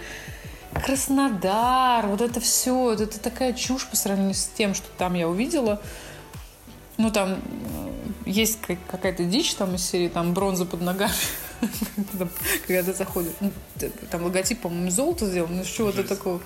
Краснодар, 0.83 2.05
вот 2.07 2.19
это 2.19 2.41
все, 2.41 2.91
это 2.93 3.19
такая 3.19 3.53
чушь 3.53 3.87
по 3.87 3.95
сравнению 3.95 4.33
с 4.33 4.47
тем, 4.57 4.73
что 4.73 4.87
там 4.97 5.13
я 5.13 5.29
увидела. 5.29 5.81
Ну, 6.97 7.11
там 7.11 7.39
э, 7.39 7.89
есть 8.25 8.59
как- 8.61 8.85
какая-то 8.85 9.23
дичь 9.23 9.53
там 9.55 9.75
из 9.75 9.85
серии, 9.85 10.09
там 10.09 10.33
бронза 10.33 10.65
под 10.65 10.81
ногами, 10.81 11.13
когда 12.67 12.83
ты 12.83 12.93
заходишь. 12.93 13.31
Ну, 13.39 13.51
Там 14.11 14.23
логотип, 14.23 14.59
по-моему, 14.61 14.87
из 14.87 14.95
золота 14.95 15.25
сделан, 15.27 15.57
ну, 15.57 15.63
чего-то 15.63 16.03
такого. 16.03 16.41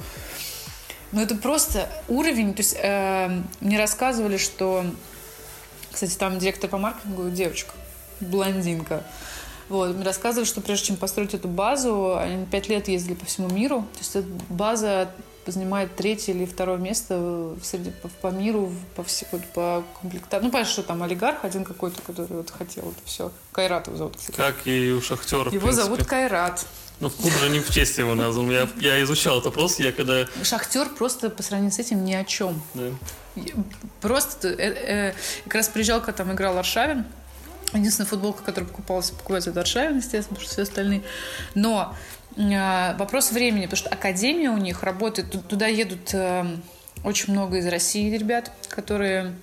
Ну, 1.11 1.21
это 1.21 1.35
просто 1.35 1.89
уровень. 2.07 2.53
То 2.53 2.61
есть 2.61 2.77
э, 2.79 3.41
мне 3.61 3.77
рассказывали, 3.77 4.37
что... 4.37 4.85
Кстати, 5.91 6.15
там 6.15 6.37
директор 6.37 6.69
по 6.69 6.77
маркетингу 6.77 7.29
девочка, 7.29 7.73
блондинка. 8.19 9.03
Вот, 9.69 9.95
мне 9.95 10.03
рассказывали, 10.03 10.47
что 10.47 10.61
прежде 10.61 10.87
чем 10.87 10.97
построить 10.97 11.33
эту 11.33 11.47
базу, 11.47 12.17
они 12.17 12.45
пять 12.45 12.69
лет 12.69 12.87
ездили 12.87 13.15
по 13.15 13.25
всему 13.25 13.49
миру. 13.49 13.87
То 13.93 13.99
есть 13.99 14.15
эта 14.15 14.27
база 14.49 15.11
занимает 15.45 15.95
третье 15.95 16.33
или 16.33 16.45
второе 16.45 16.77
место 16.77 17.55
среди, 17.63 17.91
по, 17.91 18.07
по 18.07 18.27
миру, 18.27 18.71
по, 18.95 19.03
все, 19.03 19.25
по 19.53 19.83
комплектации. 20.01 20.45
Ну, 20.45 20.51
понятно, 20.51 20.71
что 20.71 20.83
там 20.83 21.03
олигарх 21.03 21.43
один 21.43 21.63
какой-то, 21.63 22.01
который 22.01 22.37
вот 22.37 22.51
хотел 22.51 22.83
это 22.83 23.01
все. 23.05 23.31
Кайрат 23.51 23.87
его 23.87 23.97
зовут, 23.97 24.17
кстати. 24.17 24.37
Как 24.37 24.55
и 24.65 24.91
у 24.91 25.01
Шахтера, 25.01 25.49
в 25.49 25.53
Его 25.53 25.71
зовут 25.71 26.05
Кайрат. 26.05 26.65
Ну, 26.99 27.07
в 27.09 27.15
клуб 27.15 27.31
же 27.39 27.49
не 27.49 27.59
в 27.61 27.69
честь 27.71 27.97
его 27.97 28.13
назван. 28.15 28.49
Я, 28.51 28.67
я 28.77 29.01
изучал 29.03 29.35
этот 29.35 29.45
вопрос, 29.45 29.79
я 29.79 29.91
когда... 29.93 30.25
Шахтер 30.43 30.89
просто 30.89 31.29
по 31.29 31.41
сравнению 31.43 31.71
с 31.73 31.79
этим 31.79 32.03
ни 32.03 32.13
о 32.13 32.25
чем. 32.25 32.61
да. 32.73 32.89
Просто 34.01 34.49
э, 34.49 34.55
э, 35.11 35.13
как 35.45 35.55
раз 35.55 35.69
приезжал, 35.69 35.99
когда 36.01 36.13
там 36.23 36.33
играл 36.33 36.57
Аршавин. 36.57 37.05
Единственная 37.73 38.07
футболка, 38.09 38.43
которая 38.43 38.69
покупалась, 38.69 39.11
покупается, 39.11 39.51
это 39.51 39.61
Аршавин, 39.61 39.97
естественно, 39.97 40.35
потому 40.35 40.41
что 40.41 40.51
все 40.53 40.61
остальные. 40.63 41.03
Но 41.55 41.95
э, 42.35 42.97
вопрос 42.97 43.31
времени, 43.31 43.65
потому 43.65 43.77
что 43.77 43.89
академия 43.89 44.49
у 44.49 44.57
них 44.57 44.83
работает, 44.83 45.31
ту- 45.31 45.39
туда 45.41 45.67
едут 45.67 46.13
э, 46.13 46.45
очень 47.05 47.31
много 47.31 47.57
из 47.59 47.67
России 47.67 48.13
ребят, 48.17 48.51
которые 48.67 49.35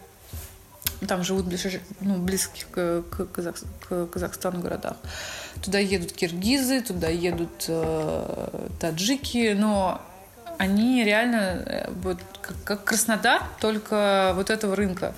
там 1.08 1.22
живут 1.24 1.46
в 1.46 1.48
ближ- 1.48 1.80
ну, 2.00 2.16
близких 2.18 2.68
к, 2.70 3.02
к 3.10 3.26
Казах- 3.32 3.64
к 3.88 4.06
Казахстану 4.08 4.60
городах. 4.60 4.96
Туда 5.62 5.78
едут 5.78 6.12
киргизы, 6.12 6.80
туда 6.80 7.08
едут 7.08 7.64
э, 7.68 8.68
таджики, 8.80 9.54
но 9.56 10.00
они 10.58 11.04
реально 11.04 11.62
э, 11.66 11.90
вот 12.02 12.18
как, 12.64 12.84
Краснодар, 12.84 13.42
только 13.60 14.32
вот 14.34 14.50
этого 14.50 14.76
рынка. 14.76 15.14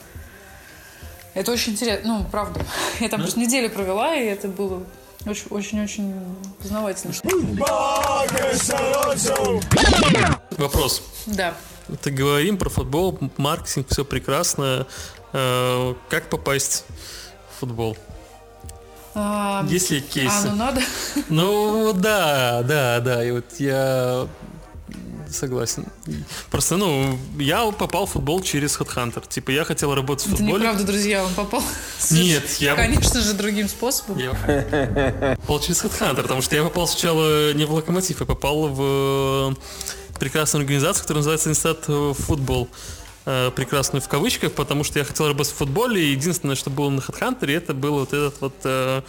Это 1.35 1.53
очень 1.53 1.73
интересно, 1.73 2.19
ну, 2.19 2.27
правда. 2.31 2.61
Я 3.01 3.09
там 3.09 3.21
просто 3.21 3.39
неделю 3.39 3.71
провела, 3.71 4.15
и 4.15 4.25
это 4.25 4.49
было 4.49 4.83
очень-очень 5.25 6.15
познавательно. 6.61 7.15
Вопрос. 10.57 11.03
Да. 11.27 11.55
Это 11.89 12.11
говорим 12.11 12.59
про 12.59 12.69
футбол, 12.69 13.19
маркетинг, 13.37 13.89
все 13.91 14.05
прекрасно. 14.05 14.87
Э, 15.33 15.95
Как 16.09 16.29
попасть 16.29 16.85
в 17.55 17.61
футбол? 17.61 17.97
А, 19.15 19.65
Есть 19.69 19.91
ли 19.91 19.99
а, 19.99 20.13
кейсы? 20.13 20.49
ну 20.51 20.57
надо. 20.57 20.81
Ну 21.29 21.93
да, 21.93 22.63
да, 22.63 23.01
да. 23.01 23.25
И 23.25 23.31
вот 23.31 23.45
я 23.59 24.27
согласен. 25.31 25.85
Просто, 26.51 26.77
ну, 26.79 27.19
я 27.39 27.67
попал 27.73 28.07
в 28.07 28.13
футбол 28.13 28.41
через 28.41 28.79
HeadHunter. 28.79 29.23
Типа, 29.29 29.51
я 29.51 29.65
хотел 29.65 29.95
работать 29.95 30.25
в 30.25 30.29
Это 30.29 30.37
футболе. 30.39 30.61
неправда, 30.63 30.85
друзья, 30.85 31.23
он 31.25 31.35
попал. 31.35 31.63
Нет, 32.11 32.49
я- 32.61 32.75
Конечно 32.75 33.21
же, 33.21 33.35
другим 33.35 33.69
способом. 33.69 34.17
Я 34.19 34.31
попал 35.39 35.61
через 35.61 35.83
HeadHunter, 35.85 36.23
потому 36.23 36.41
что 36.41 36.57
я 36.57 36.63
попал 36.63 36.87
сначала 36.89 37.53
не 37.53 37.65
в 37.67 37.73
Локомотив, 37.73 38.21
я 38.21 38.27
попал 38.27 38.69
в 38.69 39.55
прекрасную 40.19 40.63
организацию, 40.63 41.03
которая 41.03 41.19
называется 41.19 41.51
Инстат 41.51 41.85
Футбол. 41.85 42.69
Э, 43.27 43.51
Прекрасную 43.51 44.01
в 44.01 44.09
кавычках, 44.09 44.53
потому 44.53 44.85
что 44.85 44.99
я 44.99 45.05
хотел 45.05 45.27
работать 45.29 45.53
в 45.53 45.57
футболе, 45.57 46.03
и 46.03 46.13
единственное, 46.13 46.55
что 46.55 46.71
было 46.71 46.91
на 46.91 47.01
HeadHunter, 47.01 47.51
это 47.55 47.75
был 47.75 47.95
вот 47.95 48.13
этот 48.13 48.41
вот 48.41 48.55
э, 48.65 49.03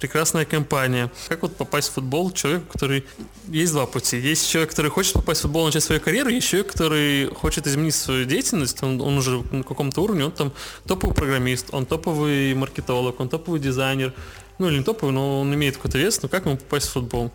прекрасная 0.00 0.44
компания. 0.44 1.10
Как 1.28 1.42
вот 1.42 1.56
попасть 1.56 1.88
в 1.88 1.92
футбол 1.92 2.30
человеку, 2.32 2.66
который... 2.72 3.04
Есть 3.48 3.72
два 3.72 3.86
пути. 3.86 4.18
Есть 4.18 4.50
человек, 4.50 4.70
который 4.70 4.90
хочет 4.90 5.14
попасть 5.14 5.40
в 5.40 5.42
футбол, 5.44 5.64
начать 5.66 5.82
свою 5.82 6.00
карьеру, 6.00 6.28
есть 6.28 6.48
человек, 6.48 6.72
который 6.72 7.28
хочет 7.28 7.66
изменить 7.66 7.94
свою 7.94 8.26
деятельность, 8.26 8.82
он, 8.82 9.00
он 9.00 9.18
уже 9.18 9.42
на 9.50 9.62
каком-то 9.62 10.02
уровне, 10.02 10.26
он 10.26 10.32
там 10.32 10.52
топовый 10.86 11.14
программист, 11.14 11.68
он 11.72 11.86
топовый 11.86 12.54
маркетолог, 12.54 13.18
он 13.20 13.28
топовый 13.28 13.60
дизайнер, 13.60 14.12
ну 14.58 14.68
или 14.68 14.78
не 14.78 14.84
топовый, 14.84 15.14
но 15.14 15.40
он 15.40 15.54
имеет 15.54 15.76
какой-то 15.76 15.98
вес, 15.98 16.20
но 16.22 16.28
как 16.28 16.44
ему 16.44 16.56
попасть 16.56 16.88
в 16.88 16.92
футбол? 16.92 17.30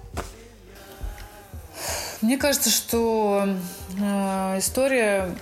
Мне 2.22 2.38
кажется, 2.38 2.70
что 2.70 3.48
э, 3.98 4.60
история... 4.60 5.36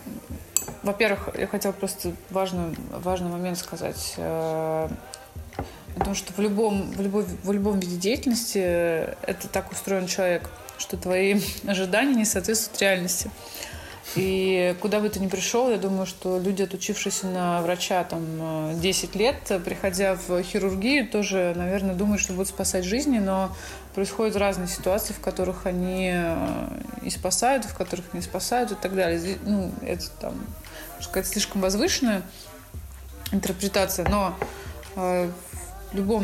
Во-первых, 0.84 1.30
я 1.38 1.48
хотела 1.48 1.72
просто 1.72 2.14
важный, 2.30 2.76
важный 2.92 3.30
момент 3.30 3.58
сказать. 3.58 4.14
Э, 4.18 4.90
о 6.00 6.04
том, 6.04 6.16
что 6.16 6.32
в 6.34 6.40
любом, 6.40 6.92
в, 6.92 7.02
любой, 7.02 7.26
в 7.44 7.52
любом 7.52 7.80
виде 7.80 7.98
деятельности 7.98 8.60
это 8.60 9.48
так 9.52 9.72
устроен 9.72 10.08
человек, 10.08 10.50
что 10.78 10.98
твои 10.98 11.42
ожидания 11.68 12.14
не 12.14 12.26
соответствуют 12.26 12.82
реальности. 12.82 13.32
И 14.16 14.76
куда 14.80 15.00
бы 15.00 15.10
ты 15.10 15.20
ни 15.20 15.28
пришел, 15.28 15.70
я 15.70 15.78
думаю, 15.78 16.06
что 16.06 16.40
люди, 16.40 16.64
отучившиеся 16.64 17.28
на 17.28 17.62
врача 17.62 18.04
там, 18.04 18.22
э, 18.72 18.76
10 18.76 19.16
лет, 19.16 19.36
приходя 19.66 20.16
в 20.16 20.42
хирургию, 20.44 21.08
тоже, 21.08 21.54
наверное, 21.56 21.94
думают, 21.94 22.22
что 22.22 22.34
будут 22.34 22.48
спасать 22.48 22.86
жизни, 22.86 23.20
но 23.20 23.56
происходят 23.94 24.36
разные 24.38 24.68
ситуации, 24.68 25.14
в 25.14 25.20
которых 25.20 25.66
они 25.66 26.12
э, 26.14 26.68
и 27.02 27.10
спасают, 27.10 27.66
в 27.66 27.76
которых 27.76 28.14
не 28.14 28.22
спасают 28.22 28.72
и 28.72 28.76
так 28.76 28.96
далее. 28.96 29.38
Ну, 29.44 29.72
это 29.82 30.10
там, 30.22 30.34
можно 30.96 31.12
сказать, 31.12 31.28
слишком 31.28 31.62
возвышенная 31.62 32.22
интерпретация, 33.32 34.08
но 34.08 34.36
э, 34.96 35.30
в 35.92 35.96
любом, 35.96 36.24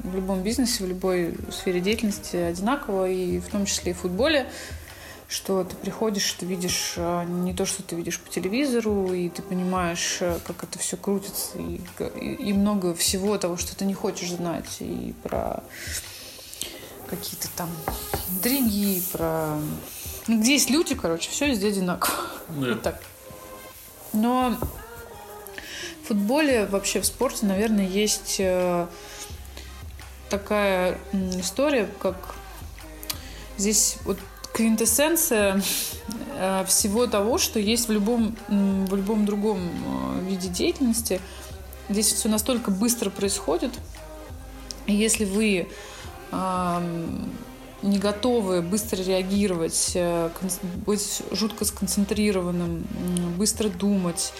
в 0.00 0.14
любом 0.14 0.42
бизнесе, 0.42 0.84
в 0.84 0.88
любой 0.88 1.36
сфере 1.50 1.80
деятельности 1.80 2.36
одинаково, 2.36 3.08
и 3.08 3.38
в 3.38 3.48
том 3.48 3.66
числе 3.66 3.92
и 3.92 3.94
в 3.94 3.98
футболе, 3.98 4.46
что 5.28 5.64
ты 5.64 5.74
приходишь, 5.76 6.30
ты 6.32 6.46
видишь 6.46 6.94
э, 6.96 7.24
не 7.24 7.54
то, 7.54 7.64
что 7.66 7.82
ты 7.82 7.96
видишь 7.96 8.20
по 8.20 8.30
телевизору, 8.30 9.12
и 9.12 9.28
ты 9.28 9.42
понимаешь, 9.42 10.18
э, 10.20 10.38
как 10.46 10.62
это 10.64 10.78
все 10.78 10.96
крутится, 10.96 11.58
и, 11.58 11.80
и- 12.20 12.34
и 12.34 12.52
много 12.52 12.94
всего 12.94 13.36
того, 13.38 13.56
что 13.56 13.74
ты 13.74 13.84
не 13.84 13.94
хочешь 13.94 14.30
знать, 14.32 14.76
и 14.80 15.14
про 15.22 15.62
какие-то 17.08 17.48
там 17.56 17.70
интриги, 18.30 19.02
про... 19.12 19.58
Ну, 20.26 20.40
где 20.40 20.52
есть 20.54 20.70
люди, 20.70 20.94
короче, 20.94 21.30
все 21.30 21.48
везде 21.48 21.68
одинаково. 21.68 22.14
Да. 22.48 22.68
Вот 22.68 22.82
так. 22.82 23.00
Но 24.12 24.56
в 26.02 26.08
футболе, 26.08 26.66
вообще 26.66 27.00
в 27.00 27.06
спорте, 27.06 27.46
наверное, 27.46 27.86
есть 27.86 28.36
э, 28.38 28.86
такая 30.30 30.98
история, 31.12 31.88
как 32.00 32.16
здесь 33.56 33.96
вот 34.04 34.18
квинтэссенция 34.54 35.60
э, 36.38 36.64
всего 36.66 37.06
того, 37.08 37.38
что 37.38 37.58
есть 37.58 37.88
в 37.88 37.92
любом, 37.92 38.36
в 38.48 38.94
любом 38.94 39.26
другом 39.26 39.58
э, 39.58 40.30
виде 40.30 40.48
деятельности. 40.48 41.20
Здесь 41.88 42.12
все 42.12 42.28
настолько 42.28 42.70
быстро 42.70 43.10
происходит. 43.10 43.72
И 44.86 44.94
если 44.94 45.24
вы 45.24 45.68
не 47.82 47.98
готовы 47.98 48.62
быстро 48.62 49.02
реагировать, 49.02 49.92
э, 49.94 50.30
быть 50.86 51.22
жутко 51.32 51.64
сконцентрированным, 51.64 52.86
быстро 53.36 53.68
думать, 53.68 54.32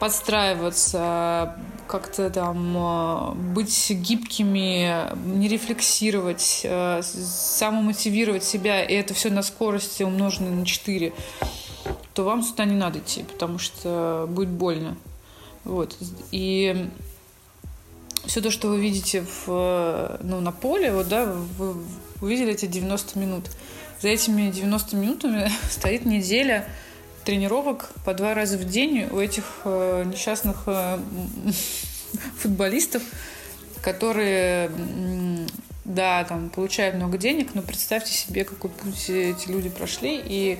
подстраиваться, 0.00 1.56
как-то 1.88 2.30
там 2.30 2.76
э, 2.76 3.34
быть 3.54 3.90
гибкими, 3.90 5.16
не 5.26 5.48
рефлексировать, 5.48 6.60
э, 6.62 7.00
самомотивировать 7.02 8.44
себя, 8.44 8.84
и 8.84 8.94
это 8.94 9.14
все 9.14 9.30
на 9.30 9.42
скорости 9.42 10.02
умноженное 10.04 10.52
на 10.52 10.64
4, 10.64 11.12
то 12.14 12.24
вам 12.24 12.42
сюда 12.42 12.64
не 12.64 12.76
надо 12.76 13.00
идти, 13.00 13.24
потому 13.24 13.58
что 13.58 14.26
будет 14.28 14.50
больно. 14.50 14.96
Вот. 15.64 15.96
И 16.30 16.88
все 18.26 18.40
то, 18.40 18.50
что 18.50 18.68
вы 18.68 18.80
видите 18.80 19.24
в, 19.46 20.18
ну, 20.22 20.40
на 20.40 20.52
поле, 20.52 20.92
вот, 20.92 21.08
да, 21.08 21.24
вы 21.26 21.76
увидели 22.20 22.52
эти 22.52 22.66
90 22.66 23.18
минут. 23.18 23.44
За 24.00 24.08
этими 24.08 24.50
90 24.50 24.96
минутами 24.96 25.50
стоит 25.70 26.04
неделя 26.04 26.68
тренировок 27.28 27.90
по 28.06 28.14
два 28.14 28.32
раза 28.32 28.56
в 28.56 28.64
день 28.64 29.06
у 29.10 29.18
этих 29.18 29.44
э, 29.66 30.04
несчастных 30.06 30.62
э, 30.64 30.98
футболистов, 32.38 33.02
которые, 33.82 34.70
да, 35.84 36.24
там 36.24 36.48
получают 36.48 36.96
много 36.96 37.18
денег, 37.18 37.50
но 37.52 37.60
представьте 37.60 38.14
себе, 38.14 38.44
какой 38.44 38.70
путь 38.70 39.10
эти 39.10 39.46
люди 39.50 39.68
прошли 39.68 40.18
и 40.24 40.58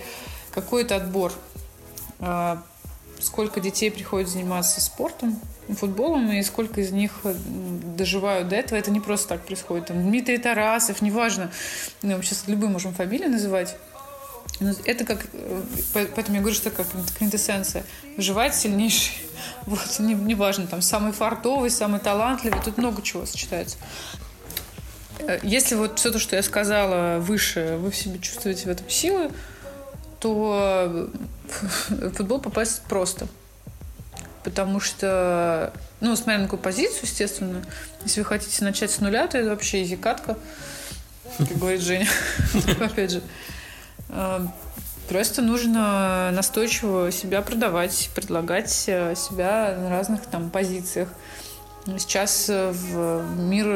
какой 0.51 0.83
это 0.83 0.97
отбор. 0.97 1.33
Э, 2.19 2.59
сколько 3.19 3.61
детей 3.61 3.91
приходит 3.91 4.29
заниматься 4.29 4.83
спортом, 4.83 5.41
футболом, 5.71 6.31
и 6.33 6.43
сколько 6.43 6.83
из 6.83 6.93
них 6.93 7.13
э, 7.25 7.35
доживают 7.97 8.49
до 8.49 8.57
этого. 8.57 8.79
Это 8.79 8.91
не 8.91 9.01
просто 9.01 9.29
так 9.29 9.47
происходит. 9.47 9.87
Там, 9.87 10.03
Дмитрий 10.03 10.37
Тарасов, 10.37 11.01
неважно. 11.01 11.51
Ну, 12.03 12.21
сейчас 12.23 12.45
любые 12.47 12.71
можем 12.71 12.93
фамилии 12.93 13.27
называть. 13.27 13.75
Но 14.61 14.73
это 14.85 15.05
как... 15.05 15.27
э, 15.33 15.63
Поэтому 15.93 16.37
я 16.37 16.41
говорю, 16.41 16.55
что 16.57 16.71
как 16.71 16.87
квинтэссенция. 17.17 17.85
Выживает 18.17 18.55
сильнейший. 18.55 19.15
Вот, 19.67 19.99
не, 20.01 20.15
неважно, 20.15 20.67
там, 20.67 20.83
самый 20.83 21.13
фартовый, 21.13 21.71
самый 21.71 22.01
талантливый. 22.01 22.61
Тут 22.65 22.77
много 22.79 23.03
чего 23.03 23.25
сочетается. 23.25 23.77
Э, 25.21 25.39
Если 25.43 25.75
вот 25.75 25.99
все 25.99 26.11
то, 26.11 26.19
что 26.19 26.37
я 26.37 26.43
сказала 26.43 27.19
выше, 27.19 27.77
вы 27.81 27.91
в 27.91 27.97
себе 27.97 28.19
чувствуете 28.19 28.65
в 28.65 28.69
этом 28.69 28.89
силы, 28.91 29.31
то 30.21 31.09
в 31.47 32.11
футбол 32.15 32.41
попасть 32.41 32.83
просто. 32.89 33.29
Потому 34.43 34.81
что, 34.81 35.73
ну, 36.01 36.17
смотря 36.17 36.39
на 36.39 36.45
какую 36.45 36.61
позицию, 36.61 37.01
естественно, 37.03 37.63
если 38.05 38.21
вы 38.21 38.27
хотите 38.27 38.65
начать 38.65 38.91
с 38.91 39.01
нуля, 39.01 39.27
то 39.29 39.39
это 39.39 39.51
вообще 39.51 39.83
изи-катка, 39.83 40.39
как 41.37 41.59
говорит 41.59 41.83
Женя. 41.83 42.09
Опять 42.81 43.13
же. 43.13 43.23
Э, 44.09 44.47
Просто 45.09 45.41
нужно 45.41 46.31
настойчиво 46.35 47.11
себя 47.11 47.41
продавать, 47.41 48.11
предлагать 48.15 48.85
э, 48.89 49.15
себя 49.17 49.75
на 49.79 49.89
разных 49.89 50.27
там 50.27 50.51
позициях. 50.51 51.09
Сейчас 51.87 52.51
э, 52.51 52.71
в 52.73 53.25
мир 53.39 53.67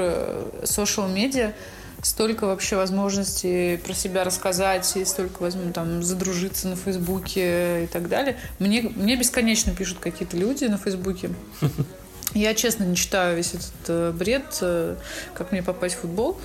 social 0.65 1.11
медиа 1.11 1.55
столько 2.03 2.47
вообще 2.47 2.77
возможностей 2.77 3.79
про 3.79 3.95
себя 3.95 4.25
рассказать, 4.25 4.95
и 4.97 5.07
столько 5.07 5.41
возьму 5.41 5.73
там 5.73 6.03
задружиться 6.03 6.69
на 6.69 6.77
Фейсбуке 6.77 7.85
и 7.85 7.87
так 7.87 8.11
далее. 8.11 8.37
Мне, 8.59 8.83
мне 8.83 9.17
бесконечно 9.17 9.75
пишут 9.75 10.01
какие-то 10.01 10.37
люди 10.37 10.67
на 10.67 10.77
Фейсбуке. 10.77 11.31
Я, 12.35 12.55
честно, 12.55 12.85
не 12.85 12.97
читаю 12.97 13.37
весь 13.39 13.55
этот 13.55 13.89
э, 13.89 14.13
бред, 14.13 14.59
э, 14.61 14.97
как 15.33 15.51
мне 15.53 15.63
попасть 15.63 15.95
в 15.95 16.01
футбол. 16.01 16.39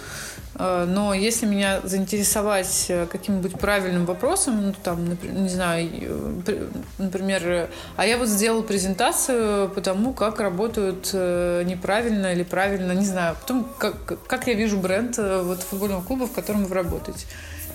Э, 0.57 0.85
Но 0.87 1.13
если 1.13 1.45
меня 1.45 1.81
заинтересовать 1.83 2.85
э, 2.89 3.05
каким-нибудь 3.05 3.59
правильным 3.59 4.05
вопросом, 4.05 4.67
ну, 4.67 4.73
там, 4.83 5.17
не 5.23 5.49
знаю, 5.49 5.89
э, 5.91 6.41
при- 6.45 6.61
например, 6.97 7.69
а 7.95 8.05
я 8.05 8.17
вот 8.17 8.27
сделал 8.27 8.63
презентацию 8.63 9.69
по 9.69 9.81
тому, 9.81 10.13
как 10.13 10.39
работают 10.39 11.13
неправильно 11.13 12.33
или 12.33 12.43
правильно, 12.43 12.91
не 12.91 13.05
знаю, 13.05 13.35
потом, 13.39 13.69
как, 13.77 14.27
как 14.27 14.47
я 14.47 14.53
вижу 14.53 14.77
бренд 14.77 15.17
вот 15.17 15.61
футбольного 15.61 16.01
клуба, 16.01 16.27
в 16.27 16.31
котором 16.31 16.65
вы 16.65 16.75
работаете. 16.75 17.25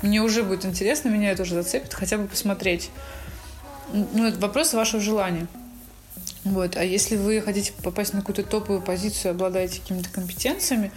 Мне 0.02 0.20
уже 0.20 0.42
будет 0.42 0.64
интересно, 0.64 1.09
меня 1.09 1.30
это 1.30 1.42
уже 1.42 1.54
зацепит, 1.54 1.94
хотя 1.94 2.18
бы 2.18 2.26
посмотреть. 2.26 2.90
Ну, 3.92 4.26
это 4.26 4.38
вопрос 4.40 4.74
вашего 4.74 5.00
желания. 5.00 5.46
Вот. 6.44 6.76
А 6.76 6.84
если 6.84 7.16
вы 7.16 7.40
хотите 7.40 7.72
попасть 7.82 8.14
на 8.14 8.20
какую-то 8.20 8.42
топовую 8.42 8.82
позицию, 8.82 9.32
обладаете 9.32 9.80
какими-то 9.80 10.10
компетенциями, 10.10 10.90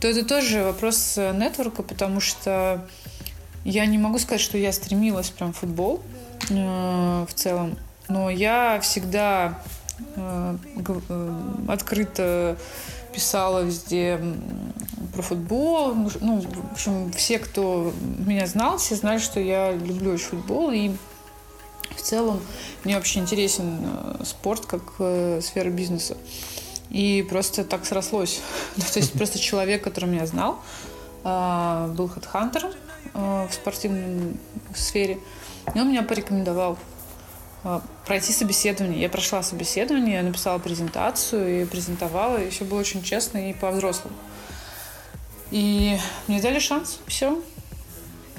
то 0.00 0.08
это 0.08 0.24
тоже 0.24 0.62
вопрос 0.62 1.14
э, 1.16 1.32
нетворка, 1.32 1.82
потому 1.82 2.20
что 2.20 2.86
я 3.64 3.86
не 3.86 3.98
могу 3.98 4.18
сказать, 4.18 4.40
что 4.40 4.58
я 4.58 4.72
стремилась 4.72 5.30
прям 5.30 5.52
в 5.52 5.58
футбол 5.58 6.02
э, 6.50 7.26
в 7.28 7.34
целом, 7.34 7.78
но 8.08 8.28
я 8.28 8.80
всегда 8.80 9.58
э, 10.16 10.56
э, 10.76 11.40
открыто 11.68 12.56
писала 13.12 13.62
везде 13.62 14.20
про 15.14 15.22
футбол. 15.22 15.94
Ну, 16.20 16.40
в 16.40 16.72
общем, 16.72 17.12
все, 17.12 17.38
кто 17.38 17.92
меня 18.18 18.46
знал, 18.46 18.78
все 18.78 18.96
знали, 18.96 19.18
что 19.18 19.40
я 19.40 19.72
люблю 19.72 20.12
очень 20.12 20.26
футбол. 20.26 20.70
И 20.72 20.90
в 21.96 22.02
целом 22.02 22.40
мне 22.82 22.96
вообще 22.96 23.20
интересен 23.20 23.78
э, 23.82 24.24
спорт 24.24 24.66
как 24.66 24.82
сфера 25.42 25.70
бизнеса. 25.70 26.16
И 26.94 27.26
просто 27.28 27.64
так 27.64 27.84
срослось. 27.84 28.40
Ну, 28.76 28.84
То 28.92 29.00
есть 29.00 29.12
просто 29.14 29.40
человек, 29.40 29.82
который 29.82 30.08
меня 30.08 30.26
знал, 30.26 30.60
э, 31.24 31.92
был 31.92 32.08
хедхантером 32.08 32.70
э, 33.14 33.48
в 33.50 33.52
спортивной 33.52 34.36
сфере. 34.76 35.18
И 35.74 35.80
он 35.80 35.88
меня 35.88 36.04
порекомендовал 36.04 36.78
э, 37.64 37.80
пройти 38.06 38.32
собеседование. 38.32 39.00
Я 39.00 39.08
прошла 39.08 39.42
собеседование, 39.42 40.14
я 40.14 40.22
написала 40.22 40.60
презентацию 40.60 41.62
и 41.62 41.64
презентовала, 41.64 42.36
и 42.40 42.50
все 42.50 42.64
было 42.64 42.78
очень 42.78 43.02
честно 43.02 43.50
и 43.50 43.54
по-взрослому. 43.54 44.14
И 45.50 45.98
мне 46.28 46.40
дали 46.40 46.60
шанс, 46.60 47.00
все. 47.08 47.42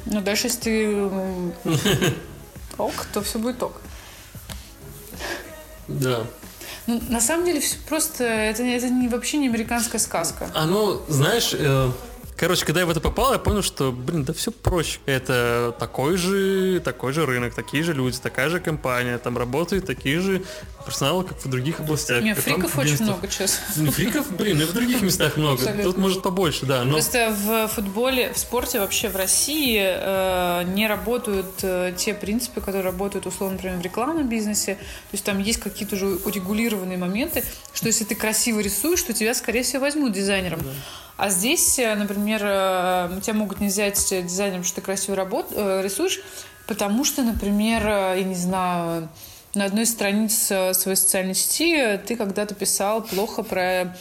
Но 0.05 0.21
дальше, 0.21 0.47
если 0.47 0.61
ты 0.61 1.09
ок, 2.77 3.05
то 3.11 3.21
все 3.21 3.37
будет 3.37 3.61
ок. 3.61 3.81
Да. 5.89 6.25
Ну, 6.87 7.01
на 7.09 7.19
самом 7.19 7.45
деле, 7.45 7.59
все 7.59 7.77
просто 7.87 8.23
это, 8.23 8.63
это 8.63 8.89
не, 8.89 9.07
вообще 9.07 9.37
не 9.37 9.47
американская 9.47 9.99
сказка. 9.99 10.49
Ну, 10.65 11.01
знаешь, 11.07 11.53
э, 11.53 11.89
короче, 12.37 12.65
когда 12.65 12.81
я 12.81 12.85
в 12.85 12.89
это 12.89 12.99
попал, 12.99 13.33
я 13.33 13.39
понял, 13.39 13.61
что, 13.61 13.91
блин, 13.91 14.23
да 14.23 14.33
все 14.33 14.51
проще. 14.51 14.99
Это 15.05 15.75
такой 15.79 16.17
же, 16.17 16.81
такой 16.83 17.13
же 17.13 17.25
рынок, 17.25 17.53
такие 17.53 17.83
же 17.83 17.93
люди, 17.93 18.17
такая 18.17 18.49
же 18.49 18.59
компания, 18.59 19.17
там 19.17 19.37
работают 19.37 19.85
такие 19.85 20.19
же 20.19 20.43
персоналы, 20.85 21.23
как 21.23 21.43
в 21.43 21.49
других 21.49 21.79
областях. 21.79 22.21
Не, 22.21 22.35
как 22.35 22.43
фриков 22.43 22.77
очень 22.77 23.03
много, 23.03 23.27
честно. 23.27 23.91
Фриков, 23.91 24.35
блин, 24.35 24.61
и 24.61 24.65
в 24.65 24.73
других 24.73 25.01
местах 25.01 25.37
много. 25.37 25.55
Абсолютно. 25.55 25.83
Тут 25.83 25.97
может 25.97 26.21
побольше, 26.21 26.65
да. 26.65 26.83
Но 26.83 26.93
Просто 26.93 27.35
в 27.35 27.67
футболе, 27.69 28.31
в 28.33 28.37
спорте 28.37 28.79
вообще 28.79 29.09
в 29.09 29.15
России 29.15 29.81
э, 29.81 30.63
не 30.75 30.87
работают 30.87 31.47
э, 31.63 31.93
те 31.97 32.13
принципы, 32.13 32.61
которые 32.61 32.83
работают, 32.83 33.25
условно, 33.25 33.55
например, 33.55 33.77
в 33.77 33.81
рекламном 33.81 34.29
бизнесе. 34.29 34.75
То 34.75 35.13
есть 35.13 35.23
там 35.23 35.39
есть 35.39 35.59
какие-то 35.59 35.95
уже 35.95 36.07
урегулированные 36.07 36.97
моменты, 36.97 37.43
что 37.73 37.87
если 37.87 38.03
ты 38.03 38.15
красиво 38.15 38.59
рисуешь, 38.59 39.01
то 39.01 39.13
тебя, 39.13 39.33
скорее 39.33 39.63
всего, 39.63 39.81
возьмут 39.81 40.13
дизайнером. 40.13 40.59
А 41.17 41.29
здесь, 41.29 41.79
э, 41.79 41.95
например, 41.95 42.41
э, 42.43 43.19
тебя 43.21 43.33
могут 43.33 43.61
не 43.61 43.67
взять 43.67 44.09
дизайнером, 44.09 44.63
что 44.63 44.75
ты 44.75 44.81
красиво 44.81 45.15
работ- 45.15 45.51
э, 45.51 45.81
рисуешь, 45.81 46.19
потому 46.67 47.05
что, 47.05 47.23
например, 47.23 47.87
э, 47.87 48.15
я 48.17 48.23
не 48.23 48.35
знаю, 48.35 49.07
на 49.53 49.65
одной 49.65 49.83
из 49.83 49.91
страниц 49.91 50.51
э, 50.51 50.73
своей 50.73 50.97
социальной 50.97 51.33
сети 51.33 51.97
ты 52.05 52.17
когда-то 52.17 52.53
писал 52.53 53.01
плохо 53.01 53.43
про 53.43 53.95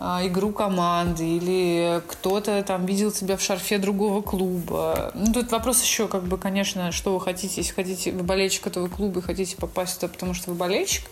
игру 0.00 0.52
команды 0.52 1.24
или 1.24 2.02
кто-то 2.08 2.62
там 2.64 2.84
видел 2.84 3.10
тебя 3.10 3.36
в 3.38 3.40
шарфе 3.40 3.78
другого 3.78 4.20
клуба. 4.20 5.12
Ну, 5.14 5.32
тут 5.32 5.50
вопрос 5.52 5.80
еще, 5.80 6.08
как 6.08 6.24
бы, 6.24 6.36
конечно, 6.36 6.92
что 6.92 7.14
вы 7.14 7.20
хотите. 7.20 7.62
Если 7.62 7.72
хотите, 7.72 8.10
вы 8.10 8.22
болельщик 8.24 8.66
этого 8.66 8.88
клуба 8.88 9.20
и 9.20 9.22
хотите 9.22 9.56
попасть 9.56 10.00
туда, 10.00 10.12
потому 10.12 10.34
что 10.34 10.50
вы 10.50 10.56
болельщик, 10.56 11.04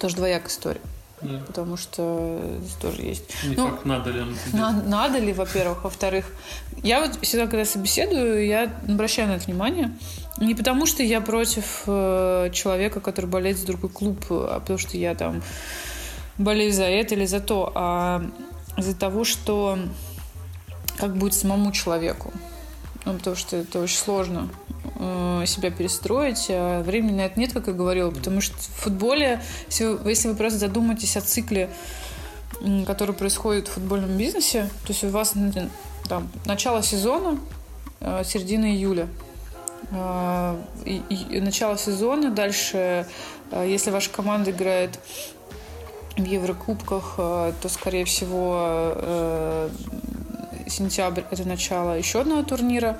тоже 0.00 0.16
двоякая 0.16 0.48
история. 0.48 0.80
Да. 1.22 1.38
Потому 1.46 1.76
что 1.76 2.40
здесь 2.60 2.74
тоже 2.74 3.02
есть. 3.02 3.24
не 3.44 3.56
Ну, 3.56 3.68
как 3.70 3.84
надо 3.84 4.10
ли 4.10 4.24
на- 4.52 4.82
надо 4.82 5.18
ли, 5.18 5.32
во-первых. 5.32 5.84
Во-вторых, 5.84 6.24
я 6.82 7.00
вот 7.00 7.18
всегда, 7.22 7.46
когда 7.46 7.64
собеседую, 7.64 8.46
я 8.46 8.72
обращаю 8.88 9.28
на 9.28 9.32
это 9.32 9.44
внимание. 9.44 9.92
Не 10.38 10.54
потому, 10.54 10.86
что 10.86 11.02
я 11.02 11.20
против 11.20 11.82
э, 11.86 12.50
человека, 12.52 13.00
который 13.00 13.26
болеет 13.26 13.58
за 13.58 13.66
другой 13.66 13.90
клуб, 13.90 14.24
а 14.30 14.60
потому 14.60 14.78
что 14.78 14.96
я 14.96 15.14
там 15.14 15.42
болею 16.38 16.72
за 16.72 16.84
это 16.84 17.14
или 17.14 17.26
за 17.26 17.40
то, 17.40 17.70
а 17.74 18.24
из-за 18.78 18.94
того, 18.96 19.24
что 19.24 19.78
как 20.96 21.16
будет 21.16 21.34
самому 21.34 21.72
человеку. 21.72 22.32
Ну, 23.04 23.14
потому 23.14 23.36
что 23.36 23.56
это 23.56 23.80
очень 23.80 23.98
сложно 23.98 24.48
э, 24.98 25.44
себя 25.46 25.70
перестроить. 25.70 26.46
А 26.50 26.82
времени 26.82 27.16
на 27.16 27.22
это 27.22 27.38
нет, 27.38 27.52
как 27.52 27.66
я 27.66 27.72
говорила, 27.72 28.10
потому 28.10 28.40
что 28.40 28.56
в 28.56 28.82
футболе, 28.82 29.42
если 29.68 30.08
если 30.08 30.28
вы 30.28 30.34
просто 30.34 30.58
задумаетесь 30.58 31.16
о 31.16 31.20
цикле 31.20 31.70
который 32.86 33.14
происходит 33.14 33.68
в 33.68 33.72
футбольном 33.72 34.16
бизнесе. 34.16 34.68
То 34.86 34.92
есть 34.92 35.04
у 35.04 35.08
вас 35.08 35.34
там, 36.08 36.28
начало 36.44 36.82
сезона, 36.82 37.38
э, 38.00 38.22
середина 38.24 38.66
июля. 38.66 39.08
э, 39.92 40.62
и, 40.84 41.02
и 41.30 41.40
начало 41.40 41.78
сезона. 41.78 42.30
Дальше, 42.30 43.06
э, 43.50 43.66
если 43.66 43.90
ваша 43.90 44.10
команда 44.10 44.50
играет 44.50 44.98
в 46.16 46.24
Еврокубках, 46.24 47.14
то, 47.16 47.68
скорее 47.68 48.04
всего, 48.04 49.70
сентябрь– 50.70 51.22
это 51.30 51.46
начало 51.46 51.98
еще 51.98 52.20
одного 52.20 52.42
турнира. 52.42 52.98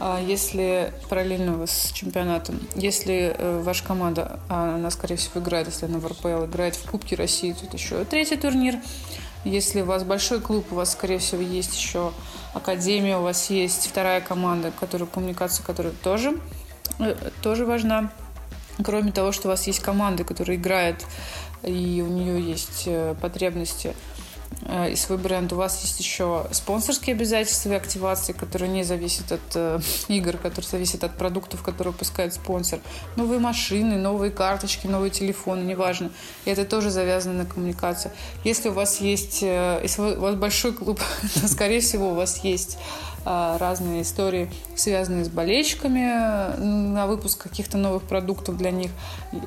А 0.00 0.20
Если 0.20 0.92
параллельно 1.08 1.66
с 1.66 1.92
чемпионатом, 1.92 2.60
если 2.74 3.34
э, 3.36 3.62
ваша 3.62 3.84
команда, 3.84 4.40
а 4.48 4.74
она, 4.74 4.90
скорее 4.90 5.16
всего, 5.16 5.40
играет, 5.40 5.68
если 5.68 5.86
она 5.86 5.98
в 5.98 6.06
РПЛ, 6.06 6.46
играет 6.46 6.74
в 6.74 6.90
Кубке 6.90 7.14
России, 7.14 7.54
тут 7.58 7.72
еще 7.74 8.04
третий 8.04 8.36
турнир. 8.36 8.76
Если 9.44 9.82
у 9.82 9.84
вас 9.84 10.02
большой 10.04 10.40
клуб, 10.40 10.66
у 10.72 10.74
вас, 10.74 10.92
скорее 10.92 11.18
всего, 11.18 11.42
есть 11.42 11.76
еще 11.76 12.12
академия, 12.54 13.18
у 13.18 13.22
вас 13.22 13.50
есть 13.50 13.86
вторая 13.86 14.20
команда, 14.20 14.72
которая 14.78 15.06
коммуникация, 15.06 15.64
которая 15.64 15.92
тоже, 16.02 16.38
э, 16.98 17.14
тоже 17.42 17.64
важна. 17.64 18.10
Кроме 18.82 19.12
того, 19.12 19.30
что 19.30 19.46
у 19.46 19.50
вас 19.52 19.66
есть 19.68 19.80
команда, 19.80 20.24
которая 20.24 20.56
играет, 20.56 21.04
и 21.62 22.04
у 22.06 22.10
нее 22.10 22.42
есть 22.42 22.84
э, 22.86 23.14
потребности 23.20 23.94
и 24.90 24.96
свой 24.96 25.18
бренд, 25.18 25.52
у 25.52 25.56
вас 25.56 25.82
есть 25.82 26.00
еще 26.00 26.46
спонсорские 26.50 27.14
обязательства 27.14 27.72
и 27.72 27.74
активации, 27.74 28.32
которые 28.32 28.70
не 28.70 28.82
зависят 28.82 29.30
от 29.32 29.40
э, 29.54 29.80
игр, 30.08 30.38
которые 30.38 30.68
зависят 30.68 31.04
от 31.04 31.16
продуктов, 31.18 31.62
которые 31.62 31.92
выпускает 31.92 32.32
спонсор. 32.32 32.80
Новые 33.16 33.40
машины, 33.40 33.96
новые 33.96 34.30
карточки, 34.30 34.86
новые 34.86 35.10
телефоны, 35.10 35.62
неважно. 35.62 36.10
И 36.46 36.50
это 36.50 36.64
тоже 36.64 36.90
завязано 36.90 37.44
на 37.44 37.46
коммуникацию. 37.46 38.12
Если 38.44 38.70
у 38.70 38.72
вас 38.72 39.00
есть, 39.00 39.42
э, 39.42 39.80
если 39.82 40.00
у 40.00 40.20
вас 40.20 40.34
большой 40.34 40.72
клуб, 40.72 40.98
то, 41.34 41.48
скорее 41.48 41.80
всего, 41.80 42.12
у 42.12 42.14
вас 42.14 42.42
есть 42.42 42.78
разные 43.24 44.02
истории, 44.02 44.50
связанные 44.76 45.24
с 45.24 45.28
болельщиками 45.28 46.00
э, 46.00 46.58
на 46.58 47.06
выпуск 47.06 47.42
каких-то 47.42 47.78
новых 47.78 48.02
продуктов 48.02 48.56
для 48.56 48.70
них. 48.70 48.90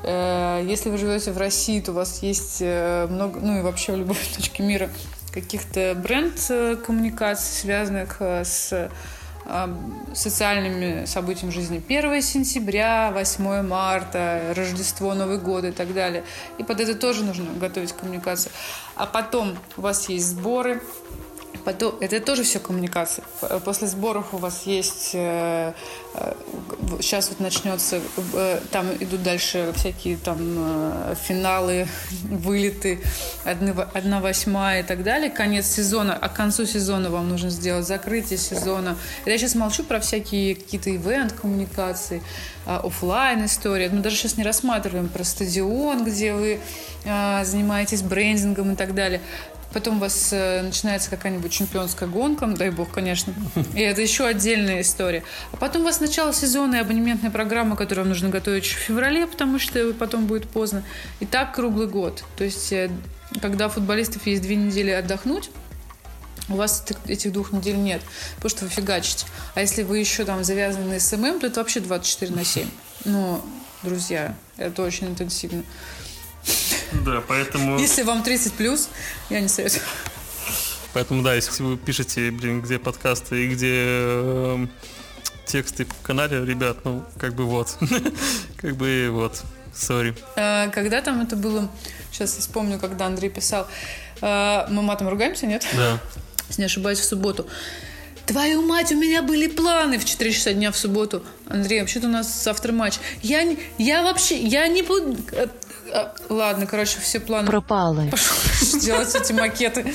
Э, 0.04 0.64
Если 0.66 0.90
вы 0.90 0.98
живете 0.98 1.32
в 1.32 1.38
России, 1.38 1.80
то 1.80 1.92
у 1.92 1.96
вас 1.96 2.24
есть 2.24 2.58
э, 2.62 3.08
много, 3.10 3.40
ну 3.40 3.60
и 3.60 3.62
вообще 3.62 3.94
в 3.94 3.98
любой 3.98 4.18
точке 4.36 4.64
мира 4.64 4.90
каких-то 5.32 5.96
бренд-коммуникаций, 5.96 7.46
связанных 7.46 8.22
с 8.22 8.90
социальными 10.14 11.06
событиями 11.06 11.52
жизни 11.52 11.82
1 11.88 12.22
сентября, 12.22 13.12
8 13.14 13.62
марта, 13.62 14.54
Рождество, 14.54 15.14
Новый 15.14 15.38
год 15.38 15.64
и 15.64 15.72
так 15.72 15.94
далее. 15.94 16.26
И 16.58 16.64
под 16.64 16.82
это 16.82 16.96
тоже 16.96 17.24
нужно 17.24 17.46
готовить 17.58 17.94
коммуникацию. 17.94 18.52
А 18.96 19.06
потом 19.06 19.58
у 19.78 19.82
вас 19.82 20.10
есть 20.10 20.28
сборы, 20.32 20.82
Потом, 21.66 21.96
это 22.00 22.20
тоже 22.20 22.44
все 22.44 22.60
коммуникация. 22.60 23.26
П- 23.42 23.60
После 23.60 23.88
сборов 23.88 24.34
у 24.34 24.38
вас 24.38 24.64
есть... 24.66 25.12
э, 25.14 25.74
э, 26.14 26.34
сейчас 27.02 27.30
вот 27.30 27.40
начнется... 27.40 28.00
э, 28.34 28.60
там 28.72 28.88
идут 29.00 29.24
дальше 29.24 29.74
всякие 29.76 30.18
там 30.18 30.38
э, 30.40 31.16
финалы, 31.22 31.88
вылеты, 32.24 33.02
одна 33.46 34.20
восьмая 34.22 34.82
и 34.82 34.84
так 34.84 35.04
далее. 35.04 35.30
Конец 35.30 35.68
сезона. 35.68 36.18
А 36.20 36.30
к 36.30 36.34
концу 36.36 36.66
сезона 36.66 37.10
вам 37.10 37.30
нужно 37.30 37.50
сделать 37.50 37.86
закрытие 37.88 38.40
сезона. 38.40 38.98
Я 39.26 39.38
сейчас 39.38 39.56
молчу 39.56 39.84
про 39.84 40.00
всякие 40.00 40.56
какие-то 40.56 40.90
ивент-коммуникации, 40.96 42.22
офлайн 42.66 43.46
истории. 43.46 43.90
Мы 43.92 44.00
даже 44.02 44.16
сейчас 44.16 44.38
не 44.38 44.44
рассматриваем 44.44 45.10
про 45.10 45.24
стадион, 45.24 46.04
где 46.06 46.34
вы 46.34 46.60
э, 47.06 47.46
занимаетесь 47.46 48.02
брендингом 48.02 48.74
и 48.74 48.76
так 48.76 48.94
далее. 48.96 49.22
Потом 49.74 49.98
у 49.98 50.00
вас 50.00 50.30
э, 50.32 50.62
начинается 50.62 51.10
какая-нибудь 51.10 51.52
чемпионская 51.52 52.08
гонка, 52.08 52.48
дай 52.48 52.70
бог, 52.70 52.90
конечно. 52.92 53.34
И 53.76 53.82
это 53.82 54.02
еще 54.02 54.26
отдельная 54.26 54.82
история. 54.82 55.24
А 55.52 55.58
потом 55.58 55.82
у 55.82 55.86
вас 55.86 56.00
начало 56.00 56.34
сезона 56.34 56.76
и 56.76 56.80
абонементная 56.80 57.32
программа, 57.32 57.76
которую 57.76 58.06
вам 58.06 58.10
нужно 58.10 58.30
готовить 58.30 58.66
в 58.66 58.70
феврале, 58.78 59.28
потому 59.28 59.60
что 59.60 59.94
потом 59.94 60.26
будет 60.26 60.48
поздно. 60.50 60.84
И 61.20 61.26
так 61.26 61.54
круглый 61.54 61.88
год. 61.88 62.24
То 62.38 62.44
есть, 62.46 62.72
э, 62.72 62.90
когда 63.42 63.68
у 63.68 63.70
футболистов 63.70 64.26
есть 64.26 64.42
две 64.42 64.56
недели 64.56 64.90
отдохнуть, 64.92 65.50
у 66.50 66.56
вас 66.56 66.86
этих- 67.08 67.34
двух 67.34 67.52
недель 67.52 67.76
нет, 67.78 68.02
потому 68.36 68.50
что 68.50 68.66
вы 68.66 68.72
фигачите. 68.72 69.26
А 69.54 69.60
если 69.62 69.84
вы 69.84 70.00
еще 70.00 70.24
там 70.24 70.46
завязаны 70.46 70.86
на 70.94 71.00
SMM, 71.00 71.42
то 71.42 71.48
это 71.48 71.60
вообще 71.60 71.82
24 71.82 72.34
на 72.34 72.46
7. 72.46 72.68
Ну, 73.04 73.42
друзья, 73.84 74.34
это 74.56 74.82
очень 74.82 75.08
интенсивно. 75.08 75.64
Да, 76.92 77.22
поэтому... 77.28 77.80
Если 77.80 78.04
вам 78.04 78.24
30 78.24 78.54
плюс, 78.54 78.90
я 79.30 79.42
не 79.42 79.48
советую. 79.48 79.84
Поэтому, 80.94 81.22
да, 81.22 81.36
если 81.36 81.64
вы 81.64 81.78
пишете, 81.78 82.32
блин, 82.32 82.62
где 82.62 82.80
подкасты 82.80 83.46
и 83.46 83.48
где 83.50 83.84
эм, 83.86 84.70
тексты 85.46 85.86
в 85.86 86.02
канале, 86.02 86.44
ребят, 86.46 86.78
ну, 86.86 87.04
как 87.20 87.36
бы 87.36 87.46
вот. 87.46 87.78
Как 88.58 88.76
бы 88.76 89.10
вот. 89.12 89.44
Sorry. 89.76 90.16
Э, 90.36 90.70
Когда 90.72 91.02
там 91.02 91.22
это 91.22 91.36
было, 91.36 91.70
сейчас 92.12 92.34
я 92.36 92.42
вспомню, 92.42 92.80
когда 92.80 93.06
Андрей 93.06 93.30
писал, 93.30 93.68
э, 94.22 94.66
мы 94.70 94.82
матом 94.82 95.08
ругаемся, 95.08 95.46
нет? 95.46 95.66
Да. 95.76 96.00
Если 96.48 96.62
не 96.62 96.66
ошибаюсь, 96.66 97.00
в 97.00 97.04
субботу. 97.06 97.48
Твою 98.26 98.62
мать, 98.62 98.92
у 98.92 98.96
меня 98.98 99.22
были 99.22 99.48
планы 99.48 99.98
в 100.00 100.06
4 100.06 100.32
часа 100.34 100.54
дня 100.54 100.72
в 100.72 100.78
субботу. 100.78 101.24
Андрей, 101.48 101.82
вообще-то 101.82 102.08
у 102.08 102.10
нас 102.10 102.44
завтра 102.44 102.74
матч. 102.74 102.96
Я, 103.22 103.56
я 103.78 104.04
вообще, 104.04 104.38
я 104.38 104.68
не 104.68 104.82
буду... 104.82 105.18
э, 105.88 105.92
э, 105.94 106.08
Ладно, 106.30 106.66
короче, 106.68 107.00
все 107.00 107.20
планы 107.20 107.48
Пропали. 107.48 108.10
пошел 108.10 108.80
делать 108.80 109.14
эти 109.16 109.34
макеты. 109.34 109.94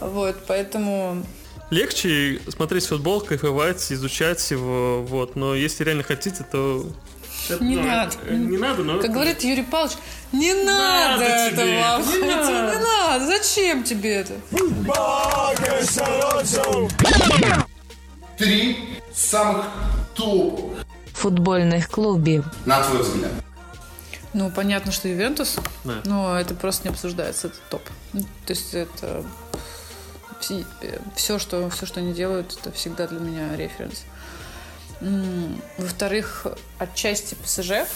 Вот, 0.00 0.36
поэтому... 0.46 1.24
Легче 1.70 2.40
смотреть 2.48 2.86
футбол, 2.86 3.20
кайфовать, 3.20 3.90
изучать 3.92 4.50
его, 4.50 5.02
вот. 5.02 5.34
Но 5.36 5.54
если 5.54 5.82
реально 5.84 6.02
хотите, 6.02 6.44
то... 6.50 6.86
это, 7.48 7.64
Не 7.64 7.76
ну, 7.76 7.82
надо. 7.82 8.16
это 8.24 8.34
Не 8.34 8.58
надо, 8.58 8.82
но... 8.84 9.00
Как 9.00 9.10
говорит 9.10 9.42
Юрий 9.42 9.62
Павлович, 9.62 9.96
не 10.32 10.52
надо, 10.52 11.22
Надо 11.22 11.24
это 11.24 11.56
тебе, 11.56 11.80
вам. 11.80 12.02
не 12.02 12.18
Не 12.18 12.34
надо. 12.34 12.78
надо. 12.80 13.26
Зачем 13.26 13.82
тебе 13.82 14.14
это? 14.16 14.34
Три 18.38 18.76
самых 19.14 19.66
топовых, 20.14 20.84
Футбольних 21.14 21.88
клубів. 21.88 22.44
на 22.66 22.82
твой 22.82 23.02
взгляд. 23.02 23.30
Ну, 24.34 24.50
понятно, 24.50 24.90
что 24.92 25.08
Ювентус, 25.08 25.56
Да. 25.84 26.00
но 26.04 26.38
это 26.38 26.54
просто 26.54 26.88
не 26.88 26.92
обсуждается, 26.92 27.46
это 27.48 27.56
топ. 27.70 27.82
Ну, 28.12 28.22
То 28.46 28.52
есть 28.52 28.74
это 28.74 29.24
все, 31.16 31.38
что, 31.38 31.70
все, 31.70 31.86
что 31.86 32.00
они 32.00 32.12
делают, 32.12 32.56
это 32.60 32.70
всегда 32.72 33.06
для 33.06 33.20
меня 33.20 33.56
референс. 33.56 34.02
Во-вторых, 35.78 36.46
отчасти 36.78 37.34
ПСЖ, 37.36 37.86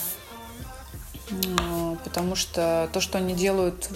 м, 1.31 1.99
потому 2.05 2.37
что 2.37 2.89
то, 2.93 3.01
что 3.01 3.19
они 3.19 3.35
делают, 3.35 3.91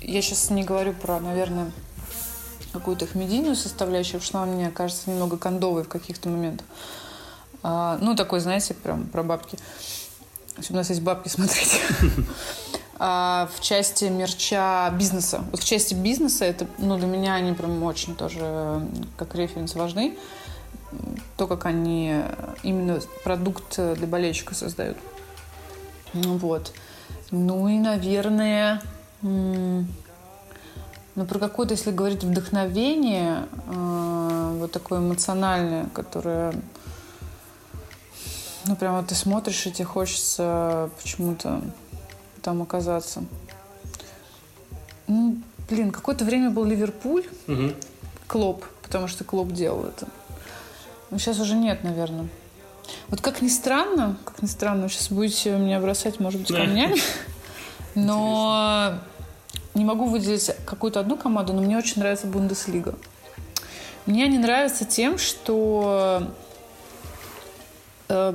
я 0.00 0.20
сейчас 0.22 0.50
не 0.50 0.64
говорю 0.64 0.92
про, 0.92 1.18
наверное, 1.20 1.72
какую-то 2.72 3.06
их 3.06 3.14
медийную 3.14 3.56
составляющую, 3.56 4.20
потому 4.20 4.26
что 4.26 4.42
она 4.42 4.52
мне 4.52 4.70
кажется 4.70 5.10
немного 5.10 5.38
кондовой 5.38 5.84
в 5.84 5.88
каких-то 5.88 6.28
моментах. 6.28 6.66
А, 7.62 7.98
ну, 8.00 8.14
такой, 8.14 8.40
знаете, 8.40 8.74
прям 8.74 9.06
про 9.06 9.22
бабки. 9.22 9.58
Особенно 9.58 9.97
если 10.58 10.92
есть 10.92 11.02
бабки 11.02 11.28
смотреть. 11.28 11.80
А 13.00 13.48
в 13.54 13.60
части 13.60 14.06
мерча 14.06 14.90
бизнеса. 14.98 15.44
Вот 15.52 15.60
в 15.60 15.64
части 15.64 15.94
бизнеса 15.94 16.44
это, 16.44 16.66
ну, 16.78 16.98
для 16.98 17.06
меня 17.06 17.34
они 17.34 17.52
прям 17.52 17.80
очень 17.84 18.16
тоже 18.16 18.82
как 19.16 19.36
референс 19.36 19.76
важны. 19.76 20.18
То, 21.36 21.46
как 21.46 21.66
они 21.66 22.22
именно 22.64 22.98
продукт 23.22 23.76
для 23.76 24.06
болельщика 24.08 24.56
создают. 24.56 24.96
Ну, 26.12 26.38
Вот. 26.38 26.72
Ну 27.30 27.68
и, 27.68 27.78
наверное, 27.78 28.82
ну, 29.22 29.84
про 31.26 31.38
какое-то, 31.38 31.74
если 31.74 31.90
говорить 31.90 32.22
вдохновение, 32.22 33.46
э, 33.66 34.56
вот 34.60 34.72
такое 34.72 35.00
эмоциональное, 35.00 35.86
которое 35.92 36.54
ну, 38.68 38.76
прям 38.76 38.96
вот 38.96 39.06
ты 39.06 39.14
смотришь, 39.14 39.66
и 39.66 39.72
тебе 39.72 39.86
хочется 39.86 40.90
почему-то 41.00 41.62
там 42.42 42.60
оказаться. 42.60 43.24
Ну, 45.06 45.38
блин, 45.70 45.90
какое-то 45.90 46.26
время 46.26 46.50
был 46.50 46.64
Ливерпуль, 46.64 47.24
Мгм. 47.46 47.74
Клоп, 48.26 48.66
потому 48.82 49.08
что 49.08 49.24
Клоп 49.24 49.52
делал 49.52 49.84
это. 49.86 50.06
Но 51.10 51.16
сейчас 51.16 51.40
уже 51.40 51.54
нет, 51.54 51.82
наверное. 51.82 52.28
Вот 53.08 53.22
как 53.22 53.40
ни 53.40 53.48
странно, 53.48 54.18
как 54.26 54.42
ни 54.42 54.46
странно, 54.46 54.82
вы 54.82 54.88
сейчас 54.90 55.10
будете 55.10 55.56
меня 55.56 55.80
бросать, 55.80 56.20
может 56.20 56.40
быть, 56.42 56.54
камнями, 56.54 57.00
но 57.94 58.98
не 59.72 59.86
могу 59.86 60.04
выделить 60.04 60.50
какую-то 60.66 61.00
одну 61.00 61.16
команду, 61.16 61.54
но 61.54 61.62
мне 61.62 61.78
очень 61.78 62.00
нравится 62.00 62.26
Бундеслига. 62.26 62.94
Мне 64.04 64.24
они 64.24 64.36
нравятся 64.36 64.84
тем, 64.84 65.16
что 65.16 66.34
э, 68.08 68.34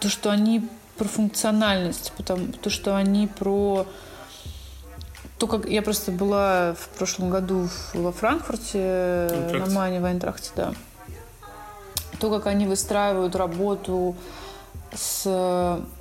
то, 0.00 0.08
что 0.08 0.30
они 0.30 0.68
про 0.98 1.06
функциональность, 1.08 2.12
потому 2.16 2.52
то, 2.52 2.70
что 2.70 2.96
они 2.96 3.26
про 3.26 3.86
то, 5.38 5.46
как 5.46 5.66
я 5.68 5.82
просто 5.82 6.12
была 6.12 6.74
в 6.74 6.88
прошлом 6.96 7.30
году 7.30 7.66
в- 7.68 7.94
во 7.94 8.12
Франкфурте, 8.12 8.78
э, 8.78 9.28
Айнтрахте. 9.32 9.58
на 9.58 9.74
Мане, 9.74 10.00
в 10.00 10.04
Айнтрахте, 10.04 10.50
да. 10.56 10.72
то, 12.20 12.30
как 12.30 12.46
они 12.46 12.66
выстраивают 12.66 13.34
работу 13.34 14.14
с... 14.94 15.26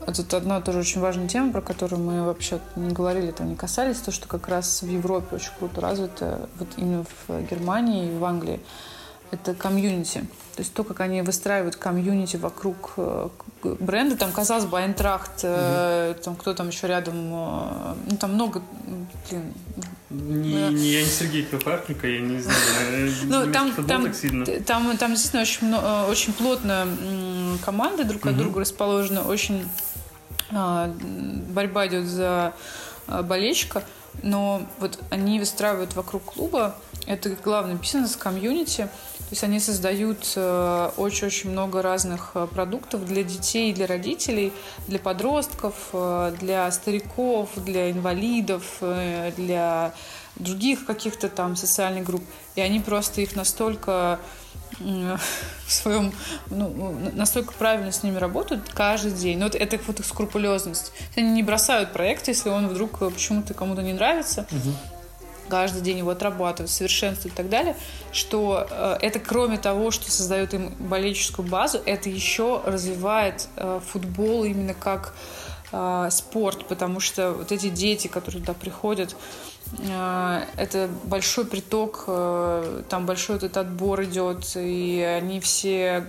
Это 0.06 0.38
одна 0.38 0.62
тоже 0.62 0.80
очень 0.80 1.02
важная 1.02 1.28
тема, 1.28 1.52
про 1.52 1.62
которую 1.62 2.02
мы 2.02 2.24
вообще 2.24 2.60
не 2.76 2.94
говорили, 2.94 3.32
там 3.32 3.50
не 3.50 3.56
касались, 3.56 3.98
то, 3.98 4.12
что 4.12 4.28
как 4.28 4.48
раз 4.48 4.84
в 4.84 4.88
Европе 4.88 5.36
очень 5.38 5.52
круто 5.58 5.82
развито, 5.82 6.48
вот 6.60 6.68
именно 6.78 7.04
в 7.28 7.42
Германии 7.50 8.14
и 8.14 8.18
в 8.18 8.24
Англии, 8.24 8.60
это 9.34 9.54
комьюнити. 9.54 10.26
То 10.56 10.62
есть 10.62 10.74
то, 10.74 10.84
как 10.84 11.00
они 11.00 11.22
выстраивают 11.24 11.76
комьюнити 11.76 12.38
вокруг 12.38 12.94
э, 12.98 13.30
бренда, 13.64 14.16
там, 14.16 14.32
казалось 14.32 14.66
бы, 14.66 14.78
Айнтрахт, 14.78 15.40
э, 15.44 16.16
там, 16.24 16.36
кто 16.36 16.54
там 16.54 16.70
еще 16.70 16.88
рядом, 16.88 17.16
э, 17.16 17.96
ну, 18.12 18.18
там 18.18 18.34
много, 18.34 18.62
блин, 19.30 19.54
Не, 20.12 20.70
не, 20.70 20.88
я 20.90 21.02
не 21.02 21.08
Сергей 21.08 21.44
Карпенко, 21.44 22.08
я 22.08 22.22
не 22.22 22.40
знаю. 22.40 23.12
ну, 23.24 23.52
там, 23.52 23.74
там, 23.86 24.14
сильно. 24.14 24.46
там, 24.46 24.96
там 24.98 25.12
действительно 25.12 25.42
очень, 25.42 25.68
мно- 25.68 26.06
э, 26.06 26.12
очень 26.12 26.34
плотно 26.34 26.88
команды 27.66 28.04
друг 28.04 28.26
от 28.28 28.38
друга 28.38 28.60
расположены, 28.60 29.22
очень 29.22 29.68
а, 30.52 30.94
борьба 31.50 31.88
идет 31.88 32.06
за 32.06 32.54
болельщика, 33.08 33.84
но 34.22 34.66
вот 34.80 35.00
они 35.10 35.40
выстраивают 35.40 35.96
вокруг 35.96 36.24
клуба, 36.24 36.76
это 37.08 37.30
главный 37.30 37.76
бизнес, 37.76 38.16
комьюнити, 38.16 38.90
то 39.34 39.36
есть 39.36 39.44
они 39.44 39.60
создают 39.60 40.32
э, 40.36 40.92
очень-очень 40.96 41.50
много 41.50 41.82
разных 41.82 42.32
э, 42.36 42.46
продуктов 42.46 43.06
для 43.06 43.24
детей 43.24 43.74
для 43.74 43.88
родителей, 43.88 44.54
для 44.88 45.00
подростков, 45.00 45.74
э, 45.92 46.36
для 46.40 46.70
стариков, 46.72 47.50
для 47.56 47.90
инвалидов, 47.90 48.64
для 48.80 49.94
других 50.36 50.86
каких-то 50.86 51.30
там 51.30 51.56
социальных 51.56 52.04
групп. 52.04 52.24
И 52.56 52.62
они 52.62 52.80
просто 52.80 53.22
их 53.22 53.36
настолько 53.36 54.20
в 54.80 55.72
своем, 55.72 56.12
ну, 56.50 57.12
настолько 57.14 57.54
правильно 57.54 57.92
с 57.92 58.04
ними 58.04 58.18
работают 58.18 58.70
каждый 58.74 59.12
день. 59.12 59.38
Ну, 59.38 59.46
вот 59.46 59.56
это 59.56 59.80
вот 59.88 60.00
их 60.00 60.06
скрупулезность. 60.06 60.92
Они 61.16 61.30
не 61.30 61.44
бросают 61.44 61.94
проект, 61.94 62.28
если 62.28 62.50
он 62.50 62.68
вдруг 62.68 63.02
э, 63.02 63.10
почему-то 63.10 63.54
кому-то 63.54 63.82
не 63.82 63.94
нравится. 63.94 64.48
Каждый 65.50 65.82
день 65.82 66.00
его 66.00 66.12
отрабатывают, 66.12 66.72
совершенствуют 66.72 67.34
и 67.34 67.38
так 67.38 67.50
далее, 67.50 67.76
что 68.12 68.66
э, 68.70 68.98
это 69.02 69.20
кроме 69.20 69.58
того, 69.58 69.92
что 69.92 70.10
создает 70.10 70.54
им 70.54 70.74
болельческую 70.80 71.48
базу, 71.48 71.82
это 71.86 72.10
еще 72.10 72.62
развивает 72.66 73.48
э, 73.58 73.80
футбол 73.86 74.46
именно 74.46 74.74
как 74.74 75.14
э, 75.72 76.08
спорт, 76.12 76.68
потому 76.68 77.00
что 77.00 77.34
вот 77.34 77.52
эти 77.52 77.70
дети, 77.70 78.08
которые 78.08 78.42
туда 78.42 78.54
приходят, 78.54 79.12
э, 79.12 79.53
это 79.80 80.90
большой 81.06 81.46
приток, 81.46 82.06
э, 82.08 82.84
там 82.90 83.06
большой 83.06 83.38
этот 83.38 83.58
отбор 83.58 84.04
идет, 84.04 84.56
и 84.56 85.02
они 85.02 85.40
все 85.40 86.06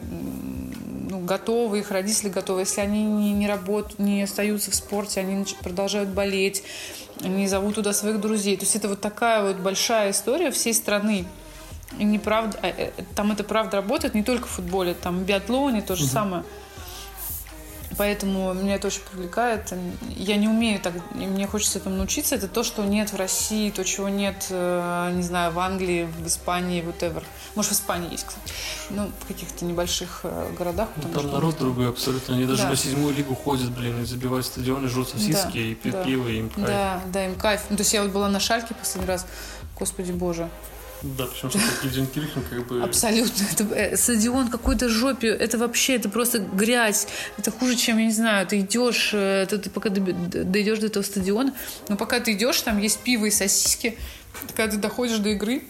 ну, 1.10 1.20
готовы, 1.20 1.78
их 1.78 1.90
родители 1.90 2.28
готовы. 2.28 2.60
Если 2.60 2.80
они 2.80 3.04
не, 3.04 3.32
не 3.32 3.48
работают, 3.48 3.98
не 3.98 4.22
остаются 4.22 4.70
в 4.70 4.74
спорте, 4.74 5.20
они 5.20 5.44
продолжают 5.62 6.10
болеть, 6.10 6.62
они 7.22 7.48
зовут 7.48 7.76
туда 7.76 7.92
своих 7.92 8.20
друзей. 8.20 8.56
То 8.56 8.64
есть 8.64 8.76
это 8.76 8.88
вот 8.88 9.00
такая 9.00 9.42
вот 9.42 9.56
большая 9.56 10.10
история 10.10 10.50
всей 10.50 10.74
страны. 10.74 11.24
И 11.98 12.04
неправда, 12.04 12.58
э, 12.62 12.90
там 13.14 13.32
это 13.32 13.44
правда 13.44 13.78
работает 13.78 14.14
не 14.14 14.22
только 14.22 14.46
в 14.46 14.50
футболе, 14.50 14.94
там 14.94 15.20
в 15.20 15.22
биатлоне 15.22 15.82
то 15.82 15.96
же 15.96 16.06
самое. 16.06 16.44
Поэтому 17.96 18.52
меня 18.54 18.74
это 18.74 18.88
очень 18.88 19.02
привлекает. 19.02 19.72
Я 20.16 20.36
не 20.36 20.48
умею 20.48 20.80
так, 20.80 20.94
и 21.14 21.26
мне 21.26 21.46
хочется 21.46 21.78
этому 21.78 21.96
научиться. 21.96 22.34
Это 22.34 22.48
то, 22.48 22.62
что 22.62 22.84
нет 22.84 23.12
в 23.12 23.16
России, 23.16 23.70
то, 23.70 23.84
чего 23.84 24.08
нет, 24.08 24.46
э, 24.50 25.12
не 25.14 25.22
знаю, 25.22 25.52
в 25.52 25.58
Англии, 25.58 26.04
в 26.04 26.26
Испании, 26.26 26.82
whatever. 26.82 27.22
Может, 27.54 27.72
в 27.72 27.74
Испании 27.74 28.10
есть, 28.10 28.24
кстати. 28.26 28.52
Ну, 28.90 29.10
в 29.20 29.26
каких-то 29.28 29.64
небольших 29.64 30.20
э, 30.24 30.52
городах. 30.58 30.88
Ну, 30.96 31.08
Там 31.08 31.30
народ 31.30 31.58
другой 31.58 31.88
абсолютно. 31.88 32.34
Они 32.34 32.46
даже 32.46 32.62
Да. 32.62 32.70
на 32.70 32.76
седьмую 32.76 33.14
лигу 33.14 33.34
ходят, 33.34 33.70
блин, 33.70 34.02
и 34.02 34.04
забивают 34.04 34.46
стадионы, 34.46 34.88
жрут 34.88 35.08
сосиски 35.10 35.52
Да, 35.54 35.60
и 35.60 35.74
пьют 35.74 35.94
да. 35.96 36.04
пиво, 36.04 36.28
и 36.28 36.38
им 36.38 36.50
кайф. 36.50 36.66
Да, 36.66 37.00
да, 37.12 37.26
им 37.26 37.34
кайф. 37.36 37.60
Ну, 37.70 37.76
то 37.76 37.82
есть 37.82 37.94
я 37.94 38.02
вот 38.02 38.10
была 38.12 38.28
на 38.28 38.40
Шальке 38.40 38.74
последний 38.74 39.08
раз. 39.08 39.26
Господи 39.78 40.12
боже. 40.12 40.48
Да, 41.04 41.26
причем 41.26 41.50
что 41.50 41.58
Гильденкирхен 41.82 42.42
как 42.48 42.66
бы... 42.66 42.82
Абсолютно. 42.82 43.44
Это, 43.52 43.64
э, 43.74 43.96
стадион 43.96 44.48
какой-то 44.48 44.88
жопе. 44.88 45.28
Это 45.28 45.58
вообще, 45.58 45.96
это 45.96 46.08
просто 46.08 46.38
грязь. 46.38 47.06
Это 47.36 47.50
хуже, 47.50 47.76
чем, 47.76 47.98
я 47.98 48.06
не 48.06 48.12
знаю, 48.12 48.46
ты 48.46 48.60
идешь, 48.60 49.10
э, 49.12 49.46
ты, 49.48 49.58
ты 49.58 49.68
пока 49.68 49.90
дойдешь 49.90 50.78
до 50.78 50.86
этого 50.86 51.02
стадиона, 51.02 51.52
но 51.88 51.96
пока 51.96 52.20
ты 52.20 52.32
идешь, 52.32 52.58
там 52.62 52.78
есть 52.78 53.00
пиво 53.00 53.26
и 53.26 53.30
сосиски. 53.30 53.98
Когда 54.56 54.72
ты 54.72 54.78
доходишь 54.78 55.18
до 55.18 55.28
игры, 55.28 55.62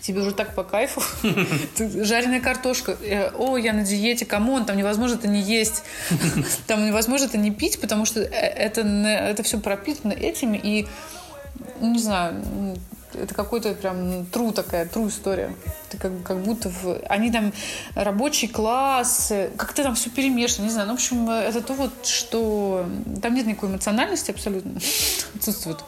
тебе 0.00 0.20
уже 0.20 0.32
так 0.32 0.54
по 0.54 0.62
кайфу. 0.62 1.02
Жареная 1.76 2.40
картошка. 2.40 2.96
Э, 3.02 3.30
О, 3.36 3.56
я 3.56 3.72
на 3.72 3.82
диете, 3.82 4.26
come 4.26 4.48
on, 4.48 4.64
там 4.64 4.76
невозможно 4.76 5.16
это 5.16 5.26
не 5.26 5.42
есть. 5.42 5.82
Там 6.68 6.86
невозможно 6.86 7.24
это 7.24 7.36
не 7.36 7.50
пить, 7.50 7.80
потому 7.80 8.04
что 8.04 8.20
это, 8.20 8.82
это 8.82 9.42
все 9.42 9.58
пропитано 9.58 10.12
этими. 10.12 10.56
И, 10.56 10.86
ну, 11.80 11.92
не 11.94 11.98
знаю, 11.98 12.40
это 13.14 13.34
какой-то 13.34 13.74
прям 13.74 14.26
true 14.26 14.52
такая, 14.52 14.86
true 14.86 15.08
история. 15.08 15.54
Ты 15.88 15.98
как, 15.98 16.22
как 16.22 16.42
будто 16.42 16.68
в... 16.68 17.00
Они 17.08 17.30
там 17.30 17.52
рабочий 17.94 18.48
класс, 18.48 19.32
как-то 19.56 19.82
там 19.82 19.94
все 19.94 20.10
перемешано, 20.10 20.64
не 20.64 20.70
знаю. 20.70 20.88
Ну, 20.88 20.94
в 20.94 20.96
общем, 20.96 21.28
это 21.28 21.60
то 21.60 21.74
вот, 21.74 22.06
что... 22.06 22.86
Там 23.22 23.34
нет 23.34 23.46
никакой 23.46 23.70
эмоциональности 23.70 24.30
абсолютно. 24.30 24.80
Отсутствует. 25.34 25.78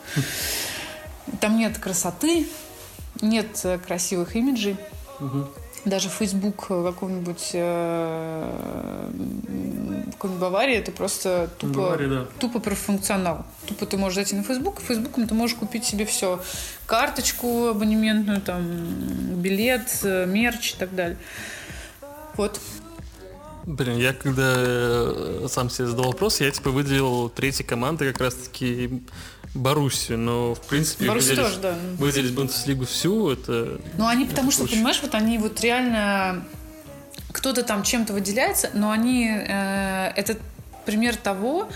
Там 1.40 1.56
нет 1.56 1.78
красоты, 1.78 2.48
нет 3.20 3.60
э, 3.64 3.78
красивых 3.78 4.34
имиджей. 4.36 4.76
Даже 5.84 6.08
Facebook 6.08 6.66
э, 6.68 6.74
м, 6.74 6.84
какой-нибудь 10.12 10.40
Баварии 10.40 10.76
это 10.76 10.92
просто 10.92 11.50
тупо, 11.58 11.80
Баварии, 11.80 12.08
да. 12.08 12.26
тупо 12.38 12.60
про 12.60 12.74
функционал. 12.76 13.44
Тупо 13.66 13.86
ты 13.86 13.96
можешь 13.96 14.14
зайти 14.14 14.36
на 14.36 14.44
Facebook, 14.44 14.80
и 14.80 14.84
Фейсбуком 14.84 15.26
ты 15.26 15.34
можешь 15.34 15.56
купить 15.56 15.84
себе 15.84 16.04
все. 16.04 16.40
Карточку 16.86 17.68
абонементную, 17.68 18.40
там, 18.40 18.62
билет, 19.42 19.98
э, 20.04 20.26
мерч 20.26 20.74
и 20.74 20.76
так 20.76 20.94
далее. 20.94 21.18
Вот. 22.36 22.60
Блин, 23.64 23.96
я 23.98 24.12
когда 24.12 24.54
э, 24.56 25.46
сам 25.48 25.70
себе 25.70 25.88
задал 25.88 26.06
вопрос, 26.06 26.40
я 26.40 26.50
типа 26.50 26.70
выделил 26.70 27.28
третьей 27.28 27.64
командой 27.64 28.12
как 28.12 28.20
раз-таки 28.20 29.02
Боруссию, 29.54 30.18
но 30.18 30.54
в 30.54 30.60
принципе 30.62 31.06
Боруссия 31.06 31.30
выделить, 31.36 31.48
тоже, 31.60 31.60
да. 31.60 31.74
выделить 31.98 32.34
Бундеслигу 32.34 32.86
всю, 32.86 33.30
это... 33.30 33.78
Ну, 33.98 34.06
они 34.06 34.24
потому 34.24 34.50
что, 34.50 34.64
очень- 34.64 34.76
понимаешь, 34.76 35.00
вот 35.02 35.14
они 35.14 35.38
вот 35.38 35.60
реально... 35.60 36.44
Кто-то 37.32 37.62
там 37.62 37.82
чем-то 37.82 38.12
выделяется, 38.12 38.70
но 38.74 38.90
они... 38.90 39.28
э, 39.30 40.12
это 40.16 40.36
пример 40.86 41.16
того, 41.16 41.68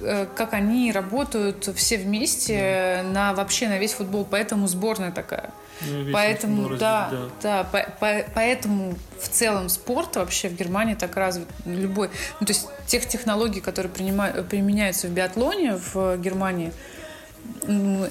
э, 0.00 0.26
как 0.36 0.52
они 0.52 0.90
работают 0.92 1.68
все 1.76 1.98
вместе 1.98 3.04
на 3.12 3.32
вообще 3.34 3.68
на 3.68 3.78
весь 3.78 3.92
футбол. 3.92 4.24
Поэтому 4.28 4.66
сборная 4.68 5.10
такая. 5.12 5.50
ну, 5.82 6.10
Поэтому, 6.12 6.62
футбол 6.62 6.78
да, 6.78 7.04
разделить, 7.10 7.32
да, 7.42 7.64
по- 7.64 7.86
по- 8.00 8.24
поэтому 8.34 8.94
в 9.20 9.28
целом 9.28 9.68
спорт 9.68 10.16
вообще 10.16 10.48
в 10.48 10.54
Германии 10.56 10.94
так 10.94 11.16
развит. 11.16 11.48
Любой, 11.64 12.10
ну, 12.40 12.46
то 12.46 12.52
есть 12.52 12.66
тех 12.86 13.06
технологий, 13.08 13.60
которые 13.60 13.92
принима- 13.92 14.42
применяются 14.44 15.08
в 15.08 15.10
биатлоне 15.10 15.80
в 15.94 16.16
Германии, 16.18 16.72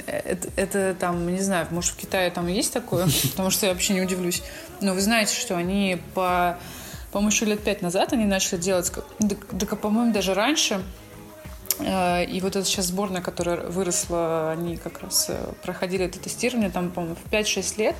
это, 0.07 0.49
это 0.55 0.95
там, 0.99 1.31
не 1.33 1.41
знаю, 1.41 1.67
может, 1.71 1.91
в 1.91 1.97
Китае 1.97 2.31
там 2.31 2.47
есть 2.47 2.73
такое, 2.73 3.07
потому 3.31 3.49
что 3.49 3.65
я 3.65 3.73
вообще 3.73 3.93
не 3.93 4.01
удивлюсь. 4.01 4.43
Но 4.81 4.93
вы 4.93 5.01
знаете, 5.01 5.35
что 5.35 5.55
они 5.55 6.01
по, 6.13 6.57
по-моему, 7.11 7.31
еще 7.31 7.45
лет 7.45 7.63
пять 7.63 7.81
назад 7.81 8.13
они 8.13 8.25
начали 8.25 8.57
делать, 8.57 8.91
да, 9.19 9.35
да, 9.51 9.75
по-моему, 9.75 10.13
даже 10.13 10.33
раньше, 10.33 10.81
Э, 11.79 12.23
И 12.25 12.41
вот 12.41 12.55
эта 12.55 12.65
сейчас 12.65 12.85
сборная, 12.87 13.21
которая 13.21 13.67
выросла, 13.67 14.51
они 14.51 14.77
как 14.77 15.01
раз 15.01 15.27
э, 15.29 15.53
проходили 15.63 16.05
это 16.05 16.19
тестирование, 16.19 16.69
там, 16.69 16.91
по-моему, 16.91 17.15
в 17.15 17.31
5-6 17.31 17.79
лет 17.79 17.95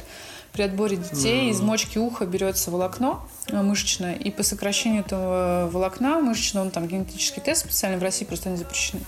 при 0.51 0.61
отборе 0.63 0.95
детей 0.95 1.49
из 1.49 1.59
мочки 1.59 1.97
уха 1.97 2.25
берется 2.25 2.71
волокно 2.71 3.27
э, 3.47 3.61
мышечное, 3.61 4.15
и 4.15 4.31
по 4.31 4.43
сокращению 4.43 5.01
этого 5.01 5.69
волокна 5.71 6.19
мышечного, 6.19 6.65
он 6.65 6.71
там 6.71 6.87
генетический 6.87 7.41
тест 7.41 7.61
специально 7.65 7.97
в 7.97 8.03
России 8.03 8.25
просто 8.25 8.49
не 8.49 8.57
запрещены. 8.57 9.01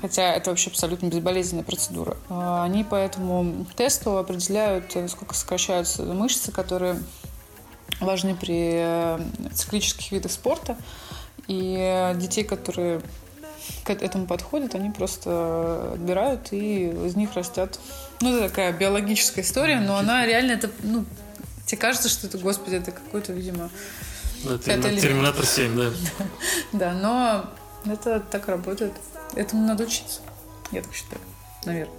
Хотя 0.00 0.32
это 0.34 0.50
вообще 0.50 0.70
абсолютно 0.70 1.06
безболезненная 1.06 1.64
процедура. 1.64 2.16
А, 2.28 2.64
Они 2.64 2.84
по 2.84 2.94
этому 2.94 3.66
тесту 3.76 4.16
определяют, 4.18 4.94
э, 4.96 5.08
сколько 5.08 5.34
сокращаются 5.34 6.02
мышцы, 6.04 6.52
которые 6.52 7.00
важны 8.00 8.34
при 8.36 8.72
э, 8.74 9.18
циклических 9.54 10.12
видах 10.12 10.30
спорта. 10.32 10.76
И 11.48 11.76
э, 11.78 12.14
детей, 12.16 12.44
которые 12.44 13.00
к 13.84 13.90
этому 13.90 14.26
подходят, 14.26 14.74
они 14.74 14.90
просто 14.90 15.92
отбирают 15.94 16.52
и 16.52 16.90
из 16.90 17.16
них 17.16 17.34
растят. 17.34 17.78
Ну, 18.20 18.36
это 18.36 18.48
такая 18.48 18.72
биологическая 18.72 19.44
история, 19.44 19.80
но 19.80 19.96
она 19.96 20.24
реально 20.26 20.52
это, 20.52 20.70
ну, 20.82 21.04
тебе 21.66 21.78
кажется, 21.78 22.08
что 22.08 22.26
это, 22.28 22.38
господи, 22.38 22.76
это 22.76 22.92
какой-то, 22.92 23.32
видимо, 23.32 23.68
Да, 24.44 24.54
Это 24.54 24.64
Термина- 24.64 24.86
элемент. 24.86 25.02
Терминатор 25.02 25.44
7, 25.46 25.76
да. 25.76 25.90
да, 26.72 26.92
но 27.84 27.92
это 27.92 28.20
так 28.20 28.46
работает. 28.48 28.92
Этому 29.38 29.64
надо 29.68 29.84
учиться. 29.84 30.20
Я 30.72 30.82
так 30.82 30.92
считаю, 30.92 31.20
наверное. 31.64 31.94